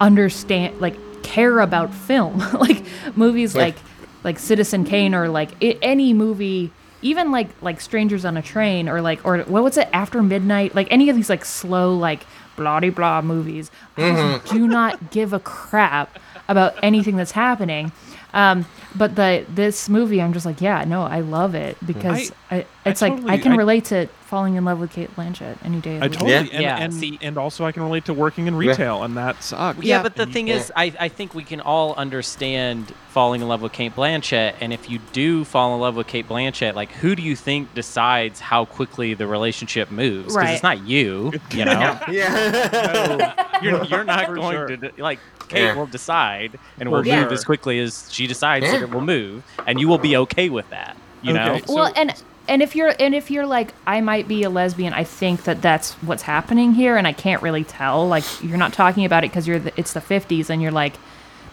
understand 0.00 0.80
like 0.80 0.96
care 1.22 1.60
about 1.60 1.92
film 1.92 2.38
like 2.54 2.84
movies 3.16 3.54
like 3.54 3.76
like 4.22 4.38
citizen 4.38 4.84
kane 4.84 5.14
or 5.14 5.28
like 5.28 5.50
i- 5.62 5.78
any 5.82 6.12
movie 6.14 6.70
even 7.04 7.30
like 7.30 7.50
like 7.62 7.80
strangers 7.80 8.24
on 8.24 8.36
a 8.36 8.42
train 8.42 8.88
or 8.88 9.00
like 9.00 9.24
or 9.24 9.38
what 9.44 9.62
was 9.62 9.76
it 9.76 9.88
after 9.92 10.22
midnight? 10.22 10.74
Like 10.74 10.88
any 10.90 11.08
of 11.10 11.16
these 11.16 11.30
like 11.30 11.44
slow 11.44 11.94
like 11.96 12.26
blah 12.56 12.80
de 12.80 12.90
blah 12.90 13.22
movies. 13.22 13.70
I 13.96 14.40
just 14.40 14.52
do 14.52 14.66
not 14.66 15.10
give 15.12 15.32
a 15.32 15.38
crap 15.38 16.18
about 16.48 16.74
anything 16.82 17.16
that's 17.16 17.32
happening. 17.32 17.92
Um 18.32 18.66
but 18.94 19.16
the 19.16 19.44
this 19.48 19.88
movie 19.88 20.20
i'm 20.20 20.32
just 20.32 20.46
like 20.46 20.60
yeah 20.60 20.84
no 20.84 21.02
i 21.02 21.20
love 21.20 21.54
it 21.54 21.76
because 21.84 22.32
I, 22.50 22.58
I 22.58 22.66
it's 22.84 23.00
like 23.02 23.12
i 23.26 23.36
can 23.38 23.52
I- 23.52 23.56
relate 23.56 23.84
to 23.86 24.08
falling 24.24 24.56
in 24.56 24.64
love 24.64 24.80
with 24.80 24.90
Cate 24.90 25.14
Blanchett 25.14 25.56
any 25.62 25.80
day 25.80 25.96
of 25.98 26.02
I 26.02 26.08
the 26.08 26.10
week. 26.10 26.18
totally 26.18 26.32
Yeah. 26.32 26.40
and, 26.40 26.62
Yeah, 26.62 26.76
and, 26.78 26.92
see- 26.94 27.18
and 27.22 27.38
also 27.38 27.64
I 27.64 27.70
can 27.70 27.84
relate 27.84 28.06
to 28.06 28.12
working 28.14 28.48
in 28.48 28.56
retail 28.56 29.04
and 29.04 29.16
that 29.16 29.40
sucks. 29.44 29.78
Yeah, 29.84 29.98
Yeah. 29.98 30.02
but 30.02 30.16
the 30.16 30.24
And 30.24 30.32
thing 30.32 30.48
is, 30.48 30.72
I, 30.74 30.92
I 30.98 31.08
think 31.08 31.34
we 31.34 31.44
can 31.44 31.60
all 31.60 31.94
understand 31.94 32.92
falling 33.10 33.42
in 33.42 33.46
love 33.48 33.62
with 33.62 33.70
Cate 33.72 33.94
Blanchett. 33.94 34.54
And 34.60 34.72
if 34.72 34.90
you 34.90 34.98
do 35.12 35.44
fall 35.44 35.72
in 35.76 35.80
love 35.80 35.94
with 35.94 36.08
Cate 36.08 36.26
Blanchett, 36.28 36.74
like, 36.74 36.90
who 36.90 37.14
do 37.14 37.22
you 37.22 37.36
think 37.36 37.72
decides 37.74 38.40
how 38.40 38.64
quickly 38.64 39.14
the 39.14 39.28
relationship 39.28 39.92
moves? 39.92 40.24
Because 40.24 40.36
Right. 40.36 40.50
it's 40.54 40.62
not 40.64 40.84
you, 40.84 41.32
you 41.52 41.64
know? 41.66 42.00
Yeah. 42.10 43.60
you're, 43.62 43.84
you're 43.84 44.02
not 44.04 44.26
For 44.26 44.34
going 44.34 44.56
sure. 44.56 44.76
to, 44.76 44.90
like, 44.98 45.20
Cate 45.48 45.62
Yeah. 45.62 45.76
will 45.76 45.86
decide 45.86 46.58
and 46.80 46.88
For 46.88 46.90
will 46.96 47.04
sure. 47.04 47.20
move 47.22 47.30
as 47.30 47.44
quickly 47.44 47.78
as 47.78 48.08
she 48.10 48.26
decides 48.26 48.64
Yeah. 48.64 48.72
that 48.72 48.82
it 48.82 48.90
will 48.90 49.00
move. 49.00 49.44
And 49.66 49.78
you 49.80 49.86
will 49.86 49.98
be 49.98 50.16
okay 50.16 50.48
with 50.48 50.68
that, 50.70 50.96
you 51.22 51.32
know? 51.32 51.60
Well 51.68 51.86
So- 51.86 51.92
and 51.94 52.14
and 52.48 52.62
if 52.62 52.76
you're 52.76 52.94
and 53.00 53.14
if 53.14 53.30
you're 53.30 53.46
like 53.46 53.72
i 53.86 54.00
might 54.00 54.28
be 54.28 54.42
a 54.42 54.50
lesbian 54.50 54.92
i 54.92 55.02
think 55.04 55.44
that 55.44 55.62
that's 55.62 55.92
what's 56.02 56.22
happening 56.24 56.74
here 56.74 56.96
and 56.96 57.06
i 57.06 57.12
can't 57.12 57.42
really 57.42 57.64
tell. 57.64 58.06
Like 58.06 58.24
you're 58.42 58.58
not 58.58 58.72
talking 58.72 59.04
about 59.04 59.24
it 59.24 59.30
because 59.30 59.46
you're 59.48 59.58
the, 59.58 59.72
it's 59.78 59.92
the 59.94 60.00
50s 60.00 60.50
and 60.50 60.60
you're 60.62 60.70
like 60.72 60.94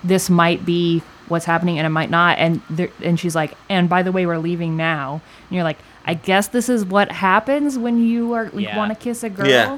this 0.03 0.29
might 0.29 0.65
be 0.65 0.99
what's 1.27 1.45
happening 1.45 1.77
and 1.77 1.85
it 1.85 1.89
might 1.91 2.09
not. 2.09 2.37
And 2.39 2.61
there, 2.69 2.89
and 3.03 3.19
she's 3.19 3.35
like 3.35 3.53
and 3.69 3.87
by 3.87 4.03
the 4.03 4.11
way 4.11 4.25
we're 4.25 4.37
leaving 4.39 4.75
now. 4.75 5.21
And 5.49 5.55
you're 5.55 5.63
like 5.63 5.77
i 6.05 6.13
guess 6.15 6.47
this 6.47 6.67
is 6.67 6.83
what 6.83 7.11
happens 7.11 7.77
when 7.77 8.03
you 8.05 8.33
are 8.33 8.45
you 8.47 8.61
Yeah. 8.61 8.77
want 8.77 8.89
to 8.91 8.95
kiss 8.95 9.23
a 9.23 9.29
girl? 9.29 9.47
Yeah. 9.47 9.77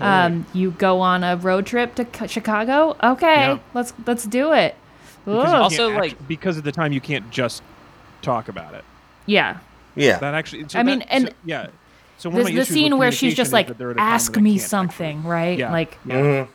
um 0.00 0.46
you 0.52 0.70
go 0.72 1.00
on 1.00 1.24
a 1.24 1.36
road 1.36 1.66
trip 1.66 1.94
to 1.96 2.28
chicago? 2.28 2.96
Okay 3.02 3.34
Yeah. 3.34 3.58
let's 3.74 3.92
let's 4.06 4.24
do 4.24 4.52
it. 4.52 4.76
Because 5.24 5.50
you 5.52 5.56
Also, 5.56 5.88
can't 5.90 6.00
like- 6.02 6.28
because 6.28 6.56
of 6.58 6.64
the 6.64 6.72
time 6.72 6.92
you 6.92 7.00
can't 7.00 7.30
just 7.30 7.62
talk 8.22 8.48
about 8.48 8.74
it. 8.74 8.84
yeah 9.26 9.58
yeah. 9.94 10.18
That 10.18 10.34
actually. 10.34 10.64
so 10.68 10.78
I 10.78 10.82
mean, 10.82 11.02
and 11.02 11.28
so- 11.28 11.34
yeah. 11.44 11.66
So 12.18 12.28
one 12.30 12.36
the, 12.36 12.48
of 12.50 12.54
my 12.54 12.60
the 12.60 12.64
scene 12.66 12.98
where 12.98 13.10
she's 13.12 13.34
just 13.34 13.52
like 13.52 13.66
that 13.68 13.78
there 13.78 13.90
are 13.90 13.94
the 13.94 13.98
times 14.00 14.12
ask 14.22 14.36
me 14.36 14.36
can't 14.36 14.46
actually- 14.46 14.58
something 14.68 15.24
right 15.24 15.58
Yeah. 15.58 15.72
like 15.72 15.98
Yeah. 16.06 16.14
Mhm. 16.16 16.48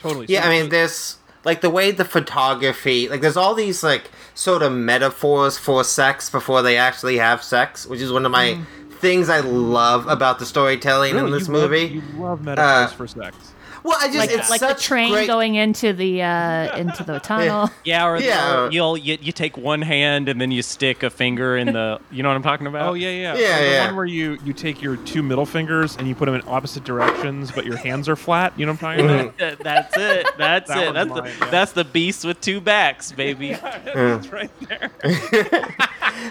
Totally. 0.00 0.26
Yeah, 0.28 0.42
So- 0.42 0.48
I 0.48 0.50
mean, 0.60 0.68
there's 0.70 1.16
like 1.44 1.60
the 1.60 1.70
way 1.70 1.90
the 1.90 2.04
photography, 2.04 3.08
like, 3.08 3.20
there's 3.20 3.36
all 3.36 3.54
these 3.54 3.82
like 3.82 4.10
sort 4.34 4.62
of 4.62 4.72
metaphors 4.72 5.58
for 5.58 5.82
sex 5.84 6.30
before 6.30 6.62
they 6.62 6.76
actually 6.76 7.18
have 7.18 7.42
sex, 7.42 7.86
which 7.86 8.00
is 8.00 8.10
one 8.12 8.24
of 8.26 8.32
my 8.32 8.58
things 9.00 9.28
I 9.28 9.40
love 9.40 10.06
about 10.08 10.38
the 10.40 10.46
storytelling 10.46 11.14
Really, 11.14 11.26
in 11.26 11.32
this 11.32 11.46
you 11.48 11.54
love- 11.54 11.70
movie. 11.70 11.84
you 11.86 12.02
love 12.16 12.42
metaphors 12.44 12.92
Uh, 12.92 12.96
for 12.96 13.06
sex. 13.06 13.36
Well, 13.84 13.96
I 14.00 14.06
just 14.06 14.18
like 14.18 14.30
it's 14.30 14.50
like 14.50 14.60
the 14.60 14.74
train 14.74 15.12
great, 15.12 15.26
going 15.26 15.54
into 15.54 15.92
the 15.92 16.22
uh 16.22 16.76
into 16.76 17.04
the 17.04 17.18
tunnel. 17.20 17.70
Yeah, 17.84 18.06
or 18.06 18.18
Yeah. 18.18 18.66
the- 18.66 18.68
you'll 18.72 18.96
you, 18.96 19.18
you 19.20 19.32
take 19.32 19.56
one 19.56 19.82
hand 19.82 20.28
and 20.28 20.40
then 20.40 20.50
you 20.50 20.62
stick 20.62 21.02
a 21.02 21.10
finger 21.10 21.56
in 21.56 21.72
the. 21.72 22.00
You 22.10 22.22
know 22.22 22.28
what 22.28 22.36
I'm 22.36 22.42
talking 22.42 22.66
about? 22.66 22.88
Oh 22.88 22.94
yeah, 22.94 23.10
yeah, 23.10 23.36
Yeah, 23.36 23.58
Or 23.58 23.80
the 23.80 23.86
one 23.88 23.96
where 23.96 24.04
you 24.06 24.38
you 24.44 24.52
take 24.52 24.82
your 24.82 24.96
two 24.96 25.22
middle 25.22 25.46
fingers 25.46 25.96
and 25.96 26.06
you 26.08 26.14
put 26.14 26.26
them 26.26 26.34
in 26.34 26.42
opposite 26.46 26.84
directions, 26.84 27.50
but 27.52 27.64
your 27.64 27.76
hands 27.76 28.08
are 28.08 28.16
flat. 28.16 28.52
You 28.58 28.66
know 28.66 28.72
what 28.72 28.82
I'm 28.82 28.98
talking 28.98 29.30
about? 29.40 29.58
That's 29.62 29.96
it. 29.96 30.26
That's 30.38 30.68
That 30.68 30.88
it. 30.88 30.94
That's 30.94 31.10
mine, 31.10 31.24
the 31.24 31.30
yeah. 31.30 31.50
that's 31.50 31.72
the 31.72 31.84
beast 31.84 32.24
with 32.24 32.40
two 32.40 32.60
backs, 32.60 33.12
baby. 33.12 33.52
That's 33.84 34.28
right 34.32 34.50
there. 34.68 34.90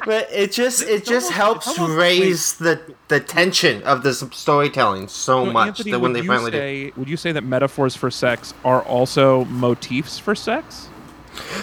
but 0.06 0.28
it 0.32 0.52
just 0.52 0.84
it 0.84 1.06
just 1.06 1.28
almost- 1.28 1.32
helps 1.34 1.68
it's 1.70 1.80
almost- 1.80 1.98
raise 1.98 2.54
the 2.58 2.80
the 3.08 3.20
tension 3.20 3.82
of 3.84 4.04
the 4.04 4.14
storytelling 4.14 5.08
so 5.08 5.46
So, 5.46 5.52
much 5.52 5.68
Anthony, 5.80 5.92
that 5.92 6.00
when 6.00 6.14
they 6.14 6.22
you 6.22 6.28
finally 6.28 6.52
do. 6.52 6.58
say, 6.58 6.92
would 6.98 7.08
you 7.10 7.16
say 7.18 7.32
that 7.38 7.44
metaphors 7.44 7.96
for 7.96 8.10
sex 8.10 8.54
are 8.66 8.82
also 8.82 9.46
motifs 9.46 10.18
for 10.18 10.34
sex? 10.36 10.90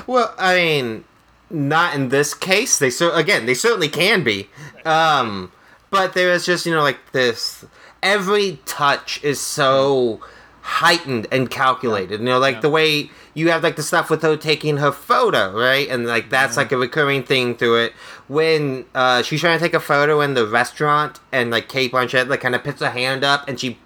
Well, 0.06 0.32
I 0.38 0.54
mean, 0.54 1.04
not 1.50 1.94
in 1.94 2.08
this 2.10 2.32
case. 2.32 2.78
They 2.78 2.90
so 2.90 3.12
again, 3.14 3.46
they 3.46 3.54
certainly 3.54 3.88
can 3.88 4.22
be. 4.22 4.48
Um, 4.84 5.50
but 5.90 6.14
there 6.14 6.30
is 6.32 6.46
just 6.46 6.64
you 6.64 6.72
know 6.72 6.82
like 6.82 7.12
this. 7.12 7.64
Every 8.02 8.60
touch 8.66 9.18
is 9.24 9.40
so 9.40 10.20
heightened 10.60 11.26
and 11.32 11.50
calculated. 11.50 12.20
You 12.20 12.26
know, 12.26 12.38
like 12.38 12.56
Yeah. 12.56 12.60
the 12.60 12.70
way 12.70 13.10
you 13.34 13.50
have 13.50 13.62
like 13.64 13.74
the 13.76 13.82
stuff 13.82 14.10
with 14.10 14.22
her 14.22 14.36
taking 14.36 14.76
her 14.76 14.92
photo, 14.92 15.52
right? 15.58 15.88
And 15.88 16.06
like 16.06 16.30
that's 16.30 16.56
like 16.56 16.70
a 16.70 16.76
recurring 16.76 17.22
thing 17.24 17.56
through 17.56 17.76
it. 17.84 17.92
When 18.28 18.84
uh, 18.94 19.22
she's 19.22 19.40
trying 19.40 19.58
to 19.58 19.64
take 19.64 19.74
a 19.74 19.80
photo 19.80 20.20
in 20.20 20.34
the 20.34 20.46
restaurant, 20.46 21.18
and 21.32 21.50
like 21.50 21.68
Cate 21.68 21.92
Blanchett 21.92 22.28
like 22.28 22.40
kind 22.40 22.54
of 22.54 22.62
puts 22.62 22.80
her 22.80 22.90
hand 22.90 23.24
up, 23.24 23.48
and 23.48 23.58
she 23.58 23.78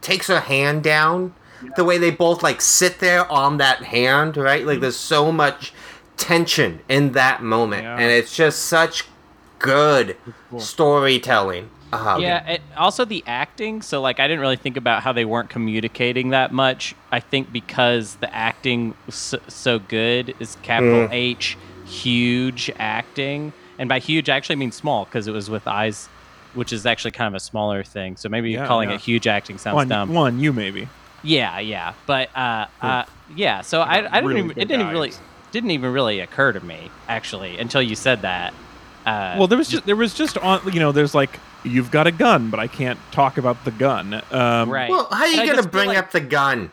takes 0.00 0.26
her 0.28 0.40
hand 0.40 0.82
down 0.82 1.34
the 1.76 1.84
way 1.84 1.98
they 1.98 2.10
both 2.10 2.42
like 2.42 2.60
sit 2.60 3.00
there 3.00 3.30
on 3.30 3.58
that 3.58 3.82
hand 3.84 4.36
right 4.36 4.64
like 4.66 4.80
there's 4.80 4.96
so 4.96 5.30
much 5.30 5.72
tension 6.16 6.80
in 6.88 7.12
that 7.12 7.42
moment 7.42 7.82
Yeah. 7.82 7.94
and 7.96 8.10
it's 8.10 8.34
just 8.34 8.64
such 8.66 9.04
good 9.58 10.16
cool. 10.50 10.60
storytelling 10.60 11.68
um, 11.92 12.22
Yeah, 12.22 12.46
it, 12.48 12.60
also 12.76 13.04
the 13.04 13.24
acting. 13.26 13.82
So 13.82 14.00
like, 14.00 14.20
I 14.20 14.28
didn't 14.28 14.40
really 14.40 14.54
think 14.54 14.76
about 14.76 15.02
how 15.02 15.12
they 15.12 15.24
weren't 15.24 15.50
communicating 15.50 16.28
that 16.30 16.52
much. 16.52 16.94
I 17.10 17.18
think 17.18 17.52
because 17.52 18.14
the 18.20 18.32
acting 18.32 18.94
was 19.06 19.16
so, 19.16 19.40
so 19.48 19.80
good 19.80 20.32
is 20.38 20.56
capital 20.62 21.08
Mm. 21.08 21.12
H, 21.12 21.58
huge 21.86 22.70
acting, 22.78 23.52
and 23.76 23.88
by 23.88 23.98
huge 23.98 24.28
I 24.30 24.36
actually 24.36 24.54
mean 24.54 24.70
small 24.70 25.04
because 25.04 25.26
it 25.26 25.32
was 25.32 25.50
with 25.50 25.66
eyes, 25.66 26.08
which 26.54 26.72
is 26.72 26.86
actually 26.86 27.12
kind 27.12 27.28
of 27.28 27.34
a 27.34 27.40
smaller 27.40 27.82
thing. 27.84 28.16
So 28.16 28.28
maybe 28.28 28.50
Yeah, 28.52 28.66
calling 28.66 28.88
yeah. 28.90 28.96
it 28.96 29.00
huge 29.00 29.26
acting 29.26 29.58
sounds 29.58 29.74
One, 29.76 29.88
dumb. 29.88 30.12
one, 30.14 30.40
you 30.40 30.52
maybe. 30.52 30.88
Yeah, 31.22 31.58
yeah, 31.58 31.92
but 32.06 32.34
uh, 32.36 32.66
uh, 32.80 33.04
yeah. 33.36 33.60
So 33.60 33.80
I, 33.82 33.98
I 33.98 34.20
didn't 34.20 34.26
really 34.26 34.38
even, 34.40 34.50
it 34.52 34.64
didn't 34.68 34.80
even 34.80 34.92
really 34.92 35.12
didn't 35.52 35.70
even 35.72 35.92
really 35.92 36.20
occur 36.20 36.52
to 36.52 36.60
me 36.64 36.90
actually 37.08 37.58
until 37.58 37.82
you 37.82 37.94
said 37.94 38.22
that. 38.22 38.54
Uh, 39.04 39.34
Well, 39.38 39.46
there 39.46 39.58
was 39.58 39.68
just 39.68 39.84
there 39.86 39.96
was 39.96 40.14
just 40.14 40.38
on 40.38 40.60
you 40.72 40.80
know 40.80 40.92
there's 40.92 41.14
like 41.14 41.38
you've 41.62 41.90
got 41.90 42.06
a 42.06 42.12
gun, 42.12 42.48
but 42.50 42.58
I 42.58 42.66
can't 42.68 42.98
talk 43.12 43.36
about 43.36 43.64
the 43.66 43.70
gun. 43.70 44.14
Um, 44.30 44.70
right. 44.70 44.88
well 44.88 45.08
how 45.10 45.24
are 45.24 45.28
you 45.28 45.40
And 45.42 45.50
gonna 45.50 45.68
bring 45.68 45.88
like- 45.88 45.98
up 45.98 46.10
the 46.10 46.20
gun 46.20 46.70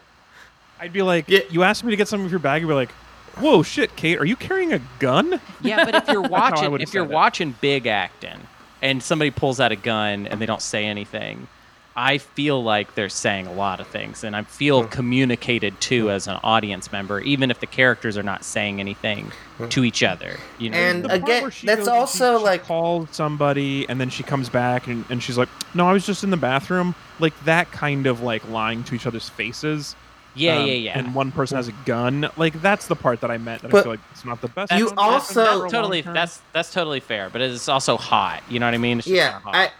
I'd 0.80 0.94
be 0.94 1.02
like, 1.02 1.26
Yeah. 1.28 1.40
you 1.50 1.64
asked 1.64 1.84
me 1.84 1.90
to 1.92 1.98
get 1.98 2.08
something 2.08 2.24
with 2.26 2.32
your 2.32 2.40
bag, 2.40 2.62
you'd 2.62 2.68
be 2.68 2.74
like, 2.76 2.92
whoa, 3.38 3.64
shit, 3.64 3.96
Cate, 3.96 4.20
are 4.20 4.26
you 4.26 4.36
carrying 4.36 4.74
a 4.74 4.80
gun? 5.00 5.42
Yeah, 5.60 5.84
but 5.84 5.96
if 5.96 6.08
you're 6.08 6.22
watching, 6.30 6.72
if 6.80 6.94
you're 6.94 7.04
said 7.04 7.12
it. 7.12 7.16
watching 7.16 7.56
big 7.60 7.88
acting, 7.88 8.40
and 8.82 9.02
somebody 9.02 9.32
pulls 9.32 9.60
out 9.60 9.72
a 9.72 9.76
gun 9.76 10.28
and 10.28 10.40
they 10.42 10.46
don't 10.46 10.62
say 10.62 10.86
anything, 10.86 11.48
I 11.96 12.20
feel 12.20 12.64
like 12.64 12.94
they're 12.94 13.10
saying 13.10 13.48
a 13.48 13.54
lot 13.54 13.80
of 13.80 13.88
things, 13.88 14.24
and 14.24 14.36
I 14.36 14.44
feel 14.44 14.86
communicated 14.86 15.82
to 15.82 16.12
as 16.12 16.28
an 16.28 16.38
audience 16.44 16.92
member, 16.92 17.20
even 17.22 17.50
if 17.50 17.60
the 17.60 17.66
characters 17.66 18.20
are 18.20 18.24
not 18.24 18.44
saying 18.44 18.80
anything 18.80 19.32
to 19.70 19.84
each 19.84 20.04
other. 20.04 20.38
You 20.60 20.70
know, 20.70 20.78
And 20.78 21.06
Again, 21.12 21.42
that's 21.42 21.42
goes 21.48 21.54
she- 21.86 21.90
also, 21.90 22.38
she 22.38 22.44
like- 22.44 22.64
calls 22.66 23.10
somebody 23.12 23.90
and 23.90 24.00
then 24.00 24.12
she 24.12 24.22
comes 24.22 24.48
back 24.48 24.86
and, 24.86 25.06
and 25.10 25.24
she's 25.24 25.40
like, 25.40 25.50
no, 25.74 25.88
I 25.90 25.94
was 25.94 26.06
just 26.06 26.24
in 26.24 26.30
the 26.30 26.38
bathroom. 26.38 26.94
Like 27.20 27.34
that 27.46 27.72
kind 27.72 28.06
of 28.06 28.22
like 28.22 28.48
lying 28.48 28.84
to 28.84 28.94
each 28.94 29.08
other's 29.08 29.28
faces. 29.30 29.96
Yeah, 30.38 30.58
um, 30.60 30.68
yeah, 30.68 30.74
yeah. 30.74 31.00
And 31.00 31.14
one 31.16 31.32
person 31.32 31.58
has 31.58 31.68
a 31.68 31.74
gun. 31.86 32.30
Like 32.38 32.62
that's 32.62 32.88
the 32.88 32.96
part 32.96 33.22
that 33.22 33.32
I 33.32 33.38
meant. 33.38 33.62
That 33.64 33.70
I 33.70 33.72
But 33.72 33.84
feel 33.84 33.92
like 33.94 34.00
it's 34.12 34.26
not 34.26 34.42
the 34.42 34.48
best. 34.50 34.72
you 34.74 34.86
one, 34.88 34.96
also- 34.98 35.62
that's 35.62 35.72
totally 35.72 36.02
that's 36.02 36.42
that's 36.54 36.72
totally 36.74 37.00
fair, 37.00 37.30
but 37.30 37.42
it's 37.42 37.68
also 37.68 37.98
hot. 37.98 38.44
You 38.50 38.60
know 38.60 38.68
what 38.68 38.74
I 38.74 38.78
mean? 38.78 39.00
It's 39.00 39.08
just 39.08 39.16
yeah 39.16 39.40
hot. 39.40 39.56
i 39.56 39.72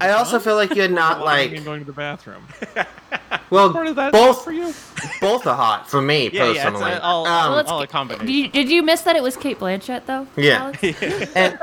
i 0.00 0.10
also 0.10 0.40
feel 0.40 0.56
like 0.56 0.74
you're 0.74 0.88
not 1.04 1.20
like 1.24 1.64
going 1.64 1.80
to 1.80 1.86
the 1.86 1.92
bathroom. 1.92 2.44
well 3.50 3.72
Part 3.72 3.86
of 3.86 3.96
that 3.96 4.12
both 4.12 4.42
for 4.42 4.50
you. 4.52 4.72
both 5.20 5.46
are 5.46 5.54
hot 5.54 5.88
for 5.88 6.02
me 6.02 6.30
yeah, 6.32 6.44
yeah, 6.46 6.50
it's 6.50 6.62
personally 6.64 6.92
a- 6.92 7.00
all, 7.00 7.26
Um, 7.26 7.32
all, 7.50 7.56
Let's 7.56 7.70
all 7.70 7.82
a 7.82 7.86
combination. 7.86 8.26
Did 8.26 8.34
you, 8.34 8.48
did 8.48 8.70
you 8.70 8.82
miss 8.82 9.02
that 9.02 9.14
it 9.16 9.22
was 9.22 9.36
Cate 9.36 9.58
Blanchett 9.60 10.06
though? 10.06 10.26
Yeah. 10.36 10.72
Alex? 10.82 10.82
and 11.36 11.58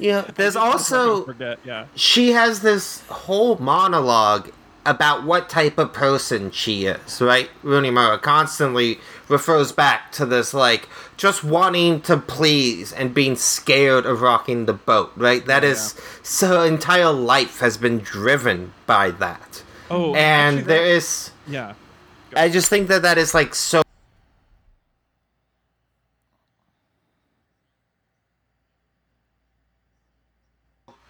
you 0.00 0.10
know 0.12 0.22
there's 0.34 0.56
also 0.56 1.24
forget. 1.24 1.58
Yeah. 1.64 1.86
she 1.94 2.32
has 2.32 2.60
this 2.60 3.00
whole 3.08 3.56
monologue 3.58 4.50
about 4.86 5.24
what 5.24 5.48
type 5.48 5.78
of 5.78 5.92
person 5.92 6.50
she 6.50 6.84
is, 6.84 7.20
right? 7.20 7.48
Rooney 7.62 7.90
Mara 7.90 8.18
constantly 8.18 8.98
refers 9.28 9.72
back 9.72 10.12
to 10.12 10.26
this, 10.26 10.52
like, 10.52 10.88
just 11.16 11.42
wanting 11.42 12.00
to 12.02 12.16
please 12.16 12.92
and 12.92 13.14
being 13.14 13.36
scared 13.36 14.04
of 14.04 14.20
rocking 14.20 14.66
the 14.66 14.72
boat, 14.72 15.12
right? 15.16 15.44
That 15.46 15.64
oh, 15.64 15.68
is, 15.68 16.00
so 16.22 16.48
her 16.48 16.66
entire 16.66 17.12
life 17.12 17.60
has 17.60 17.76
been 17.76 17.98
driven 17.98 18.72
by 18.86 19.10
that. 19.12 19.62
Oh, 19.90 20.14
and 20.14 20.58
actually, 20.58 20.68
there 20.68 20.86
is, 20.86 21.30
Yeah. 21.46 21.74
I 22.36 22.48
just 22.48 22.68
think 22.68 22.88
that 22.88 23.02
that 23.02 23.16
is, 23.18 23.32
like, 23.34 23.54
so. 23.54 23.82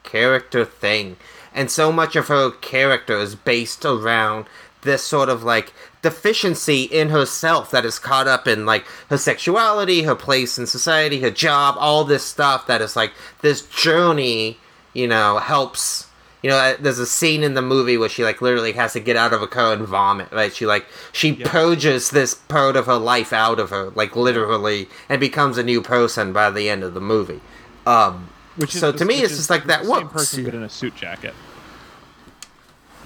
character 0.03 0.64
thing 0.64 1.16
and 1.55 1.70
so 1.70 1.92
much 1.92 2.16
of 2.16 2.28
her 2.28 2.50
character 2.50 3.16
is 3.16 3.34
based 3.34 3.84
around 3.84 4.46
this 4.82 5.02
sort 5.02 5.28
of 5.28 5.42
like 5.42 5.72
deficiency 6.02 6.82
in 6.82 7.09
herself 7.09 7.70
that 7.70 7.84
is 7.84 7.98
caught 7.98 8.28
up 8.28 8.46
in 8.46 8.66
like 8.66 8.84
her 9.09 9.16
sexuality 9.16 10.02
her 10.02 10.14
place 10.14 10.59
in 10.59 10.66
society 10.66 11.20
her 11.20 11.30
job 11.30 11.74
all 11.78 12.05
this 12.05 12.22
stuff 12.22 12.66
that 12.66 12.82
is 12.82 12.94
like 12.94 13.12
this 13.40 13.62
journey 13.68 14.59
you 14.92 15.09
know 15.09 15.38
helps 15.38 16.09
you 16.42 16.50
know 16.50 16.57
uh, 16.57 16.76
there's 16.78 16.98
a 16.98 17.07
scene 17.07 17.42
in 17.42 17.55
the 17.55 17.62
movie 17.62 17.96
where 17.96 18.11
she 18.11 18.22
like 18.22 18.42
literally 18.42 18.72
has 18.72 18.92
to 18.92 19.00
get 19.00 19.16
out 19.16 19.32
of 19.32 19.40
a 19.40 19.46
car 19.46 19.72
and 19.72 19.86
vomit 19.86 20.30
right? 20.30 20.55
She 20.55 20.66
like 20.66 20.84
she 21.11 21.32
purges 21.32 22.11
this 22.11 22.34
part 22.34 22.76
of 22.76 22.84
her 22.84 22.98
life 22.98 23.32
out 23.32 23.59
of 23.59 23.70
her 23.70 23.88
like 23.94 24.14
literally 24.14 24.86
and 25.09 25.18
becomes 25.18 25.57
a 25.57 25.62
new 25.62 25.80
person 25.80 26.34
by 26.34 26.50
the 26.50 26.68
end 26.68 26.84
of 26.84 26.92
the 26.92 27.00
movie. 27.00 27.40
Um 27.86 28.28
Which 28.57 28.74
is 28.74 28.80
so 28.80 28.92
the- 28.92 28.98
to 28.98 29.05
me 29.05 29.16
it's 29.22 29.36
just 29.36 29.50
like 29.50 29.64
that 29.66 29.82
the 29.84 29.94
same 29.94 30.09
person, 30.09 30.44
but 30.44 30.55
in 30.55 30.62
a 30.62 30.68
suit 30.68 30.94
jacket. 30.96 31.34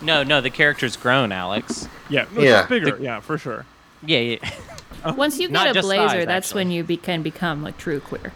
no, 0.03 0.23
no, 0.23 0.41
the 0.41 0.51
character's 0.51 0.97
grown, 0.97 1.33
Alex. 1.33 1.89
Yeah. 2.09 2.27
No, 2.33 2.43
Yeah. 2.43 2.61
It's 2.61 2.69
bigger. 2.69 2.99
yeah, 3.01 3.21
for 3.21 3.37
sure. 3.39 3.65
Yeah, 4.05 4.19
yeah. 4.19 5.13
Once 5.17 5.39
you 5.39 5.49
Not 5.51 5.67
get 5.75 5.77
a 5.79 5.81
blazer, 5.83 6.09
size, 6.09 6.27
that's 6.27 6.55
when 6.55 6.71
you 6.71 6.85
be- 6.85 6.97
can 6.97 7.23
become 7.23 7.63
like 7.63 7.79
true 7.79 8.01
queer. 8.01 8.33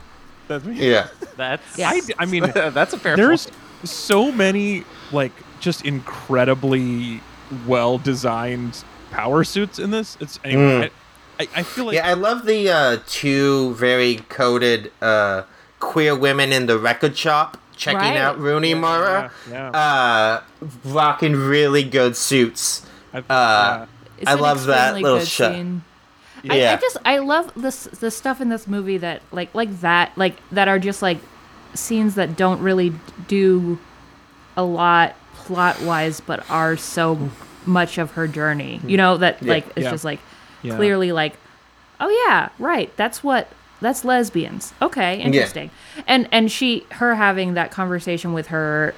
That's 0.49 0.65
me. 0.65 0.91
yeah 0.91 1.09
That's 1.37 1.79
Yeah. 1.79 1.91
I, 1.91 2.01
I 2.19 2.27
mean, 2.27 2.43
that's 2.55 2.93
a 2.93 2.99
fair. 2.99 3.17
there's 3.17 3.47
point. 3.47 3.89
so 3.89 4.33
many 4.33 4.85
like 5.13 5.33
just 5.61 5.85
incredibly 5.85 7.21
well 7.67 7.99
designed 7.99 8.83
power 9.13 9.45
suits 9.45 9.79
in 9.79 9.91
this. 9.93 10.17
It's 10.21 10.41
anyway. 10.45 10.91
I, 11.39 11.43
I, 11.45 11.49
I 11.57 11.63
feel 11.63 11.85
like 11.87 11.95
yeah, 11.95 12.09
I 12.09 12.15
love 12.15 12.45
the 12.47 12.69
uh, 12.71 12.99
two 13.07 13.75
very 13.75 14.17
coded 14.29 14.91
uh, 15.01 15.43
queer 15.83 16.15
women 16.17 16.53
in 16.53 16.67
the 16.67 16.79
record 16.79 17.17
shop 17.17 17.59
checking 17.77 17.99
Right. 17.99 18.17
out 18.17 18.39
Rooney 18.39 18.71
Yeah, 18.71 18.75
Mara, 18.81 19.31
yeah, 19.51 19.71
uh, 19.71 20.41
rocking 20.85 21.35
really 21.35 21.83
good 21.83 22.17
suits. 22.17 22.87
I, 23.13 23.19
uh, 23.19 23.23
yeah. 23.29 23.87
I 24.27 24.35
love 24.35 24.67
that 24.67 24.95
extremely 24.95 25.03
little 25.03 25.19
good 25.19 25.29
shot. 25.29 25.53
scene. 25.53 25.83
I, 26.49 26.57
Yeah. 26.57 26.73
I 26.73 26.77
just 26.81 26.97
I 27.05 27.19
love 27.19 27.53
this 27.57 27.85
the 27.85 28.11
stuff 28.11 28.41
in 28.41 28.49
this 28.49 28.67
movie 28.67 28.99
that 28.99 29.23
like 29.33 29.55
like 29.55 29.81
that 29.81 30.13
like 30.17 30.37
that 30.53 30.69
are 30.69 30.79
just 30.79 31.03
like 31.03 31.19
scenes 31.75 32.15
that 32.15 32.37
don't 32.37 32.61
really 32.61 32.93
do 33.29 33.79
a 34.57 34.63
lot 34.63 35.15
plot 35.35 35.81
wise 35.83 36.21
but 36.21 36.49
are 36.51 36.77
so 36.77 37.31
much 37.67 37.99
of 37.99 38.13
her 38.13 38.29
journey. 38.29 38.81
You 38.87 38.97
know 38.97 39.17
that 39.19 39.43
like 39.43 39.67
it's 39.77 39.85
Yeah. 39.85 39.91
just 39.91 40.05
like 40.05 40.21
Yeah. 40.63 40.77
clearly 40.77 41.11
like 41.13 41.35
oh 42.01 42.09
yeah 42.27 42.49
right 42.59 42.95
that's 42.97 43.23
what 43.25 43.49
that's 43.83 44.05
lesbians 44.05 44.73
okay 44.81 45.21
interesting 45.21 45.71
and 46.07 46.27
and 46.33 46.51
she 46.51 46.87
her 46.93 47.15
having 47.15 47.55
that 47.55 47.71
conversation 47.71 48.33
with 48.33 48.47
her 48.49 48.95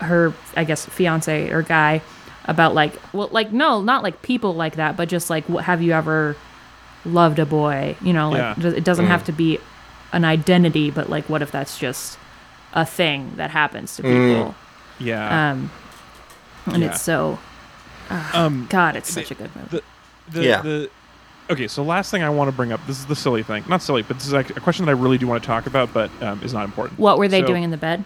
her 0.00 0.32
i 0.56 0.64
guess 0.64 0.84
fiance 0.86 1.50
or 1.50 1.62
guy 1.62 2.02
about 2.44 2.74
like 2.74 2.94
well 3.14 3.28
like 3.32 3.52
no 3.52 3.80
not 3.82 4.02
like 4.02 4.20
people 4.22 4.54
like 4.54 4.76
that 4.76 4.96
but 4.96 5.08
just 5.08 5.30
like 5.30 5.48
what 5.48 5.64
have 5.64 5.80
you 5.80 5.92
ever 5.92 6.36
loved 7.04 7.38
a 7.38 7.46
boy 7.46 7.96
you 8.02 8.12
know 8.12 8.30
like 8.30 8.56
Yeah. 8.58 8.66
it 8.74 8.84
doesn't 8.84 9.06
have 9.06 9.24
to 9.24 9.32
be 9.32 9.58
an 10.12 10.24
identity 10.24 10.90
but 10.90 11.08
like 11.08 11.28
what 11.28 11.40
if 11.42 11.50
that's 11.50 11.78
just 11.78 12.18
a 12.74 12.84
thing 12.84 13.32
that 13.36 13.50
happens 13.50 13.96
to 13.96 14.02
people 14.02 14.54
yeah. 14.98 15.50
um 15.52 15.70
and 16.66 16.82
Yeah. 16.82 16.90
it's 16.90 17.00
so 17.02 17.38
Um, 18.32 18.66
God, 18.70 18.96
it's 18.96 19.12
such 19.12 19.30
a 19.30 19.34
good 19.34 19.54
movie. 19.54 19.68
the, 19.68 19.82
the, 20.40 20.44
Yeah. 20.44 20.62
the 20.62 20.90
okay 21.50 21.66
so 21.68 21.82
last 21.82 22.10
thing 22.10 22.22
i 22.22 22.28
want 22.30 22.48
to 22.48 22.52
bring 22.56 22.72
up 22.72 22.80
this 22.86 22.98
is 22.98 23.06
the 23.06 23.16
silly 23.16 23.42
thing 23.42 23.64
not 23.68 23.82
silly 23.82 24.02
but 24.02 24.16
this 24.18 24.26
is 24.26 24.32
like 24.32 24.50
a 24.56 24.60
question 24.60 24.84
that 24.84 24.90
i 24.90 24.94
really 24.94 25.18
do 25.18 25.26
want 25.26 25.42
to 25.42 25.46
talk 25.46 25.66
about 25.66 25.92
but 25.92 26.10
um, 26.22 26.40
is 26.42 26.52
not 26.52 26.64
important 26.64 26.98
What 26.98 27.18
were 27.18 27.28
they 27.28 27.40
So, 27.40 27.46
doing 27.46 27.62
in 27.64 27.70
the 27.70 27.76
bed? 27.76 28.04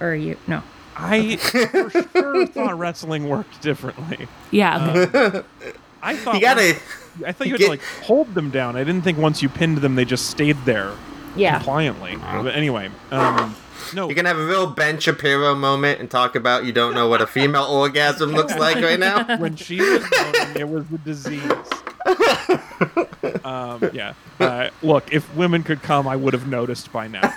Or 0.00 0.14
you? 0.14 0.36
No. 0.46 0.62
i 0.96 1.36
for 1.36 1.90
sure 1.90 2.46
thought 2.46 2.78
wrestling 2.78 3.28
worked 3.28 3.60
differently 3.62 4.26
Yeah. 4.50 4.94
Okay. 4.96 5.42
i 6.02 6.16
thought 6.16 6.34
You 6.34 6.40
gotta. 6.40 6.76
i 7.26 7.32
thought 7.32 7.46
you 7.46 7.52
had 7.54 7.58
get- 7.58 7.64
to 7.66 7.70
like 7.70 7.82
hold 8.04 8.34
them 8.34 8.50
down 8.50 8.76
i 8.76 8.84
didn't 8.84 9.02
think 9.02 9.18
once 9.18 9.42
you 9.42 9.48
pinned 9.48 9.78
them 9.78 9.94
they 9.94 10.04
just 10.04 10.26
stayed 10.30 10.56
there 10.64 10.92
yeah. 11.36 11.56
compliantly 11.56 12.16
but 12.16 12.54
anyway 12.54 12.90
um 13.12 13.54
no 13.94 14.08
You 14.08 14.14
can 14.14 14.26
have 14.26 14.38
a 14.38 14.44
real 14.44 14.66
Ben 14.68 15.00
Shapiro 15.00 15.54
moment 15.54 16.00
and 16.00 16.10
talk 16.10 16.36
about 16.36 16.64
you 16.64 16.70
don't 16.72 16.94
know 16.94 17.08
what 17.08 17.22
a 17.22 17.26
female 17.26 17.64
orgasm 17.64 18.30
looks 18.32 18.54
like 18.58 18.76
right 18.76 18.98
now. 19.00 19.38
when 19.38 19.56
she 19.56 19.80
was 19.80 20.04
moaning, 20.10 20.56
it 20.56 20.68
was 20.68 20.86
the 20.88 20.98
disease. 20.98 21.42
Um, 23.44 23.90
yeah. 23.92 24.14
Uh, 24.38 24.70
look, 24.82 25.12
if 25.12 25.32
women 25.36 25.62
could 25.62 25.82
come, 25.82 26.08
I 26.08 26.16
would 26.16 26.32
have 26.32 26.46
noticed 26.46 26.92
by 26.92 27.08
now. 27.08 27.20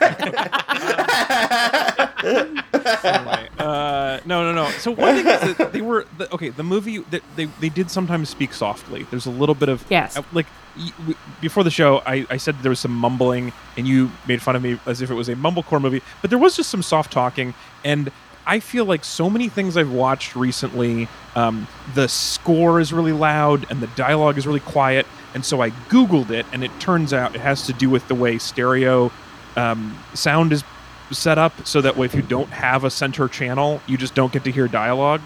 anyway, 2.23 3.49
uh, 3.59 4.19
no, 4.25 4.43
no, 4.43 4.53
no. 4.53 4.69
So 4.71 4.91
one 4.91 5.15
thing 5.15 5.27
is 5.27 5.57
that 5.57 5.73
they 5.73 5.81
were 5.81 6.05
the, 6.17 6.33
okay. 6.33 6.49
The 6.49 6.63
movie 6.63 6.99
that 6.99 7.21
they 7.35 7.45
they 7.59 7.69
did 7.69 7.89
sometimes 7.91 8.29
speak 8.29 8.53
softly. 8.53 9.03
There's 9.09 9.25
a 9.25 9.29
little 9.31 9.55
bit 9.55 9.69
of 9.69 9.85
Yes. 9.89 10.17
uh, 10.17 10.23
like 10.31 10.45
y- 10.77 10.91
w- 10.99 11.15
before 11.41 11.63
the 11.63 11.71
show, 11.71 12.01
I, 12.05 12.25
I 12.29 12.37
said 12.37 12.55
there 12.61 12.69
was 12.69 12.79
some 12.79 12.93
mumbling, 12.95 13.51
and 13.77 13.87
you 13.87 14.11
made 14.27 14.41
fun 14.41 14.55
of 14.55 14.61
me 14.63 14.79
as 14.85 15.01
if 15.01 15.11
it 15.11 15.15
was 15.15 15.29
a 15.29 15.35
mumblecore 15.35 15.81
movie. 15.81 16.01
But 16.21 16.29
there 16.29 16.39
was 16.39 16.55
just 16.55 16.69
some 16.69 16.81
soft 16.83 17.11
talking, 17.11 17.53
and 17.83 18.11
I 18.45 18.59
feel 18.59 18.85
like 18.85 19.05
so 19.05 19.29
many 19.29 19.47
things 19.49 19.77
I've 19.77 19.91
watched 19.91 20.35
recently, 20.35 21.07
um, 21.35 21.67
the 21.95 22.07
score 22.07 22.79
is 22.79 22.91
really 22.91 23.13
loud 23.13 23.65
and 23.69 23.81
the 23.81 23.87
dialogue 23.87 24.37
is 24.37 24.45
really 24.45 24.59
quiet. 24.59 25.05
And 25.33 25.45
so 25.45 25.61
I 25.61 25.71
Googled 25.89 26.29
it, 26.29 26.45
and 26.51 26.63
it 26.63 26.71
turns 26.79 27.11
out 27.11 27.33
it 27.33 27.41
has 27.41 27.65
to 27.65 27.73
do 27.73 27.89
with 27.89 28.07
the 28.07 28.15
way 28.15 28.37
stereo 28.37 29.11
um, 29.55 29.97
sound 30.13 30.53
is 30.53 30.63
set 31.11 31.37
up 31.37 31.65
so 31.65 31.81
that 31.81 31.95
way 31.97 32.05
if 32.05 32.13
you 32.15 32.21
don't 32.21 32.49
have 32.49 32.83
a 32.83 32.89
center 32.89 33.27
channel, 33.27 33.81
you 33.87 33.97
just 33.97 34.13
don't 34.15 34.31
get 34.31 34.43
to 34.43 34.51
hear 34.51 34.67
dialogue. 34.67 35.21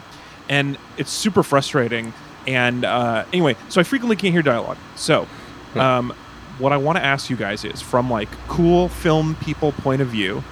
And 0.47 0.77
it's 0.97 1.11
super 1.11 1.43
frustrating. 1.43 2.13
And 2.45 2.85
uh, 2.85 3.25
anyway, 3.33 3.57
so 3.67 3.81
I 3.81 3.83
frequently 3.83 4.15
can't 4.15 4.33
hear 4.33 4.41
dialogue. 4.41 4.77
So, 4.95 5.27
um, 5.75 6.13
what 6.59 6.71
I 6.71 6.77
want 6.77 6.97
to 6.97 7.03
ask 7.03 7.29
you 7.29 7.35
guys 7.35 7.65
is 7.65 7.81
from 7.81 8.09
like 8.09 8.29
cool 8.47 8.87
film 8.89 9.35
people 9.35 9.73
point 9.73 10.01
of 10.01 10.07
view, 10.07 10.43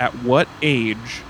at 0.00 0.12
what 0.22 0.48
age 0.60 1.22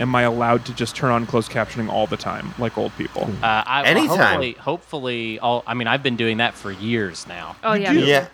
am 0.00 0.14
I 0.14 0.22
allowed 0.22 0.64
to 0.66 0.74
just 0.74 0.96
turn 0.96 1.10
on 1.10 1.26
closed 1.26 1.50
captioning 1.50 1.88
all 1.88 2.06
the 2.06 2.16
time, 2.16 2.54
like 2.58 2.76
old 2.78 2.96
people? 2.96 3.24
Uh, 3.42 3.62
I, 3.66 3.82
well, 3.82 3.90
Anytime. 3.90 4.18
hopefully, 4.18 4.52
hopefully, 4.52 5.38
all. 5.38 5.62
I 5.66 5.74
mean, 5.74 5.86
I've 5.88 6.02
been 6.02 6.16
doing 6.16 6.38
that 6.38 6.54
for 6.54 6.70
years 6.72 7.26
now. 7.26 7.56
Oh 7.62 7.72
yeah. 7.74 7.92
do? 7.92 8.00
Yeah. 8.00 8.28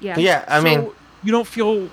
Yeah. 0.00 0.18
Yeah. 0.18 0.44
I 0.48 0.58
So, 0.58 0.64
mean, 0.64 0.90
you 1.22 1.32
don't 1.32 1.46
feel 1.46 1.88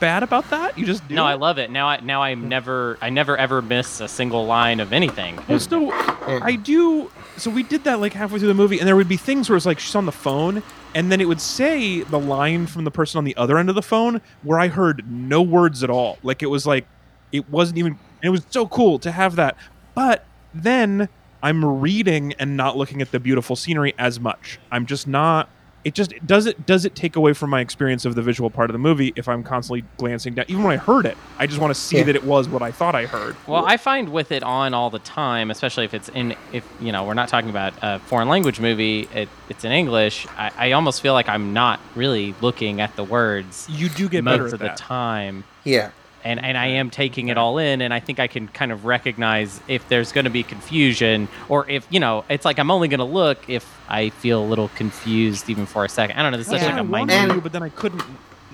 bad 0.00 0.22
about 0.22 0.48
that? 0.50 0.78
You 0.78 0.86
just 0.86 1.06
do 1.08 1.14
No, 1.14 1.24
I 1.24 1.34
love 1.34 1.58
it. 1.58 1.70
Now, 1.70 1.88
I 1.88 2.00
now 2.00 2.22
I'm 2.22 2.48
never, 2.48 2.98
I 3.00 3.10
never 3.10 3.36
ever 3.36 3.62
miss 3.62 4.00
a 4.00 4.06
single 4.08 4.46
line 4.46 4.80
of 4.80 4.92
anything. 4.92 5.38
Well, 5.48 5.58
so 5.58 5.90
I 5.92 6.56
do. 6.56 7.10
So 7.36 7.50
we 7.50 7.62
did 7.62 7.84
that 7.84 8.00
like 8.00 8.12
halfway 8.12 8.38
through 8.38 8.48
the 8.48 8.54
movie, 8.54 8.78
and 8.78 8.86
there 8.86 8.96
would 8.96 9.08
be 9.08 9.16
things 9.16 9.48
where 9.48 9.56
it's 9.56 9.66
like 9.66 9.78
she's 9.78 9.94
on 9.94 10.06
the 10.06 10.12
phone, 10.12 10.62
and 10.94 11.10
then 11.10 11.20
it 11.20 11.24
would 11.26 11.40
say 11.40 12.02
the 12.02 12.18
line 12.18 12.66
from 12.66 12.84
the 12.84 12.90
person 12.90 13.18
on 13.18 13.24
the 13.24 13.36
other 13.36 13.58
end 13.58 13.68
of 13.68 13.74
the 13.74 13.82
phone 13.82 14.20
where 14.42 14.60
I 14.60 14.68
heard 14.68 15.10
no 15.10 15.40
words 15.42 15.82
at 15.82 15.90
all. 15.90 16.18
Like 16.22 16.42
it 16.42 16.46
was 16.48 16.66
like 16.66 16.86
it 17.32 17.48
wasn't 17.48 17.78
even. 17.78 17.98
It 18.22 18.30
was 18.30 18.44
so 18.50 18.66
cool 18.66 18.98
to 19.00 19.10
have 19.12 19.36
that, 19.36 19.56
but 19.94 20.24
then 20.54 21.08
I'm 21.42 21.64
reading 21.80 22.34
and 22.38 22.56
not 22.56 22.76
looking 22.76 23.00
at 23.00 23.12
the 23.12 23.20
beautiful 23.20 23.54
scenery 23.56 23.94
as 23.98 24.18
much. 24.18 24.58
I'm 24.72 24.86
just 24.86 25.06
not. 25.06 25.48
It 25.84 25.94
just 25.94 26.12
does 26.26 26.46
it 26.46 26.66
does 26.66 26.84
it 26.84 26.96
take 26.96 27.14
away 27.14 27.32
from 27.32 27.50
my 27.50 27.60
experience 27.60 28.04
of 28.04 28.16
the 28.16 28.20
visual 28.20 28.50
part 28.50 28.68
of 28.68 28.72
the 28.74 28.78
movie 28.80 29.12
if 29.14 29.28
I'm 29.28 29.44
constantly 29.44 29.84
glancing 29.96 30.34
down. 30.34 30.44
Even 30.48 30.64
when 30.64 30.72
I 30.72 30.76
heard 30.76 31.06
it, 31.06 31.16
I 31.38 31.46
just 31.46 31.60
want 31.60 31.72
to 31.72 31.80
see 31.80 31.98
Yeah. 31.98 32.02
that 32.04 32.16
it 32.16 32.24
was 32.24 32.48
what 32.48 32.62
I 32.62 32.72
thought 32.72 32.96
I 32.96 33.06
heard. 33.06 33.36
Well, 33.46 33.64
I 33.64 33.76
find 33.76 34.08
with 34.08 34.32
it 34.32 34.42
on 34.42 34.74
all 34.74 34.90
the 34.90 34.98
time, 34.98 35.52
especially 35.52 35.84
if 35.84 35.94
it's 35.94 36.08
in, 36.10 36.34
if 36.52 36.68
you 36.80 36.90
know, 36.90 37.04
we're 37.04 37.14
not 37.14 37.28
talking 37.28 37.48
about 37.48 37.74
a 37.80 38.00
foreign 38.00 38.28
language 38.28 38.58
movie, 38.58 39.08
it, 39.14 39.28
it's 39.48 39.64
in 39.64 39.70
English. 39.70 40.26
I, 40.36 40.50
I 40.58 40.72
almost 40.72 41.00
feel 41.00 41.12
like 41.12 41.28
I'm 41.28 41.52
not 41.52 41.78
really 41.94 42.34
looking 42.40 42.80
at 42.80 42.94
the 42.96 43.04
words 43.04 43.66
You 43.70 43.88
do 43.88 44.08
get 44.08 44.24
better 44.24 44.42
most 44.42 44.54
at 44.54 44.60
of 44.60 44.60
the 44.60 44.68
time, 44.76 45.44
yeah. 45.62 45.92
And 46.24 46.42
and 46.42 46.56
I 46.58 46.66
am 46.66 46.90
taking 46.90 47.28
it 47.28 47.38
all 47.38 47.58
in, 47.58 47.80
and 47.80 47.92
I 47.94 48.00
think 48.00 48.18
I 48.20 48.26
can 48.26 48.48
kind 48.48 48.72
of 48.72 48.84
recognize 48.84 49.60
if 49.68 49.88
there's 49.88 50.12
going 50.12 50.24
to 50.24 50.30
be 50.30 50.42
confusion, 50.42 51.28
or 51.48 51.68
if 51.68 51.86
you 51.90 52.00
know, 52.00 52.24
it's 52.28 52.44
like 52.44 52.58
I'm 52.58 52.70
only 52.70 52.88
going 52.88 52.98
to 52.98 53.04
look 53.04 53.48
if 53.48 53.64
I 53.88 54.10
feel 54.10 54.42
a 54.42 54.46
little 54.46 54.68
confused 54.76 55.48
even 55.50 55.66
for 55.66 55.84
a 55.84 55.88
second. 55.88 56.16
I 56.18 56.22
don't 56.22 56.32
know. 56.32 56.38
This 56.38 56.48
is 56.48 56.52
Yeah. 56.54 56.58
such 56.60 56.70
like 56.72 56.80
a 56.80 56.84
mind. 56.84 56.90
wanted 57.10 57.12
And- 57.14 57.32
to, 57.34 57.40
but 57.40 57.52
then 57.52 57.62
I 57.62 57.68
couldn't 57.70 58.02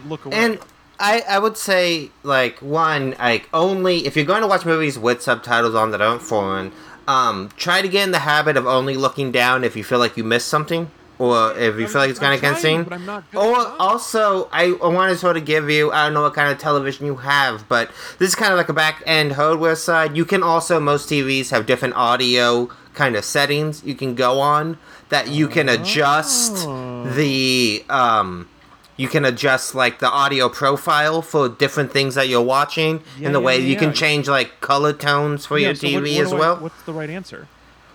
look 0.09 0.25
away. 0.25 0.37
And 0.37 0.59
I, 1.01 1.23
I 1.29 1.39
would 1.41 1.57
say 1.57 2.11
like 2.23 2.61
one 2.61 3.17
like 3.19 3.49
only 3.53 4.07
if 4.07 4.15
you're 4.17 4.25
going 4.25 4.43
to 4.43 4.47
watch 4.47 4.65
movies 4.65 4.99
with 4.99 5.23
subtitles 5.23 5.75
on 5.75 5.91
that 5.91 6.01
aren't 6.01 6.23
foreign, 6.23 6.71
um, 7.09 7.51
try 7.57 7.83
to 7.83 7.89
get 7.89 8.05
in 8.05 8.13
the 8.13 8.21
habit 8.21 8.57
of 8.57 8.67
only 8.67 8.97
looking 8.97 9.33
down 9.33 9.65
if 9.65 9.75
you 9.77 9.83
feel 9.85 9.99
like 9.99 10.17
you 10.17 10.23
missed 10.25 10.49
something 10.49 10.91
or 11.19 11.57
if 11.57 11.79
you 11.79 11.87
feel 11.87 12.01
like 12.01 12.11
it's 12.11 12.19
kind 12.19 12.35
of 12.35 12.41
concerning. 12.41 12.85
but 12.85 12.93
I'm 12.93 13.07
not 13.07 13.31
good 13.31 13.39
Or 13.39 13.57
also, 13.79 14.49
I, 14.53 14.65
I 14.83 14.89
want 14.89 15.13
to 15.13 15.19
sort 15.19 15.37
of 15.37 15.45
give 15.45 15.71
you 15.71 15.93
I 15.93 16.05
don't 16.05 16.15
know 16.15 16.23
what 16.23 16.35
kind 16.35 16.51
of 16.53 16.59
television 16.59 17.07
you 17.07 17.17
have, 17.17 17.69
but 17.69 17.91
this 18.19 18.29
is 18.31 18.35
kind 18.35 18.53
of 18.53 18.59
like 18.59 18.69
a 18.69 18.73
back 18.73 19.03
end 19.07 19.33
hardware 19.33 19.77
side. 19.77 20.17
You 20.17 20.25
can 20.25 20.43
also 20.43 20.81
most 20.81 21.09
TVs 21.09 21.51
have 21.51 21.67
different 21.67 21.95
audio 21.95 22.67
kind 22.95 23.17
of 23.17 23.25
settings 23.25 23.83
you 23.85 23.95
can 23.95 24.15
go 24.15 24.41
on 24.41 24.79
that 25.09 25.29
you 25.29 25.49
can 25.49 25.69
adjust 25.69 26.65
Oh. 26.67 27.05
the 27.11 27.85
um 27.91 28.49
you 28.97 29.09
can 29.09 29.25
adjust 29.25 29.75
like 29.75 29.99
the 29.99 30.09
audio 30.09 30.49
profile 30.49 31.21
for 31.21 31.49
different 31.49 31.91
things 31.93 32.15
that 32.15 32.29
you're 32.29 32.41
watching 32.41 33.03
Yeah, 33.19 33.27
in 33.27 33.33
the 33.33 33.41
yeah, 33.41 33.47
way 33.47 33.59
yeah, 33.59 33.67
you 33.67 33.77
can 33.77 33.93
change 33.93 34.29
like 34.29 34.61
color 34.61 34.93
tones 34.93 35.45
for 35.47 35.59
your 35.59 35.75
so 35.75 35.87
TV 35.89 35.95
what 36.15 36.23
as 36.23 36.31
do 36.31 36.37
I- 36.37 36.39
well. 36.39 36.57
what's 36.59 36.83
the 36.85 36.93
right 36.93 37.11
answer? 37.11 37.49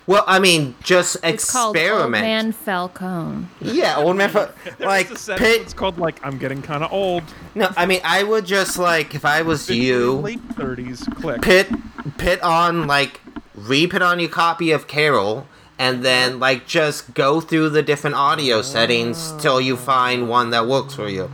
Well, 0.10 0.23
I 0.26 0.40
mean, 0.40 0.73
just 0.84 1.18
It's 1.23 1.52
called 1.52 1.68
Old 1.68 1.86
experiment. 1.86 2.23
Man 2.23 2.52
Falcone. 2.52 3.45
Yeah, 3.61 3.98
old 3.98 4.18
man. 4.18 4.31
Fa- 4.31 4.52
like 4.80 5.07
There's 5.07 5.27
pit. 5.38 5.61
It's 5.61 5.73
called 5.76 5.99
like 5.99 6.19
I'm 6.26 6.40
getting 6.40 6.64
kind 6.64 6.84
of 6.84 6.91
old. 6.91 7.22
No, 7.53 7.69
I 7.77 7.86
mean, 7.86 8.02
I 8.03 8.23
would 8.23 8.48
just 8.48 8.80
like 8.80 9.14
if 9.14 9.23
I 9.23 9.44
was 9.44 9.69
you, 9.69 10.14
late 10.14 10.41
30s. 10.49 11.06
Click. 11.15 11.44
pit 11.44 11.69
pit 12.18 12.41
on 12.41 12.88
like 12.88 13.22
re-put 13.53 14.02
on 14.02 14.19
your 14.19 14.30
copy 14.30 14.72
of 14.72 14.88
Carol, 14.88 15.45
and 15.77 16.03
then 16.03 16.40
like 16.40 16.65
just 16.65 17.14
go 17.14 17.40
through 17.40 17.69
the 17.69 17.84
different 17.84 18.15
audio 18.15 18.64
settings 18.64 19.34
till 19.38 19.61
you 19.61 19.77
find 19.77 20.27
one 20.27 20.49
that 20.49 20.65
works 20.65 20.95
for 20.95 21.07
you. 21.07 21.30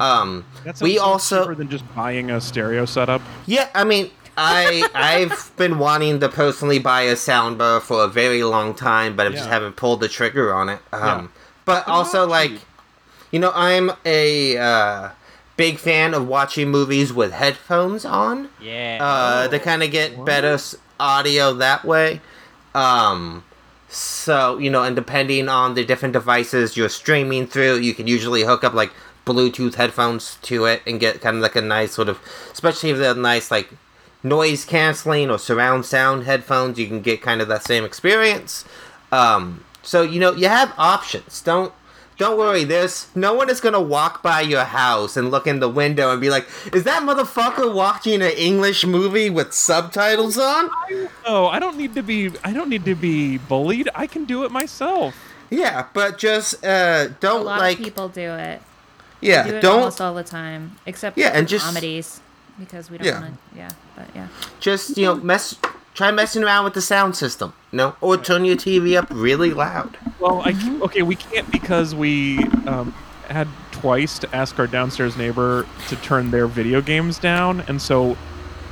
Um, 0.00 0.44
That 0.64 0.76
sounds 0.76 0.82
we 0.82 0.98
also 0.98 1.40
cheaper 1.44 1.54
than 1.54 1.70
just 1.70 1.84
buying 1.94 2.30
a 2.30 2.40
stereo 2.42 2.84
setup. 2.84 3.22
Yeah, 3.46 3.68
I 3.74 3.84
mean, 3.84 4.10
I 4.40 4.88
I've 4.94 5.50
been 5.56 5.78
wanting 5.78 6.20
to 6.20 6.28
personally 6.28 6.78
buy 6.78 7.02
a 7.02 7.14
soundbar 7.14 7.82
for 7.82 8.04
a 8.04 8.08
very 8.08 8.44
long 8.44 8.74
time, 8.74 9.16
but 9.16 9.26
I 9.26 9.30
just 9.30 9.48
haven't 9.48 9.74
pulled 9.74 10.00
the 10.00 10.08
trigger 10.08 10.54
on 10.54 10.68
it. 10.68 10.78
Um, 10.92 11.02
Yeah. 11.02 11.26
But 11.64 11.88
also, 11.88 12.26
like, 12.26 12.52
you 13.30 13.40
know, 13.40 13.52
I'm 13.54 13.90
a 14.06 14.56
uh, 14.56 15.10
big 15.56 15.78
fan 15.78 16.14
of 16.14 16.26
watching 16.28 16.70
movies 16.70 17.12
with 17.12 17.32
headphones 17.32 18.04
on. 18.04 18.48
Yeah. 18.60 18.98
Uh, 19.02 19.48
to 19.48 19.58
kind 19.58 19.82
of 19.82 19.90
get 19.90 20.24
better 20.24 20.56
audio 21.00 21.52
that 21.54 21.84
way. 21.84 22.20
Um, 22.74 23.44
so 23.88 24.58
you 24.58 24.70
know, 24.70 24.84
and 24.84 24.94
depending 24.94 25.48
on 25.48 25.74
the 25.74 25.84
different 25.84 26.12
devices 26.12 26.76
you're 26.76 26.88
streaming 26.88 27.46
through, 27.48 27.78
you 27.78 27.92
can 27.92 28.06
usually 28.06 28.44
hook 28.44 28.62
up 28.62 28.72
like 28.72 28.92
Bluetooth 29.26 29.74
headphones 29.74 30.38
to 30.42 30.64
it 30.66 30.80
and 30.86 31.00
get 31.00 31.20
kind 31.20 31.36
of 31.36 31.42
like 31.42 31.56
a 31.56 31.60
nice 31.60 31.92
sort 31.92 32.08
of, 32.08 32.20
especially 32.52 32.90
if 32.90 32.98
they're 32.98 33.14
nice 33.14 33.50
like 33.50 33.70
noise 34.22 34.64
canceling 34.64 35.30
or 35.30 35.38
surround 35.38 35.86
sound 35.86 36.24
headphones, 36.24 36.78
you 36.78 36.86
can 36.86 37.00
get 37.00 37.22
kind 37.22 37.40
of 37.40 37.48
that 37.48 37.64
same 37.64 37.84
experience. 37.84 38.64
Um, 39.12 39.64
so 39.82 40.02
you 40.02 40.20
know, 40.20 40.32
you 40.32 40.48
have 40.48 40.72
options. 40.78 41.40
Don't. 41.42 41.72
Don't 42.18 42.36
worry, 42.36 42.64
there's 42.64 43.06
no 43.14 43.32
one 43.32 43.48
is 43.48 43.60
gonna 43.60 43.80
walk 43.80 44.24
by 44.24 44.40
your 44.40 44.64
house 44.64 45.16
and 45.16 45.30
look 45.30 45.46
in 45.46 45.60
the 45.60 45.68
window 45.68 46.10
and 46.10 46.20
be 46.20 46.30
like, 46.30 46.48
"Is 46.72 46.82
that 46.82 47.04
motherfucker 47.04 47.72
watching 47.72 48.20
an 48.22 48.32
English 48.32 48.84
movie 48.84 49.30
with 49.30 49.52
subtitles 49.52 50.36
on?" 50.36 50.68
Oh, 51.24 51.46
I 51.46 51.60
don't 51.60 51.76
need 51.76 51.94
to 51.94 52.02
be. 52.02 52.32
I 52.42 52.52
don't 52.52 52.68
need 52.68 52.84
to 52.86 52.96
be 52.96 53.38
bullied. 53.38 53.88
I 53.94 54.08
can 54.08 54.24
do 54.24 54.42
it 54.42 54.50
myself. 54.50 55.14
Yeah, 55.48 55.84
but 55.94 56.18
just 56.18 56.66
uh, 56.66 57.06
don't 57.20 57.44
lot 57.44 57.60
like, 57.60 57.78
of 57.78 57.84
people 57.84 58.08
do 58.08 58.32
it. 58.32 58.62
yeah, 59.20 59.44
do 59.46 59.54
it 59.54 59.60
don't 59.62 59.78
almost 59.78 60.00
all 60.00 60.14
the 60.14 60.24
time, 60.24 60.72
except 60.86 61.16
Yeah, 61.16 61.30
for 61.30 61.36
and 61.36 61.46
just- 61.46 61.64
comedies 61.64 62.20
because 62.58 62.90
we 62.90 62.98
don't 62.98 63.06
Yeah. 63.06 63.20
want 63.20 63.34
to. 63.52 63.58
Yeah, 63.58 63.68
but 63.98 64.08
yeah. 64.14 64.28
just 64.60 64.96
you 64.96 65.04
know 65.04 65.16
mess, 65.16 65.56
try 65.94 66.10
messing 66.10 66.44
around 66.44 66.64
with 66.64 66.74
the 66.74 66.80
sound 66.80 67.16
system, 67.16 67.52
you 67.72 67.76
know, 67.78 67.96
or 68.00 68.16
turn 68.16 68.44
your 68.44 68.56
TV 68.56 68.96
up 68.96 69.08
really 69.10 69.52
loud. 69.52 69.96
Well, 70.20 70.40
I 70.44 70.52
c- 70.52 70.80
okay. 70.82 71.02
We 71.02 71.16
can't 71.16 71.50
because 71.50 71.94
we 71.94 72.38
um, 72.66 72.94
had 73.28 73.48
twice 73.72 74.18
to 74.20 74.36
ask 74.36 74.58
our 74.58 74.66
downstairs 74.68 75.16
neighbor 75.16 75.66
to 75.88 75.96
turn 75.96 76.30
their 76.30 76.46
video 76.46 76.80
games 76.80 77.18
down, 77.18 77.62
and 77.68 77.82
so 77.82 78.16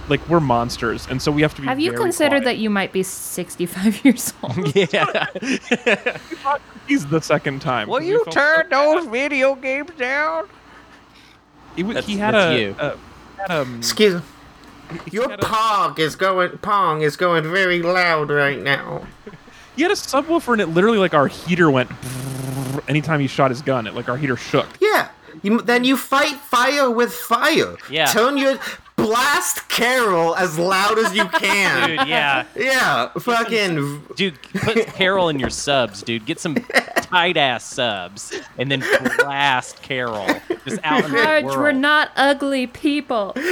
like 0.08 0.26
we're 0.28 0.38
monsters, 0.38 1.08
and 1.10 1.20
so 1.20 1.32
we 1.32 1.42
have 1.42 1.54
to 1.56 1.62
be. 1.62 1.66
Have 1.66 1.80
you 1.80 1.90
very 1.90 2.04
considered 2.04 2.42
quiet. 2.42 2.44
that 2.44 2.58
you 2.58 2.70
might 2.70 2.92
be 2.92 3.02
65 3.02 4.04
years 4.04 4.32
old? 4.42 4.74
yeah. 4.92 5.26
He's 6.86 7.04
the 7.06 7.20
second 7.20 7.60
time. 7.60 7.88
Will 7.88 7.96
'cause 7.98 8.04
we 8.04 8.12
you 8.12 8.22
felt 8.24 8.34
turn 8.34 8.66
so 8.70 8.94
those 9.00 9.06
video 9.06 9.56
games 9.56 9.90
down? 9.98 10.46
It 11.76 11.84
was, 11.84 12.06
he 12.06 12.16
had 12.16 12.32
that's 12.34 12.54
a, 12.54 12.60
you. 12.60 12.76
a- 12.78 12.96
had 13.38 13.50
um, 13.50 13.78
Excuse 13.78 14.14
me. 14.14 14.20
Your 15.10 15.28
had 15.30 15.40
a- 15.40 15.46
pong 15.46 15.98
is 15.98 16.16
going 16.16 16.58
pong 16.58 17.02
is 17.02 17.16
going 17.16 17.44
very 17.44 17.82
loud 17.82 18.30
right 18.30 18.60
now. 18.62 19.06
he 19.76 19.82
had 19.82 19.90
a 19.90 19.94
subwoofer 19.94 20.52
and 20.52 20.60
it 20.62 20.66
literally 20.68 20.98
like 20.98 21.14
our 21.14 21.26
heater 21.28 21.70
went 21.70 21.90
anytime 22.88 23.20
he 23.20 23.26
shot 23.26 23.50
his 23.50 23.62
gun. 23.62 23.86
It 23.86 23.94
like 23.94 24.08
our 24.08 24.16
heater 24.16 24.36
shook. 24.36 24.66
Yeah. 24.80 25.08
You, 25.42 25.60
then 25.60 25.84
you 25.84 25.96
fight 25.96 26.36
fire 26.36 26.90
with 26.90 27.12
fire. 27.12 27.76
Yeah. 27.90 28.06
Turn 28.06 28.36
your 28.38 28.58
blast 28.96 29.68
Carol 29.68 30.34
as 30.36 30.58
loud 30.58 30.98
as 30.98 31.14
you 31.14 31.24
can. 31.28 31.88
Dude, 31.98 32.08
yeah. 32.08 32.44
Yeah, 32.56 33.08
fucking. 33.18 34.02
Dude, 34.16 34.40
put 34.54 34.86
Carol 34.88 35.28
in 35.28 35.38
your 35.38 35.50
subs, 35.50 36.02
dude. 36.02 36.26
Get 36.26 36.40
some 36.40 36.54
tight 36.96 37.36
ass 37.36 37.64
subs 37.64 38.32
and 38.58 38.70
then 38.70 38.82
blast 39.18 39.82
Carol 39.82 40.26
just 40.66 40.80
out 40.82 41.04
in 41.04 41.10
the 41.12 41.16
world. 41.44 41.44
we're 41.58 41.72
not 41.72 42.10
ugly 42.16 42.66
people. 42.66 43.34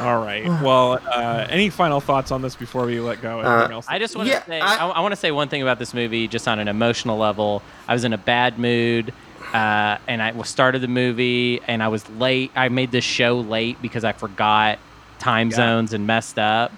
All 0.00 0.22
right. 0.24 0.44
Well, 0.62 0.98
uh, 1.06 1.46
any 1.50 1.68
final 1.68 2.00
thoughts 2.00 2.30
on 2.30 2.40
this 2.42 2.54
before 2.56 2.86
we 2.86 3.00
let 3.00 3.20
go? 3.20 3.40
Anything 3.40 3.72
else? 3.72 3.86
I 3.88 3.98
just 3.98 4.16
want 4.16 4.28
to 4.28 4.32
Yeah, 4.34 4.44
say, 4.46 4.60
I- 4.60 4.86
I, 4.86 4.88
I 4.88 5.00
want 5.00 5.12
to 5.12 5.16
say 5.16 5.30
one 5.30 5.48
thing 5.48 5.60
about 5.62 5.78
this 5.78 5.92
movie, 5.92 6.26
just 6.28 6.48
on 6.48 6.58
an 6.58 6.68
emotional 6.68 7.18
level. 7.18 7.62
I 7.86 7.92
was 7.92 8.04
in 8.04 8.12
a 8.14 8.18
bad 8.18 8.58
mood, 8.58 9.12
uh, 9.52 9.98
and 10.08 10.22
I 10.22 10.32
started 10.42 10.80
the 10.82 10.88
movie, 10.88 11.60
and 11.66 11.82
I 11.82 11.88
was 11.88 12.08
late. 12.08 12.52
I 12.56 12.68
made 12.68 12.92
this 12.92 13.04
show 13.04 13.40
late 13.40 13.82
because 13.82 14.04
I 14.04 14.12
forgot 14.12 14.80
time 15.18 15.50
Yeah. 15.50 15.56
zones 15.56 15.92
and 15.92 16.06
messed 16.06 16.38
up, 16.38 16.72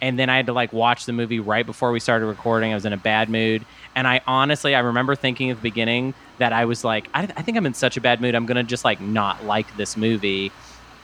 and 0.00 0.18
then 0.18 0.28
I 0.30 0.36
had 0.36 0.46
to 0.46 0.52
like 0.52 0.72
watch 0.72 1.06
the 1.06 1.12
movie 1.12 1.40
right 1.40 1.66
before 1.66 1.90
we 1.92 2.00
started 2.00 2.26
recording. 2.26 2.72
I 2.72 2.74
was 2.74 2.84
in 2.84 2.92
a 2.92 2.98
bad 2.98 3.30
mood, 3.30 3.66
and 3.96 4.06
I 4.06 4.20
honestly, 4.26 4.74
I 4.74 4.80
remember 4.80 5.16
thinking 5.16 5.50
at 5.50 5.56
the 5.56 5.62
beginning 5.62 6.14
that 6.38 6.52
I 6.52 6.66
was 6.66 6.84
like, 6.84 7.08
I, 7.14 7.28
I 7.36 7.42
think 7.42 7.56
I'm 7.56 7.66
in 7.66 7.74
such 7.74 7.96
a 7.96 8.00
bad 8.00 8.20
mood. 8.20 8.34
I'm 8.34 8.46
gonna 8.46 8.64
just 8.64 8.84
like 8.84 9.00
not 9.00 9.42
like 9.44 9.72
this 9.74 9.96
movie, 9.96 10.54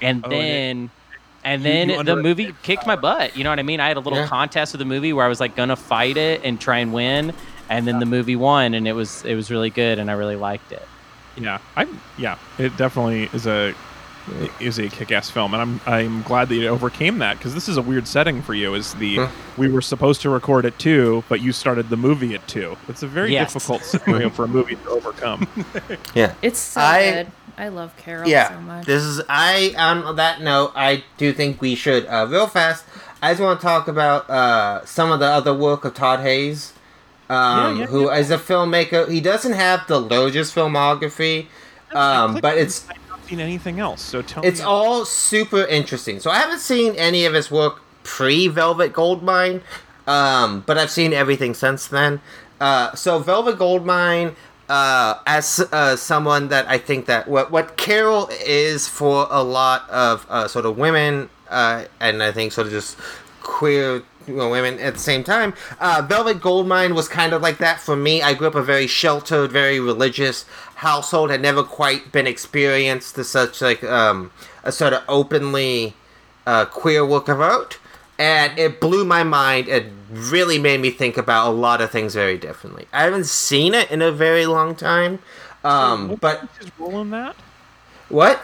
and 0.00 0.24
Oh, 0.24 0.40
yeah. 0.40 0.60
then. 0.62 0.92
And 1.46 1.64
then 1.64 1.88
you 1.90 2.02
the 2.04 2.16
movie 2.16 2.54
kicked 2.62 2.86
my 2.86 2.96
butt. 2.96 3.36
You 3.36 3.44
know 3.44 3.50
what 3.50 3.58
I 3.58 3.64
mean? 3.64 3.78
I 3.80 3.88
had 3.88 3.98
a 3.98 4.00
little 4.00 4.18
Yeah. 4.18 4.28
contest 4.28 4.72
with 4.72 4.78
the 4.78 4.86
movie 4.86 5.12
where 5.12 5.26
I 5.26 5.28
was 5.28 5.40
like 5.40 5.54
gonna 5.54 5.76
fight 5.76 6.16
it 6.16 6.40
and 6.42 6.60
try 6.60 6.78
and 6.78 6.92
win, 6.92 7.34
and 7.68 7.86
then 7.86 7.98
the 7.98 8.06
movie 8.06 8.36
won, 8.36 8.74
and 8.74 8.88
it 8.88 8.92
was 8.94 9.22
it 9.24 9.34
was 9.34 9.50
really 9.50 9.70
good, 9.70 9.98
and 9.98 10.10
I 10.10 10.14
really 10.14 10.36
liked 10.36 10.72
it. 10.72 10.88
Yeah, 11.36 11.58
I 11.76 11.86
yeah, 12.18 12.38
it 12.58 12.76
definitely 12.76 13.28
is 13.32 13.46
a 13.46 13.74
is 14.58 14.78
a 14.78 14.88
kick-ass 14.88 15.28
film, 15.30 15.52
and 15.52 15.60
I'm 15.62 15.80
I'm 15.86 16.22
glad 16.22 16.48
that 16.48 16.54
you 16.54 16.68
overcame 16.68 17.18
that 17.18 17.36
because 17.36 17.52
this 17.54 17.68
is 17.68 17.76
a 17.76 17.82
weird 17.82 18.06
setting 18.08 18.40
for 18.40 18.54
you. 18.54 18.74
Is 18.74 18.94
the 18.94 19.16
Huh. 19.16 19.28
we 19.58 19.68
were 19.68 19.82
supposed 19.82 20.22
to 20.22 20.30
record 20.30 20.64
at 20.64 20.78
two, 20.78 21.24
but 21.28 21.40
you 21.42 21.52
started 21.52 21.90
the 21.90 21.96
movie 21.96 22.34
at 22.34 22.46
two. 22.48 22.76
It's 22.88 23.02
a 23.02 23.06
very 23.06 23.32
Yes. 23.32 23.52
difficult 23.52 23.82
scenario 23.82 24.30
for 24.30 24.44
a 24.44 24.48
movie 24.48 24.76
to 24.76 24.88
overcome. 24.90 25.46
Yeah. 26.14 26.32
It's 26.42 26.58
so 26.60 26.80
I- 26.80 27.10
good. 27.10 27.26
I 27.56 27.68
love 27.68 27.96
Carol 27.96 28.28
Yeah. 28.28 28.48
so 28.48 28.60
much. 28.62 28.84
This 28.86 29.02
is. 29.04 29.20
I, 29.28 29.74
on 29.78 30.16
that 30.16 30.40
note, 30.40 30.72
I 30.74 31.04
do 31.18 31.32
think 31.32 31.60
we 31.62 31.76
should, 31.76 32.04
uh, 32.06 32.26
real 32.28 32.48
fast, 32.48 32.84
I 33.22 33.30
just 33.30 33.40
want 33.40 33.60
to 33.60 33.64
talk 33.64 33.86
about 33.86 34.28
uh, 34.28 34.84
some 34.84 35.12
of 35.12 35.20
the 35.20 35.26
other 35.26 35.54
work 35.54 35.84
of 35.84 35.94
Todd 35.94 36.18
Haynes. 36.20 36.72
Um, 37.30 37.76
Yeah, 37.76 37.80
yeah, 37.80 37.86
who 37.86 38.06
yeah. 38.06 38.16
is 38.18 38.30
a 38.30 38.38
filmmaker. 38.38 39.10
He 39.10 39.20
doesn't 39.20 39.52
have 39.54 39.86
the 39.86 39.98
largest 40.00 40.54
filmography, 40.54 41.46
um, 41.94 42.38
but 42.40 42.58
it's 42.58 42.86
I've 42.88 43.08
not 43.08 43.24
seen 43.24 43.40
anything 43.40 43.80
else. 43.80 44.02
So 44.02 44.20
tell 44.22 44.42
me. 44.42 44.48
It's 44.48 44.60
me. 44.60 44.66
all 44.66 45.04
super 45.04 45.64
interesting. 45.64 46.20
So 46.20 46.30
I 46.30 46.38
haven't 46.38 46.60
seen 46.60 46.94
any 46.96 47.24
of 47.24 47.32
his 47.34 47.50
work 47.50 47.80
pre 48.02 48.48
Velvet 48.48 48.92
Goldmine, 48.92 49.62
um, 50.06 50.62
but 50.66 50.76
I've 50.76 50.90
seen 50.90 51.12
everything 51.12 51.54
since 51.54 51.86
then. 51.86 52.20
Uh, 52.60 52.94
so 52.94 53.18
Velvet 53.18 53.58
Goldmine, 53.58 54.36
uh, 54.68 55.14
as 55.26 55.60
uh, 55.72 55.96
someone 55.96 56.48
that 56.48 56.68
I 56.68 56.78
think 56.78 57.06
that 57.06 57.26
what 57.26 57.50
what 57.50 57.76
Carol 57.76 58.28
is 58.44 58.86
for 58.88 59.26
a 59.30 59.42
lot 59.42 59.88
of 59.88 60.26
uh, 60.28 60.46
sort 60.48 60.66
of 60.66 60.76
women, 60.76 61.30
uh, 61.48 61.84
and 62.00 62.22
I 62.22 62.32
think 62.32 62.52
sort 62.52 62.66
of 62.66 62.72
just 62.72 62.98
queer 63.42 64.02
women 64.26 64.78
at 64.78 64.94
the 64.94 65.00
same 65.00 65.24
time. 65.24 65.54
Uh, 65.80 66.04
Velvet 66.08 66.40
Goldmine 66.40 66.94
was 66.94 67.08
kind 67.08 67.32
of 67.32 67.42
like 67.42 67.58
that 67.58 67.80
for 67.80 67.96
me. 67.96 68.22
I 68.22 68.34
grew 68.34 68.46
up 68.46 68.54
a 68.54 68.62
very 68.62 68.86
sheltered, 68.86 69.52
very 69.52 69.80
religious 69.80 70.44
household. 70.76 71.30
Had 71.30 71.42
never 71.42 71.62
quite 71.62 72.12
been 72.12 72.26
experienced 72.26 73.14
to 73.16 73.24
such 73.24 73.60
like 73.60 73.82
um, 73.84 74.30
a 74.62 74.72
sort 74.72 74.92
of 74.92 75.02
openly 75.08 75.94
uh, 76.46 76.64
queer 76.66 77.04
work 77.04 77.28
of 77.28 77.40
art, 77.40 77.78
and 78.18 78.58
it 78.58 78.80
blew 78.80 79.04
my 79.04 79.22
mind. 79.22 79.68
It 79.68 79.86
really 80.10 80.58
made 80.58 80.80
me 80.80 80.90
think 80.90 81.16
about 81.16 81.48
a 81.48 81.52
lot 81.52 81.80
of 81.80 81.90
things 81.90 82.14
very 82.14 82.38
differently. 82.38 82.86
I 82.92 83.02
haven't 83.02 83.26
seen 83.26 83.74
it 83.74 83.90
in 83.90 84.02
a 84.02 84.12
very 84.12 84.46
long 84.46 84.74
time, 84.74 85.20
um, 85.64 86.10
What 86.10 86.20
but 86.20 86.42
was 86.42 86.50
his 86.58 86.70
role 86.78 87.00
in 87.00 87.10
that 87.10 87.36
what? 88.08 88.40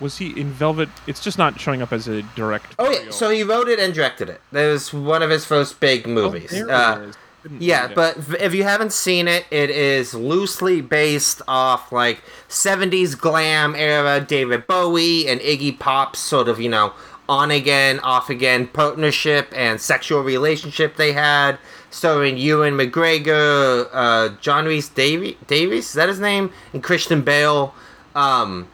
Was 0.00 0.18
he 0.18 0.38
in 0.38 0.50
Velvet? 0.52 0.88
It's 1.06 1.20
just 1.20 1.38
not 1.38 1.58
showing 1.60 1.82
up 1.82 1.92
as 1.92 2.08
a 2.08 2.22
direct. 2.36 2.74
Oh 2.78 2.90
yeah, 2.90 3.10
so 3.10 3.30
he 3.30 3.42
wrote 3.42 3.68
it 3.68 3.78
and 3.78 3.92
directed 3.94 4.28
it. 4.28 4.40
That 4.52 4.68
was 4.70 4.92
one 4.92 5.22
of 5.22 5.30
his 5.30 5.44
first 5.44 5.80
big 5.80 6.06
movies. 6.06 6.52
Uh, 6.52 7.12
Yeah, 7.58 7.88
but 7.94 8.18
if 8.40 8.52
you 8.52 8.64
haven't 8.64 8.92
seen 8.92 9.26
it, 9.28 9.46
it 9.50 9.70
is 9.70 10.12
loosely 10.12 10.80
based 10.82 11.40
off 11.48 11.92
like 11.92 12.20
70s 12.48 13.18
glam 13.18 13.74
era 13.76 14.20
David 14.20 14.66
Bowie 14.66 15.28
and 15.28 15.40
Iggy 15.40 15.78
Pop's 15.78 16.18
sort 16.18 16.48
of, 16.48 16.60
you 16.60 16.68
know, 16.68 16.92
on 17.28 17.50
again, 17.50 18.00
off 18.00 18.28
again 18.28 18.66
partnership 18.66 19.52
and 19.54 19.80
sexual 19.80 20.22
relationship 20.22 20.96
they 20.96 21.12
had, 21.12 21.58
starring 21.90 22.36
Ewan 22.36 22.74
McGregor, 22.74 23.88
uh, 23.92 24.30
John 24.40 24.66
Reese 24.66 24.88
Davy- 24.88 25.38
Davies, 25.46 25.86
is 25.88 25.92
that 25.94 26.08
his 26.08 26.20
name? 26.20 26.50
And 26.72 26.82
Christian 26.82 27.22
Bale. 27.22 27.72
Um, 28.14 28.68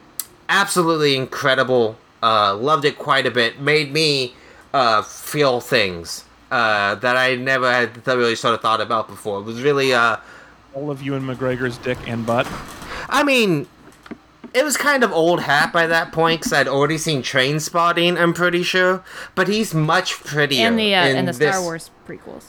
absolutely 0.49 1.15
incredible. 1.15 1.97
Uh, 2.23 2.55
loved 2.55 2.85
it 2.85 2.97
quite 2.97 3.25
a 3.25 3.31
bit. 3.31 3.59
Made 3.59 3.91
me 3.93 4.33
uh, 4.73 5.01
feel 5.03 5.61
things 5.61 6.25
uh, 6.51 6.95
that 6.95 7.15
I 7.17 7.35
never 7.35 7.71
had 7.71 8.05
really 8.07 8.35
sort 8.35 8.53
of 8.55 8.61
thought 8.61 8.81
about 8.81 9.07
before. 9.07 9.39
It 9.39 9.43
was 9.43 9.61
really, 9.61 9.93
uh, 9.93 10.17
all 10.73 10.89
of 10.91 11.01
Ewan 11.01 11.23
McGregor's 11.23 11.77
dick 11.77 11.97
and 12.07 12.25
butt. 12.25 12.47
I 13.09 13.23
mean, 13.23 13.67
it 14.53 14.63
was 14.63 14.75
kind 14.77 15.03
of 15.03 15.11
old 15.11 15.41
hat 15.41 15.71
by 15.71 15.85
that 15.87 16.11
point 16.11 16.39
because 16.41 16.53
I'd 16.53 16.67
already 16.67 16.97
seen 16.97 17.21
Train 17.21 17.59
Spotting. 17.59 18.17
I'm 18.17 18.33
pretty 18.33 18.63
sure, 18.63 19.03
but 19.35 19.47
he's 19.47 19.73
much 19.73 20.13
prettier 20.23 20.67
and 20.67 20.79
the 20.79 20.95
uh, 20.95 21.05
in 21.07 21.17
and 21.17 21.27
the 21.27 21.33
this- 21.33 21.53
Star 21.55 21.61
Wars 21.61 21.91
prequels. 22.07 22.45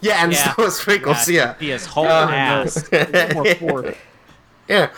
Yeah, 0.00 0.22
and 0.22 0.32
Yeah. 0.32 0.38
Star 0.38 0.54
Wars 0.58 0.78
prequels. 0.80 1.26
Yeah, 1.28 1.54
He 1.58 1.70
is 1.72 1.84
whole 1.84 2.06
Uh, 2.06 2.30
ass. 2.30 2.88
Yeah. 4.68 4.90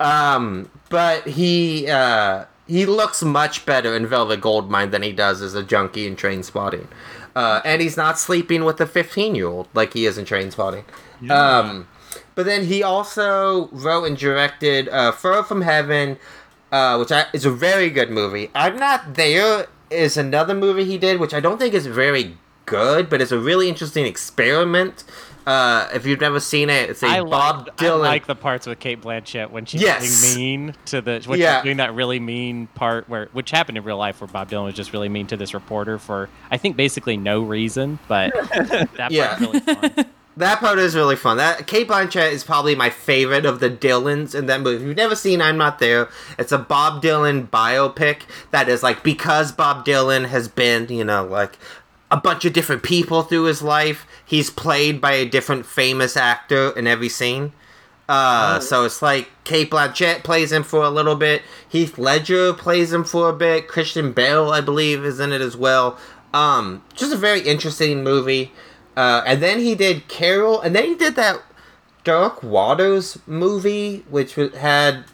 Um, 0.00 0.70
but 0.90 1.26
he 1.26 1.88
uh, 1.88 2.44
he 2.66 2.86
looks 2.86 3.22
much 3.22 3.66
better 3.66 3.96
in 3.96 4.06
Velvet 4.06 4.40
Goldmine 4.40 4.90
than 4.90 5.02
he 5.02 5.12
does 5.12 5.42
as 5.42 5.54
a 5.54 5.62
junkie 5.62 6.06
in 6.06 6.16
Train 6.16 6.42
Spotting. 6.42 6.88
Uh, 7.34 7.60
and 7.64 7.82
he's 7.82 7.96
not 7.96 8.18
sleeping 8.18 8.64
with 8.64 8.80
a 8.80 8.86
15 8.86 9.34
year 9.34 9.48
old 9.48 9.68
like 9.74 9.92
he 9.92 10.06
is 10.06 10.18
in 10.18 10.24
Train 10.24 10.50
Spotting. 10.50 10.84
Um, 11.30 11.88
but 12.34 12.46
then 12.46 12.66
he 12.66 12.82
also 12.82 13.68
wrote 13.68 14.04
and 14.04 14.16
directed 14.16 14.88
uh, 14.88 15.12
Far 15.12 15.42
from 15.42 15.62
Heaven, 15.62 16.18
uh, 16.70 16.96
which 16.96 17.10
I, 17.10 17.26
is 17.32 17.44
a 17.44 17.50
very 17.50 17.90
good 17.90 18.10
movie. 18.10 18.50
I'm 18.54 18.76
Not 18.76 19.14
There 19.14 19.66
is 19.90 20.16
another 20.16 20.54
movie 20.54 20.84
he 20.84 20.98
did, 20.98 21.20
which 21.20 21.34
I 21.34 21.40
don't 21.40 21.58
think 21.58 21.74
is 21.74 21.86
very 21.86 22.36
good, 22.66 23.08
but 23.08 23.20
it's 23.20 23.32
a 23.32 23.38
really 23.38 23.68
interesting 23.68 24.06
experiment. 24.06 25.04
Uh, 25.46 25.88
if 25.92 26.06
you've 26.06 26.20
never 26.20 26.40
seen 26.40 26.70
it, 26.70 26.88
it's 26.90 27.02
a 27.02 27.06
I 27.06 27.20
Bob 27.22 27.66
like, 27.66 27.76
Dylan. 27.76 27.90
I 28.06 28.08
like 28.08 28.26
the 28.26 28.34
parts 28.34 28.66
with 28.66 28.78
Cate 28.80 29.02
Blanchett 29.02 29.50
when 29.50 29.66
she's 29.66 29.82
Yes. 29.82 30.34
being 30.34 30.66
mean 30.66 30.74
to 30.86 31.00
the 31.02 31.22
when 31.26 31.38
Yeah. 31.38 31.58
she's 31.58 31.64
doing 31.64 31.76
that 31.78 31.94
really 31.94 32.18
mean 32.20 32.66
part 32.74 33.08
where 33.08 33.28
which 33.32 33.50
happened 33.50 33.76
in 33.76 33.84
real 33.84 33.98
life 33.98 34.20
where 34.20 34.28
Bob 34.28 34.50
Dylan 34.50 34.64
was 34.64 34.74
just 34.74 34.92
really 34.92 35.08
mean 35.10 35.26
to 35.26 35.36
this 35.36 35.52
reporter 35.52 35.98
for 35.98 36.28
I 36.50 36.56
think 36.56 36.76
basically 36.76 37.16
no 37.18 37.42
reason, 37.42 37.98
but 38.08 38.32
that 38.96 39.08
Yeah. 39.10 39.38
really 39.38 39.60
fun. 39.60 40.06
That 40.36 40.58
part 40.58 40.80
is 40.80 40.96
really 40.96 41.14
fun. 41.14 41.36
That 41.36 41.68
Cate 41.68 41.86
Blanchett 41.86 42.32
is 42.32 42.42
probably 42.42 42.74
my 42.74 42.90
favorite 42.90 43.46
of 43.46 43.60
the 43.60 43.70
Dylans 43.70 44.34
in 44.34 44.46
that 44.46 44.62
movie. 44.62 44.82
If 44.82 44.88
you've 44.88 44.96
never 44.96 45.14
seen 45.14 45.40
I'm 45.40 45.56
Not 45.56 45.78
There, 45.78 46.08
it's 46.36 46.50
a 46.50 46.58
Bob 46.58 47.04
Dylan 47.04 47.46
biopic 47.50 48.22
that 48.50 48.68
is 48.68 48.82
like 48.82 49.04
because 49.04 49.52
Bob 49.52 49.86
Dylan 49.86 50.26
has 50.26 50.48
been, 50.48 50.88
you 50.88 51.04
know, 51.04 51.24
like 51.24 51.56
a 52.14 52.16
bunch 52.16 52.44
of 52.44 52.52
different 52.52 52.84
people 52.84 53.22
through 53.22 53.42
his 53.42 53.60
life, 53.60 54.06
he's 54.24 54.48
played 54.48 55.00
by 55.00 55.14
a 55.14 55.26
different 55.26 55.66
famous 55.66 56.16
actor 56.16 56.70
in 56.78 56.86
every 56.86 57.08
scene. 57.08 57.52
Uh, 58.08 58.60
so 58.60 58.84
it's 58.84 59.02
like 59.02 59.30
Cate 59.42 59.68
Blanchett 59.68 60.22
plays 60.22 60.52
him 60.52 60.62
for 60.62 60.84
a 60.84 60.90
little 60.90 61.16
bit. 61.16 61.42
Heath 61.68 61.98
Ledger 61.98 62.52
plays 62.52 62.92
him 62.92 63.02
for 63.02 63.30
a 63.30 63.32
bit. 63.32 63.66
Christian 63.66 64.12
Bale, 64.12 64.50
I 64.50 64.60
believe, 64.60 65.04
is 65.04 65.18
in 65.18 65.32
it 65.32 65.40
as 65.40 65.56
well. 65.56 65.98
Um, 66.32 66.84
just 66.94 67.12
a 67.12 67.16
very 67.16 67.40
interesting 67.40 68.04
movie. 68.04 68.52
Uh, 68.96 69.24
and 69.26 69.42
then 69.42 69.58
he 69.58 69.74
did 69.74 70.06
Carol, 70.06 70.60
and 70.60 70.76
then 70.76 70.84
he 70.84 70.94
did 70.94 71.16
that 71.16 71.42
Dark 72.04 72.44
Waters 72.44 73.18
movie, 73.26 74.04
which 74.08 74.36
had 74.36 75.04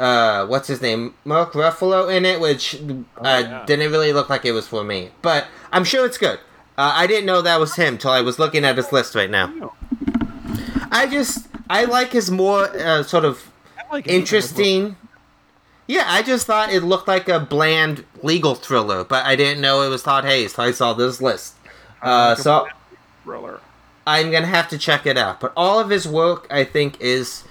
uh, 0.00 0.46
what's 0.46 0.68
his 0.68 0.80
name, 0.80 1.14
Mark 1.24 1.52
Ruffalo 1.52 2.14
in 2.14 2.24
it, 2.24 2.40
which 2.40 2.76
uh, 2.76 2.78
yeah. 3.24 3.64
didn't 3.66 3.90
really 3.90 4.12
look 4.12 4.28
like 4.28 4.44
it 4.44 4.52
was 4.52 4.68
for 4.68 4.84
me. 4.84 5.10
But 5.22 5.46
I'm 5.72 5.84
sure 5.84 6.06
it's 6.06 6.18
good. 6.18 6.38
Uh, 6.76 6.92
I 6.94 7.06
didn't 7.06 7.26
know 7.26 7.42
that 7.42 7.58
was 7.58 7.74
him 7.74 7.98
till 7.98 8.12
I 8.12 8.20
was 8.20 8.38
looking 8.38 8.64
at 8.64 8.76
his 8.76 8.92
list 8.92 9.14
right 9.14 9.30
now. 9.30 9.74
I 10.92 11.08
just 11.10 11.48
I 11.68 11.84
like 11.84 12.12
his 12.12 12.30
more 12.30 12.64
uh, 12.76 13.02
sort 13.02 13.24
of 13.24 13.50
like 13.90 14.06
interesting. 14.06 14.96
Yeah, 15.88 16.04
I 16.06 16.22
just 16.22 16.46
thought 16.46 16.72
it 16.72 16.82
looked 16.82 17.08
like 17.08 17.28
a 17.28 17.40
bland 17.40 18.04
legal 18.22 18.54
thriller, 18.54 19.04
but 19.04 19.24
I 19.24 19.36
didn't 19.36 19.60
know 19.60 19.82
it 19.82 19.88
was 19.88 20.02
Todd 20.02 20.24
Haynes. 20.24 20.54
So 20.54 20.62
I 20.62 20.70
saw 20.70 20.92
this 20.92 21.20
list, 21.20 21.54
uh, 22.02 22.36
so 22.36 22.68
thriller. 23.24 23.60
I'm 24.06 24.30
gonna 24.30 24.46
have 24.46 24.68
to 24.68 24.78
check 24.78 25.04
it 25.06 25.18
out. 25.18 25.40
But 25.40 25.52
all 25.56 25.80
of 25.80 25.90
his 25.90 26.06
work, 26.06 26.46
I 26.50 26.64
think, 26.64 27.00
is 27.00 27.42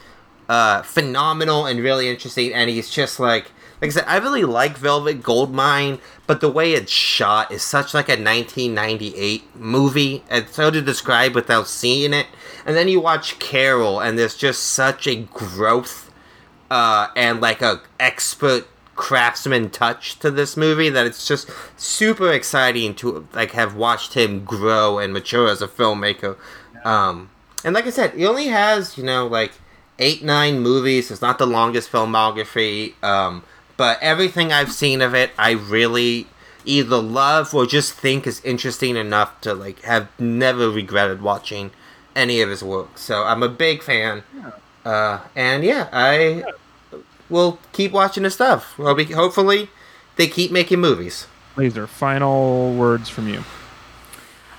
uh, 0.49 0.81
phenomenal 0.81 1.65
and 1.65 1.79
really 1.79 2.09
interesting. 2.09 2.53
And 2.53 2.69
he's 2.69 2.89
just 2.89 3.19
like, 3.19 3.51
like 3.81 3.91
I 3.91 3.93
said, 3.93 4.05
I 4.07 4.17
really 4.17 4.43
like 4.43 4.77
Velvet 4.77 5.21
Goldmine, 5.21 5.99
but 6.25 6.41
the 6.41 6.49
way 6.49 6.73
it's 6.73 6.91
shot 6.91 7.51
is 7.51 7.61
such 7.61 7.93
like 7.93 8.09
a 8.09 8.13
1998 8.13 9.55
movie. 9.55 10.23
It's 10.31 10.55
so 10.55 10.71
to 10.71 10.81
describe 10.81 11.35
without 11.35 11.67
seeing 11.67 12.13
it. 12.13 12.27
And 12.65 12.75
then 12.75 12.87
you 12.87 12.99
watch 12.99 13.39
Carol, 13.39 13.99
and 13.99 14.17
there's 14.17 14.35
just 14.35 14.63
such 14.63 15.07
a 15.07 15.15
growth 15.15 16.11
uh, 16.69 17.07
and 17.15 17.39
like 17.39 17.61
a 17.61 17.81
expert 17.99 18.67
craftsman 18.95 19.69
touch 19.69 20.17
to 20.19 20.31
this 20.31 20.57
movie 20.57 20.89
that 20.89 21.05
it's 21.05 21.27
just 21.27 21.49
super 21.77 22.33
exciting 22.33 22.95
to 22.95 23.27
like 23.31 23.51
have 23.51 23.75
watched 23.75 24.15
him 24.15 24.43
grow 24.43 24.97
and 24.97 25.13
mature 25.13 25.47
as 25.47 25.61
a 25.61 25.67
filmmaker. 25.67 26.35
Um, 26.83 27.29
and 27.63 27.73
like 27.75 27.85
I 27.85 27.91
said, 27.91 28.15
he 28.15 28.25
only 28.25 28.47
has 28.47 28.97
you 28.97 29.03
know 29.03 29.27
like 29.27 29.53
eight 29.99 30.23
nine 30.23 30.59
movies. 30.59 31.11
It's 31.11 31.21
not 31.21 31.37
the 31.37 31.47
longest 31.47 31.91
filmography, 31.91 33.01
um, 33.03 33.43
but 33.77 34.01
everything 34.01 34.51
I've 34.51 34.71
seen 34.71 35.01
of 35.01 35.13
it, 35.13 35.31
I 35.37 35.51
really 35.51 36.27
either 36.65 36.97
love 36.97 37.53
or 37.53 37.65
just 37.65 37.93
think 37.93 38.27
is 38.27 38.43
interesting 38.43 38.95
enough 38.95 39.39
to 39.41 39.53
like 39.53 39.81
have 39.81 40.07
never 40.19 40.69
regretted 40.69 41.21
watching 41.21 41.71
any 42.15 42.41
of 42.41 42.49
his 42.49 42.63
work. 42.63 42.97
So 42.97 43.23
I'm 43.23 43.43
a 43.43 43.49
big 43.49 43.83
fan. 43.83 44.23
Uh, 44.83 45.19
and 45.35 45.63
yeah, 45.63 45.89
I 45.91 46.43
will 47.29 47.59
keep 47.73 47.91
watching 47.91 48.23
his 48.23 48.33
stuff. 48.33 48.77
Well, 48.77 48.97
hopefully, 49.13 49.69
they 50.15 50.27
keep 50.27 50.51
making 50.51 50.79
movies. 50.79 51.27
Laser, 51.55 51.87
final 51.87 52.73
words 52.73 53.09
from 53.09 53.27
you. 53.27 53.43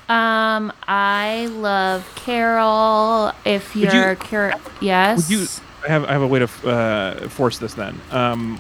Um, 0.09 0.73
I 0.87 1.49
love 1.53 2.11
Carol. 2.15 3.33
If 3.45 3.77
you're 3.77 4.11
you- 4.11 4.17
Carol, 4.17 4.59
yes. 4.81 5.29
Would 5.29 5.39
you? 5.41 5.47
I 5.85 5.89
have 5.89 6.05
I 6.05 6.13
have 6.13 6.23
a 6.23 6.27
way 6.27 6.39
to 6.41 6.69
uh, 6.69 7.29
force 7.29 7.59
this 7.59 7.75
then. 7.75 8.01
Um, 8.11 8.59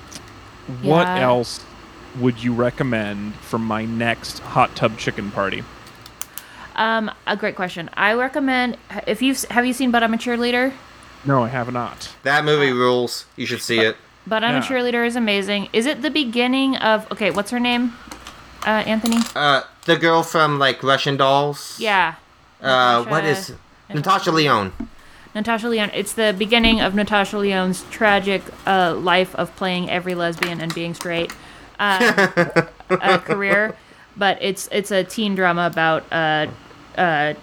what 0.82 1.06
Yeah. 1.06 1.20
else 1.20 1.64
would 2.20 2.42
you 2.42 2.52
recommend 2.52 3.34
for 3.36 3.58
my 3.58 3.84
next 3.84 4.40
hot 4.40 4.76
tub 4.76 4.98
chicken 4.98 5.30
party? 5.30 5.64
Um, 6.76 7.10
a 7.26 7.36
great 7.36 7.56
question. 7.56 7.90
I 7.94 8.12
recommend 8.14 8.76
if 9.06 9.20
you've 9.22 9.42
have 9.46 9.66
you 9.66 9.72
seen 9.72 9.90
But 9.90 10.02
I'm 10.02 10.14
a 10.14 10.18
Cheerleader? 10.18 10.72
No, 11.24 11.42
I 11.42 11.48
have 11.48 11.72
not. 11.72 12.10
That 12.22 12.44
movie 12.44 12.70
rules. 12.72 13.24
You 13.36 13.46
should 13.46 13.62
see 13.62 13.80
it. 13.80 13.96
But 14.26 14.44
I'm 14.44 14.56
a 14.56 14.60
Cheerleader 14.60 15.06
is 15.06 15.16
amazing. 15.16 15.68
Is 15.72 15.86
it 15.86 16.02
the 16.02 16.10
beginning 16.10 16.76
of? 16.76 17.10
Okay, 17.10 17.30
what's 17.30 17.50
her 17.50 17.58
name? 17.58 17.94
Uh, 18.66 18.70
Anthony. 18.86 19.18
Uh, 19.34 19.62
the 19.84 19.96
girl 19.96 20.22
from 20.22 20.58
like 20.58 20.82
Russian 20.82 21.16
Dolls. 21.16 21.76
Yeah. 21.80 22.14
Uh, 22.60 23.04
what 23.04 23.24
Natasha- 23.24 23.52
is 23.52 23.94
Natasha 23.94 24.32
Lyonne? 24.32 24.72
Natasha 25.34 25.68
Lyonne. 25.68 25.90
It's 25.94 26.12
the 26.14 26.34
beginning 26.36 26.80
of 26.80 26.94
Natasha 26.94 27.38
Lyonne's 27.38 27.84
tragic 27.90 28.42
uh, 28.66 28.94
life 28.94 29.34
of 29.36 29.54
playing 29.56 29.88
every 29.90 30.14
lesbian 30.14 30.60
and 30.60 30.74
being 30.74 30.94
straight 30.94 31.32
uh, 31.78 32.28
uh, 32.90 33.18
career. 33.18 33.76
But 34.16 34.38
it's 34.42 34.68
it's 34.72 34.90
a 34.90 35.04
teen 35.04 35.36
drama 35.36 35.66
about 35.66 36.04
uh, 36.12 36.46
uh, 36.96 37.34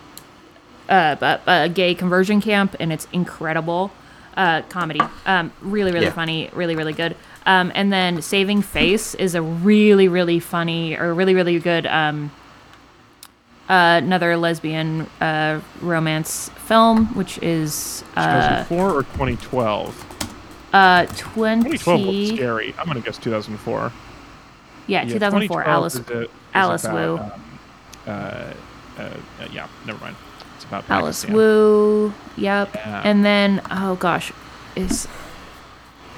uh, 0.90 1.38
a 1.48 1.70
gay 1.70 1.96
conversion 1.96 2.42
camp, 2.42 2.76
and 2.80 2.92
it's 2.92 3.08
incredible 3.14 3.92
uh, 4.36 4.62
comedy. 4.64 5.00
Um, 5.26 5.52
really, 5.62 5.92
really 5.94 6.08
Yeah. 6.08 6.12
funny. 6.12 6.50
Really, 6.54 6.76
really 6.76 6.94
good. 6.94 7.16
Um, 7.46 7.72
and 7.76 7.94
then 7.94 8.22
Saving 8.22 8.62
Face 8.62 9.14
is 9.16 9.36
a 9.36 9.42
really, 9.42 10.08
really 10.08 10.40
funny 10.40 10.98
or 10.98 11.14
really, 11.14 11.36
really 11.36 11.60
good. 11.60 11.86
Um, 11.86 12.32
uh, 13.70 14.00
another 14.04 14.36
lesbian 14.38 15.02
uh, 15.22 15.60
romance 15.82 16.50
film, 16.68 17.08
which 17.16 17.38
is 17.40 18.04
uh, 18.16 18.64
2004 18.66 18.90
or 18.92 19.04
2012? 19.04 20.06
uh, 20.74 21.06
2012 21.06 21.64
looks 21.72 21.84
20. 21.84 22.36
scary. 22.36 22.76
I'm 22.78 22.86
gonna 22.88 23.00
guess 23.02 23.18
2004. 23.18 23.92
Yeah, 24.88 25.04
2004. 25.06 25.64
2012 25.64 25.68
Alice, 25.68 25.96
is 25.96 26.10
a- 26.10 26.22
is 26.24 26.30
Alice 26.54 26.84
about, 26.84 26.96
Wu. 26.96 27.18
um, 27.18 27.32
uh, 28.08 28.10
uh, 28.12 29.02
uh, 29.02 29.48
yeah, 29.52 29.68
never 29.86 30.00
mind. 30.00 30.16
It's 30.56 30.66
about 30.66 30.88
Alice 30.90 31.22
Pakistan. 31.22 31.36
Wu. 31.36 32.14
Yep. 32.38 32.76
Yeah. 32.76 33.02
And 33.04 33.26
then, 33.26 33.62
oh 33.72 33.96
gosh, 33.96 34.32
is. 34.76 35.08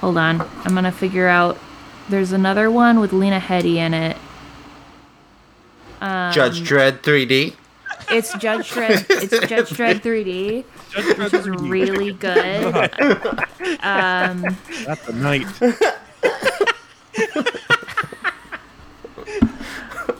Hold 0.00 0.18
on. 0.18 0.40
I'm 0.64 0.72
going 0.72 0.84
to 0.84 0.92
figure 0.92 1.28
out. 1.28 1.58
There's 2.08 2.32
another 2.32 2.70
one 2.70 3.00
with 3.00 3.12
Lena 3.12 3.40
Headey 3.40 3.74
in 3.76 3.92
it. 3.92 4.16
Um, 6.00 6.32
Judge 6.32 6.60
Dredd 6.62 7.00
3D. 7.00 7.54
It's 8.10 8.32
Judge 8.38 8.70
Dredd. 8.70 9.04
It's 9.10 9.38
Judge 9.48 9.70
Dredd 9.70 10.00
3D, 10.00 10.64
judge 10.90 11.18
which 11.18 11.34
is 11.34 11.48
really 11.48 12.12
good. 12.12 12.90
Um, 13.82 14.56
That's 14.86 15.06
a 15.08 15.12
night. 15.12 15.46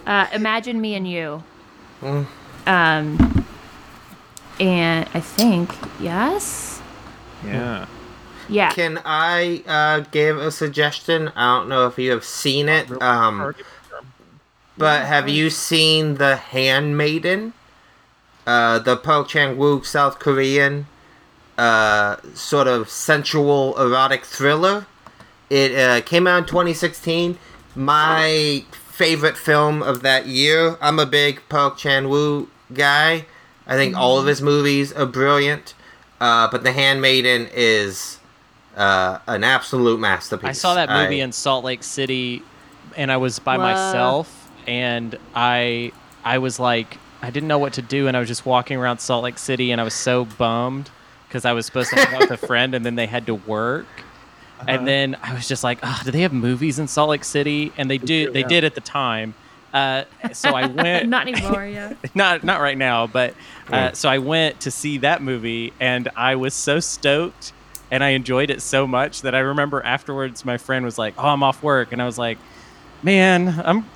uh, 0.07 0.27
Imagine 0.33 0.81
Me 0.81 0.95
and 0.95 1.09
You. 1.09 1.43
Mm. 2.03 2.27
Um, 2.67 3.47
and 4.61 5.09
I 5.15 5.21
think 5.21 5.71
yes, 6.01 6.81
Yeah. 7.45 7.87
Yeah. 8.49 8.71
Can 8.71 9.01
I 9.05 9.63
uh, 9.67 10.01
give 10.11 10.39
a 10.39 10.51
suggestion? 10.51 11.29
I 11.37 11.59
don't 11.59 11.69
know 11.69 11.87
if 11.87 11.99
you 11.99 12.11
have 12.13 12.25
seen 12.25 12.69
it, 12.69 12.91
um, 13.03 13.55
but 14.77 15.07
have 15.07 15.29
you 15.29 15.51
seen 15.51 16.15
The 16.15 16.37
Handmaiden? 16.37 17.53
Uh, 18.47 18.79
the 18.79 18.97
Park 18.97 19.29
Chan 19.29 19.57
Wook 19.57 19.85
South 19.85 20.19
Korean 20.19 20.87
uh, 21.59 22.17
sort 22.35 22.69
of 22.69 22.89
sensual 22.89 23.79
erotic 23.79 24.25
thriller. 24.25 24.87
It 25.51 25.77
uh, 25.77 26.01
came 26.03 26.27
out 26.27 26.39
in 26.39 26.45
2016. 26.45 27.39
My 27.75 28.65
favorite 28.71 29.37
film 29.37 29.83
of 29.83 30.03
that 30.03 30.27
year. 30.27 30.79
I'm 30.81 30.99
a 30.99 31.07
big 31.07 31.43
Park 31.49 31.77
Chan 31.77 32.05
Wook 32.05 32.49
guy. 32.73 33.27
I 33.67 33.77
think 33.77 33.97
all 33.97 34.19
of 34.19 34.27
his 34.27 34.41
movies 34.41 34.93
are 34.93 35.05
brilliant. 35.05 35.75
Uh, 36.21 36.49
but 36.51 36.63
The 36.65 36.73
Handmaiden 36.73 37.49
is 37.53 38.18
uh, 38.79 39.19
an 39.27 39.45
absolute 39.45 40.01
masterpiece. 40.01 40.49
I 40.49 40.53
saw 40.53 40.75
that 40.75 40.89
movie 40.89 41.21
I- 41.21 41.25
in 41.25 41.33
Salt 41.33 41.65
Lake 41.65 41.83
City, 41.83 42.43
and 42.97 43.13
I 43.13 43.17
was 43.19 43.39
by 43.39 43.57
Whoa. 43.57 43.65
myself, 43.65 44.51
and 44.67 45.17
I 45.35 45.93
I 46.25 46.39
was 46.39 46.59
like 46.59 46.97
I 47.21 47.31
didn't 47.31 47.49
know 47.49 47.59
what 47.59 47.73
to 47.75 47.83
do, 47.83 48.07
and 48.07 48.17
I 48.17 48.21
was 48.21 48.29
just 48.29 48.47
walking 48.47 48.77
around 48.79 48.99
Salt 49.01 49.25
Lake 49.25 49.39
City, 49.39 49.73
and 49.73 49.81
I 49.81 49.85
was 49.85 49.95
so 49.95 50.25
bummed 50.25 50.89
because 51.27 51.45
I 51.45 51.53
was 51.53 51.67
supposed 51.67 51.91
to 51.91 51.97
hang 51.97 52.15
out 52.15 52.21
with 52.31 52.43
a 52.43 52.47
friend, 52.47 52.75
and 52.75 52.87
then 52.87 52.95
they 52.95 53.07
had 53.07 53.27
to 53.27 53.35
work. 53.35 53.87
Uh-huh. 54.61 54.65
And 54.69 54.89
then 54.89 55.17
I 55.23 55.35
was 55.35 55.47
just 55.47 55.63
like, 55.63 55.79
oh, 55.83 56.01
do 56.05 56.11
they 56.11 56.23
have 56.23 56.33
movies 56.33 56.79
in 56.79 56.89
Salt 56.89 57.11
Lake 57.11 57.23
City? 57.25 57.73
And 57.77 57.89
they 57.91 57.99
do. 57.99 58.27
do, 58.27 58.33
They 58.33 58.41
yeah. 58.41 58.47
did 58.49 58.65
at 58.65 58.75
the 58.75 58.81
time. 58.81 59.35
Uh, 59.73 60.03
so 60.33 60.51
I 60.51 60.67
went. 60.83 61.09
Not 61.09 61.29
anymore, 61.29 61.65
yeah. 61.73 61.95
not 62.15 62.43
not 62.45 62.61
right 62.61 62.79
now, 62.79 63.07
but 63.07 63.35
uh, 63.69 63.91
Mm. 63.91 63.97
so 63.97 64.09
I 64.09 64.19
went 64.19 64.61
to 64.63 64.71
see 64.71 64.99
that 64.99 65.21
movie, 65.23 65.73
and 65.81 66.09
I 66.17 66.37
was 66.37 66.55
so 66.55 66.81
stoked, 66.81 67.53
and 67.91 68.03
I 68.05 68.11
enjoyed 68.11 68.51
it 68.51 68.63
so 68.63 68.87
much 68.87 69.23
that 69.23 69.35
I 69.35 69.39
remember 69.41 69.83
afterwards, 69.85 70.45
my 70.45 70.59
friend 70.59 70.85
was 70.85 70.99
like, 70.99 71.15
"Oh, 71.19 71.29
I'm 71.29 71.43
off 71.43 71.63
work," 71.63 71.93
and 71.93 72.01
I 72.03 72.07
was 72.07 72.19
like, 72.19 72.39
"Man, 73.03 73.61
I'm." 73.65 73.87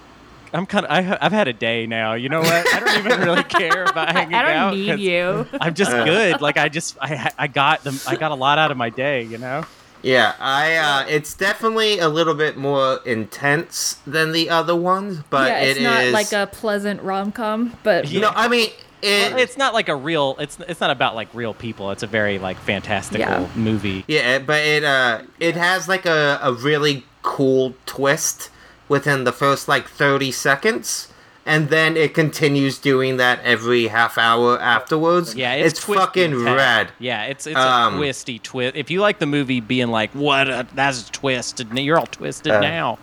I'm 0.54 0.66
kind 0.66 0.84
of. 0.84 0.90
I, 0.92 1.16
I've 1.18 1.32
had 1.32 1.48
a 1.48 1.54
day 1.54 1.86
now. 1.86 2.12
You 2.12 2.28
know 2.28 2.40
what? 2.40 2.74
I 2.74 2.78
don't 2.80 3.06
even 3.06 3.20
really 3.26 3.42
care 3.42 3.84
about 3.84 4.12
hanging 4.12 4.34
out. 4.34 4.44
I 4.44 4.48
don't 4.48 4.56
out. 4.58 4.74
need 4.74 4.86
'cause 4.90 5.00
you. 5.00 5.46
I'm 5.62 5.72
just 5.72 5.90
good. 5.92 6.42
Like 6.42 6.58
I 6.58 6.68
just. 6.68 6.98
I. 7.00 7.30
I 7.38 7.46
got 7.46 7.84
them. 7.84 7.98
I 8.06 8.16
got 8.16 8.32
a 8.32 8.34
lot 8.34 8.58
out 8.58 8.70
of 8.70 8.76
my 8.76 8.90
day. 8.90 9.22
You 9.22 9.38
know. 9.38 9.64
Yeah, 10.02 10.34
I. 10.38 10.76
Uh, 10.76 11.06
it's 11.08 11.32
definitely 11.32 12.00
a 12.00 12.08
little 12.10 12.34
bit 12.34 12.58
more 12.58 13.00
intense 13.06 13.94
than 14.06 14.32
the 14.32 14.50
other 14.50 14.76
ones, 14.76 15.20
but 15.30 15.48
yeah, 15.48 15.60
it's 15.60 15.80
it 15.80 15.82
not 15.84 16.04
is- 16.04 16.12
like 16.12 16.32
a 16.34 16.46
pleasant 16.52 17.00
rom 17.00 17.32
com, 17.32 17.74
but 17.82 18.10
You 18.10 18.20
know, 18.20 18.32
I 18.34 18.48
mean, 18.48 18.68
it, 19.02 19.32
Well, 19.32 19.38
it's 19.42 19.56
not 19.56 19.74
like 19.74 19.88
a 19.88 19.96
real. 19.96 20.36
It's. 20.38 20.58
It's 20.68 20.80
not 20.80 20.90
about 20.90 21.14
like 21.14 21.28
real 21.34 21.54
people. 21.54 21.90
It's 21.90 22.02
a 22.02 22.06
very 22.06 22.38
like 22.38 22.56
fantastical 22.58 23.20
Yeah. 23.20 23.46
movie. 23.56 24.04
Yeah, 24.08 24.38
but 24.38 24.60
it 24.64 24.84
uh 24.84 25.22
it 25.40 25.56
has 25.56 25.88
like 25.88 26.06
a, 26.06 26.38
a 26.42 26.52
really 26.52 27.04
cool 27.22 27.74
twist 27.86 28.50
within 28.88 29.24
the 29.24 29.32
first 29.32 29.68
like 29.68 29.88
30 29.88 30.30
seconds. 30.32 31.08
and 31.44 31.70
then 31.70 31.96
it 31.96 32.14
continues 32.14 32.78
doing 32.78 33.16
that 33.16 33.40
every 33.42 33.88
half 33.88 34.16
hour 34.16 34.60
afterwards. 34.60 35.34
Yeah, 35.34 35.54
it's, 35.54 35.80
twisty 35.80 35.98
fucking 36.00 36.32
as 36.34 36.42
heck. 36.44 36.56
rad. 36.56 36.92
Yeah, 37.00 37.24
it's 37.24 37.48
it's 37.48 37.56
Um, 37.58 37.94
a 37.94 37.96
twisty 37.96 38.38
twist. 38.38 38.76
If 38.76 38.92
you 38.92 39.00
like 39.00 39.18
the 39.18 39.26
movie 39.26 39.58
being 39.60 39.88
like, 39.88 40.12
"What? 40.12 40.48
A, 40.48 40.66
that's 40.76 41.10
twisted," 41.10 41.76
you're 41.76 41.98
all 41.98 42.06
twisted 42.06 42.52
Uh, 42.52 42.60
now. 42.60 42.98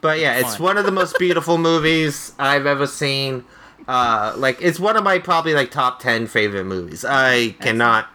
But 0.00 0.18
yeah, 0.18 0.34
it's 0.38 0.56
Fun. 0.56 0.64
one 0.64 0.76
of 0.78 0.86
the 0.86 0.90
most 0.92 1.16
beautiful 1.20 1.56
movies 1.56 2.32
I've 2.36 2.66
ever 2.66 2.86
seen. 2.88 3.44
Uh, 3.86 4.32
like 4.36 4.58
it's 4.62 4.80
one 4.80 4.96
of 4.96 5.04
my 5.04 5.18
probably 5.18 5.52
like 5.54 5.70
top 5.70 6.00
ten 6.00 6.26
favorite 6.26 6.64
movies. 6.64 7.04
I 7.04 7.50
cannot 7.60 8.08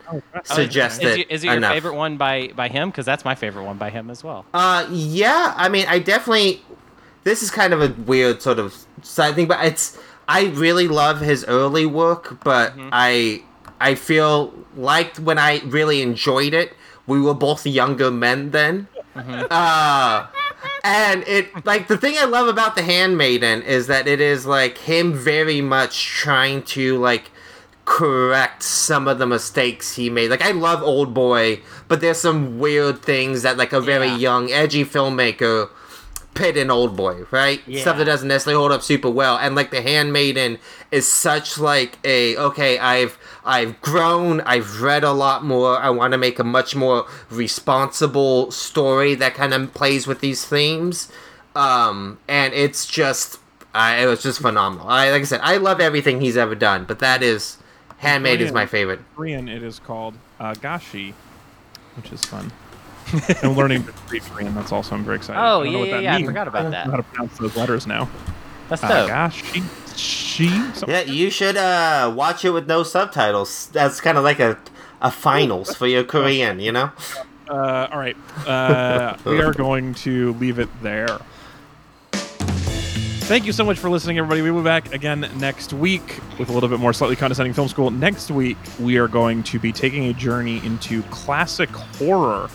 suggest 0.44 1.04
Is, 1.04 1.14
it 1.14 1.20
it- 1.20 1.32
is 1.32 1.44
it 1.44 1.48
your 1.48 1.58
enough. 1.58 1.74
favorite 1.74 1.96
one 1.96 2.18
by 2.18 2.48
by 2.56 2.68
him? 2.70 2.90
Because 2.90 3.06
that's 3.06 3.24
my 3.26 3.36
favorite 3.36 3.64
one 3.66 3.78
by 3.78 3.90
him 3.90 4.10
as 4.10 4.24
well. 4.24 4.46
Uh, 4.54 4.88
yeah. 4.90 5.54
I 5.56 5.70
mean, 5.70 5.86
I 5.88 6.00
definitely. 6.00 6.62
This 7.24 7.44
is 7.44 7.52
kind 7.52 7.74
of 7.74 7.82
a 7.82 7.90
weird 8.04 8.42
sort 8.42 8.60
of 8.60 8.76
side 9.04 9.36
thing, 9.36 9.48
but 9.48 9.64
it's. 9.64 9.98
I 10.28 10.46
really 10.46 10.88
love 10.88 11.22
his 11.22 11.44
early 11.46 11.86
work, 11.86 12.44
but 12.44 12.72
Mm-hmm. 12.78 12.90
I 12.92 13.44
I 13.82 13.96
feel 13.96 14.54
like 14.76 15.18
when 15.18 15.38
I 15.38 15.62
really 15.66 16.02
enjoyed 16.02 16.54
it, 16.54 16.74
we 17.08 17.20
were 17.22 17.34
both 17.34 17.66
younger 17.66 18.10
men 18.12 18.52
then. 18.52 18.88
Mm-hmm. 19.16 19.46
Uh, 19.52 20.28
and 20.84 21.24
it 21.28 21.66
like 21.66 21.88
the 21.88 21.98
thing 21.98 22.16
I 22.18 22.26
love 22.26 22.48
about 22.48 22.76
the 22.76 22.82
Handmaiden 22.84 23.62
is 23.64 23.88
that 23.88 24.08
it 24.08 24.22
is 24.22 24.46
like 24.46 24.78
him 24.80 25.14
very 25.14 25.62
much 25.62 26.06
trying 26.06 26.64
to 26.64 26.98
like 26.98 27.32
correct 27.86 28.62
some 28.62 29.08
of 29.08 29.18
the 29.18 29.26
mistakes 29.26 29.96
he 29.96 30.10
made. 30.10 30.30
Like 30.30 30.44
I 30.44 30.52
love 30.52 30.84
Old 30.84 31.14
Boy, 31.14 31.62
but 31.88 32.02
there's 32.02 32.20
some 32.20 32.60
weird 32.60 33.02
things 33.02 33.42
that 33.42 33.58
like 33.58 33.74
a 33.74 33.82
very 33.82 34.08
Yeah. 34.08 34.18
young, 34.18 34.52
edgy 34.52 34.86
filmmaker 34.86 35.70
put 36.34 36.56
in 36.56 36.70
Old 36.72 36.96
Boy, 36.96 37.26
right? 37.32 37.62
Stuff 37.82 37.98
that 37.98 38.06
doesn't 38.06 38.28
necessarily 38.28 38.60
hold 38.60 38.72
up 38.72 38.82
super 38.82 39.10
well. 39.10 39.38
And 39.38 39.56
like 39.56 39.72
the 39.72 39.82
Handmaiden 39.82 40.58
is 40.92 41.12
such 41.12 41.58
like 41.58 41.98
a 42.04 42.38
okay, 42.38 42.80
I've 42.80 43.18
I've 43.44 43.80
grown, 43.82 44.42
I've 44.42 44.82
read 44.82 45.04
a 45.04 45.12
lot 45.12 45.44
more. 45.44 45.78
I 45.78 45.90
want 45.90 46.14
to 46.14 46.18
make 46.18 46.40
a 46.40 46.44
much 46.44 46.76
more 46.76 47.06
responsible 47.30 48.52
story 48.52 49.16
that 49.16 49.34
kind 49.34 49.54
of 49.54 49.74
plays 49.74 50.08
with 50.08 50.22
these 50.22 50.46
themes. 50.46 51.12
Um, 51.56 52.20
and 52.28 52.54
it's 52.54 52.86
just 52.86 53.40
I, 53.74 54.04
it 54.04 54.06
was 54.06 54.24
just 54.24 54.42
phenomenal. 54.42 54.88
I 54.88 55.12
like 55.12 55.22
I 55.22 55.26
said, 55.26 55.42
I 55.44 55.58
love 55.58 55.80
everything 55.82 56.22
he's 56.22 56.38
ever 56.38 56.56
done, 56.56 56.86
but 56.86 57.00
that 57.00 57.22
is 57.22 57.58
Handmaid 57.98 58.40
is 58.40 58.52
my 58.52 58.66
favorite. 58.66 59.00
Korean, 59.16 59.50
it 59.50 59.62
is 59.62 59.80
called 59.80 60.16
uh, 60.40 60.54
Gashi, 60.54 61.14
which 61.96 62.12
is 62.14 62.24
fun. 62.24 62.52
I'm 63.44 63.56
learning 63.56 63.86
to 63.86 63.94
read 64.10 64.22
Korean. 64.24 64.54
That's 64.56 64.72
also 64.72 64.96
I'm 64.96 65.04
very 65.04 65.18
excited. 65.18 65.40
Oh 65.40 65.62
I 65.62 65.64
don't 65.64 65.66
know 65.66 65.72
yeah, 65.72 65.78
what 65.80 65.88
yeah, 65.88 65.96
that 65.96 66.04
yeah. 66.04 66.16
I 66.16 66.24
forgot 66.26 66.48
about 66.48 66.60
I 66.60 66.64
don't 66.64 66.72
know 66.86 66.92
how 66.92 66.98
to 66.98 67.04
pronounce 67.04 67.38
those 67.38 67.56
letters 67.58 67.88
now. 67.88 68.10
That's 68.70 68.84
Uh, 68.84 68.88
dope. 68.88 69.10
Gashi, 69.10 69.96
she. 69.98 70.50
something- 70.50 70.90
Yeah, 70.90 71.02
you 71.02 71.30
should 71.30 71.58
uh, 71.58 72.12
watch 72.16 72.46
it 72.46 72.52
with 72.52 72.68
no 72.68 72.84
subtitles. 72.84 73.68
That's 73.74 74.00
kind 74.02 74.18
of 74.18 74.24
like 74.24 74.40
a 74.40 74.58
a 75.02 75.10
finals 75.12 75.74
for 75.76 75.88
your 75.88 76.04
Korean, 76.04 76.60
you 76.60 76.72
know. 76.74 76.92
Uh, 77.50 77.88
all 77.92 77.98
right. 77.98 78.18
Uh, 78.46 79.16
we 79.26 79.42
are 79.42 79.54
going 79.54 79.94
to 79.96 80.34
leave 80.34 80.60
it 80.60 80.70
there. 80.84 81.18
Thank 82.12 83.46
you 83.46 83.52
so 83.54 83.64
much 83.64 83.78
for 83.78 83.90
listening, 83.92 84.18
everybody. 84.18 84.42
We 84.42 84.50
will 84.52 84.62
be 84.62 84.66
back 84.66 84.92
again 84.94 85.30
next 85.38 85.72
week 85.72 86.20
with 86.40 86.50
a 86.50 86.52
little 86.52 86.68
bit 86.68 86.80
more 86.80 86.94
slightly 86.94 87.16
condescending 87.16 87.54
film 87.54 87.68
school. 87.68 87.92
Next 87.92 88.32
week, 88.32 88.58
we 88.80 88.98
are 88.98 89.08
going 89.08 89.44
to 89.44 89.60
be 89.60 89.72
taking 89.72 90.06
a 90.06 90.14
journey 90.14 90.64
into 90.66 91.04
classic 91.04 91.70
horror. 91.70 92.50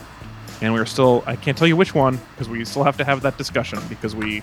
And 0.61 0.73
we're 0.73 0.87
still, 0.87 1.23
I 1.27 1.37
can't 1.37 1.57
tell 1.59 1.67
you 1.67 1.77
which 1.77 1.95
one 1.95 2.19
because 2.33 2.49
we 2.49 2.65
still 2.65 2.85
have 2.85 2.97
to 2.99 3.05
have 3.05 3.23
that 3.23 3.37
discussion 3.37 3.81
because 3.89 4.15
we 4.15 4.43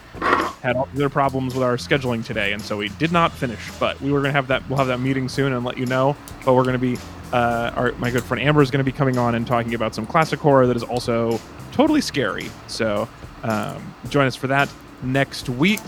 had 0.62 0.76
other 0.76 1.10
problems 1.10 1.54
with 1.54 1.64
our 1.64 1.78
scheduling 1.78 2.24
today. 2.24 2.54
And 2.54 2.62
so 2.62 2.78
we 2.78 2.90
did 2.90 3.12
not 3.12 3.32
finish. 3.32 3.72
But 3.80 4.00
we 4.02 4.12
were 4.12 4.20
going 4.20 4.30
to 4.30 4.36
have 4.36 4.48
that, 4.48 4.68
we'll 4.70 4.78
have 4.78 4.88
that 4.88 5.00
meeting 5.00 5.30
soon 5.30 5.54
and 5.54 5.66
let 5.66 5.78
you 5.78 5.86
know. 5.86 6.16
But 6.46 6.54
we're 6.54 6.64
going 6.64 6.74
to 6.74 6.80
be, 6.80 6.98
uh, 7.34 7.72
our, 7.76 7.92
my 7.94 8.12
good 8.12 8.24
friend 8.24 8.44
Amber 8.44 8.62
is 8.62 8.72
going 8.72 8.84
to 8.84 8.92
be 8.92 8.96
coming 8.96 9.18
on 9.18 9.36
and 9.36 9.48
talking 9.48 9.74
about 9.74 9.96
some 9.96 10.06
classic 10.06 10.40
horror 10.40 10.68
that 10.68 10.76
is 10.76 10.84
also 10.84 11.40
totally 11.72 12.02
scary. 12.02 12.50
So 12.68 13.08
um, 13.44 13.96
join 14.10 14.28
us 14.28 14.36
for 14.36 14.48
that 14.48 14.70
next 15.02 15.50
week. 15.50 15.80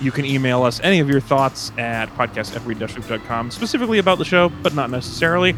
You 0.00 0.10
can 0.10 0.24
email 0.24 0.64
us 0.64 0.80
any 0.80 0.98
of 0.98 1.08
your 1.08 1.20
thoughts 1.20 1.70
at 1.78 2.08
podcast.every-loop.com, 2.16 3.52
specifically 3.52 3.98
about 3.98 4.18
the 4.18 4.24
show, 4.24 4.48
but 4.48 4.74
not 4.74 4.90
necessarily. 4.90 5.54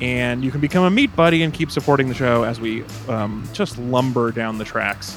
And 0.00 0.42
you 0.42 0.50
can 0.50 0.60
become 0.60 0.84
a 0.84 0.90
meat 0.90 1.14
buddy 1.14 1.42
and 1.42 1.52
keep 1.52 1.70
supporting 1.70 2.08
the 2.08 2.14
show 2.14 2.42
as 2.42 2.60
we 2.60 2.84
um, 3.08 3.46
just 3.52 3.78
lumber 3.78 4.32
down 4.32 4.58
the 4.58 4.64
tracks 4.64 5.16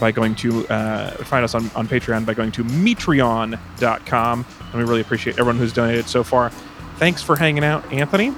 by 0.00 0.10
going 0.10 0.34
to 0.34 0.66
uh, 0.68 1.10
find 1.24 1.44
us 1.44 1.54
on, 1.54 1.70
on 1.74 1.86
Patreon 1.86 2.26
by 2.26 2.34
going 2.34 2.50
to 2.52 2.64
metreon.com. 2.64 4.46
And 4.60 4.74
we 4.74 4.82
really 4.82 5.00
appreciate 5.00 5.34
everyone 5.34 5.56
who's 5.56 5.72
donated 5.72 6.08
so 6.08 6.24
far. 6.24 6.50
Thanks 6.96 7.22
for 7.22 7.36
hanging 7.36 7.64
out, 7.64 7.90
Anthony. 7.92 8.34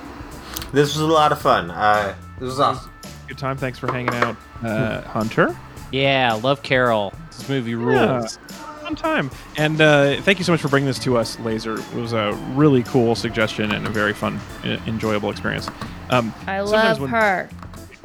This 0.73 0.95
was 0.95 0.99
a 0.99 1.07
lot 1.07 1.33
of 1.33 1.41
fun. 1.41 1.71
Uh, 1.71 2.15
this 2.39 2.47
was 2.47 2.61
awesome. 2.61 2.93
Good 3.29 3.39
time. 3.39 3.57
Thanks 3.57 3.79
for 3.79 3.91
hanging 3.91 4.15
out, 4.15 4.37
uh, 4.63 5.03
Hunter. 5.03 5.57
Yeah, 5.93 6.35
love 6.35 6.63
Carol. 6.63 7.13
This 7.31 7.49
movie 7.49 7.75
rules. 7.75 8.39
Fun 8.87 8.95
time. 8.95 9.31
And 9.57 9.81
uh, 9.81 10.21
thank 10.23 10.39
you 10.39 10.45
so 10.45 10.53
much 10.53 10.61
for 10.61 10.69
bringing 10.69 10.87
this 10.87 11.01
to 11.01 11.17
us, 11.17 11.41
Laser. 11.41 11.75
It 11.75 11.95
was 11.95 12.13
a 12.13 12.35
really 12.55 12.85
cool 12.85 13.17
suggestion 13.17 13.73
and 13.73 13.85
a 13.85 13.91
very 13.91 14.13
fun, 14.13 14.39
enjoyable 14.87 15.29
experience. 15.31 15.69
Um, 16.09 16.33
I 16.47 16.61
love 16.61 17.01
when- 17.01 17.11
her. 17.11 17.49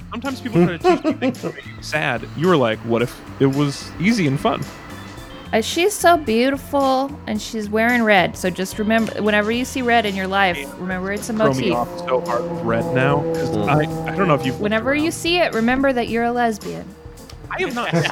Sometimes 0.10 0.42
people 0.42 0.66
try 0.66 0.78
to 0.78 0.96
teach 0.98 1.06
you 1.06 1.14
things 1.14 1.44
you 1.44 1.54
sad. 1.82 2.28
You 2.36 2.48
were 2.48 2.58
like, 2.58 2.80
what 2.80 3.04
if 3.04 3.16
it 3.40 3.46
was 3.46 3.92
easy 4.00 4.26
and 4.26 4.40
fun? 4.40 4.62
Uh, 5.54 5.62
she's 5.62 5.94
so 5.94 6.18
beautiful, 6.18 7.16
and 7.28 7.40
she's 7.40 7.70
wearing 7.70 8.02
red. 8.04 8.36
So 8.36 8.50
just 8.50 8.80
remember, 8.80 9.22
whenever 9.22 9.52
you 9.52 9.66
see 9.66 9.82
red 9.84 10.06
in 10.08 10.16
your 10.16 10.28
life, 10.28 10.58
remember 10.80 11.12
it's 11.14 11.30
a 11.30 11.34
Throw 11.34 11.54
me 11.54 11.70
motif. 11.70 11.74
off 11.74 12.00
so 12.00 12.22
hard 12.22 12.42
with 12.50 12.62
red 12.64 12.86
now. 12.96 13.20
I, 13.68 13.82
I 14.12 14.16
don't 14.16 14.28
know 14.28 14.34
if 14.36 14.46
you've. 14.46 14.60
Whenever 14.60 14.96
you 14.96 15.12
see 15.12 15.38
it, 15.38 15.54
remember 15.54 15.94
that 15.94 16.10
you're 16.10 16.24
a 16.24 16.32
lesbian. 16.32 16.86
I 17.52 17.62
have 17.62 17.76
not 17.76 17.94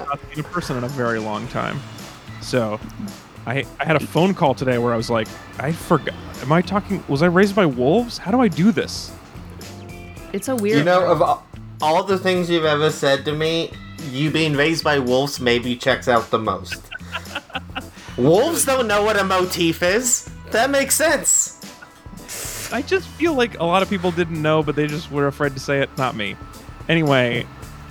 not 0.06 0.20
seen 0.30 0.40
a 0.40 0.48
person 0.48 0.78
in 0.78 0.84
a 0.84 0.88
very 0.88 1.18
long 1.18 1.46
time. 1.48 1.80
So, 2.40 2.80
I 3.46 3.64
I 3.78 3.84
had 3.84 3.96
a 3.96 4.00
phone 4.00 4.34
call 4.34 4.54
today 4.54 4.78
where 4.78 4.94
I 4.94 4.96
was 4.96 5.10
like, 5.10 5.28
I 5.58 5.72
forgot. 5.72 6.14
Am 6.40 6.52
I 6.52 6.62
talking? 6.62 7.04
Was 7.08 7.22
I 7.22 7.26
raised 7.26 7.54
by 7.54 7.66
wolves? 7.66 8.18
How 8.18 8.30
do 8.30 8.40
I 8.40 8.48
do 8.48 8.72
this? 8.72 9.12
It's 10.32 10.48
a 10.48 10.56
weird. 10.56 10.78
You 10.78 10.84
know, 10.84 11.04
of 11.04 11.22
all, 11.22 11.46
all 11.80 12.02
the 12.04 12.18
things 12.18 12.48
you've 12.48 12.64
ever 12.64 12.90
said 12.90 13.24
to 13.26 13.32
me, 13.32 13.72
you 14.10 14.30
being 14.30 14.54
raised 14.54 14.82
by 14.82 14.98
wolves 14.98 15.40
maybe 15.40 15.76
checks 15.76 16.08
out 16.08 16.30
the 16.30 16.38
most. 16.38 16.82
wolves 18.16 18.64
don't 18.64 18.88
know 18.88 19.02
what 19.02 19.18
a 19.18 19.24
motif 19.24 19.82
is. 19.82 20.30
That 20.50 20.70
makes 20.70 20.94
sense. 20.94 21.60
I 22.72 22.82
just 22.82 23.06
feel 23.08 23.34
like 23.34 23.58
a 23.60 23.64
lot 23.64 23.82
of 23.82 23.90
people 23.90 24.10
didn't 24.10 24.40
know, 24.40 24.62
but 24.62 24.76
they 24.76 24.86
just 24.86 25.10
were 25.10 25.26
afraid 25.26 25.54
to 25.54 25.60
say 25.60 25.80
it. 25.80 25.90
Not 25.98 26.16
me. 26.16 26.36
Anyway, 26.88 27.46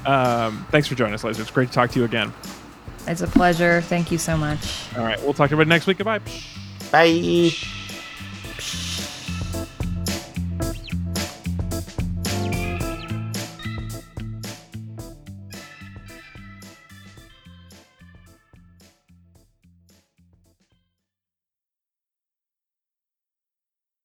um, 0.06 0.66
thanks 0.72 0.88
for 0.88 0.96
joining 0.96 1.14
us, 1.14 1.24
Laser. 1.24 1.42
It's 1.42 1.52
great 1.52 1.70
to 1.70 1.74
talk 1.74 1.92
to 1.92 2.00
you 2.00 2.06
again. 2.06 2.34
It's 3.08 3.22
a 3.22 3.28
pleasure. 3.28 3.82
Thank 3.82 4.12
you 4.12 4.18
so 4.18 4.38
much. 4.38 4.88
All 4.98 5.04
right, 5.04 5.22
we'll 5.22 5.34
talk 5.34 5.50
to 5.50 5.56
you 5.56 5.62
about 5.62 5.70
next 5.70 5.88
week. 5.88 5.98
Goodbye. 5.98 6.20
Bye. 6.92 7.52